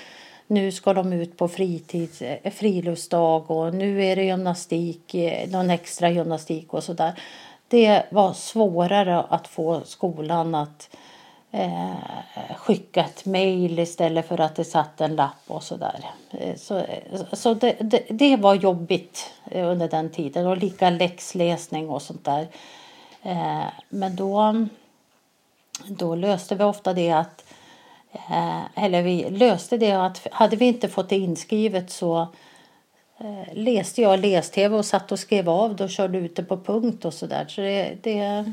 nu 0.47 0.73
ska 0.73 0.93
de 0.93 1.13
ut 1.13 1.37
på 1.37 1.49
fritid, 1.49 2.11
eh, 2.21 2.53
friluftsdag 2.53 3.51
och 3.51 3.75
nu 3.75 4.05
är 4.05 4.17
det 4.17 4.25
gymnastik, 4.25 5.15
eh, 5.15 5.51
någon 5.51 5.71
extra 5.71 6.11
gymnastik 6.11 6.75
och 6.75 6.85
sådär. 6.85 7.13
Det 7.69 8.03
var 8.11 8.33
svårare 8.33 9.21
att 9.21 9.49
få 9.49 9.81
skolan 9.85 10.55
att 10.55 10.97
eh, 11.51 11.95
skicka 12.57 13.01
ett 13.01 13.25
mejl 13.25 13.79
istället 13.79 14.29
för 14.29 14.41
att 14.41 14.57
det 14.57 14.65
satt 14.65 15.01
en 15.01 15.17
lapp 15.17 15.45
och 15.47 15.63
sådär. 15.63 16.05
Eh, 16.31 16.57
så, 16.57 16.83
så 17.33 17.55
det, 17.55 17.77
det, 17.81 18.05
det, 18.09 18.37
var 18.37 18.55
jobbigt 18.55 19.31
under 19.53 19.89
den 19.89 20.11
tiden 20.11 20.47
och 20.47 20.57
lika 20.57 20.91
läxläsning 20.91 21.91
och 21.91 22.03
sånt 22.03 22.25
där. 22.25 22.49
Eh, 23.23 23.67
men 23.89 24.17
då, 24.17 24.67
då 25.87 26.15
löste 26.15 26.55
vi 26.55 26.65
ofta 26.65 26.93
det 26.93 27.11
att 27.11 27.45
eh, 28.13 28.85
eller 28.85 29.03
vi 29.03 29.31
löste 29.31 29.77
det 29.77 29.93
att 29.93 30.27
hade 30.33 30.57
vi 30.57 30.65
inte 30.65 30.89
fått 30.89 31.09
det 31.09 31.17
inskrivet 31.17 31.91
så 31.91 32.21
eh, 33.19 33.55
läste 33.55 34.03
jag 34.03 34.21
läs-tv 34.21 34.77
och 34.77 34.87
satt 34.87 35.13
och 35.13 35.19
skrev 35.19 35.49
av 35.49 35.77
det 35.77 35.85
och 35.85 35.91
körde 35.91 36.19
ut 36.19 36.37
det 36.37 36.43
på 36.43 36.57
punkt 36.57 37.05
och 37.05 37.15
sådär. 37.15 37.47
Så 37.49 37.61
det, 37.61 37.97
det 38.03 38.53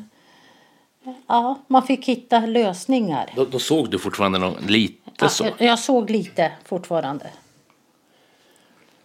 Ja, 1.27 1.59
man 1.67 1.83
fick 1.83 2.05
hitta 2.05 2.39
lösningar. 2.39 3.29
Då, 3.35 3.45
då 3.45 3.59
såg 3.59 3.89
du 3.89 3.99
fortfarande 3.99 4.39
någon, 4.39 4.55
lite 4.67 4.93
ja, 5.19 5.29
så? 5.29 5.47
Jag 5.57 5.79
såg 5.79 6.09
lite 6.09 6.51
fortfarande. 6.65 7.25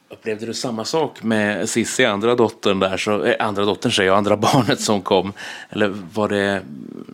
Upplevde 0.09 0.47
du 0.47 0.55
samma 0.55 0.85
sak 0.85 1.23
med 1.23 1.69
Cissi, 1.69 2.05
andra 2.05 2.35
dottern 2.35 2.81
där, 2.81 2.97
så, 2.97 3.25
äh, 3.25 3.47
andra 3.47 3.65
dottern 3.65 3.93
säger 3.93 4.11
jag, 4.11 4.19
andra 4.19 4.37
barnet 4.53 4.81
som 4.81 5.03
kom? 5.03 5.33
Eller 5.71 5.89
var 5.89 6.29
det 6.29 6.63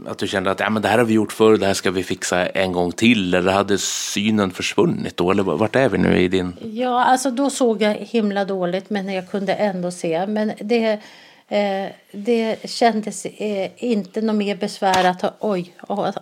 att 0.07 0.19
du 0.19 0.29
kände 0.29 0.51
att 0.51 0.61
ja, 0.61 0.71
men 0.71 0.83
det 0.83 0.89
här 0.89 0.99
har 0.99 1.05
vi 1.05 1.15
gjort 1.15 1.33
förr, 1.33 1.57
det 1.57 1.67
här 1.67 1.75
ska 1.75 1.91
vi 1.91 2.03
fixa 2.03 2.47
en 2.47 2.73
gång 2.73 2.93
till? 2.93 3.35
Eller 3.35 3.53
hade 3.53 3.79
synen 3.79 4.51
försvunnit 4.51 5.17
då? 5.17 5.31
Eller 5.31 5.43
vart 5.43 5.77
är 5.77 5.89
vi 5.89 5.99
nu 5.99 6.19
i 6.19 6.29
din? 6.29 6.57
Ja, 6.73 7.05
alltså 7.05 7.31
då 7.31 7.51
såg 7.51 7.83
jag 7.83 7.95
himla 7.95 8.45
dåligt, 8.45 8.91
men 8.91 9.13
jag 9.13 9.31
kunde 9.31 9.55
ändå 9.55 9.91
se. 9.91 10.27
Men 10.27 10.53
det 10.61 11.01
Eh, 11.49 11.91
det 12.13 12.71
kändes 12.71 13.27
eh, 13.27 13.71
inte 13.77 14.21
något 14.21 14.37
mer 14.37 14.57
besvär 14.57 15.05
att 15.05 15.23
ha, 15.23 15.35
oj, 15.41 15.75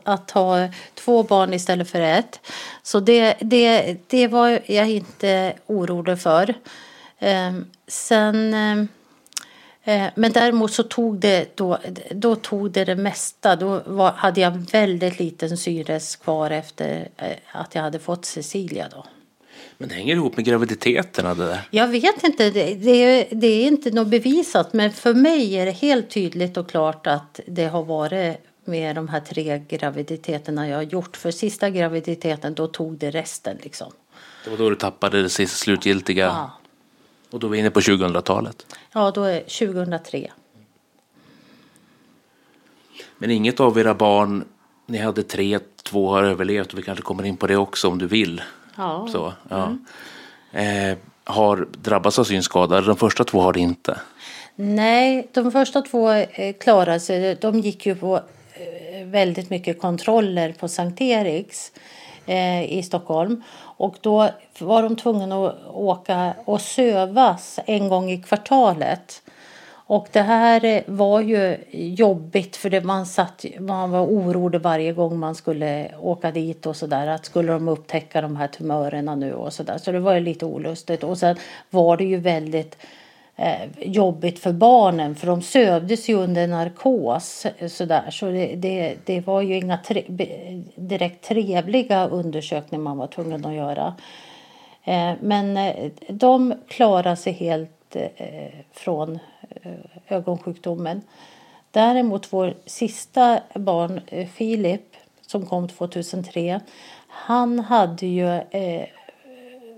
att 0.04 0.30
ha 0.30 0.68
två 0.94 1.22
barn 1.22 1.54
istället 1.54 1.90
för 1.90 2.00
ett. 2.00 2.40
Så 2.82 3.00
det, 3.00 3.36
det, 3.40 3.96
det 4.06 4.28
var 4.28 4.60
jag 4.66 4.90
inte 4.90 5.54
orolig 5.66 6.20
för. 6.20 6.54
Ehm, 7.18 7.56
eh, 7.56 7.64
sen, 7.86 8.54
eh, 9.84 10.06
men 10.14 10.32
däremot 10.32 10.72
så 10.72 10.82
tog 10.82 11.18
det, 11.18 11.56
då, 11.56 11.78
då 12.10 12.36
tog 12.36 12.70
det 12.70 12.84
det 12.84 12.96
mesta. 12.96 13.56
Då 13.56 13.82
var, 13.86 14.12
hade 14.12 14.40
jag 14.40 14.70
väldigt 14.72 15.18
liten 15.18 15.56
syres 15.56 16.16
kvar 16.16 16.50
efter 16.50 17.08
eh, 17.16 17.36
att 17.52 17.74
jag 17.74 17.82
hade 17.82 17.98
fått 17.98 18.24
Cecilia. 18.24 18.88
Då. 18.88 19.04
Men 19.78 19.88
det 19.88 19.94
hänger 19.94 20.14
ihop 20.14 20.36
med 20.36 20.44
graviditeterna 20.44 21.34
det 21.34 21.46
där. 21.46 21.68
Jag 21.70 21.88
vet 21.88 22.24
inte, 22.24 22.50
det, 22.50 22.74
det, 22.74 23.28
det, 23.30 23.46
är 23.46 23.66
inte 23.66 23.90
något 23.90 24.08
bevisat 24.08 24.72
men 24.72 24.92
för 24.92 25.14
mig 25.14 25.54
är 25.54 25.66
det 25.66 25.72
helt 25.72 26.10
tydligt 26.10 26.56
och 26.56 26.70
klart 26.70 27.06
att 27.06 27.40
det 27.46 27.66
har 27.66 27.84
varit 27.84 28.36
med 28.64 28.96
de 28.96 29.08
här 29.08 29.20
tre 29.20 29.62
graviditeterna 29.68 30.68
jag 30.68 30.76
har 30.76 30.82
gjort. 30.82 31.16
För 31.16 31.30
sista 31.30 31.70
graviditeten 31.70 32.54
då 32.54 32.66
tog 32.66 32.98
det 32.98 33.10
resten 33.10 33.58
liksom. 33.62 33.92
Det 34.44 34.50
var 34.50 34.56
då 34.56 34.70
du 34.70 34.76
tappade 34.76 35.22
det 35.22 35.28
sista 35.28 35.56
slutgiltiga? 35.56 36.24
Ja. 36.24 36.50
Och 37.30 37.40
då 37.40 37.46
är 37.46 37.50
vi 37.50 37.58
inne 37.58 37.70
på 37.70 37.80
2000-talet? 37.80 38.76
Ja, 38.92 39.10
då 39.10 39.22
är 39.22 39.40
2003. 39.40 40.30
Men 43.18 43.30
inget 43.30 43.60
av 43.60 43.78
era 43.78 43.94
barn, 43.94 44.44
ni 44.86 44.98
hade 44.98 45.22
tre, 45.22 45.58
två 45.82 46.10
har 46.10 46.22
överlevt 46.22 46.72
och 46.72 46.78
vi 46.78 46.82
kanske 46.82 47.02
kommer 47.02 47.24
in 47.24 47.36
på 47.36 47.46
det 47.46 47.56
också 47.56 47.88
om 47.88 47.98
du 47.98 48.06
vill. 48.06 48.42
Ja. 48.76 49.08
Så, 49.12 49.32
ja. 49.48 49.76
Eh, 50.60 50.98
har 51.24 51.68
drabbats 51.72 52.18
av 52.18 52.24
synskada. 52.24 52.80
De 52.80 52.96
första 52.96 53.24
två 53.24 53.40
har 53.40 53.52
det 53.52 53.60
inte. 53.60 54.00
Nej, 54.56 55.28
de 55.32 55.52
första 55.52 55.82
två 55.82 56.10
eh, 56.10 56.54
klarade 56.60 57.00
sig. 57.00 57.34
De 57.34 57.60
gick 57.60 57.86
ju 57.86 57.94
på 57.94 58.16
eh, 58.16 59.06
väldigt 59.06 59.50
mycket 59.50 59.80
kontroller 59.80 60.52
på 60.52 60.68
Sankt 60.68 61.00
Eriks 61.00 61.72
eh, 62.26 62.72
i 62.78 62.82
Stockholm. 62.82 63.42
Och 63.58 63.96
då 64.00 64.30
var 64.58 64.82
de 64.82 64.96
tvungna 64.96 65.46
att 65.46 65.66
åka 65.66 66.34
och 66.44 66.60
sövas 66.60 67.58
en 67.66 67.88
gång 67.88 68.10
i 68.10 68.22
kvartalet. 68.22 69.22
Och 69.88 70.08
det 70.12 70.22
här 70.22 70.64
eh, 70.64 70.82
var 70.86 71.20
ju 71.20 71.56
jobbigt 71.72 72.56
för 72.56 72.70
det 72.70 72.80
man, 72.80 73.06
satt, 73.06 73.44
man 73.60 73.90
var 73.90 74.00
orolig 74.00 74.60
varje 74.60 74.92
gång 74.92 75.18
man 75.18 75.34
skulle 75.34 75.90
åka 76.00 76.30
dit 76.30 76.66
och 76.66 76.76
sådär. 76.76 77.06
Att 77.06 77.24
skulle 77.24 77.52
de 77.52 77.68
upptäcka 77.68 78.20
de 78.20 78.36
här 78.36 78.48
tumörerna 78.48 79.14
nu 79.14 79.34
och 79.34 79.52
sådär. 79.52 79.78
Så 79.78 79.92
det 79.92 80.00
var 80.00 80.14
ju 80.14 80.20
lite 80.20 80.46
olustigt. 80.46 81.04
Och 81.04 81.18
sen 81.18 81.36
var 81.70 81.96
det 81.96 82.04
ju 82.04 82.16
väldigt 82.16 82.78
eh, 83.36 83.68
jobbigt 83.80 84.38
för 84.38 84.52
barnen 84.52 85.14
för 85.14 85.26
de 85.26 85.42
sövdes 85.42 86.08
ju 86.08 86.14
under 86.14 86.46
narkos. 86.46 87.46
Eh, 87.58 87.68
sådär. 87.68 88.10
Så 88.10 88.26
det, 88.26 88.56
det, 88.56 88.96
det 89.04 89.20
var 89.20 89.42
ju 89.42 89.56
inga 89.56 89.78
tre, 89.78 90.04
direkt 90.74 91.24
trevliga 91.24 92.06
undersökningar 92.06 92.82
man 92.82 92.98
var 92.98 93.06
tvungen 93.06 93.44
att 93.44 93.54
göra. 93.54 93.94
Eh, 94.84 95.12
men 95.20 95.56
eh, 95.56 95.90
de 96.08 96.54
klarade 96.68 97.16
sig 97.16 97.32
helt 97.32 97.96
eh, 97.96 98.52
från 98.72 99.18
Eh, 99.50 99.72
ögonsjukdomen. 100.08 101.02
Däremot 101.70 102.32
vår 102.32 102.54
sista 102.66 103.40
barn, 103.54 104.00
eh, 104.06 104.28
Filip, 104.28 104.96
som 105.20 105.46
kom 105.46 105.68
2003, 105.68 106.60
han 107.08 107.58
hade 107.58 108.06
ju 108.06 108.28
eh, 108.34 108.86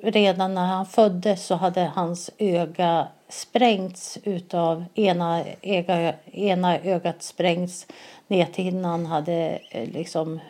redan 0.02 0.54
när 0.54 0.66
han 0.66 0.86
föddes 0.86 1.46
så 1.46 1.54
hade 1.54 1.80
hans 1.94 2.30
öga 2.38 3.08
sprängts 3.28 4.18
utav 4.24 4.84
ena, 4.94 5.44
öga, 5.62 6.14
ena 6.32 6.78
ögat 6.78 7.22
sprängts 7.22 7.86
näthinnan 8.26 9.06
hade 9.06 9.58
eh, 9.70 9.88
liksom 9.88 10.40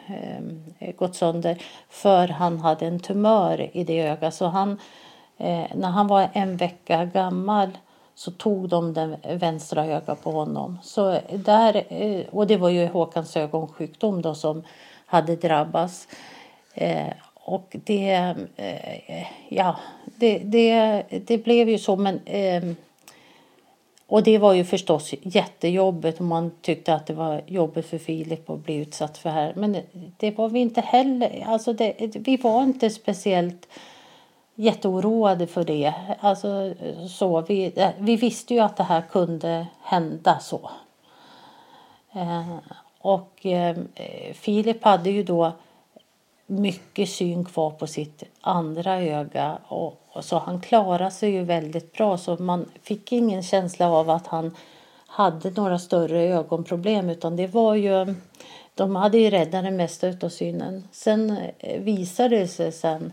eh, 0.79 0.95
gått 0.97 1.17
sönder 1.17 1.63
för 1.89 2.29
han 2.29 2.59
hade 2.59 2.87
en 2.87 3.01
tumör 3.01 3.71
i 3.73 3.85
det 3.85 4.01
ögat. 4.01 4.35
Så 4.35 4.47
han, 4.47 4.71
eh, 5.37 5.65
när 5.75 5.89
han 5.89 6.07
var 6.07 6.29
en 6.33 6.57
vecka 6.57 7.05
gammal 7.05 7.79
så 8.19 8.31
tog 8.31 8.69
de 8.69 8.93
den 8.93 9.17
vänstra 9.39 9.87
ögat 9.87 10.23
på 10.23 10.31
honom. 10.31 10.79
Så 10.83 11.21
där, 11.33 11.85
eh, 11.89 12.27
och 12.31 12.47
det 12.47 12.57
var 12.57 12.69
ju 12.69 12.87
Håkans 12.87 13.37
ögonsjukdom 13.37 14.23
då 14.23 14.35
som 14.35 14.63
hade 15.07 15.37
drabbats. 15.37 16.09
Eh, 16.75 17.13
och 17.35 17.77
det, 17.85 18.35
eh, 18.57 19.27
ja, 19.49 19.77
det, 20.05 20.39
det, 20.39 21.03
det 21.27 21.39
blev 21.39 21.69
ju 21.69 21.79
så. 21.79 21.97
Men, 21.97 22.21
eh, 22.25 22.63
och 24.07 24.23
det 24.23 24.39
var 24.39 24.53
ju 24.53 24.65
förstås 24.65 25.15
jättejobbigt 25.23 26.21
och 26.21 26.27
man 26.27 26.51
tyckte 26.61 26.95
att 26.95 27.07
det 27.07 27.15
var 27.15 27.43
jobbigt 27.47 27.87
för 27.87 27.99
Filip 27.99 28.51
att 28.51 28.65
bli 28.65 28.77
utsatt 28.77 29.19
för 29.19 29.29
det 29.29 29.35
här. 29.35 29.53
Men 29.57 29.77
det 30.17 30.31
var 30.31 30.49
vi 30.49 30.61
inte 30.61 30.81
heller. 30.81 31.45
Alltså 31.47 31.73
det, 31.73 32.17
vi 32.17 32.37
var 32.37 32.63
inte 32.63 32.91
speciellt 32.91 33.69
jätteoroade 34.59 35.47
för 35.47 35.65
det. 35.65 35.95
Alltså, 36.21 36.75
så, 37.09 37.41
vi, 37.41 37.73
eh, 37.77 37.91
vi 37.99 38.17
visste 38.17 38.55
ju 38.55 38.61
att 38.61 38.77
det 38.77 38.83
här 38.83 39.01
kunde 39.01 39.67
hända 39.83 40.39
så. 40.39 40.71
Eh, 42.13 42.57
och 42.99 43.47
eh, 43.47 43.77
Filip 44.35 44.85
hade 44.85 45.11
ju 45.11 45.23
då 45.23 45.53
mycket 46.47 47.09
syn 47.09 47.45
kvar 47.45 47.71
på 47.71 47.87
sitt 47.87 48.23
andra 48.41 49.03
öga. 49.03 49.59
Och, 49.69 50.03
och 50.13 50.25
så 50.25 50.39
han 50.39 50.61
klarade 50.61 51.11
sig 51.11 51.31
ju 51.31 51.45
väldigt 51.45 51.93
bra 51.93 52.19
så 52.19 52.37
man 52.37 52.71
fick 52.83 53.13
ingen 53.13 53.43
känsla 53.43 53.91
av 53.91 54.11
att 54.11 54.27
han 54.27 54.57
hade 55.07 55.51
några 55.51 55.79
större 55.79 56.23
ögonproblem 56.23 57.11
utan 57.11 57.37
det 57.37 57.47
var 57.47 57.75
ju 57.75 58.15
de 58.75 58.97
hade 58.97 59.19
ju 59.19 59.31
räddat 59.31 59.65
det 59.65 59.71
mesta 59.71 60.09
utav 60.09 60.29
synen. 60.29 60.89
Sen 60.93 61.39
eh, 61.59 61.81
visade 61.81 62.39
det 62.39 62.49
sig 62.49 62.73
sen 62.73 63.13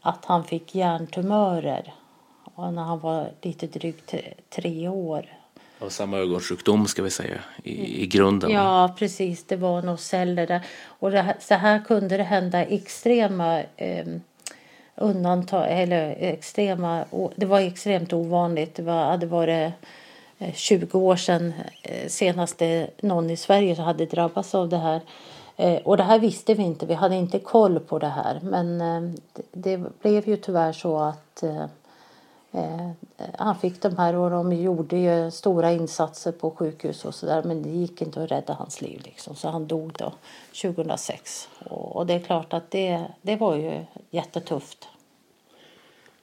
att 0.00 0.24
han 0.24 0.44
fick 0.44 0.74
hjärntumörer 0.74 1.94
och 2.54 2.72
när 2.72 2.82
han 2.82 2.98
var 2.98 3.30
lite 3.42 3.66
drygt 3.66 4.14
tre, 4.50 4.88
år. 4.88 5.26
Av 5.78 5.88
samma 5.88 6.18
ögonsjukdom 6.18 6.86
ska 6.86 7.02
vi 7.02 7.10
säga 7.10 7.38
i, 7.62 8.02
i 8.02 8.06
grunden. 8.06 8.50
Ja, 8.50 8.94
precis. 8.98 9.44
Det 9.44 9.56
var 9.56 9.82
nog 9.82 10.00
celler 10.00 10.46
där. 10.46 10.60
Och 10.84 11.12
här, 11.12 11.36
så 11.40 11.54
här 11.54 11.84
kunde 11.84 12.16
det 12.16 12.22
hända 12.22 12.64
extrema 12.64 13.62
eh, 13.76 14.06
undantag, 14.94 15.66
eller 15.70 16.16
extrema, 16.20 17.04
det 17.36 17.46
var 17.46 17.60
extremt 17.60 18.12
ovanligt. 18.12 18.74
Det 18.74 18.82
var, 18.82 19.04
hade 19.04 19.26
varit 19.26 19.72
eh, 20.38 20.54
20 20.54 20.98
år 20.98 21.16
sedan 21.16 21.52
eh, 21.82 22.08
senast 22.08 22.62
någon 23.00 23.30
i 23.30 23.36
Sverige 23.36 23.80
hade 23.80 24.06
drabbats 24.06 24.54
av 24.54 24.68
det 24.68 24.78
här. 24.78 25.00
Eh, 25.60 25.82
och 25.82 25.96
det 25.96 26.02
här 26.02 26.18
visste 26.18 26.54
vi 26.54 26.62
inte, 26.62 26.86
vi 26.86 26.94
hade 26.94 27.16
inte 27.16 27.38
koll 27.38 27.80
på 27.80 27.98
det 27.98 28.08
här. 28.08 28.40
Men 28.42 28.80
eh, 28.80 29.20
det, 29.52 30.00
blev 30.02 30.28
ju 30.28 30.36
tyvärr 30.36 30.72
så 30.72 30.98
att 30.98 31.42
eh, 31.42 32.90
han 33.38 33.58
fick 33.58 33.82
de 33.82 33.96
här 33.96 34.14
och 34.14 34.30
de 34.30 34.52
gjorde 34.52 34.96
ju 34.96 35.30
stora 35.30 35.72
insatser 35.72 36.32
på 36.32 36.50
sjukhus 36.50 37.04
och 37.04 37.14
sådär 37.14 37.42
men 37.42 37.62
det 37.62 37.68
gick 37.68 38.02
inte 38.02 38.22
att 38.22 38.30
rädda 38.30 38.52
hans 38.52 38.80
liv 38.80 39.00
liksom. 39.04 39.34
Så 39.34 39.48
han 39.48 39.66
dog 39.66 39.92
då 39.98 40.12
2006. 40.62 41.48
Och, 41.68 41.96
och 41.96 42.06
det 42.06 42.14
är 42.14 42.20
klart 42.20 42.52
att 42.52 42.70
det, 42.70 43.04
det 43.22 43.36
var 43.36 43.56
ju 43.56 43.84
jättetufft. 44.10 44.88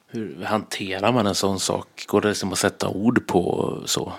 Hur 0.06 0.44
hanterar 0.44 1.12
man 1.12 1.26
en 1.26 1.34
sån 1.34 1.60
sak? 1.60 2.04
Går 2.08 2.20
det 2.20 2.28
liksom 2.28 2.52
att 2.52 2.58
sätta 2.58 2.88
ord 2.88 3.26
på 3.26 3.74
så? 3.86 4.12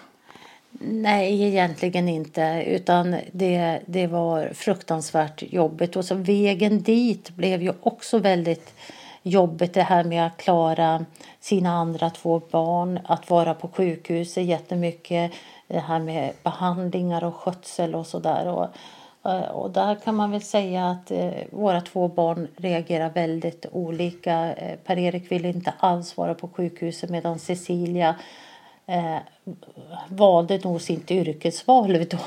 Nej, 0.82 1.44
egentligen 1.44 2.10
inte. 2.10 2.64
Utan 2.68 3.16
det, 3.32 3.80
det 3.86 4.08
var 4.08 4.50
fruktansvärt 4.54 5.44
jobbigt. 5.44 5.96
Och 5.96 6.06
så 6.06 6.16
vägen 6.16 6.82
dit 6.82 7.30
blev 7.30 7.62
ju 7.62 7.74
också 7.82 8.20
väldigt 8.20 8.74
jobbigt. 9.24 9.74
Det 9.74 9.82
här 9.82 10.04
med 10.04 10.26
att 10.26 10.38
klara 10.38 11.06
sina 11.40 11.70
andra 11.70 12.10
två 12.10 12.42
barn. 12.52 13.00
Att 13.04 13.30
vara 13.30 13.54
på 13.54 13.68
sjukhuset 13.68 14.46
jättemycket. 14.46 15.32
Det 15.68 15.80
här 15.80 16.00
med 16.00 16.32
behandlingar 16.44 17.24
och 17.24 17.36
skötsel 17.36 17.96
och 17.96 18.08
sådär. 18.08 18.48
Och, 18.48 18.68
eh, 19.32 19.50
och 19.50 19.72
där 19.72 19.96
kan 19.96 20.16
man 20.16 20.32
väl 20.32 20.42
säga 20.42 20.86
att 20.90 21.12
eh, 21.12 21.32
våra 21.52 21.82
två 21.82 22.08
barn 22.08 22.48
reagerar 22.58 23.10
väldigt 23.10 23.66
olika. 23.72 24.54
Eh, 24.54 24.78
Per-Erik 24.86 25.32
ville 25.32 25.48
inte 25.48 25.74
alls 25.80 26.18
vara 26.18 26.34
på 26.34 26.48
sjukhuset 26.48 27.10
medan 27.10 27.40
Cecilia 27.40 28.16
eh, 28.90 29.18
valde 30.08 30.60
nog 30.64 30.82
sitt 30.82 31.12
yrkesval 31.12 31.94
då. 32.10 32.18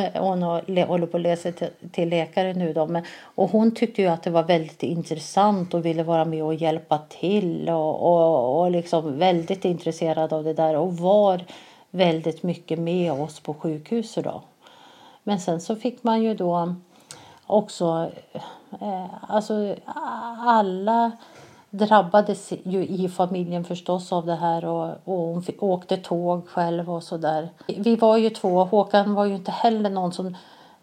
Eh, 0.00 0.22
hon 0.22 0.42
håller 0.42 1.06
på 1.06 1.16
att 1.16 1.22
läsa 1.22 1.52
till, 1.52 1.68
till 1.92 2.08
läkare 2.08 2.54
nu 2.54 2.72
då. 2.72 2.86
Men, 2.86 3.04
och 3.22 3.50
hon 3.50 3.74
tyckte 3.74 4.02
ju 4.02 4.08
att 4.08 4.22
det 4.22 4.30
var 4.30 4.42
väldigt 4.42 4.82
intressant 4.82 5.74
och 5.74 5.86
ville 5.86 6.02
vara 6.02 6.24
med 6.24 6.44
och 6.44 6.54
hjälpa 6.54 6.98
till 6.98 7.68
och, 7.68 8.02
och, 8.02 8.60
och 8.60 8.70
liksom 8.70 9.18
väldigt 9.18 9.64
intresserad 9.64 10.32
av 10.32 10.44
det 10.44 10.54
där 10.54 10.76
och 10.76 10.96
var 10.96 11.44
väldigt 11.90 12.42
mycket 12.42 12.78
med 12.78 13.12
oss 13.12 13.40
på 13.40 13.54
sjukhuset 13.54 14.24
då. 14.24 14.42
Men 15.22 15.40
sen 15.40 15.60
så 15.60 15.76
fick 15.76 16.02
man 16.02 16.22
ju 16.22 16.34
då 16.34 16.74
också, 17.46 18.10
eh, 18.80 19.06
alltså 19.28 19.76
alla 20.46 21.12
drabbades 21.74 22.52
ju 22.64 22.86
i 22.86 23.08
familjen 23.08 23.64
förstås 23.64 24.12
av 24.12 24.26
det 24.26 24.34
här 24.34 24.64
och, 24.64 24.88
och 25.04 25.18
hon 25.18 25.44
åkte 25.58 25.96
tåg 25.96 26.48
själv 26.48 26.90
och 26.90 27.02
så 27.02 27.16
där. 27.16 27.48
Vi 27.66 27.96
var 27.96 28.16
ju 28.16 28.30
två, 28.30 28.64
Håkan 28.64 29.14
var 29.14 29.24
ju 29.24 29.34
inte 29.34 29.50
heller 29.50 29.90
någon 29.90 30.12
som 30.12 30.36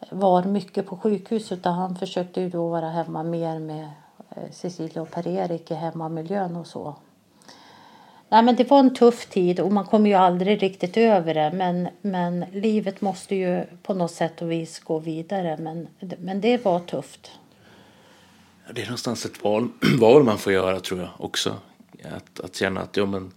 var 0.10 0.44
mycket 0.44 0.88
på 0.88 0.98
sjukhus 0.98 1.52
utan 1.52 1.74
han 1.74 1.96
försökte 1.96 2.42
ju 2.42 2.50
då 2.50 2.68
vara 2.68 2.90
hemma 2.90 3.24
mer 3.24 3.60
med 3.60 3.90
eh, 4.30 4.52
Cecilia 4.52 5.02
och 5.02 5.12
Per-Erik 5.12 5.72
i 5.72 5.74
hemmamiljön 5.74 6.56
och 6.56 6.68
så. 6.68 6.96
Nej, 8.30 8.44
men 8.44 8.56
det 8.56 8.70
var 8.70 8.80
en 8.80 8.96
tuff 8.96 9.30
tid 9.30 9.60
och 9.60 9.72
man 9.72 9.86
kommer 9.86 10.10
ju 10.10 10.16
aldrig 10.16 10.64
riktigt 10.64 10.98
över 10.98 11.34
det. 11.34 11.52
Men, 11.54 11.88
men 12.02 12.46
livet 12.52 13.02
måste 13.02 13.36
ju 13.36 13.64
på 13.84 13.94
något 13.94 14.12
sätt 14.12 14.42
och 14.42 14.52
vis 14.52 14.80
gå 14.80 15.00
vidare. 15.00 15.58
Men, 15.60 15.88
men 16.20 16.42
det 16.42 16.66
var 16.66 16.80
tufft. 16.80 17.32
Det 18.74 18.82
är 18.82 18.86
någonstans 18.86 19.26
ett 19.26 19.44
val, 19.44 19.70
val 20.00 20.24
man 20.24 20.38
får 20.38 20.54
göra 20.54 20.80
tror 20.80 21.00
jag 21.00 21.10
också. 21.18 21.56
Att, 22.04 22.40
att 22.40 22.56
känna 22.56 22.82
att 22.82 22.98
ja, 22.98 23.06
men, 23.06 23.32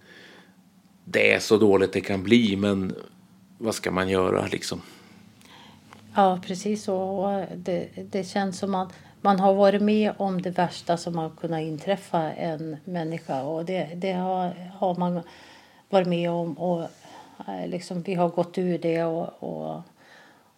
det 1.05 1.33
är 1.33 1.39
så 1.39 1.57
dåligt 1.57 1.93
det 1.93 2.01
kan 2.01 2.23
bli 2.23 2.57
men 2.57 2.95
vad 3.59 3.75
ska 3.75 3.91
man 3.91 4.09
göra 4.09 4.47
liksom? 4.47 4.83
Ja, 6.15 6.41
precis 6.47 6.85
så. 6.85 6.97
Och 6.97 7.47
Det, 7.57 7.89
det 8.11 8.25
känns 8.25 8.59
som 8.59 8.75
att 8.75 8.93
man 9.21 9.41
har 9.41 9.55
varit 9.55 9.83
med 9.83 10.13
om 10.17 10.43
det 10.43 10.51
värsta 10.51 10.97
som 10.97 11.19
har 11.19 11.31
kunnat 11.31 11.61
inträffa 11.61 12.33
en 12.33 12.77
människa. 12.85 13.43
Och 13.43 13.65
det, 13.65 13.89
det 13.95 14.13
har, 14.13 14.73
har 14.79 14.95
man 14.95 15.21
varit 15.91 16.09
med 16.09 16.31
om. 16.31 16.59
Och 16.59 16.83
eh, 17.49 17.69
liksom, 17.69 18.03
vi 18.03 18.15
har 18.15 18.29
gått 18.29 18.59
ur 18.59 18.79
det 18.79 19.05
och, 19.05 19.43
och, 19.43 19.83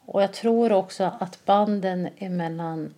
Och 0.06 0.22
jag 0.22 0.32
tror 0.32 0.72
också 0.72 1.12
att 1.20 1.44
banden 1.44 2.09
emellan 2.18 2.94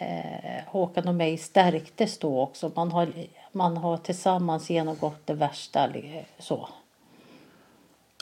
eh, 0.00 0.64
Håkan 0.66 1.08
och 1.08 1.14
mig 1.14 1.38
stärktes 1.38 2.18
då 2.18 2.40
också. 2.40 2.72
Man 2.76 2.92
har, 2.92 3.08
man 3.52 3.76
har 3.76 3.96
tillsammans 3.96 4.70
genomgått 4.70 5.26
det 5.26 5.34
värsta. 5.34 5.88
Så. 6.38 6.68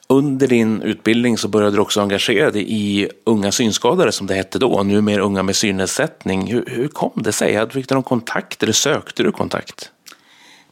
Under 0.07 0.49
din 0.49 0.83
utbildning 0.83 1.39
så 1.39 1.49
började 1.49 1.77
du 1.77 1.81
också 1.81 2.01
engagera 2.01 2.51
dig 2.51 2.65
i 2.69 3.09
Unga 3.25 3.53
synskadade 3.53 4.13
som 4.13 4.27
det 4.27 4.35
hette 4.35 4.59
då, 4.59 4.83
numera 4.83 5.23
Unga 5.23 5.43
med 5.43 5.57
synnedsättning. 5.57 6.47
Hur, 6.47 6.65
hur 6.67 6.89
kom 6.89 7.13
det 7.15 7.33
sig? 7.33 7.71
Fick 7.71 7.89
du 7.89 7.95
någon 7.95 8.05
kontakt 8.05 8.63
eller 8.63 8.73
sökte 8.73 9.23
du 9.23 9.33
kontakt? 9.33 9.93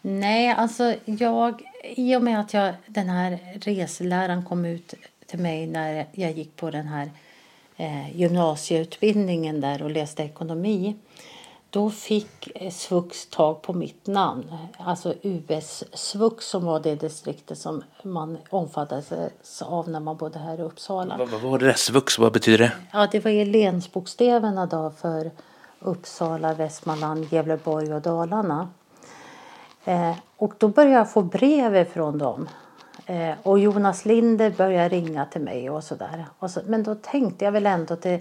Nej, 0.00 0.48
alltså 0.48 0.94
jag, 1.04 1.62
i 1.96 2.16
och 2.16 2.22
med 2.22 2.40
att 2.40 2.54
jag, 2.54 2.74
den 2.86 3.08
här 3.08 3.38
reseläraren 3.60 4.44
kom 4.44 4.64
ut 4.64 4.94
till 5.26 5.38
mig 5.38 5.66
när 5.66 6.06
jag 6.12 6.32
gick 6.32 6.56
på 6.56 6.70
den 6.70 6.88
här 6.88 7.10
eh, 7.77 8.16
gymnasieutbildningen 8.16 9.61
där 9.61 9.82
och 9.82 9.90
läste 9.90 10.23
ekonomi. 10.23 10.97
Då 11.70 11.90
fick 11.90 12.48
eh, 12.55 12.70
Svux 12.70 13.27
tag 13.27 13.62
på 13.62 13.73
mitt 13.73 14.07
namn, 14.07 14.53
alltså 14.78 15.15
US 15.23 15.85
Svux 15.93 16.47
som 16.47 16.65
var 16.65 16.81
det 16.81 16.94
distriktet 16.94 17.59
som 17.59 17.82
man 18.03 18.39
omfattades 18.51 19.12
av 19.62 19.89
när 19.89 20.01
man 20.01 20.16
bodde 20.16 20.39
här 20.39 20.59
i 20.59 20.62
Uppsala. 20.62 21.16
Vad, 21.19 21.28
vad 21.28 21.40
var 21.40 21.59
det 21.59 21.66
där 21.66 21.73
svux? 21.73 22.19
Vad 22.19 22.32
betyder 22.32 22.59
det? 22.59 22.73
Ja, 22.93 23.09
det 23.12 23.24
var 23.24 23.31
ju 23.31 23.44
länsbokstäverna 23.44 24.66
då 24.66 24.90
för 24.90 25.31
Uppsala, 25.81 26.55
Västmanland, 26.55 27.32
Gävleborg 27.32 27.94
och 27.94 28.03
Dalarna. 28.03 28.69
Eh, 29.85 30.15
och 30.36 30.55
då 30.59 30.69
började 30.69 30.94
jag 30.94 31.12
få 31.12 31.23
brev 31.23 31.85
från 31.85 32.19
dem. 32.19 32.48
Eh, 33.06 33.34
och 33.42 33.58
Jonas 33.58 34.04
Linder 34.04 34.50
började 34.50 34.88
ringa 34.88 35.24
till 35.24 35.40
mig 35.40 35.70
och 35.70 35.84
sådär. 35.84 36.26
Och 36.38 36.50
så, 36.50 36.60
men 36.66 36.82
då 36.82 36.94
tänkte 36.94 37.44
jag 37.44 37.52
väl 37.52 37.66
ändå 37.66 37.96
till, 37.96 38.20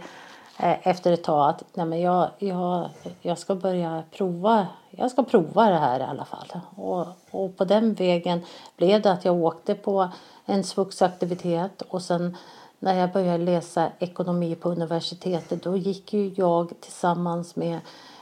eh, 0.60 0.88
efter 0.88 1.12
ett 1.12 1.24
tag 1.24 1.50
att 1.50 1.64
nej 1.74 1.86
men 1.86 2.02
jag, 2.02 2.30
jag, 2.38 2.90
jag 3.22 3.38
ska 3.38 3.56
börja 3.56 4.04
prova. 4.12 4.68
Jag 4.90 5.12
ska 5.12 5.24
prova 5.24 5.70
det 5.70 5.78
här 5.78 6.00
i 6.00 6.04
alla 6.04 6.26
fall. 6.26 6.60
Och, 6.76 7.08
och 7.32 7.58
på 7.58 7.66
den 7.66 7.94
vägen 7.94 8.42
blev 8.78 9.02
det 9.02 9.12
att 9.12 9.26
jag 9.26 9.36
åkte 9.36 9.76
på 9.76 10.10
en 10.46 10.64
svuxaktivitet 10.64 11.82
och 11.82 12.02
sen 12.02 12.38
när 12.80 12.94
jag 12.94 13.12
började 13.12 13.44
läsa 13.44 13.92
ekonomi 14.00 14.56
på 14.56 14.70
universitetet 14.70 15.64
då 15.64 15.78
gick 15.78 16.14
ju 16.14 16.34
jag 16.36 16.74
tillsammans 16.82 17.56
med 17.56 17.80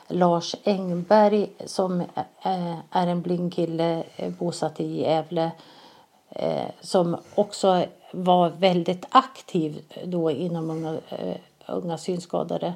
Lars 0.07 0.56
Engberg 0.64 1.49
som 1.65 2.02
eh, 2.02 2.76
är 2.91 3.07
en 3.07 3.22
blind 3.22 3.53
kille 3.53 4.03
eh, 4.15 4.31
bosatt 4.31 4.80
i 4.80 5.02
Gävle 5.02 5.52
eh, 6.36 6.70
som 6.82 7.18
också 7.36 7.86
var 8.12 8.50
väldigt 8.50 9.06
aktiv 9.10 9.82
då 10.06 10.32
inom 10.32 10.70
unga, 10.70 10.98
eh, 11.10 11.38
unga 11.68 11.98
synskadade. 11.98 12.74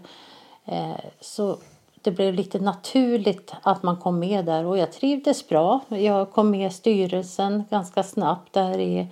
Eh, 0.65 0.99
så 1.19 1.57
det 2.01 2.11
blev 2.11 2.33
lite 2.33 2.59
naturligt 2.59 3.53
att 3.61 3.83
man 3.83 3.97
kom 3.97 4.19
med 4.19 4.45
där 4.45 4.65
och 4.65 4.77
jag 4.77 4.91
trivdes 4.91 5.47
bra. 5.47 5.79
Jag 5.87 6.31
kom 6.31 6.51
med 6.51 6.67
i 6.67 6.73
styrelsen 6.73 7.63
ganska 7.69 8.03
snabbt 8.03 8.53
där 8.53 8.79
i, 8.79 9.07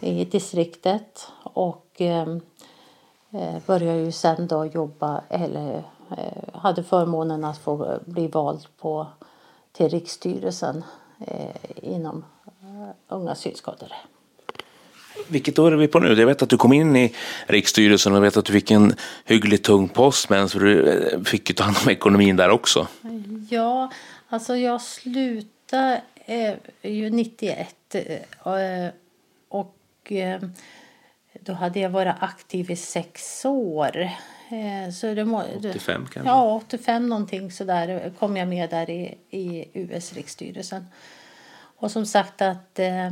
i 0.00 0.24
distriktet 0.24 1.28
och 1.42 2.00
eh, 2.00 2.28
eh 3.30 3.56
började 3.66 3.98
ju 3.98 4.12
sen 4.12 4.46
då 4.46 4.66
jobba 4.66 5.20
eller 5.28 5.84
eh, 6.10 6.54
hade 6.54 6.82
förmånen 6.82 7.44
att 7.44 7.58
få 7.58 7.98
bli 8.06 8.26
vald 8.26 8.66
på, 8.76 9.06
till 9.72 9.88
riksstyrelsen 9.88 10.84
eh, 11.18 11.56
inom 11.82 12.24
unga 13.08 13.34
synskadade. 13.34 13.94
Vilket 15.28 15.58
år 15.58 15.72
är 15.72 15.76
vi 15.76 15.88
på 15.88 15.98
nu? 15.98 16.14
Jag 16.14 16.26
vet 16.26 16.42
att 16.42 16.48
du 16.48 16.56
kom 16.56 16.72
in 16.72 16.96
i 16.96 17.14
riksstyrelsen 17.46 18.12
och 18.12 18.16
jag 18.16 18.22
vet 18.22 18.36
att 18.36 18.44
du 18.44 18.52
fick 18.52 18.70
en 18.70 18.94
hyggligt 19.24 19.64
tung 19.64 19.88
post 19.88 20.28
men 20.28 20.48
så 20.48 20.58
du 20.58 20.88
eh, 20.88 21.20
fick 21.22 21.50
ju 21.50 21.54
ta 21.54 21.64
hand 21.64 21.76
om 21.84 21.90
ekonomin 21.90 22.36
där 22.36 22.50
också. 22.50 22.88
Ja, 23.50 23.90
alltså 24.28 24.56
jag 24.56 24.80
slutade 24.80 26.02
eh, 26.26 26.54
ju 26.82 27.10
91 27.10 27.94
eh, 27.94 28.88
och 29.48 30.12
eh, 30.12 30.40
då 31.40 31.52
hade 31.52 31.80
jag 31.80 31.90
varit 31.90 32.14
aktiv 32.20 32.70
i 32.70 32.76
sex 32.76 33.44
år. 33.44 33.96
Eh, 34.50 34.92
så 34.92 35.14
det 35.14 35.24
må, 35.24 35.42
85 35.58 36.06
kanske? 36.12 36.30
Ja, 36.30 36.54
85 36.54 37.08
någonting 37.08 37.52
sådär 37.52 38.12
kom 38.18 38.36
jag 38.36 38.48
med 38.48 38.70
där 38.70 38.90
i, 38.90 39.14
i 39.30 39.68
US-riksstyrelsen. 39.72 40.86
Och 41.84 41.90
som 41.90 42.06
sagt 42.06 42.42
att 42.42 42.78
eh, 42.78 43.10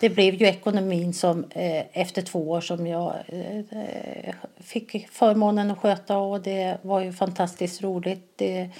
det 0.00 0.10
blev 0.10 0.34
ju 0.34 0.46
ekonomin 0.46 1.12
som 1.12 1.44
eh, 1.50 1.84
efter 1.92 2.22
två 2.22 2.50
år 2.50 2.60
som 2.60 2.86
jag 2.86 3.14
eh, 3.26 4.34
fick 4.60 5.08
förmånen 5.08 5.70
att 5.70 5.78
sköta 5.78 6.18
och 6.18 6.40
det 6.40 6.78
var 6.82 7.00
ju 7.00 7.12
fantastiskt 7.12 7.82
roligt. 7.82 8.32
Det, 8.36 8.70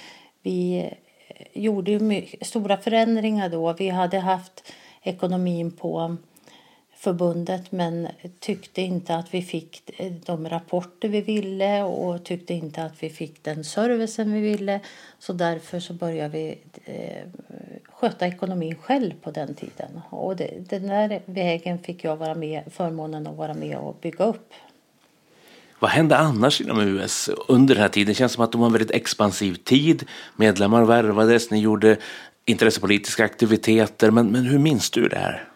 vi 0.41 0.77
eh, 0.77 1.61
gjorde 1.63 1.91
ju 1.91 2.25
stora 2.41 2.77
förändringar 2.77 3.49
då. 3.49 3.73
Vi 3.73 3.89
hade 3.89 4.19
haft 4.19 4.73
ekonomin 5.01 5.71
på 5.71 6.17
förbundet 7.05 7.71
men 7.71 8.07
tyckte 8.39 8.81
inte 8.81 9.15
att 9.15 9.33
vi 9.33 9.41
fick 9.41 9.91
eh, 9.97 10.11
de 10.25 10.49
rapporter 10.49 11.09
vi 11.09 11.21
ville 11.21 11.83
och 11.83 12.23
tyckte 12.23 12.53
inte 12.53 12.83
att 12.83 12.93
vi 12.99 13.09
fick 13.09 13.43
den 13.43 13.63
servicen 13.63 14.33
vi 14.33 14.41
ville. 14.41 14.79
Så 15.19 15.33
därför 15.33 15.79
så 15.79 15.93
började 15.93 16.29
vi 16.29 16.57
eh, 16.85 17.23
sköta 17.89 18.27
ekonomin 18.27 18.75
själv 18.75 19.11
på 19.21 19.31
den 19.31 19.55
tiden. 19.55 20.01
Och 20.09 20.35
det, 20.35 20.69
den 20.69 20.87
där 20.87 21.21
vägen 21.25 21.79
fick 21.79 22.03
jag 22.03 22.15
vara 22.15 22.35
med, 22.35 22.63
förmånen 22.71 23.27
att 23.27 23.37
vara 23.37 23.53
med 23.53 23.77
och 23.77 23.97
bygga 24.01 24.25
upp. 24.25 24.53
Vad 25.79 25.91
hände 25.91 26.17
annars 26.17 26.61
inom 26.61 26.79
US 26.79 27.29
under 27.47 27.75
den 27.75 27.81
här 27.81 27.89
tiden? 27.89 28.07
Det 28.07 28.13
känns 28.13 28.31
som 28.31 28.43
att 28.43 28.51
det 28.51 28.57
var 28.57 28.65
en 28.65 28.73
väldigt 28.73 28.91
expansiv 28.91 29.55
tid. 29.55 30.03
Medlemmar 30.35 30.83
värvades, 30.83 31.51
ni 31.51 31.59
gjorde 31.59 31.97
intressepolitiska 32.45 33.25
aktiviteter. 33.25 34.11
Men, 34.11 34.27
men 34.27 34.45
hur 34.45 34.59
minns 34.59 34.89
du 34.89 35.07
det 35.07 35.17
här? 35.17 35.47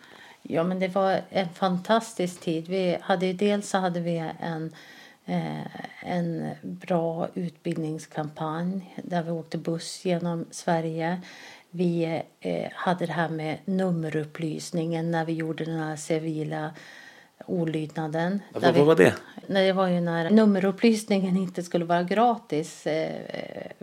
Ja, 0.51 0.63
men 0.63 0.79
det 0.79 0.87
var 0.87 1.21
en 1.29 1.49
fantastisk 1.49 2.41
tid. 2.41 2.67
Vi 2.67 2.97
hade, 3.01 3.25
ju- 3.25 3.33
dels 3.33 3.69
så 3.69 3.77
hade 3.77 3.99
vi 3.99 4.31
en, 4.39 4.73
eh, 5.25 5.65
en 6.03 6.49
bra 6.61 7.27
utbildningskampanj 7.33 8.95
där 9.03 9.23
vi 9.23 9.31
åkte 9.31 9.57
buss 9.57 10.05
genom 10.05 10.45
Sverige. 10.51 11.21
Vi 11.69 12.21
eh, 12.39 12.67
hade 12.73 13.05
det 13.05 13.13
här 13.13 13.29
med 13.29 13.57
nummerupplysningen 13.65 15.11
när 15.11 15.25
vi 15.25 15.33
gjorde 15.33 15.65
den 15.65 15.79
här 15.79 15.95
civila 15.95 16.71
olydnaden. 17.45 18.41
Vad- 18.53 18.63
Där 18.63 18.71
vad 18.73 18.85
var 18.85 18.95
det? 18.95 19.13
Nej, 19.47 19.67
det 19.67 19.73
var 19.73 19.87
ju 19.87 20.01
när 20.01 20.29
nummerupplysningen 20.29 21.37
inte 21.37 21.63
skulle 21.63 21.85
vara 21.85 22.03
gratis 22.03 22.87
eh, 22.87 23.21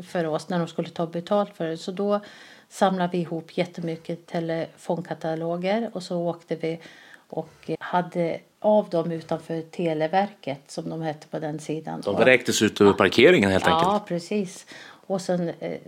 för 0.03 0.25
oss 0.27 0.49
när 0.49 0.59
de 0.59 0.69
skulle 0.69 0.89
ta 0.89 1.07
betalt 1.07 1.57
för 1.57 1.67
det. 1.67 1.77
Så 1.77 1.93
då 1.93 2.21
samlade 2.69 3.13
vi 3.13 3.19
ihop 3.19 3.59
jättemycket 3.59 4.27
telefonkataloger 4.27 5.91
och 5.93 6.03
så 6.03 6.17
åkte 6.19 6.57
vi 6.57 6.81
och 7.29 7.71
hade 7.79 8.41
av 8.61 8.89
dem 8.89 9.13
utanför 9.13 9.63
Televerket 9.63 10.61
som 10.71 10.89
de 10.91 11.03
hette 11.03 11.27
på 11.27 11.39
den 11.39 11.59
sidan. 11.61 12.01
De 12.01 12.17
vräktes 12.17 12.63
ut 12.63 12.81
över 12.81 12.93
parkeringen 12.93 13.51
helt 13.51 13.67
Ja, 13.67 13.79
enkelt. 13.79 14.09
precis. 14.09 14.67
Och 15.07 15.21
sen 15.21 15.49
eh, 15.61 15.79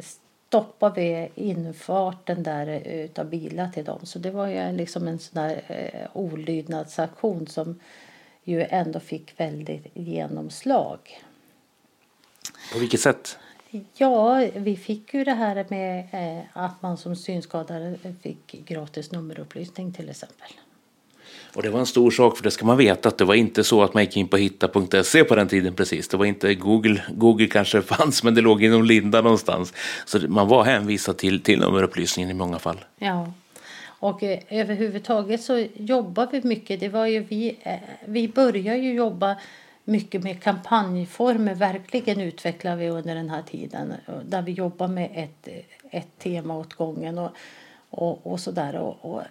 stoppade 0.49 1.01
vi 1.01 1.29
infarten 1.35 2.43
där 2.43 2.67
eh, 2.67 3.05
utav 3.05 3.27
bilar 3.27 3.69
till 3.69 3.85
dem. 3.85 3.99
Så 4.03 4.19
det 4.19 4.31
var 4.31 4.47
ju 4.47 4.73
liksom 4.73 5.09
en 5.09 5.19
sån 5.19 5.43
där 5.43 5.63
eh, 5.67 6.09
olydnadsaktion 6.13 7.47
som 7.47 7.81
ju 8.45 8.63
ändå 8.71 9.01
fick 9.01 9.41
väldigt 9.41 9.87
genomslag. 9.95 10.99
På 12.73 12.79
vilket 12.79 13.01
sätt? 13.01 13.39
Ja, 13.95 14.49
vi 14.55 14.77
fick 14.77 15.15
ju 15.15 15.25
det 15.25 15.35
här 15.35 15.67
med 15.69 16.09
eh, 16.13 16.45
att 16.53 16.83
man 16.83 16.97
som 16.97 17.17
synskadad 17.17 17.99
fick 18.23 18.53
gratis 18.53 19.13
nummerupplysning 19.13 19.93
till 19.93 20.09
exempel. 20.09 20.49
Och 21.55 21.63
det 21.63 21.71
var 21.71 21.81
en 21.81 21.87
stor 21.87 22.11
sak 22.11 22.37
för 22.37 22.45
det 22.45 22.51
ska 22.51 22.67
man 22.67 22.77
veta 22.77 23.09
att 23.09 23.19
det 23.19 23.25
var 23.25 23.35
inte 23.35 23.65
så 23.65 23.83
att 23.83 23.95
man 23.95 24.03
gick 24.03 24.17
in 24.17 24.29
på 24.29 24.37
hitta.se 24.37 25.25
på 25.25 25.35
den 25.35 25.49
tiden 25.49 25.75
precis. 25.75 26.09
Det 26.09 26.17
var 26.17 26.25
inte 26.25 26.55
Google, 26.55 27.03
Google 27.15 27.47
kanske 27.47 27.83
fanns 27.97 28.23
men 28.23 28.35
det 28.35 28.41
låg 28.41 28.63
inom 28.63 28.85
Linda 28.85 29.21
någonstans. 29.21 29.73
Så 30.05 30.19
man 30.29 30.49
var 30.49 30.65
hänvisad 30.65 31.17
till, 31.17 31.43
till 31.43 31.59
nummerupplysningen 31.59 32.31
i 32.31 32.35
många 32.35 32.59
fall. 32.59 32.85
Ja. 32.99 33.33
Och 34.01 34.23
eh, 34.23 34.39
överhuvudtaget 34.51 35.43
så 35.43 35.67
jobbar 35.77 36.29
vi 36.33 36.43
mycket. 36.43 36.81
Det 36.81 36.89
var 36.89 37.07
ju 37.07 37.21
vi, 37.21 37.59
eh, 37.63 37.73
vi 38.05 38.29
började 38.29 38.79
ju 38.79 38.95
jobba 38.95 39.37
mycket 39.89 40.23
med 40.23 40.43
kampanjformer. 40.43 41.55
Verkligen 41.55 42.21
utvecklar 42.21 42.77
vi 42.77 42.89
under 42.89 43.15
den 43.15 43.31
här 43.31 43.43
tiden. 43.43 43.95
Eh, 44.07 44.19
där 44.25 44.43
vi 44.43 44.53
jobbar 44.53 44.89
med 44.89 45.11
ett, 45.15 45.49
eh, 45.49 45.99
ett 46.01 46.19
tema 46.19 46.57
åt 46.57 46.75
gången 46.75 47.19
och, 47.19 47.31
och, 47.91 48.27
och 48.27 48.41
sådär. 48.41 48.77
Och, 48.77 49.15
och 49.15 49.23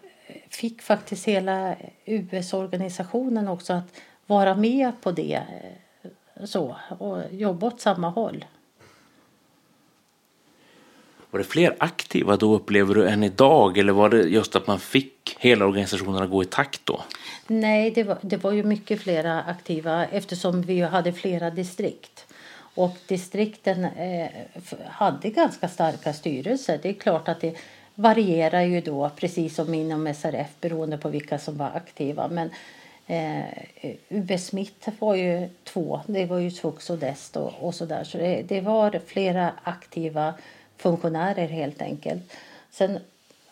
fick 0.49 0.81
faktiskt 0.81 1.27
hela 1.27 1.75
US-organisationen 2.05 3.47
också 3.47 3.73
att 3.73 4.01
vara 4.25 4.55
med 4.55 4.91
på 5.01 5.11
det. 5.11 5.41
Eh, 6.03 6.43
så, 6.45 6.75
och 6.99 7.21
jobba 7.31 7.67
åt 7.67 7.81
samma 7.81 8.09
håll. 8.09 8.45
Var 11.37 11.43
det 11.43 11.49
fler 11.49 11.75
aktiva 11.79 12.37
då 12.37 12.55
upplever 12.55 12.95
du 12.95 13.09
än 13.09 13.23
idag 13.23 13.77
eller 13.77 13.93
var 13.93 14.09
det 14.09 14.21
just 14.21 14.55
att 14.55 14.67
man 14.67 14.79
fick 14.79 15.37
hela 15.39 15.65
organisationen 15.65 16.23
att 16.23 16.29
gå 16.29 16.43
i 16.43 16.45
takt 16.45 16.81
då? 16.83 17.01
Nej, 17.47 17.91
det 17.91 18.03
var, 18.03 18.17
det 18.21 18.37
var 18.37 18.51
ju 18.51 18.63
mycket 18.63 19.01
flera 19.01 19.41
aktiva 19.43 20.05
eftersom 20.05 20.61
vi 20.61 20.81
hade 20.81 21.13
flera 21.13 21.49
distrikt. 21.49 22.25
Och 22.75 22.97
distrikten 23.07 23.85
eh, 23.85 24.27
hade 24.85 25.29
ganska 25.29 25.67
starka 25.67 26.13
styrelser. 26.13 26.79
Det 26.81 26.89
är 26.89 26.93
klart 26.93 27.27
att 27.27 27.41
det 27.41 27.55
varierar 27.95 28.61
ju 28.61 28.81
då 28.81 29.11
precis 29.15 29.55
som 29.55 29.73
inom 29.73 30.13
SRF 30.13 30.49
beroende 30.61 30.97
på 30.97 31.09
vilka 31.09 31.39
som 31.39 31.57
var 31.57 31.71
aktiva. 31.73 32.27
Men 32.27 32.49
eh, 33.07 33.89
UB 34.09 34.39
Smith 34.39 34.89
var 34.99 35.15
ju 35.15 35.49
två, 35.63 36.01
det 36.07 36.25
var 36.25 36.37
ju 36.37 36.51
Svux 36.51 36.89
och 36.89 36.97
Dest 36.97 37.37
och, 37.37 37.53
och 37.59 37.75
sådär. 37.75 38.03
Så 38.03 38.17
det, 38.17 38.41
det 38.47 38.61
var 38.61 38.99
flera 39.07 39.51
aktiva 39.63 40.33
funktionärer 40.77 41.47
helt 41.47 41.81
enkelt. 41.81 42.33
Sen 42.71 42.99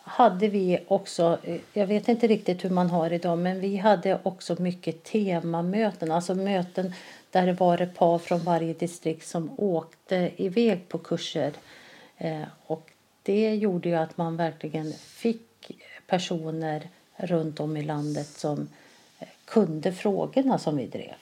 hade 0.08 0.48
vi 0.48 0.78
också, 0.88 1.38
jag 1.72 1.86
vet 1.86 2.08
inte 2.08 2.26
riktigt 2.26 2.64
hur 2.64 2.70
man 2.70 2.90
har 2.90 3.12
idag, 3.12 3.38
men 3.38 3.60
vi 3.60 3.76
hade 3.76 4.20
också 4.22 4.62
mycket 4.62 5.04
temamöten, 5.04 6.10
alltså 6.10 6.34
möten 6.34 6.92
där 7.30 7.46
det 7.46 7.52
var 7.52 7.80
ett 7.80 7.94
par 7.94 8.18
från 8.18 8.38
varje 8.38 8.72
distrikt 8.72 9.26
som 9.26 9.50
åkte 9.56 10.30
iväg 10.36 10.88
på 10.88 10.98
kurser. 10.98 11.52
Eh, 12.16 12.42
och 12.66 12.90
det 13.22 13.54
gjorde 13.54 13.88
ju 13.88 13.94
att 13.94 14.16
man 14.16 14.36
verkligen 14.36 14.92
fick 14.92 15.70
personer 16.06 16.88
runt 17.16 17.60
om 17.60 17.76
i 17.76 17.82
landet 17.82 18.26
som 18.26 18.68
eh, 19.18 19.28
kunde 19.44 19.92
frågorna 19.92 20.58
som 20.58 20.76
vi 20.76 20.86
drev. 20.86 21.16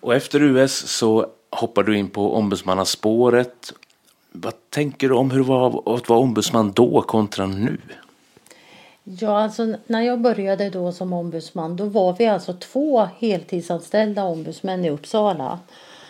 Och 0.00 0.14
efter 0.14 0.42
US 0.42 0.90
så 0.90 1.30
hoppar 1.54 1.82
du 1.82 1.98
in 1.98 2.10
på 2.10 2.34
ombudsmannaspåret. 2.34 3.72
Vad 4.32 4.70
tänker 4.70 5.08
du 5.08 5.14
om 5.14 5.30
hur 5.30 5.38
det 5.38 5.44
var 5.44 5.94
att 5.96 6.08
vara 6.08 6.20
ombudsman 6.20 6.72
då 6.72 7.02
kontra 7.02 7.46
nu? 7.46 7.78
Ja, 9.04 9.42
alltså 9.42 9.76
när 9.86 10.02
jag 10.02 10.20
började 10.20 10.70
då 10.70 10.92
som 10.92 11.12
ombudsman 11.12 11.76
då 11.76 11.84
var 11.84 12.12
vi 12.12 12.26
alltså 12.26 12.52
två 12.52 13.08
heltidsanställda 13.18 14.24
ombudsmän 14.24 14.84
i 14.84 14.90
Uppsala. 14.90 15.58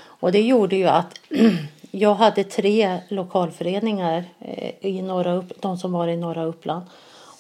Och 0.07 0.33
det 0.33 0.43
gjorde 0.43 0.77
ju 0.77 0.87
att 0.87 1.21
jag 1.91 2.15
hade 2.15 2.45
tre 2.45 2.99
lokalföreningar 3.09 4.25
eh, 4.39 4.75
i 4.81 5.03
norra 5.03 5.45
de 5.61 5.79
som 5.79 5.93
var 5.93 6.09
i 6.09 6.17
norra 6.17 6.45
Uppland. 6.45 6.85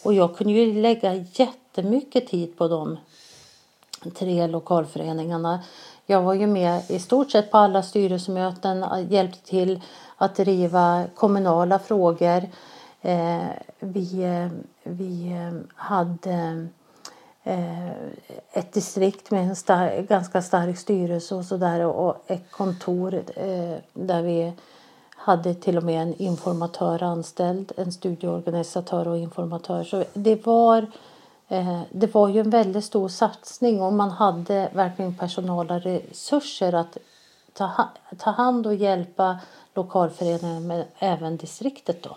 Och 0.02 0.14
jag 0.14 0.36
kunde 0.36 0.52
ju 0.52 0.82
lägga 0.82 1.14
jättemycket 1.14 2.28
tid 2.28 2.56
på 2.56 2.68
de 2.68 2.98
tre 4.14 4.46
lokalföreningarna. 4.46 5.60
Jag 6.06 6.22
var 6.22 6.34
ju 6.34 6.46
med 6.46 6.82
i 6.88 6.98
stort 6.98 7.30
sett 7.30 7.50
på 7.50 7.58
alla 7.58 7.82
styrelsemöten, 7.82 8.82
eh, 8.82 9.12
hjälpte 9.12 9.48
till 9.48 9.80
att 10.16 10.36
driva 10.36 11.04
kommunala 11.14 11.78
frågor. 11.78 12.42
Eh, 13.02 13.42
vi, 13.80 14.22
eh, 14.22 14.48
vi 14.82 15.36
hade 15.74 16.66
ett 18.52 18.72
distrikt 18.72 19.30
med 19.30 19.48
en 19.48 19.56
star 19.56 20.02
ganska 20.02 20.42
stark 20.42 20.78
styrelse 20.78 21.34
och 21.34 21.44
sådär 21.44 21.80
och 21.80 22.24
ett 22.26 22.50
kontor 22.50 23.22
där 23.92 24.22
vi 24.22 24.52
hade 25.16 25.54
till 25.54 25.76
och 25.76 25.84
med 25.84 26.02
en 26.02 26.14
informatör 26.14 27.02
anställd, 27.02 27.72
en 27.76 27.92
studieorganisatör 27.92 29.08
och 29.08 29.18
informatör. 29.18 29.84
Så 29.84 30.04
det 30.14 30.46
var 30.46 30.86
Eh, 31.48 31.80
det 31.92 32.14
var 32.14 32.28
ju 32.28 32.40
en 32.40 32.50
väldigt 32.50 32.84
stor 32.84 33.08
satsning 33.08 33.82
och 33.82 33.92
man 33.92 34.10
hade 34.10 34.70
verkligen 34.74 35.14
personala 35.14 35.78
resurser 35.78 36.72
att 36.72 36.98
ta, 38.18 38.30
hand 38.30 38.66
och 38.66 38.74
hjälpa 38.74 39.38
lokalföreningen 39.74 40.66
men 40.66 40.84
även 40.98 41.36
distriktet 41.36 42.02
då. 42.02 42.16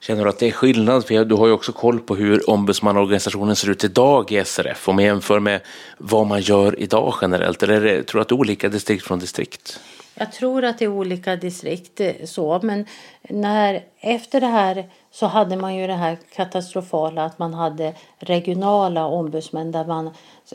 Känner 0.00 0.24
du 0.24 0.30
att 0.30 0.38
det 0.38 0.46
är 0.46 0.52
skillnad? 0.52 1.04
För 1.04 1.24
du 1.24 1.34
har 1.34 1.46
ju 1.46 1.52
också 1.52 1.72
koll 1.72 2.00
på 2.00 2.16
hur 2.16 2.50
ombudsmannaorganisationen 2.50 3.56
ser 3.56 3.70
ut 3.70 3.84
idag 3.84 4.32
i 4.32 4.44
SRF 4.44 4.88
om 4.88 4.94
man 4.94 5.04
jämför 5.04 5.40
med 5.40 5.60
vad 5.98 6.26
man 6.26 6.40
gör 6.40 6.80
idag 6.80 7.14
generellt. 7.20 7.62
Eller 7.62 7.80
det, 7.80 8.02
tror 8.02 8.18
du 8.18 8.22
att 8.22 8.28
det 8.28 8.34
är 8.34 8.38
olika 8.38 8.68
distrikt 8.68 9.04
från 9.04 9.18
distrikt? 9.18 9.80
Jag 10.14 10.32
tror 10.32 10.64
att 10.64 10.78
det 10.78 10.84
är 10.84 10.88
olika 10.88 11.36
distrikt 11.36 12.00
eh, 12.00 12.12
så, 12.24 12.60
men 12.62 12.86
när 13.22 13.84
efter 13.98 14.40
det 14.40 14.46
här 14.46 14.88
så 15.10 15.26
hade 15.26 15.56
man 15.56 15.74
ju 15.74 15.86
det 15.86 15.94
här 15.94 16.18
katastrofala 16.34 17.24
att 17.24 17.38
man 17.38 17.54
hade 17.54 17.94
regionala 18.18 19.06
ombudsmän 19.06 19.72
där 19.72 19.84
man 19.84 20.10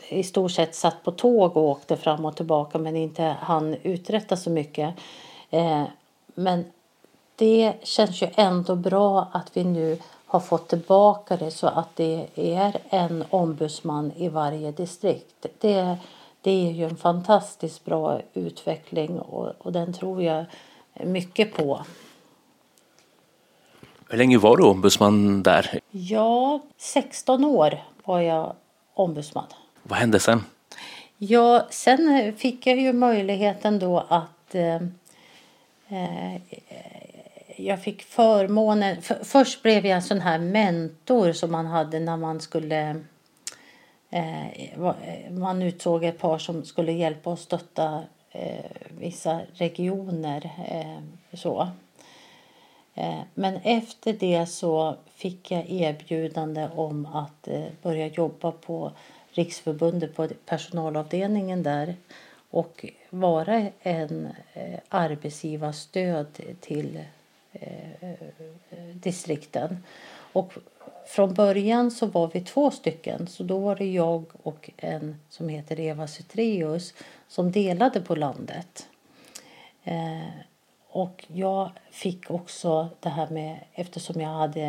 i 0.08 0.22
stort 0.22 0.50
sett 0.52 0.74
satt 0.74 1.04
på 1.04 1.10
tåg 1.10 1.56
och 1.56 1.62
åkte 1.62 1.96
fram 1.96 2.24
och 2.24 2.36
tillbaka 2.36 2.78
men 2.78 2.96
inte 2.96 3.22
hann 3.22 3.76
uträtta 3.82 4.36
så 4.36 4.50
mycket. 4.50 4.94
Eh, 5.50 5.84
men 6.34 6.64
det 7.36 7.72
känns 7.82 8.22
ju 8.22 8.28
ändå 8.34 8.76
bra 8.76 9.28
att 9.32 9.56
vi 9.56 9.64
nu 9.64 9.98
har 10.26 10.40
fått 10.40 10.68
tillbaka 10.68 11.36
det 11.36 11.50
så 11.50 11.66
att 11.66 11.96
det 11.96 12.26
är 12.34 12.78
en 12.88 13.24
ombudsman 13.30 14.12
i 14.16 14.28
varje 14.28 14.72
distrikt. 14.72 15.46
Det, 15.58 15.96
det 16.48 16.68
är 16.68 16.72
ju 16.72 16.84
en 16.84 16.96
fantastiskt 16.96 17.84
bra 17.84 18.20
utveckling 18.34 19.18
och, 19.18 19.54
och 19.58 19.72
den 19.72 19.92
tror 19.92 20.22
jag 20.22 20.44
mycket 21.04 21.54
på. 21.54 21.84
Hur 24.08 24.18
länge 24.18 24.38
var 24.38 24.56
du 24.56 24.64
ombudsman 24.64 25.42
där? 25.42 25.80
Ja, 25.90 26.60
16 26.76 27.44
år 27.44 27.78
var 28.04 28.20
jag 28.20 28.52
ombudsman. 28.94 29.44
Vad 29.82 29.98
hände 29.98 30.20
sen? 30.20 30.44
Ja, 31.18 31.66
sen 31.70 32.32
fick 32.36 32.66
jag 32.66 32.80
ju 32.80 32.92
möjligheten 32.92 33.78
då 33.78 34.06
att 34.08 34.54
eh, 34.54 34.82
eh 35.88 36.40
jag 37.56 37.82
fick 37.82 38.02
förmånen... 38.02 39.02
För, 39.02 39.24
först 39.24 39.62
blev 39.62 39.86
jag 39.86 39.96
en 39.96 40.02
sån 40.02 40.20
här 40.20 40.38
mentor 40.38 41.32
som 41.32 41.52
man 41.52 41.66
hade 41.66 42.00
när 42.00 42.16
man 42.16 42.40
skulle... 42.40 43.00
Eh, 44.10 44.46
eh, 44.46 45.30
man 45.30 45.62
utsåg 45.62 46.04
ett 46.04 46.18
par 46.18 46.38
som 46.38 46.64
skulle 46.64 46.92
hjälpa 46.92 47.30
och 47.30 47.38
stötta 47.38 48.02
eh, 48.30 48.64
vissa 48.88 49.40
regioner. 49.54 50.50
Eh, 50.68 51.36
så. 51.36 51.68
Eh, 52.94 53.20
men 53.34 53.56
efter 53.56 54.12
det 54.12 54.46
så 54.46 54.96
fick 55.14 55.50
jag 55.50 55.70
erbjudande 55.70 56.68
om 56.74 57.06
att 57.06 57.48
eh, 57.48 57.64
börja 57.82 58.06
jobba 58.06 58.52
på 58.52 58.92
Riksförbundet 59.30 60.14
på 60.16 60.28
personalavdelningen 60.46 61.62
där 61.62 61.94
och 62.50 62.84
vara 63.10 63.66
en 63.82 64.28
eh, 64.52 64.78
arbetsgivarstöd 64.88 66.26
till 66.60 67.00
eh, 67.52 67.92
eh, 68.00 68.14
distrikten. 68.94 69.84
Och 70.32 70.52
från 71.08 71.34
början 71.34 71.90
så 71.90 72.06
var 72.06 72.30
vi 72.32 72.40
två 72.40 72.70
stycken, 72.70 73.26
så 73.26 73.42
då 73.42 73.58
var 73.58 73.76
det 73.76 73.92
jag 73.92 74.24
och 74.42 74.70
en 74.76 75.16
som 75.28 75.48
heter 75.48 75.80
Eva 75.80 76.06
Sytreus 76.06 76.94
som 77.28 77.52
delade 77.52 78.00
på 78.00 78.14
landet. 78.14 78.88
Eh, 79.84 80.28
och 80.88 81.24
jag 81.28 81.70
fick 81.90 82.30
också 82.30 82.88
det 83.00 83.08
här 83.08 83.28
med, 83.28 83.58
eftersom 83.72 84.20
jag 84.20 84.28
hade 84.28 84.62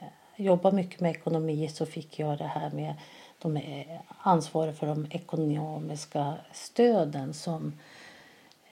eh, 0.00 0.06
jobbat 0.36 0.74
mycket 0.74 1.00
med 1.00 1.10
ekonomi 1.10 1.68
så 1.68 1.86
fick 1.86 2.18
jag 2.18 2.38
det 2.38 2.44
här 2.44 2.70
med 2.70 2.94
de 3.38 3.56
eh, 3.56 4.00
ansvaret 4.18 4.78
för 4.78 4.86
de 4.86 5.06
ekonomiska 5.10 6.34
stöden 6.52 7.34
som 7.34 7.78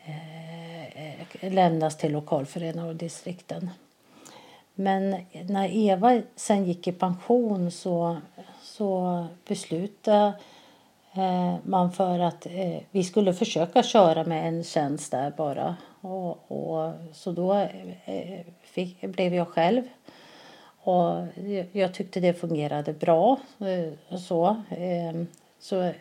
eh, 0.04 1.52
lämnas 1.52 1.96
till 1.96 2.12
lokalföreningar 2.12 2.88
och 2.88 2.96
distrikten. 2.96 3.70
Men 4.80 5.16
när 5.48 5.68
Eva 5.76 6.22
sen 6.36 6.64
gick 6.64 6.88
i 6.88 6.92
pension 6.92 7.70
så, 7.70 8.16
så 8.62 9.26
beslutade 9.48 10.32
eh, 11.12 11.54
man 11.62 11.92
för 11.92 12.18
att 12.18 12.46
eh, 12.46 12.78
vi 12.90 13.04
skulle 13.04 13.34
försöka 13.34 13.82
köra 13.82 14.24
med 14.24 14.48
en 14.48 14.64
tjänst 14.64 15.10
där 15.10 15.30
bara. 15.36 15.76
Och, 16.00 16.52
och 16.52 16.92
så 17.12 17.32
då 17.32 17.54
eh, 18.04 18.40
fick, 18.62 19.00
blev 19.00 19.34
jag 19.34 19.48
själv. 19.48 19.82
Och 20.80 21.26
jag 21.72 21.94
tyckte 21.94 22.20
det 22.20 22.34
fungerade 22.34 22.92
bra. 22.92 23.36
Eh, 23.58 24.18
så, 24.18 24.46
eh, 24.70 25.22
så 25.58 25.92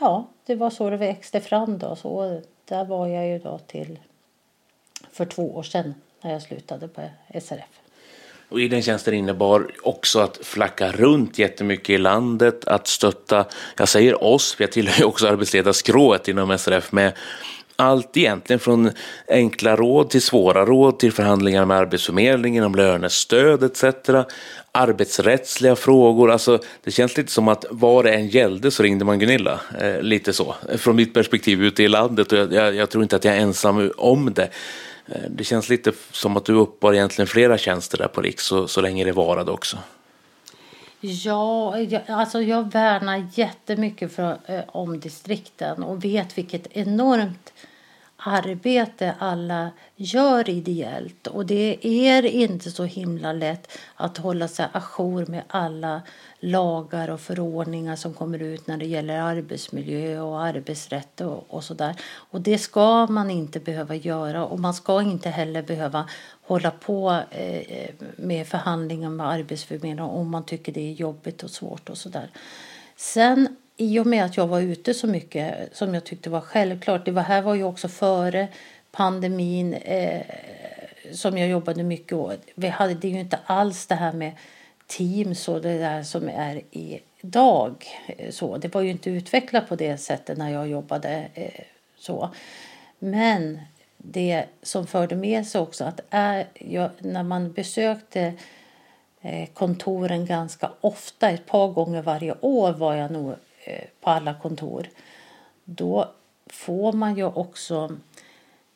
ja, 0.00 0.26
det 0.46 0.54
var 0.54 0.70
så 0.70 0.90
det 0.90 0.96
växte 0.96 1.40
fram 1.40 1.78
då. 1.78 1.96
Så 1.96 2.40
där 2.64 2.84
var 2.84 3.06
jag 3.06 3.28
ju 3.28 3.38
då 3.38 3.58
till 3.58 3.98
för 5.10 5.24
två 5.24 5.56
år 5.56 5.62
sedan 5.62 5.94
när 6.20 6.32
jag 6.32 6.42
slutade 6.42 6.88
på 6.88 7.02
SRF. 7.40 7.81
Och 8.52 8.60
i 8.60 8.68
den 8.68 8.82
tjänsten 8.82 9.14
innebar 9.14 9.66
också 9.82 10.20
att 10.20 10.38
flacka 10.42 10.92
runt 10.92 11.38
jättemycket 11.38 11.90
i 11.90 11.98
landet, 11.98 12.64
att 12.64 12.86
stötta, 12.86 13.44
jag 13.76 13.88
säger 13.88 14.24
oss, 14.24 14.54
för 14.54 14.64
jag 14.64 14.72
tillhör 14.72 14.98
ju 14.98 15.04
också 15.04 15.28
arbetsledarskrået 15.28 16.28
inom 16.28 16.58
SRF 16.58 16.92
med 16.92 17.12
allt 17.76 18.16
egentligen 18.16 18.60
från 18.60 18.90
enkla 19.28 19.76
råd 19.76 20.10
till 20.10 20.22
svåra 20.22 20.64
råd 20.64 20.98
till 20.98 21.12
förhandlingar 21.12 21.64
med 21.64 21.76
Arbetsförmedlingen 21.76 22.64
om 22.64 22.74
lönestöd 22.74 23.62
etc. 23.62 23.84
Arbetsrättsliga 24.72 25.76
frågor, 25.76 26.30
alltså 26.30 26.58
det 26.84 26.90
känns 26.90 27.16
lite 27.16 27.32
som 27.32 27.48
att 27.48 27.64
vad 27.70 28.04
det 28.04 28.12
än 28.12 28.28
gällde 28.28 28.70
så 28.70 28.82
ringde 28.82 29.04
man 29.04 29.18
Gunilla. 29.18 29.60
Eh, 29.80 30.00
lite 30.02 30.32
så, 30.32 30.54
från 30.78 30.96
mitt 30.96 31.14
perspektiv 31.14 31.62
ute 31.62 31.82
i 31.82 31.88
landet 31.88 32.32
och 32.32 32.38
jag, 32.38 32.52
jag, 32.52 32.74
jag 32.74 32.90
tror 32.90 33.02
inte 33.02 33.16
att 33.16 33.24
jag 33.24 33.36
är 33.36 33.40
ensam 33.40 33.90
om 33.96 34.32
det. 34.34 34.48
Eh, 35.06 35.22
det 35.30 35.44
känns 35.44 35.68
lite 35.68 35.92
som 36.12 36.36
att 36.36 36.44
du 36.44 36.54
uppbar 36.54 36.92
egentligen 36.92 37.26
flera 37.26 37.58
tjänster 37.58 37.98
där 37.98 38.08
på 38.08 38.20
Riks 38.20 38.44
så, 38.44 38.68
så 38.68 38.80
länge 38.80 39.04
det 39.04 39.12
varade 39.12 39.50
också. 39.50 39.78
Ja, 41.00 41.78
jag, 41.78 42.02
alltså 42.08 42.42
jag 42.42 42.72
värnar 42.72 43.26
jättemycket 43.34 44.12
för, 44.12 44.38
eh, 44.46 44.60
om 44.66 45.00
distrikten 45.00 45.82
och 45.82 46.04
vet 46.04 46.38
vilket 46.38 46.66
enormt 46.76 47.52
arbete 48.16 49.14
alla 49.18 49.70
gör 49.96 50.50
ideellt. 50.50 51.26
Och 51.26 51.46
det 51.46 51.78
är 51.82 52.26
inte 52.26 52.70
så 52.70 52.84
himla 52.84 53.32
lätt 53.32 53.78
att 53.94 54.18
hålla 54.18 54.48
sig 54.48 54.66
ajour 54.72 55.26
med 55.26 55.42
alla 55.46 56.02
lagar 56.44 57.10
och 57.10 57.20
förordningar 57.20 57.96
som 57.96 58.14
kommer 58.14 58.42
ut 58.42 58.66
när 58.66 58.76
det 58.76 58.86
gäller 58.86 59.18
arbetsmiljö 59.18 60.20
och 60.20 60.44
arbetsrätt 60.44 61.20
och, 61.20 61.46
och 61.48 61.64
sådär. 61.64 61.96
Och 62.12 62.40
det 62.40 62.58
ska 62.58 63.06
man 63.06 63.30
inte 63.30 63.60
behöva 63.60 63.94
göra 63.94 64.46
och 64.46 64.60
man 64.60 64.74
ska 64.74 65.02
inte 65.02 65.30
heller 65.30 65.62
behöva 65.62 66.08
hålla 66.42 66.70
på 66.70 67.20
eh, 67.30 67.90
med 68.16 68.46
förhandlingar 68.46 69.10
med 69.10 69.28
Arbetsförmedlingen 69.28 69.98
om 69.98 70.30
man 70.30 70.44
tycker 70.44 70.72
det 70.72 70.80
är 70.80 70.92
jobbigt 70.92 71.42
och 71.42 71.50
svårt 71.50 71.88
och 71.88 71.98
sådär. 71.98 72.30
Sen 72.96 73.56
i 73.76 73.98
och 73.98 74.06
med 74.06 74.24
att 74.24 74.36
jag 74.36 74.46
var 74.46 74.60
ute 74.60 74.94
så 74.94 75.06
mycket 75.06 75.76
som 75.76 75.94
jag 75.94 76.04
tyckte 76.04 76.30
var 76.30 76.40
självklart. 76.40 77.04
Det 77.04 77.10
var, 77.10 77.22
här 77.22 77.42
var 77.42 77.54
ju 77.54 77.64
också 77.64 77.88
före 77.88 78.48
pandemin 78.92 79.74
eh, 79.74 80.22
som 81.12 81.38
jag 81.38 81.48
jobbade 81.48 81.82
mycket. 81.82 82.18
Vi 82.54 82.68
hade 82.68 82.94
det 82.94 83.08
ju 83.08 83.20
inte 83.20 83.38
alls 83.46 83.86
det 83.86 83.94
här 83.94 84.12
med 84.12 84.32
Teams 84.96 85.48
och 85.48 85.62
det 85.62 85.78
där 85.78 86.02
som 86.02 86.28
är 86.28 86.62
idag. 86.70 87.86
Eh, 88.06 88.30
så, 88.30 88.56
det 88.56 88.74
var 88.74 88.80
ju 88.80 88.90
inte 88.90 89.10
utvecklat 89.10 89.68
på 89.68 89.76
det 89.76 89.98
sättet 89.98 90.38
när 90.38 90.50
jag 90.50 90.68
jobbade 90.68 91.28
eh, 91.34 91.64
så. 91.96 92.30
Men 92.98 93.60
det 93.96 94.44
som 94.62 94.86
förde 94.86 95.16
med 95.16 95.46
sig 95.46 95.60
också 95.60 95.84
att 95.84 96.00
är, 96.10 96.46
jag, 96.54 96.90
när 96.98 97.22
man 97.22 97.52
besökte 97.52 98.32
eh, 99.20 99.48
kontoren 99.54 100.26
ganska 100.26 100.70
ofta, 100.80 101.30
ett 101.30 101.46
par 101.46 101.68
gånger 101.68 102.02
varje 102.02 102.34
år 102.40 102.72
var 102.72 102.94
jag 102.94 103.10
nog 103.10 103.34
på 104.00 104.10
alla 104.10 104.34
kontor. 104.34 104.88
Då 105.64 106.10
får 106.46 106.92
man 106.92 107.16
ju 107.16 107.24
också 107.24 107.96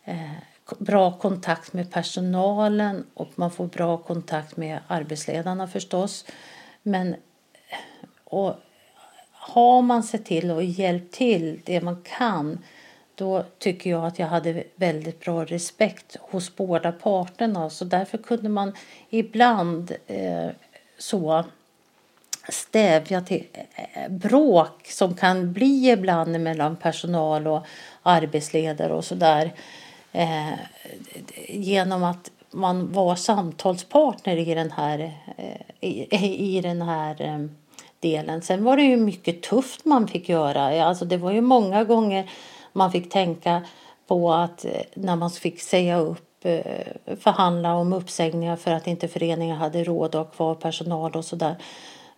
eh, 0.05 0.31
bra 0.79 1.19
kontakt 1.19 1.73
med 1.73 1.91
personalen 1.91 3.07
och 3.15 3.29
man 3.35 3.51
får 3.51 3.67
bra 3.67 3.97
kontakt 3.97 4.57
med 4.57 4.79
arbetsledarna 4.87 5.69
förstås. 5.69 6.25
Men 6.83 7.17
och 8.25 8.55
har 9.33 9.83
man 9.83 10.03
sett 10.03 10.25
till 10.25 10.51
och 10.51 10.65
hjälpt 10.65 11.15
till 11.15 11.61
det 11.65 11.81
man 11.81 12.03
kan 12.03 12.59
då 13.15 13.45
tycker 13.59 13.91
jag 13.91 14.05
att 14.07 14.19
jag 14.19 14.27
hade 14.27 14.65
väldigt 14.75 15.21
bra 15.21 15.45
respekt 15.45 16.17
hos 16.21 16.57
båda 16.57 16.93
parterna. 16.93 17.71
Så 17.71 17.85
därför 17.85 18.19
kunde 18.19 18.49
man 18.49 18.73
ibland 19.11 19.93
eh, 20.07 20.49
så 20.99 21.45
stävja 22.49 23.21
till 23.21 23.45
eh, 23.55 24.09
bråk 24.09 24.87
som 24.87 25.15
kan 25.15 25.53
bli 25.53 25.91
ibland 25.91 26.41
mellan 26.41 26.77
personal 26.77 27.47
och 27.47 27.67
arbetsledare 28.03 28.95
och 28.95 29.05
sådär. 29.05 29.45
Eh, 29.45 29.53
Eh, 30.17 30.59
genom 31.49 32.05
att 32.05 32.31
man 32.51 32.93
var 32.93 33.15
samtalspartner 33.15 34.37
i 34.37 34.55
den 34.55 34.71
här, 34.71 35.13
eh, 35.37 35.57
i, 35.81 36.57
i 36.57 36.61
den 36.61 36.83
här 36.83 37.23
eh, 37.23 37.47
delen. 38.01 38.43
Sen 38.43 38.65
var 38.65 38.77
det 38.77 38.83
ju 38.83 38.97
mycket 38.97 39.43
tufft 39.43 39.85
man 39.85 40.09
fick 40.09 40.29
göra. 40.29 40.85
Alltså 40.85 41.05
det 41.05 41.17
var 41.17 41.33
ju 41.33 41.41
många 41.41 41.85
gånger 41.85 42.31
man 42.73 42.93
fick 42.93 43.11
tänka 43.11 43.63
på 44.07 44.33
att 44.33 44.65
eh, 44.65 44.81
när 44.95 45.17
man 45.17 45.31
fick 45.31 45.61
säga 45.61 45.99
upp 45.99 46.45
eh, 46.45 47.17
förhandla 47.21 47.75
om 47.75 47.93
uppsägningar 47.93 48.57
för 48.57 48.73
att 48.73 48.87
inte 48.87 49.09
föreningen 49.09 49.57
hade 49.57 49.85
råd 49.85 50.15
att 50.15 50.15
ha 50.15 50.25
kvar 50.25 50.55
personal 50.55 51.17
och 51.17 51.25
sådär. 51.25 51.57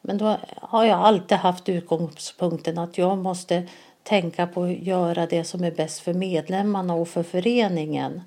Men 0.00 0.18
då 0.18 0.36
har 0.56 0.84
jag 0.84 0.98
alltid 0.98 1.38
haft 1.38 1.68
utgångspunkten 1.68 2.78
att 2.78 2.98
jag 2.98 3.18
måste 3.18 3.66
tänka 4.08 4.46
på 4.46 4.62
att 4.62 4.78
göra 4.78 5.26
det 5.26 5.44
som 5.44 5.64
är 5.64 5.70
bäst 5.70 6.00
för 6.00 6.14
medlemmarna 6.14 6.94
och 6.94 7.08
för 7.08 7.22
föreningen. 7.22 8.20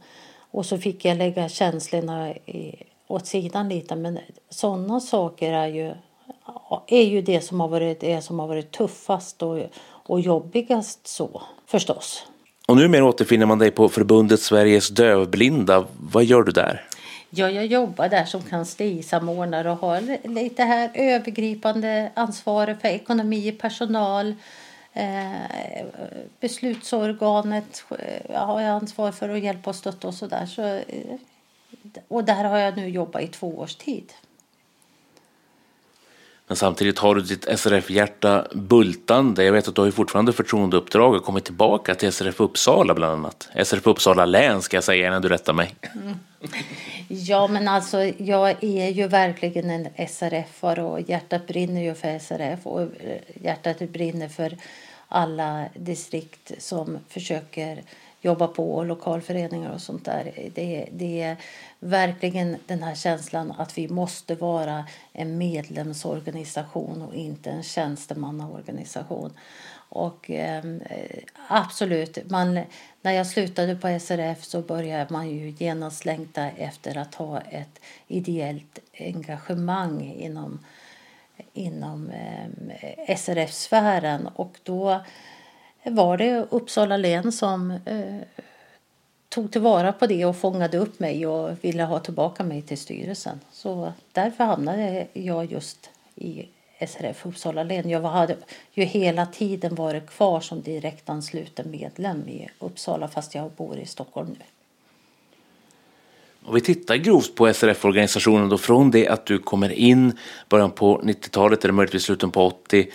Och 0.52 0.66
så 0.66 0.78
fick 0.78 1.06
jag 1.06 1.18
lägga 1.18 1.50
känslorna 1.50 2.34
åt 3.08 3.28
sidan 3.28 3.70
lite. 3.70 3.96
Men 3.96 4.20
sådana 4.50 5.00
saker 5.00 5.54
är 5.54 5.68
ju, 5.68 5.94
är 6.88 7.04
ju 7.04 7.22
det, 7.22 7.42
som 7.42 7.60
har 7.60 7.68
varit, 7.68 8.00
det 8.00 8.22
som 8.22 8.40
har 8.40 8.48
varit 8.48 8.72
tuffast 8.72 9.44
och, 9.44 9.60
och 9.84 10.22
jobbigast 10.22 11.08
så 11.08 11.42
förstås. 11.68 12.28
Och 12.68 12.78
numera 12.78 13.06
återfinner 13.06 13.46
man 13.46 13.60
dig 13.60 13.72
på 13.72 13.90
förbundet 13.90 14.40
Sveriges 14.40 14.90
dövblinda. 14.90 15.86
Vad 16.12 16.24
gör 16.24 16.44
du 16.44 16.52
där? 16.52 16.86
Ja, 17.30 17.50
jag 17.50 17.66
jobbar 17.66 18.10
där 18.10 18.26
som 18.26 18.42
kanslisamordnare 18.42 19.72
och 19.72 19.78
har 19.78 20.28
lite 20.28 20.64
här 20.64 20.92
övergripande 20.94 22.12
ansvar 22.14 22.78
för 22.82 22.88
ekonomi, 22.88 23.52
personal, 23.52 24.36
eh, 24.94 25.86
beslutsorganet 26.40 27.84
eh, 28.00 28.46
har 28.46 28.62
jag 28.62 28.72
ansvar 28.72 29.12
för 29.12 29.30
att 29.30 29.40
hjälpa 29.40 29.70
och 29.70 29.76
stötta 29.76 30.08
och 30.08 30.14
sådär. 30.14 30.46
Så, 30.46 30.62
eh, 30.64 31.16
och 32.08 32.24
där 32.24 32.44
har 32.44 32.58
jag 32.58 32.78
nu 32.78 32.90
jobbat 32.90 33.22
i 33.22 33.28
två 33.28 33.60
års 33.60 33.76
tid. 33.76 34.14
Men 36.52 36.56
samtidigt 36.56 37.00
har 37.00 37.16
du 37.16 37.22
ditt 37.22 37.60
SRF-hjärta 37.60 38.48
bultande. 38.54 39.44
Jag 39.44 39.54
vet 39.54 39.68
att 39.68 39.76
du 39.76 39.82
har 39.82 39.92
fortfarande 39.92 40.34
förtroendeuppdrag 40.34 41.16
och 41.16 41.24
kommit 41.24 41.46
tillbaka 41.46 41.96
till 41.96 42.12
SRF 42.12 42.40
Uppsala 42.40 42.94
bland 42.94 43.14
annat. 43.14 43.50
SRF 43.64 43.88
Uppsala 43.88 44.26
län 44.26 44.62
ska 44.62 44.78
jag 44.78 44.84
säga 44.84 45.08
innan 45.08 45.22
du 45.22 45.30
rättar 45.30 45.54
mig. 45.54 45.76
Mm. 45.96 46.16
Ja, 47.08 47.48
men 47.48 47.68
alltså 47.68 48.04
jag 48.18 48.64
är 48.64 48.90
ju 48.90 49.08
verkligen 49.08 49.70
en 49.70 49.88
SRF-are 50.08 50.80
och 50.80 51.02
hjärtat 51.10 51.48
brinner 51.48 51.82
ju 51.82 51.94
för 51.94 52.20
SRF 52.20 52.60
och 52.64 52.82
eh, 52.82 52.88
hjärtat 53.42 53.80
brinner 53.80 54.30
för 54.30 54.58
alla 55.08 55.66
distrikt 55.76 56.52
som 56.58 56.98
försöker 57.10 57.84
jobba 58.22 58.48
på 58.48 58.76
och 58.76 58.86
lokalföreningar 58.86 59.74
och 59.74 59.82
sånt 59.82 60.06
där. 60.06 60.50
Det, 60.56 60.88
det 60.92 61.22
är 61.22 61.38
verkligen 61.80 62.58
den 62.66 62.84
här 62.84 62.96
känslan 62.96 63.54
att 63.58 63.78
vi 63.78 63.88
måste 63.88 64.36
vara 64.36 64.86
en 65.14 65.38
medlemsorganisation 65.38 67.02
och 67.02 67.16
inte 67.16 67.50
en 67.50 67.64
tjänstemannaorganisation. 67.64 69.34
Och 69.94 70.30
eh, 70.30 70.64
absolut, 71.48 72.30
man, 72.30 72.60
när 73.02 73.12
jag 73.12 73.28
slutade 73.28 73.76
på 73.76 74.00
SRF 74.00 74.44
så 74.44 74.62
började 74.62 75.14
man 75.14 75.30
ju 75.30 75.54
genast 75.58 76.06
längta 76.06 76.50
efter 76.50 76.98
att 76.98 77.16
ha 77.16 77.40
ett 77.40 77.80
ideellt 78.08 78.80
engagemang 79.00 80.02
inom, 80.02 80.60
inom 81.54 82.10
eh, 82.10 83.16
SRF-sfären. 83.18 84.28
Och 84.28 84.60
då 84.64 85.02
var 85.84 86.18
det 86.18 86.48
Uppsala 86.50 86.98
län 86.98 87.32
som 87.32 87.72
eh, 87.72 88.22
tog 89.30 89.52
tillvara 89.52 89.94
på 89.94 90.08
det 90.08 90.26
och 90.26 90.38
fångade 90.38 90.78
upp 90.78 91.00
mig 91.00 91.28
och 91.28 91.64
ville 91.64 91.84
ha 91.84 92.00
tillbaka 92.00 92.44
mig 92.44 92.62
till 92.62 92.78
styrelsen. 92.78 93.40
Så 93.52 93.94
därför 94.12 94.44
hamnade 94.44 95.08
jag 95.14 95.52
just 95.52 95.90
i 96.16 96.48
SRF 96.88 97.26
Uppsala 97.26 97.64
län. 97.64 97.90
Jag 97.90 98.02
hade 98.02 98.36
ju 98.74 98.84
hela 98.84 99.26
tiden 99.26 99.76
varit 99.76 100.10
kvar 100.10 100.40
som 100.40 100.62
direktansluten 100.62 101.72
medlem 101.72 102.28
i 102.28 102.50
Uppsala 102.60 103.08
fast 103.08 103.36
jag 103.36 103.52
bor 103.52 103.78
i 103.78 103.86
Stockholm 103.86 104.30
nu. 104.40 104.46
Om 106.44 106.54
vi 106.54 106.62
tittar 106.62 106.96
grovt 106.96 107.36
på 107.36 107.54
SRF-organisationen 107.54 108.50
då 108.50 108.58
från 108.58 108.92
det 108.92 109.08
att 109.08 109.26
du 109.26 109.40
kommer 109.40 109.70
in 109.70 110.18
början 110.50 110.72
på 110.72 111.02
90-talet 111.02 111.64
eller 111.64 111.74
möjligtvis 111.74 112.04
slutet 112.04 112.32
på 112.32 112.46
80 112.46 112.88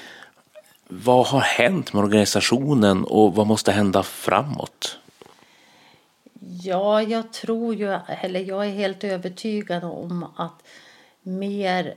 vad 0.89 1.27
har 1.27 1.41
hänt 1.41 1.93
med 1.93 2.05
organisationen 2.05 3.05
och 3.05 3.35
vad 3.35 3.47
måste 3.47 3.73
hända 3.73 4.03
framåt? 4.03 4.99
Ja, 6.63 7.03
jag 7.03 7.33
tror 7.33 7.75
ju, 7.75 7.99
eller 8.21 8.41
jag 8.41 8.67
är 8.67 8.71
helt 8.71 9.05
övertygad 9.05 9.85
om 9.85 10.27
att 10.37 10.63
mer 11.23 11.95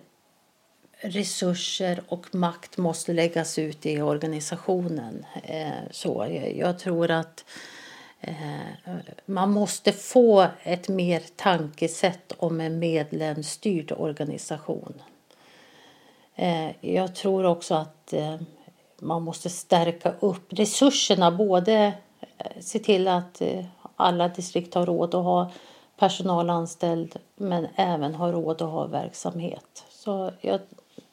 resurser 1.02 2.02
och 2.08 2.36
makt 2.36 2.78
måste 2.78 3.14
läggas 3.14 3.60
ut 3.60 3.86
i 3.86 4.02
organisationen. 4.02 5.26
Eh, 5.44 5.68
så 5.92 6.28
jag 6.56 6.80
tror 6.80 7.12
att 7.12 7.46
eh, 8.20 8.34
man 9.26 9.52
måste 9.52 9.92
få 9.92 10.48
ett 10.64 10.90
mer 10.90 11.24
tankesätt 11.36 12.34
om 12.38 12.60
en 12.60 12.80
medlemsstyrd 12.80 13.92
organisation. 13.92 15.02
Eh, 16.36 16.70
jag 16.82 17.16
tror 17.16 17.46
också 17.46 17.76
att 17.76 18.14
man 19.02 19.22
måste 19.22 19.50
stärka 19.50 20.14
upp 20.20 20.54
resurserna 20.54 21.32
både 21.32 21.94
se 22.60 22.80
till 22.80 23.08
att 23.08 23.42
eh, 23.42 23.66
alla 23.96 24.28
distrikt 24.28 24.74
har 24.74 24.86
råd 24.86 25.16
att 25.16 25.24
ha 25.24 25.52
personal 25.98 26.50
anställd 26.50 27.16
men 27.36 27.68
även 27.76 28.16
har 28.16 28.32
råd 28.32 28.62
att 28.62 28.72
ha 28.72 28.88
verksamhet. 28.88 29.86
Så 29.90 30.32
jag, 30.42 30.60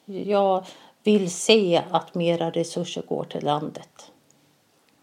jag 0.05 0.65
vill 1.03 1.31
se 1.31 1.83
att 1.91 2.15
mera 2.15 2.51
resurser 2.51 3.01
går 3.07 3.23
till 3.23 3.43
landet. 3.43 4.11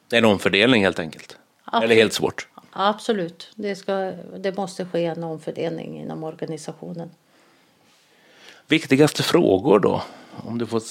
Det 0.08 0.16
är 0.16 0.18
en 0.18 0.24
omfördelning 0.24 0.84
helt 0.84 0.98
enkelt. 0.98 1.38
Eller 1.72 1.94
helt 1.94 2.12
svårt. 2.12 2.48
Absolut, 2.70 3.50
det, 3.54 3.76
ska, 3.76 4.12
det 4.38 4.56
måste 4.56 4.84
ske 4.84 5.04
en 5.04 5.24
omfördelning 5.24 6.00
inom 6.00 6.24
organisationen. 6.24 7.10
Viktigaste 8.66 9.22
frågor 9.22 9.78
då? 9.78 10.02
Om 10.46 10.58
du 10.58 10.66
får 10.66 10.82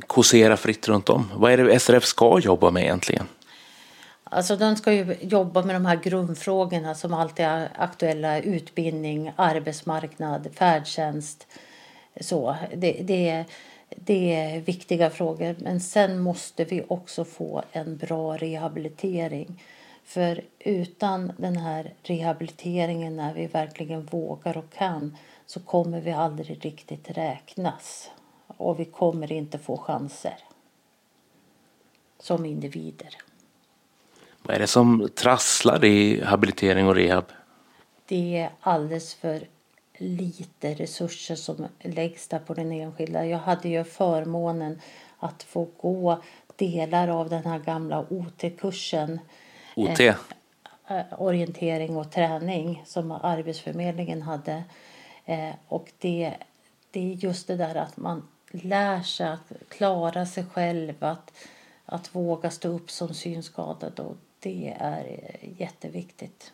kåsera 0.00 0.56
fritt 0.56 0.88
runt 0.88 1.08
om. 1.08 1.30
Vad 1.34 1.52
är 1.52 1.56
det 1.56 1.80
SRF 1.80 2.04
ska 2.04 2.38
jobba 2.38 2.70
med 2.70 2.82
egentligen? 2.82 3.26
Alltså 4.24 4.56
de 4.56 4.76
ska 4.76 4.92
ju 4.92 5.16
jobba 5.20 5.62
med 5.62 5.76
de 5.76 5.86
här 5.86 5.96
grundfrågorna 5.96 6.94
som 6.94 7.14
alltid 7.14 7.46
är 7.46 7.68
aktuella. 7.76 8.40
Utbildning, 8.40 9.32
arbetsmarknad, 9.36 10.48
färdtjänst. 10.54 11.46
Så, 12.20 12.56
det, 12.76 12.92
det, 12.92 13.44
det 13.88 14.34
är 14.34 14.60
viktiga 14.60 15.10
frågor. 15.10 15.56
Men 15.58 15.80
sen 15.80 16.18
måste 16.18 16.64
vi 16.64 16.84
också 16.88 17.24
få 17.24 17.62
en 17.72 17.96
bra 17.96 18.36
rehabilitering. 18.36 19.62
För 20.04 20.40
utan 20.58 21.32
den 21.36 21.56
här 21.56 21.92
rehabiliteringen 22.02 23.16
när 23.16 23.34
vi 23.34 23.46
verkligen 23.46 24.04
vågar 24.04 24.56
och 24.56 24.72
kan 24.72 25.16
så 25.46 25.60
kommer 25.60 26.00
vi 26.00 26.12
aldrig 26.12 26.64
riktigt 26.64 27.10
räknas. 27.10 28.10
Och 28.56 28.80
vi 28.80 28.84
kommer 28.84 29.32
inte 29.32 29.58
få 29.58 29.76
chanser 29.76 30.36
som 32.18 32.46
individer. 32.46 33.16
Vad 34.42 34.56
är 34.56 34.60
det 34.60 34.66
som 34.66 35.08
trasslar 35.14 35.84
i 35.84 36.24
habilitering 36.24 36.88
och 36.88 36.94
rehab? 36.94 37.24
Det 38.06 38.36
är 38.36 38.50
alldeles 38.60 39.14
för 39.14 39.46
lite 39.98 40.74
resurser 40.74 41.34
som 41.34 41.66
läggs 41.80 42.28
där 42.28 42.38
på 42.38 42.54
den 42.54 42.72
enskilda. 42.72 43.26
Jag 43.26 43.38
hade 43.38 43.68
ju 43.68 43.84
förmånen 43.84 44.80
att 45.18 45.42
få 45.42 45.68
gå 45.80 46.22
delar 46.56 47.08
av 47.08 47.28
den 47.28 47.44
här 47.44 47.58
gamla 47.58 48.06
OT-kursen. 48.10 49.20
OT? 49.76 50.00
Eh, 50.00 50.16
orientering 51.18 51.96
och 51.96 52.10
träning 52.10 52.82
som 52.86 53.12
Arbetsförmedlingen 53.12 54.22
hade. 54.22 54.64
Eh, 55.24 55.50
och 55.68 55.92
det, 55.98 56.34
det 56.90 57.00
är 57.00 57.14
just 57.14 57.46
det 57.46 57.56
där 57.56 57.74
att 57.74 57.96
man 57.96 58.28
lär 58.62 59.02
sig 59.02 59.26
att 59.26 59.52
klara 59.68 60.26
sig 60.26 60.44
själv, 60.44 61.04
att, 61.04 61.32
att 61.86 62.14
våga 62.14 62.50
stå 62.50 62.68
upp 62.68 62.90
som 62.90 63.14
synskadad. 63.14 64.00
Och 64.00 64.16
det 64.40 64.76
är 64.78 65.20
jätteviktigt. 65.58 66.52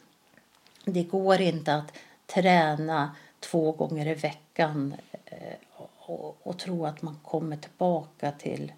Det 0.85 1.03
går 1.03 1.41
inte 1.41 1.75
att 1.75 1.93
träna 2.27 3.17
två 3.41 3.73
gånger 3.73 4.07
i 4.07 4.15
veckan 4.15 4.95
eh, 5.25 5.57
och, 5.97 6.47
och 6.47 6.59
tro 6.59 6.87
att 6.87 7.03
man 7.03 7.19
kommer 7.23 7.57
tillbaka 7.57 8.33
till 8.33 8.73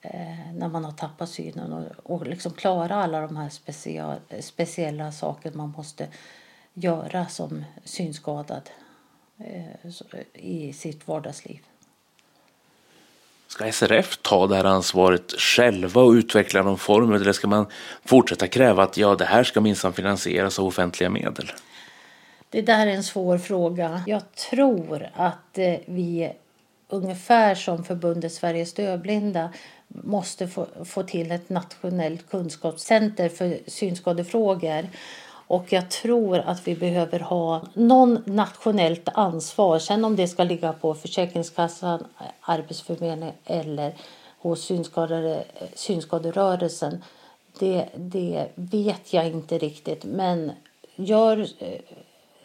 eh, 0.00 0.52
när 0.54 0.68
man 0.68 0.84
har 0.84 0.92
tappat 0.92 1.28
synen 1.28 1.72
och, 1.72 2.12
och 2.12 2.26
liksom 2.26 2.52
klara 2.52 2.94
alla 2.94 3.20
de 3.20 3.36
här 3.36 3.48
speciella, 3.48 4.18
speciella 4.40 5.12
saker 5.12 5.52
man 5.52 5.74
måste 5.76 6.08
göra 6.74 7.26
som 7.26 7.64
synskadad 7.84 8.70
eh, 9.38 9.90
i 10.32 10.72
sitt 10.72 11.08
vardagsliv. 11.08 11.69
Ska 13.50 13.72
SRF 13.72 14.16
ta 14.16 14.46
det 14.46 14.56
här 14.56 14.64
ansvaret 14.64 15.32
själva 15.32 16.02
och 16.02 16.10
utveckla 16.10 16.62
någon 16.62 16.78
form 16.78 17.12
eller 17.12 17.32
ska 17.32 17.48
man 17.48 17.66
fortsätta 18.04 18.46
kräva 18.46 18.82
att 18.82 18.96
ja, 18.96 19.14
det 19.14 19.24
här 19.24 19.44
ska 19.44 19.60
minsann 19.60 19.92
finansieras 19.92 20.58
av 20.58 20.66
offentliga 20.66 21.10
medel? 21.10 21.52
Det 22.50 22.62
där 22.62 22.86
är 22.86 22.90
en 22.90 23.04
svår 23.04 23.38
fråga. 23.38 24.02
Jag 24.06 24.32
tror 24.32 25.08
att 25.14 25.58
eh, 25.58 25.74
vi 25.86 26.32
ungefär 26.88 27.54
som 27.54 27.84
förbundet 27.84 28.32
Sveriges 28.32 28.74
dövblinda 28.74 29.52
måste 29.88 30.48
få, 30.48 30.66
få 30.84 31.02
till 31.02 31.30
ett 31.30 31.48
nationellt 31.48 32.30
kunskapscenter 32.30 33.28
för 33.28 33.58
synskadefrågor 33.66 34.88
och 35.50 35.72
jag 35.72 35.90
tror 35.90 36.38
att 36.38 36.68
vi 36.68 36.76
behöver 36.76 37.20
ha 37.20 37.62
någon 37.74 38.22
nationellt 38.26 39.08
ansvar. 39.14 39.78
Sen 39.78 40.04
om 40.04 40.16
det 40.16 40.28
ska 40.28 40.44
ligga 40.44 40.72
på 40.72 40.94
Försäkringskassan, 40.94 42.06
Arbetsförmedlingen 42.40 43.34
eller 43.44 43.94
hos 44.38 44.64
synskadade, 44.64 45.44
synskaderörelsen. 45.74 47.04
Det, 47.58 47.88
det 47.94 48.46
vet 48.54 49.12
jag 49.12 49.26
inte 49.26 49.58
riktigt. 49.58 50.04
Men 50.04 50.52
gör, 50.96 51.46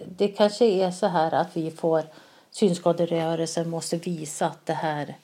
det 0.06 0.28
kanske 0.28 0.66
är 0.66 0.92
så 0.92 1.08
här 1.08 1.34
att 1.34 1.58
vi 1.58 1.72
får 1.72 2.04
synskaderörelsen 2.52 3.70
måste 3.70 3.98
visa 3.98 4.46
att 4.46 4.66
det 4.66 4.74
här, 4.74 5.18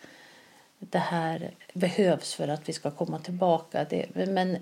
det 0.80 0.98
här 0.98 1.52
behövs 1.74 2.34
för 2.34 2.48
att 2.48 2.70
vi 2.70 2.74
ska 2.74 2.91
komma 2.91 3.20
tillbaka. 3.20 3.86
Det, 3.90 4.16
men 4.16 4.58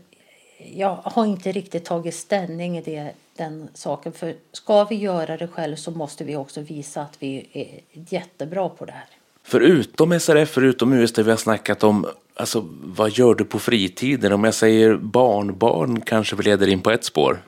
jag 0.73 0.95
har 1.03 1.26
inte 1.26 1.52
riktigt 1.52 1.86
tagit 1.86 2.15
ställning 2.15 2.77
i 2.77 2.81
det, 2.81 3.11
den 3.38 3.69
saken. 3.73 4.11
För 4.11 4.36
ska 4.52 4.84
vi 4.84 4.95
göra 4.95 5.38
det 5.38 5.48
själv 5.48 5.76
så 5.76 5.91
måste 5.91 6.23
vi 6.23 6.36
också 6.36 6.61
visa 6.61 7.02
att 7.02 7.15
vi 7.19 7.48
är 7.53 7.80
jättebra 8.14 8.69
på 8.69 8.86
det 8.86 8.91
här. 8.91 9.06
Förutom 9.44 10.19
SRF, 10.19 10.49
förutom 10.49 10.94
USD 10.94 11.19
vi 11.19 11.30
har 11.30 11.38
snackat 11.38 11.84
om, 11.84 12.06
alltså 12.36 12.65
vad 12.84 13.11
gör 13.11 13.36
du 13.36 13.45
på 13.45 13.60
fritiden? 13.60 14.34
Om 14.34 14.44
jag 14.44 14.53
säger 14.53 14.95
barnbarn 14.95 16.02
kanske 16.02 16.36
vi 16.36 16.44
leder 16.44 16.68
in 16.68 16.81
på 16.81 16.91
ett 16.91 17.03
spår. 17.03 17.41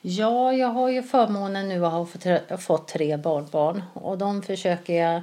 Ja, 0.00 0.52
jag 0.52 0.68
har 0.68 0.88
ju 0.88 1.02
förmånen 1.02 1.68
nu 1.68 1.86
att 1.86 1.92
ha 1.92 2.06
fått, 2.06 2.62
fått 2.62 2.88
tre 2.88 3.16
barnbarn 3.16 3.82
och 3.94 4.18
de 4.18 4.42
försöker 4.42 4.94
jag 4.94 5.22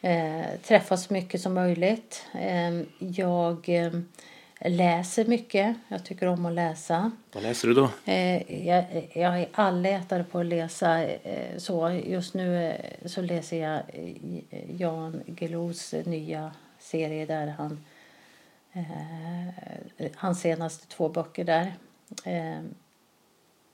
eh, 0.00 0.44
träffa 0.62 0.96
så 0.96 1.12
mycket 1.12 1.40
som 1.40 1.54
möjligt. 1.54 2.24
Eh, 2.34 2.82
jag 2.98 3.68
eh, 3.68 3.92
läser 4.60 5.24
mycket. 5.24 5.76
Jag 5.88 6.04
tycker 6.04 6.26
om 6.26 6.46
att 6.46 6.52
läsa. 6.52 7.10
Vad 7.32 7.42
läser 7.42 7.68
du 7.68 7.74
då? 7.74 7.90
Eh, 8.04 8.66
jag, 8.66 9.10
jag 9.12 9.40
är 9.40 9.48
allätare 9.52 10.24
på 10.24 10.38
att 10.38 10.46
läsa. 10.46 11.04
Eh, 11.04 11.58
så 11.58 12.00
just 12.04 12.34
nu 12.34 12.70
eh, 12.70 13.08
så 13.08 13.22
läser 13.22 13.62
jag 13.62 13.82
Jan 14.78 15.22
Guillous 15.26 15.94
nya 16.04 16.52
serie 16.78 17.26
där 17.26 17.46
han 17.46 17.84
hans 20.14 20.40
senaste 20.40 20.86
två 20.86 21.08
böcker 21.08 21.44
där 21.44 21.72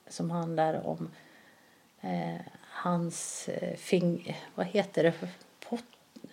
som 0.08 0.30
handlar 0.30 0.86
om 0.86 1.10
hans 2.60 3.48
fing... 3.76 4.36
Vad 4.54 4.66
heter 4.66 5.02
det? 5.02 5.12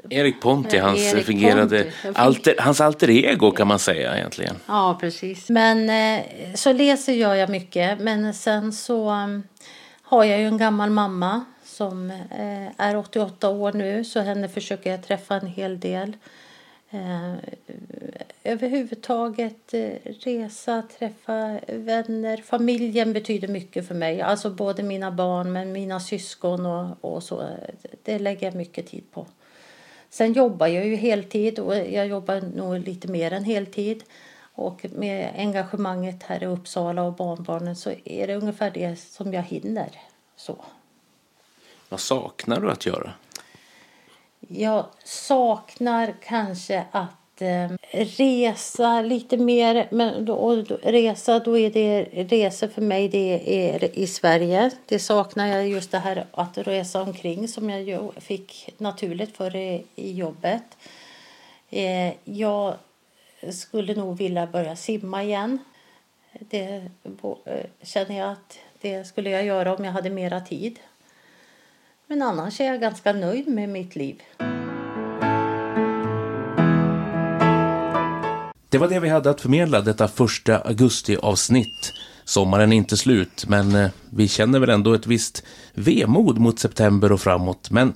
Erik 0.10 0.42
Ponti, 0.42 0.78
hans 0.78 1.14
Erik 1.14 1.26
fungerade 1.26 1.84
Ponti. 1.84 2.20
Alter, 2.20 2.56
hans 2.60 2.82
alter 2.82 3.10
ego 3.10 3.52
kan 3.52 3.68
man 3.68 3.80
säga 3.80 4.18
egentligen. 4.18 4.56
Ja, 4.66 4.98
precis. 5.02 5.50
Men 5.50 5.90
eh, 5.90 6.26
så 6.56 6.74
läser 6.74 7.14
jag, 7.14 7.38
jag 7.38 7.50
mycket. 7.50 8.00
Men 8.00 8.34
sen 8.34 8.74
så 8.74 9.10
um, 9.10 9.44
har 10.02 10.24
jag 10.24 10.40
ju 10.40 10.46
en 10.46 10.58
gammal 10.58 10.90
mamma 10.90 11.46
som 11.64 12.12
eh, 12.12 12.68
är 12.78 12.96
88 12.96 13.50
år 13.50 13.74
nu. 13.74 14.04
Så 14.04 14.20
henne 14.20 14.50
försöker 14.50 14.92
jag 14.92 15.04
träffa 15.04 15.36
en 15.36 15.48
hel 15.48 15.80
del. 15.80 16.18
Eh, 16.90 17.34
överhuvudtaget 18.44 19.74
resa, 20.24 20.84
träffa 21.00 21.60
vänner. 21.68 22.38
Familjen 22.38 23.14
betyder 23.14 23.48
mycket 23.48 23.88
för 23.88 23.96
mig. 23.96 24.22
Alltså 24.22 24.50
både 24.50 24.84
mina 24.84 25.12
barn 25.12 25.52
men 25.52 25.72
mina 25.72 26.00
syskon 26.00 26.66
och, 26.66 26.98
och 27.02 27.24
så. 27.24 27.50
Det 28.04 28.20
lägger 28.20 28.48
jag 28.48 28.56
mycket 28.56 28.88
tid 28.88 29.04
på. 29.12 29.28
Sen 30.10 30.34
jobbar 30.34 30.68
jag 30.68 30.86
ju 30.86 30.96
heltid 30.96 31.60
och 31.60 31.76
jag 31.76 32.08
jobbar 32.08 32.42
nog 32.42 32.80
lite 32.80 33.08
mer 33.08 33.34
än 33.34 33.44
heltid. 33.44 34.04
Och 34.54 34.86
med 34.92 35.34
engagemanget 35.38 36.24
här 36.24 36.44
i 36.44 36.46
Uppsala 36.46 37.04
och 37.04 37.14
barnbarnen 37.14 37.76
så 37.76 37.92
är 38.06 38.28
det 38.28 38.36
ungefär 38.36 38.72
det 38.72 38.96
som 39.00 39.34
jag 39.34 39.44
hinner. 39.44 39.90
Så. 40.36 40.66
Vad 41.90 42.00
saknar 42.00 42.62
du 42.62 42.72
att 42.72 42.86
göra? 42.86 43.14
Jag 44.40 44.86
saknar 45.04 46.16
kanske 46.22 46.86
att 46.92 47.19
eh, 47.42 47.72
resa 47.92 49.02
lite 49.02 49.38
mer. 49.38 49.88
Men 49.92 50.26
då, 50.26 50.56
då, 50.56 50.78
resa, 50.84 51.40
då 51.40 51.58
är 51.58 51.70
det 51.70 52.04
resor 52.14 52.68
för 52.68 52.82
mig 52.82 53.10
det 53.10 53.42
är 53.68 54.00
i 54.00 54.08
Sverige. 54.08 54.72
Det 54.86 55.00
saknar 55.00 55.48
jag 55.48 55.68
just 55.68 55.92
det 55.92 56.00
här 56.00 56.26
att 56.32 56.58
resa 56.58 57.02
omkring 57.02 57.48
som 57.48 57.70
jag 57.70 58.12
fick 58.18 58.74
naturligt 58.78 59.38
för 59.38 59.56
i, 59.56 59.84
i 59.96 60.12
jobbet. 60.12 60.64
Eh, 61.70 62.14
jag 62.24 62.76
skulle 63.52 63.96
nog 63.96 64.18
vilja 64.18 64.48
börja 64.48 64.76
simma 64.76 65.24
igen. 65.24 65.60
Det 66.40 66.90
eh, 67.46 67.66
känner 67.82 68.18
jag 68.18 68.32
att 68.32 68.60
det 68.82 69.04
skulle 69.04 69.30
jag 69.30 69.46
göra 69.46 69.76
om 69.76 69.86
jag 69.86 69.92
hade 69.92 70.10
mera 70.10 70.42
tid. 70.42 70.80
Men 72.08 72.22
annars 72.22 72.62
är 72.62 72.66
jag 72.66 72.82
ganska 72.82 73.14
nöjd 73.14 73.48
med 73.48 73.70
mitt 73.70 73.96
liv. 73.96 74.22
Det 78.70 78.78
var 78.78 78.88
det 78.88 79.00
vi 79.00 79.10
hade 79.10 79.30
att 79.30 79.42
förmedla 79.42 79.82
detta 79.82 80.08
första 80.08 80.60
augustiavsnitt. 80.60 81.94
Sommaren 82.26 82.74
är 82.74 82.78
inte 82.78 82.98
slut, 82.98 83.46
men 83.48 83.76
eh, 83.76 83.90
vi 84.10 84.28
känner 84.28 84.60
väl 84.60 84.70
ändå 84.70 84.94
ett 84.94 85.08
visst 85.08 85.44
vemod 85.74 86.38
mot 86.38 86.60
september 86.60 87.12
och 87.12 87.22
framåt. 87.22 87.72
Men 87.72 87.94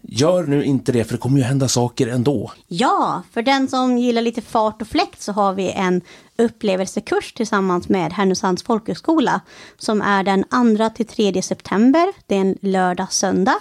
gör 0.00 0.42
nu 0.42 0.64
inte 0.64 0.92
det, 0.92 1.04
för 1.04 1.12
det 1.12 1.18
kommer 1.18 1.38
ju 1.38 1.44
hända 1.44 1.68
saker 1.68 2.06
ändå. 2.06 2.52
Ja, 2.66 3.22
för 3.32 3.42
den 3.42 3.68
som 3.68 3.98
gillar 3.98 4.22
lite 4.22 4.42
fart 4.42 4.82
och 4.82 4.88
fläkt 4.88 5.22
så 5.22 5.32
har 5.32 5.52
vi 5.52 5.70
en 5.70 6.00
upplevelsekurs 6.38 7.32
tillsammans 7.32 7.88
med 7.88 8.12
Härnösands 8.12 8.62
folkhögskola 8.62 9.40
som 9.78 10.02
är 10.02 10.22
den 10.22 10.44
2 10.76 10.88
till 10.88 11.06
3 11.06 11.42
september. 11.42 12.12
Det 12.26 12.36
är 12.36 12.40
en 12.40 12.58
lördag 12.60 13.12
söndag. 13.12 13.58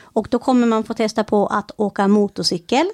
Och 0.00 0.28
då 0.30 0.38
kommer 0.38 0.66
man 0.66 0.84
få 0.84 0.94
testa 0.94 1.24
på 1.24 1.46
att 1.46 1.70
åka 1.76 2.08
motorcykel 2.08 2.86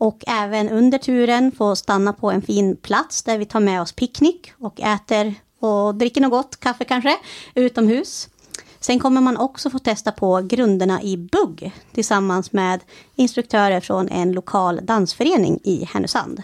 och 0.00 0.24
även 0.26 0.68
under 0.68 0.98
turen 0.98 1.52
få 1.52 1.76
stanna 1.76 2.12
på 2.12 2.30
en 2.30 2.42
fin 2.42 2.76
plats 2.76 3.22
där 3.22 3.38
vi 3.38 3.44
tar 3.44 3.60
med 3.60 3.82
oss 3.82 3.92
picknick 3.92 4.52
och 4.58 4.80
äter 4.80 5.34
och 5.58 5.94
dricker 5.94 6.20
något 6.20 6.30
gott, 6.30 6.60
kaffe 6.60 6.84
kanske, 6.84 7.16
utomhus. 7.54 8.28
Sen 8.80 8.98
kommer 8.98 9.20
man 9.20 9.36
också 9.36 9.70
få 9.70 9.78
testa 9.78 10.12
på 10.12 10.40
grunderna 10.40 11.02
i 11.02 11.16
bugg 11.16 11.72
tillsammans 11.92 12.52
med 12.52 12.80
instruktörer 13.14 13.80
från 13.80 14.08
en 14.08 14.32
lokal 14.32 14.80
dansförening 14.82 15.60
i 15.64 15.84
Härnösand. 15.84 16.42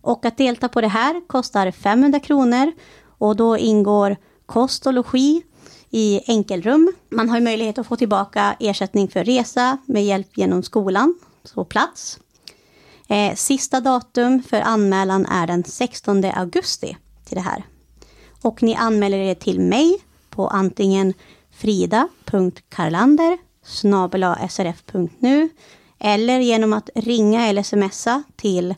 Och 0.00 0.24
att 0.24 0.38
delta 0.38 0.68
på 0.68 0.80
det 0.80 0.88
här 0.88 1.26
kostar 1.26 1.70
500 1.70 2.20
kronor 2.20 2.72
och 3.18 3.36
då 3.36 3.58
ingår 3.58 4.16
kost 4.46 4.86
och 4.86 4.92
logi 4.92 5.42
i 5.90 6.20
enkelrum. 6.26 6.92
Man 7.08 7.28
har 7.28 7.40
möjlighet 7.40 7.78
att 7.78 7.86
få 7.86 7.96
tillbaka 7.96 8.56
ersättning 8.60 9.08
för 9.08 9.24
resa 9.24 9.78
med 9.86 10.04
hjälp 10.04 10.38
genom 10.38 10.62
skolan, 10.62 11.14
så 11.44 11.64
plats. 11.64 12.20
Eh, 13.08 13.34
sista 13.34 13.80
datum 13.80 14.42
för 14.42 14.60
anmälan 14.60 15.26
är 15.26 15.46
den 15.46 15.64
16 15.64 16.24
augusti 16.24 16.96
till 17.24 17.36
det 17.36 17.42
här. 17.42 17.62
Och 18.42 18.62
ni 18.62 18.74
anmäler 18.74 19.18
er 19.18 19.34
till 19.34 19.60
mig 19.60 19.98
på 20.30 20.48
antingen 20.48 21.14
frida.karlander 21.50 23.38
srf.nu 24.48 25.48
eller 25.98 26.38
genom 26.38 26.72
att 26.72 26.90
ringa 26.94 27.46
eller 27.46 27.62
smsa 27.62 28.22
till 28.36 28.74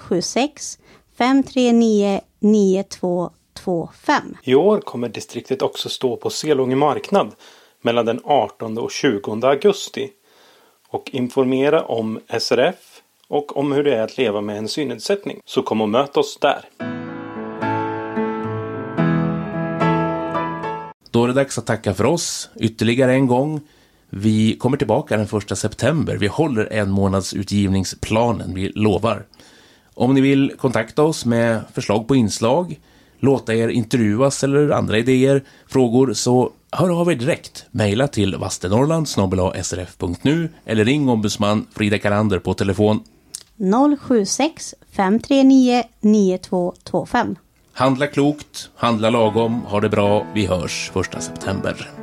076 0.00 0.78
539 1.18 2.20
9225. 2.38 4.36
I 4.42 4.54
år 4.54 4.80
kommer 4.80 5.08
distriktet 5.08 5.62
också 5.62 5.88
stå 5.88 6.16
på 6.16 6.30
Selånge 6.30 6.76
marknad 6.76 7.34
mellan 7.82 8.06
den 8.06 8.20
18 8.24 8.78
och 8.78 8.90
20 8.90 9.46
augusti 9.46 10.10
och 10.88 11.10
informera 11.12 11.84
om 11.84 12.20
SRF 12.40 12.89
och 13.30 13.56
om 13.56 13.72
hur 13.72 13.84
det 13.84 13.96
är 13.96 14.02
att 14.02 14.18
leva 14.18 14.40
med 14.40 14.58
en 14.58 14.68
synnedsättning. 14.68 15.40
Så 15.44 15.62
kom 15.62 15.80
och 15.80 15.88
möt 15.88 16.16
oss 16.16 16.38
där. 16.40 16.64
Då 21.10 21.24
är 21.24 21.28
det 21.28 21.34
dags 21.34 21.58
att 21.58 21.66
tacka 21.66 21.94
för 21.94 22.04
oss 22.04 22.50
ytterligare 22.56 23.12
en 23.12 23.26
gång. 23.26 23.60
Vi 24.10 24.56
kommer 24.56 24.76
tillbaka 24.76 25.16
den 25.16 25.26
1 25.50 25.58
september. 25.58 26.16
Vi 26.16 26.26
håller 26.26 26.72
en 26.72 26.90
månads 26.90 27.34
utgivningsplanen, 27.34 28.54
vi 28.54 28.68
lovar. 28.68 29.26
Om 29.94 30.14
ni 30.14 30.20
vill 30.20 30.52
kontakta 30.58 31.02
oss 31.02 31.24
med 31.24 31.60
förslag 31.74 32.08
på 32.08 32.16
inslag, 32.16 32.80
låta 33.18 33.54
er 33.54 33.68
intervjuas 33.68 34.44
eller 34.44 34.70
andra 34.70 34.98
idéer, 34.98 35.42
frågor, 35.66 36.12
så 36.12 36.52
hör 36.72 37.00
av 37.00 37.12
er 37.12 37.16
direkt. 37.16 37.66
Mejla 37.70 38.08
till 38.08 38.36
vastenorrland 38.36 39.08
srf.nu 39.08 40.48
eller 40.64 40.84
ring 40.84 41.08
ombudsman 41.08 41.66
Frida 41.72 41.98
Karander 41.98 42.38
på 42.38 42.54
telefon 42.54 43.00
076 43.60 44.74
539 44.90 45.82
9225. 46.00 47.36
Handla 47.72 48.06
klokt, 48.06 48.70
handla 48.76 49.10
lagom, 49.10 49.60
ha 49.60 49.80
det 49.80 49.88
bra. 49.88 50.26
Vi 50.34 50.46
hörs 50.46 50.90
första 50.92 51.20
september. 51.20 51.99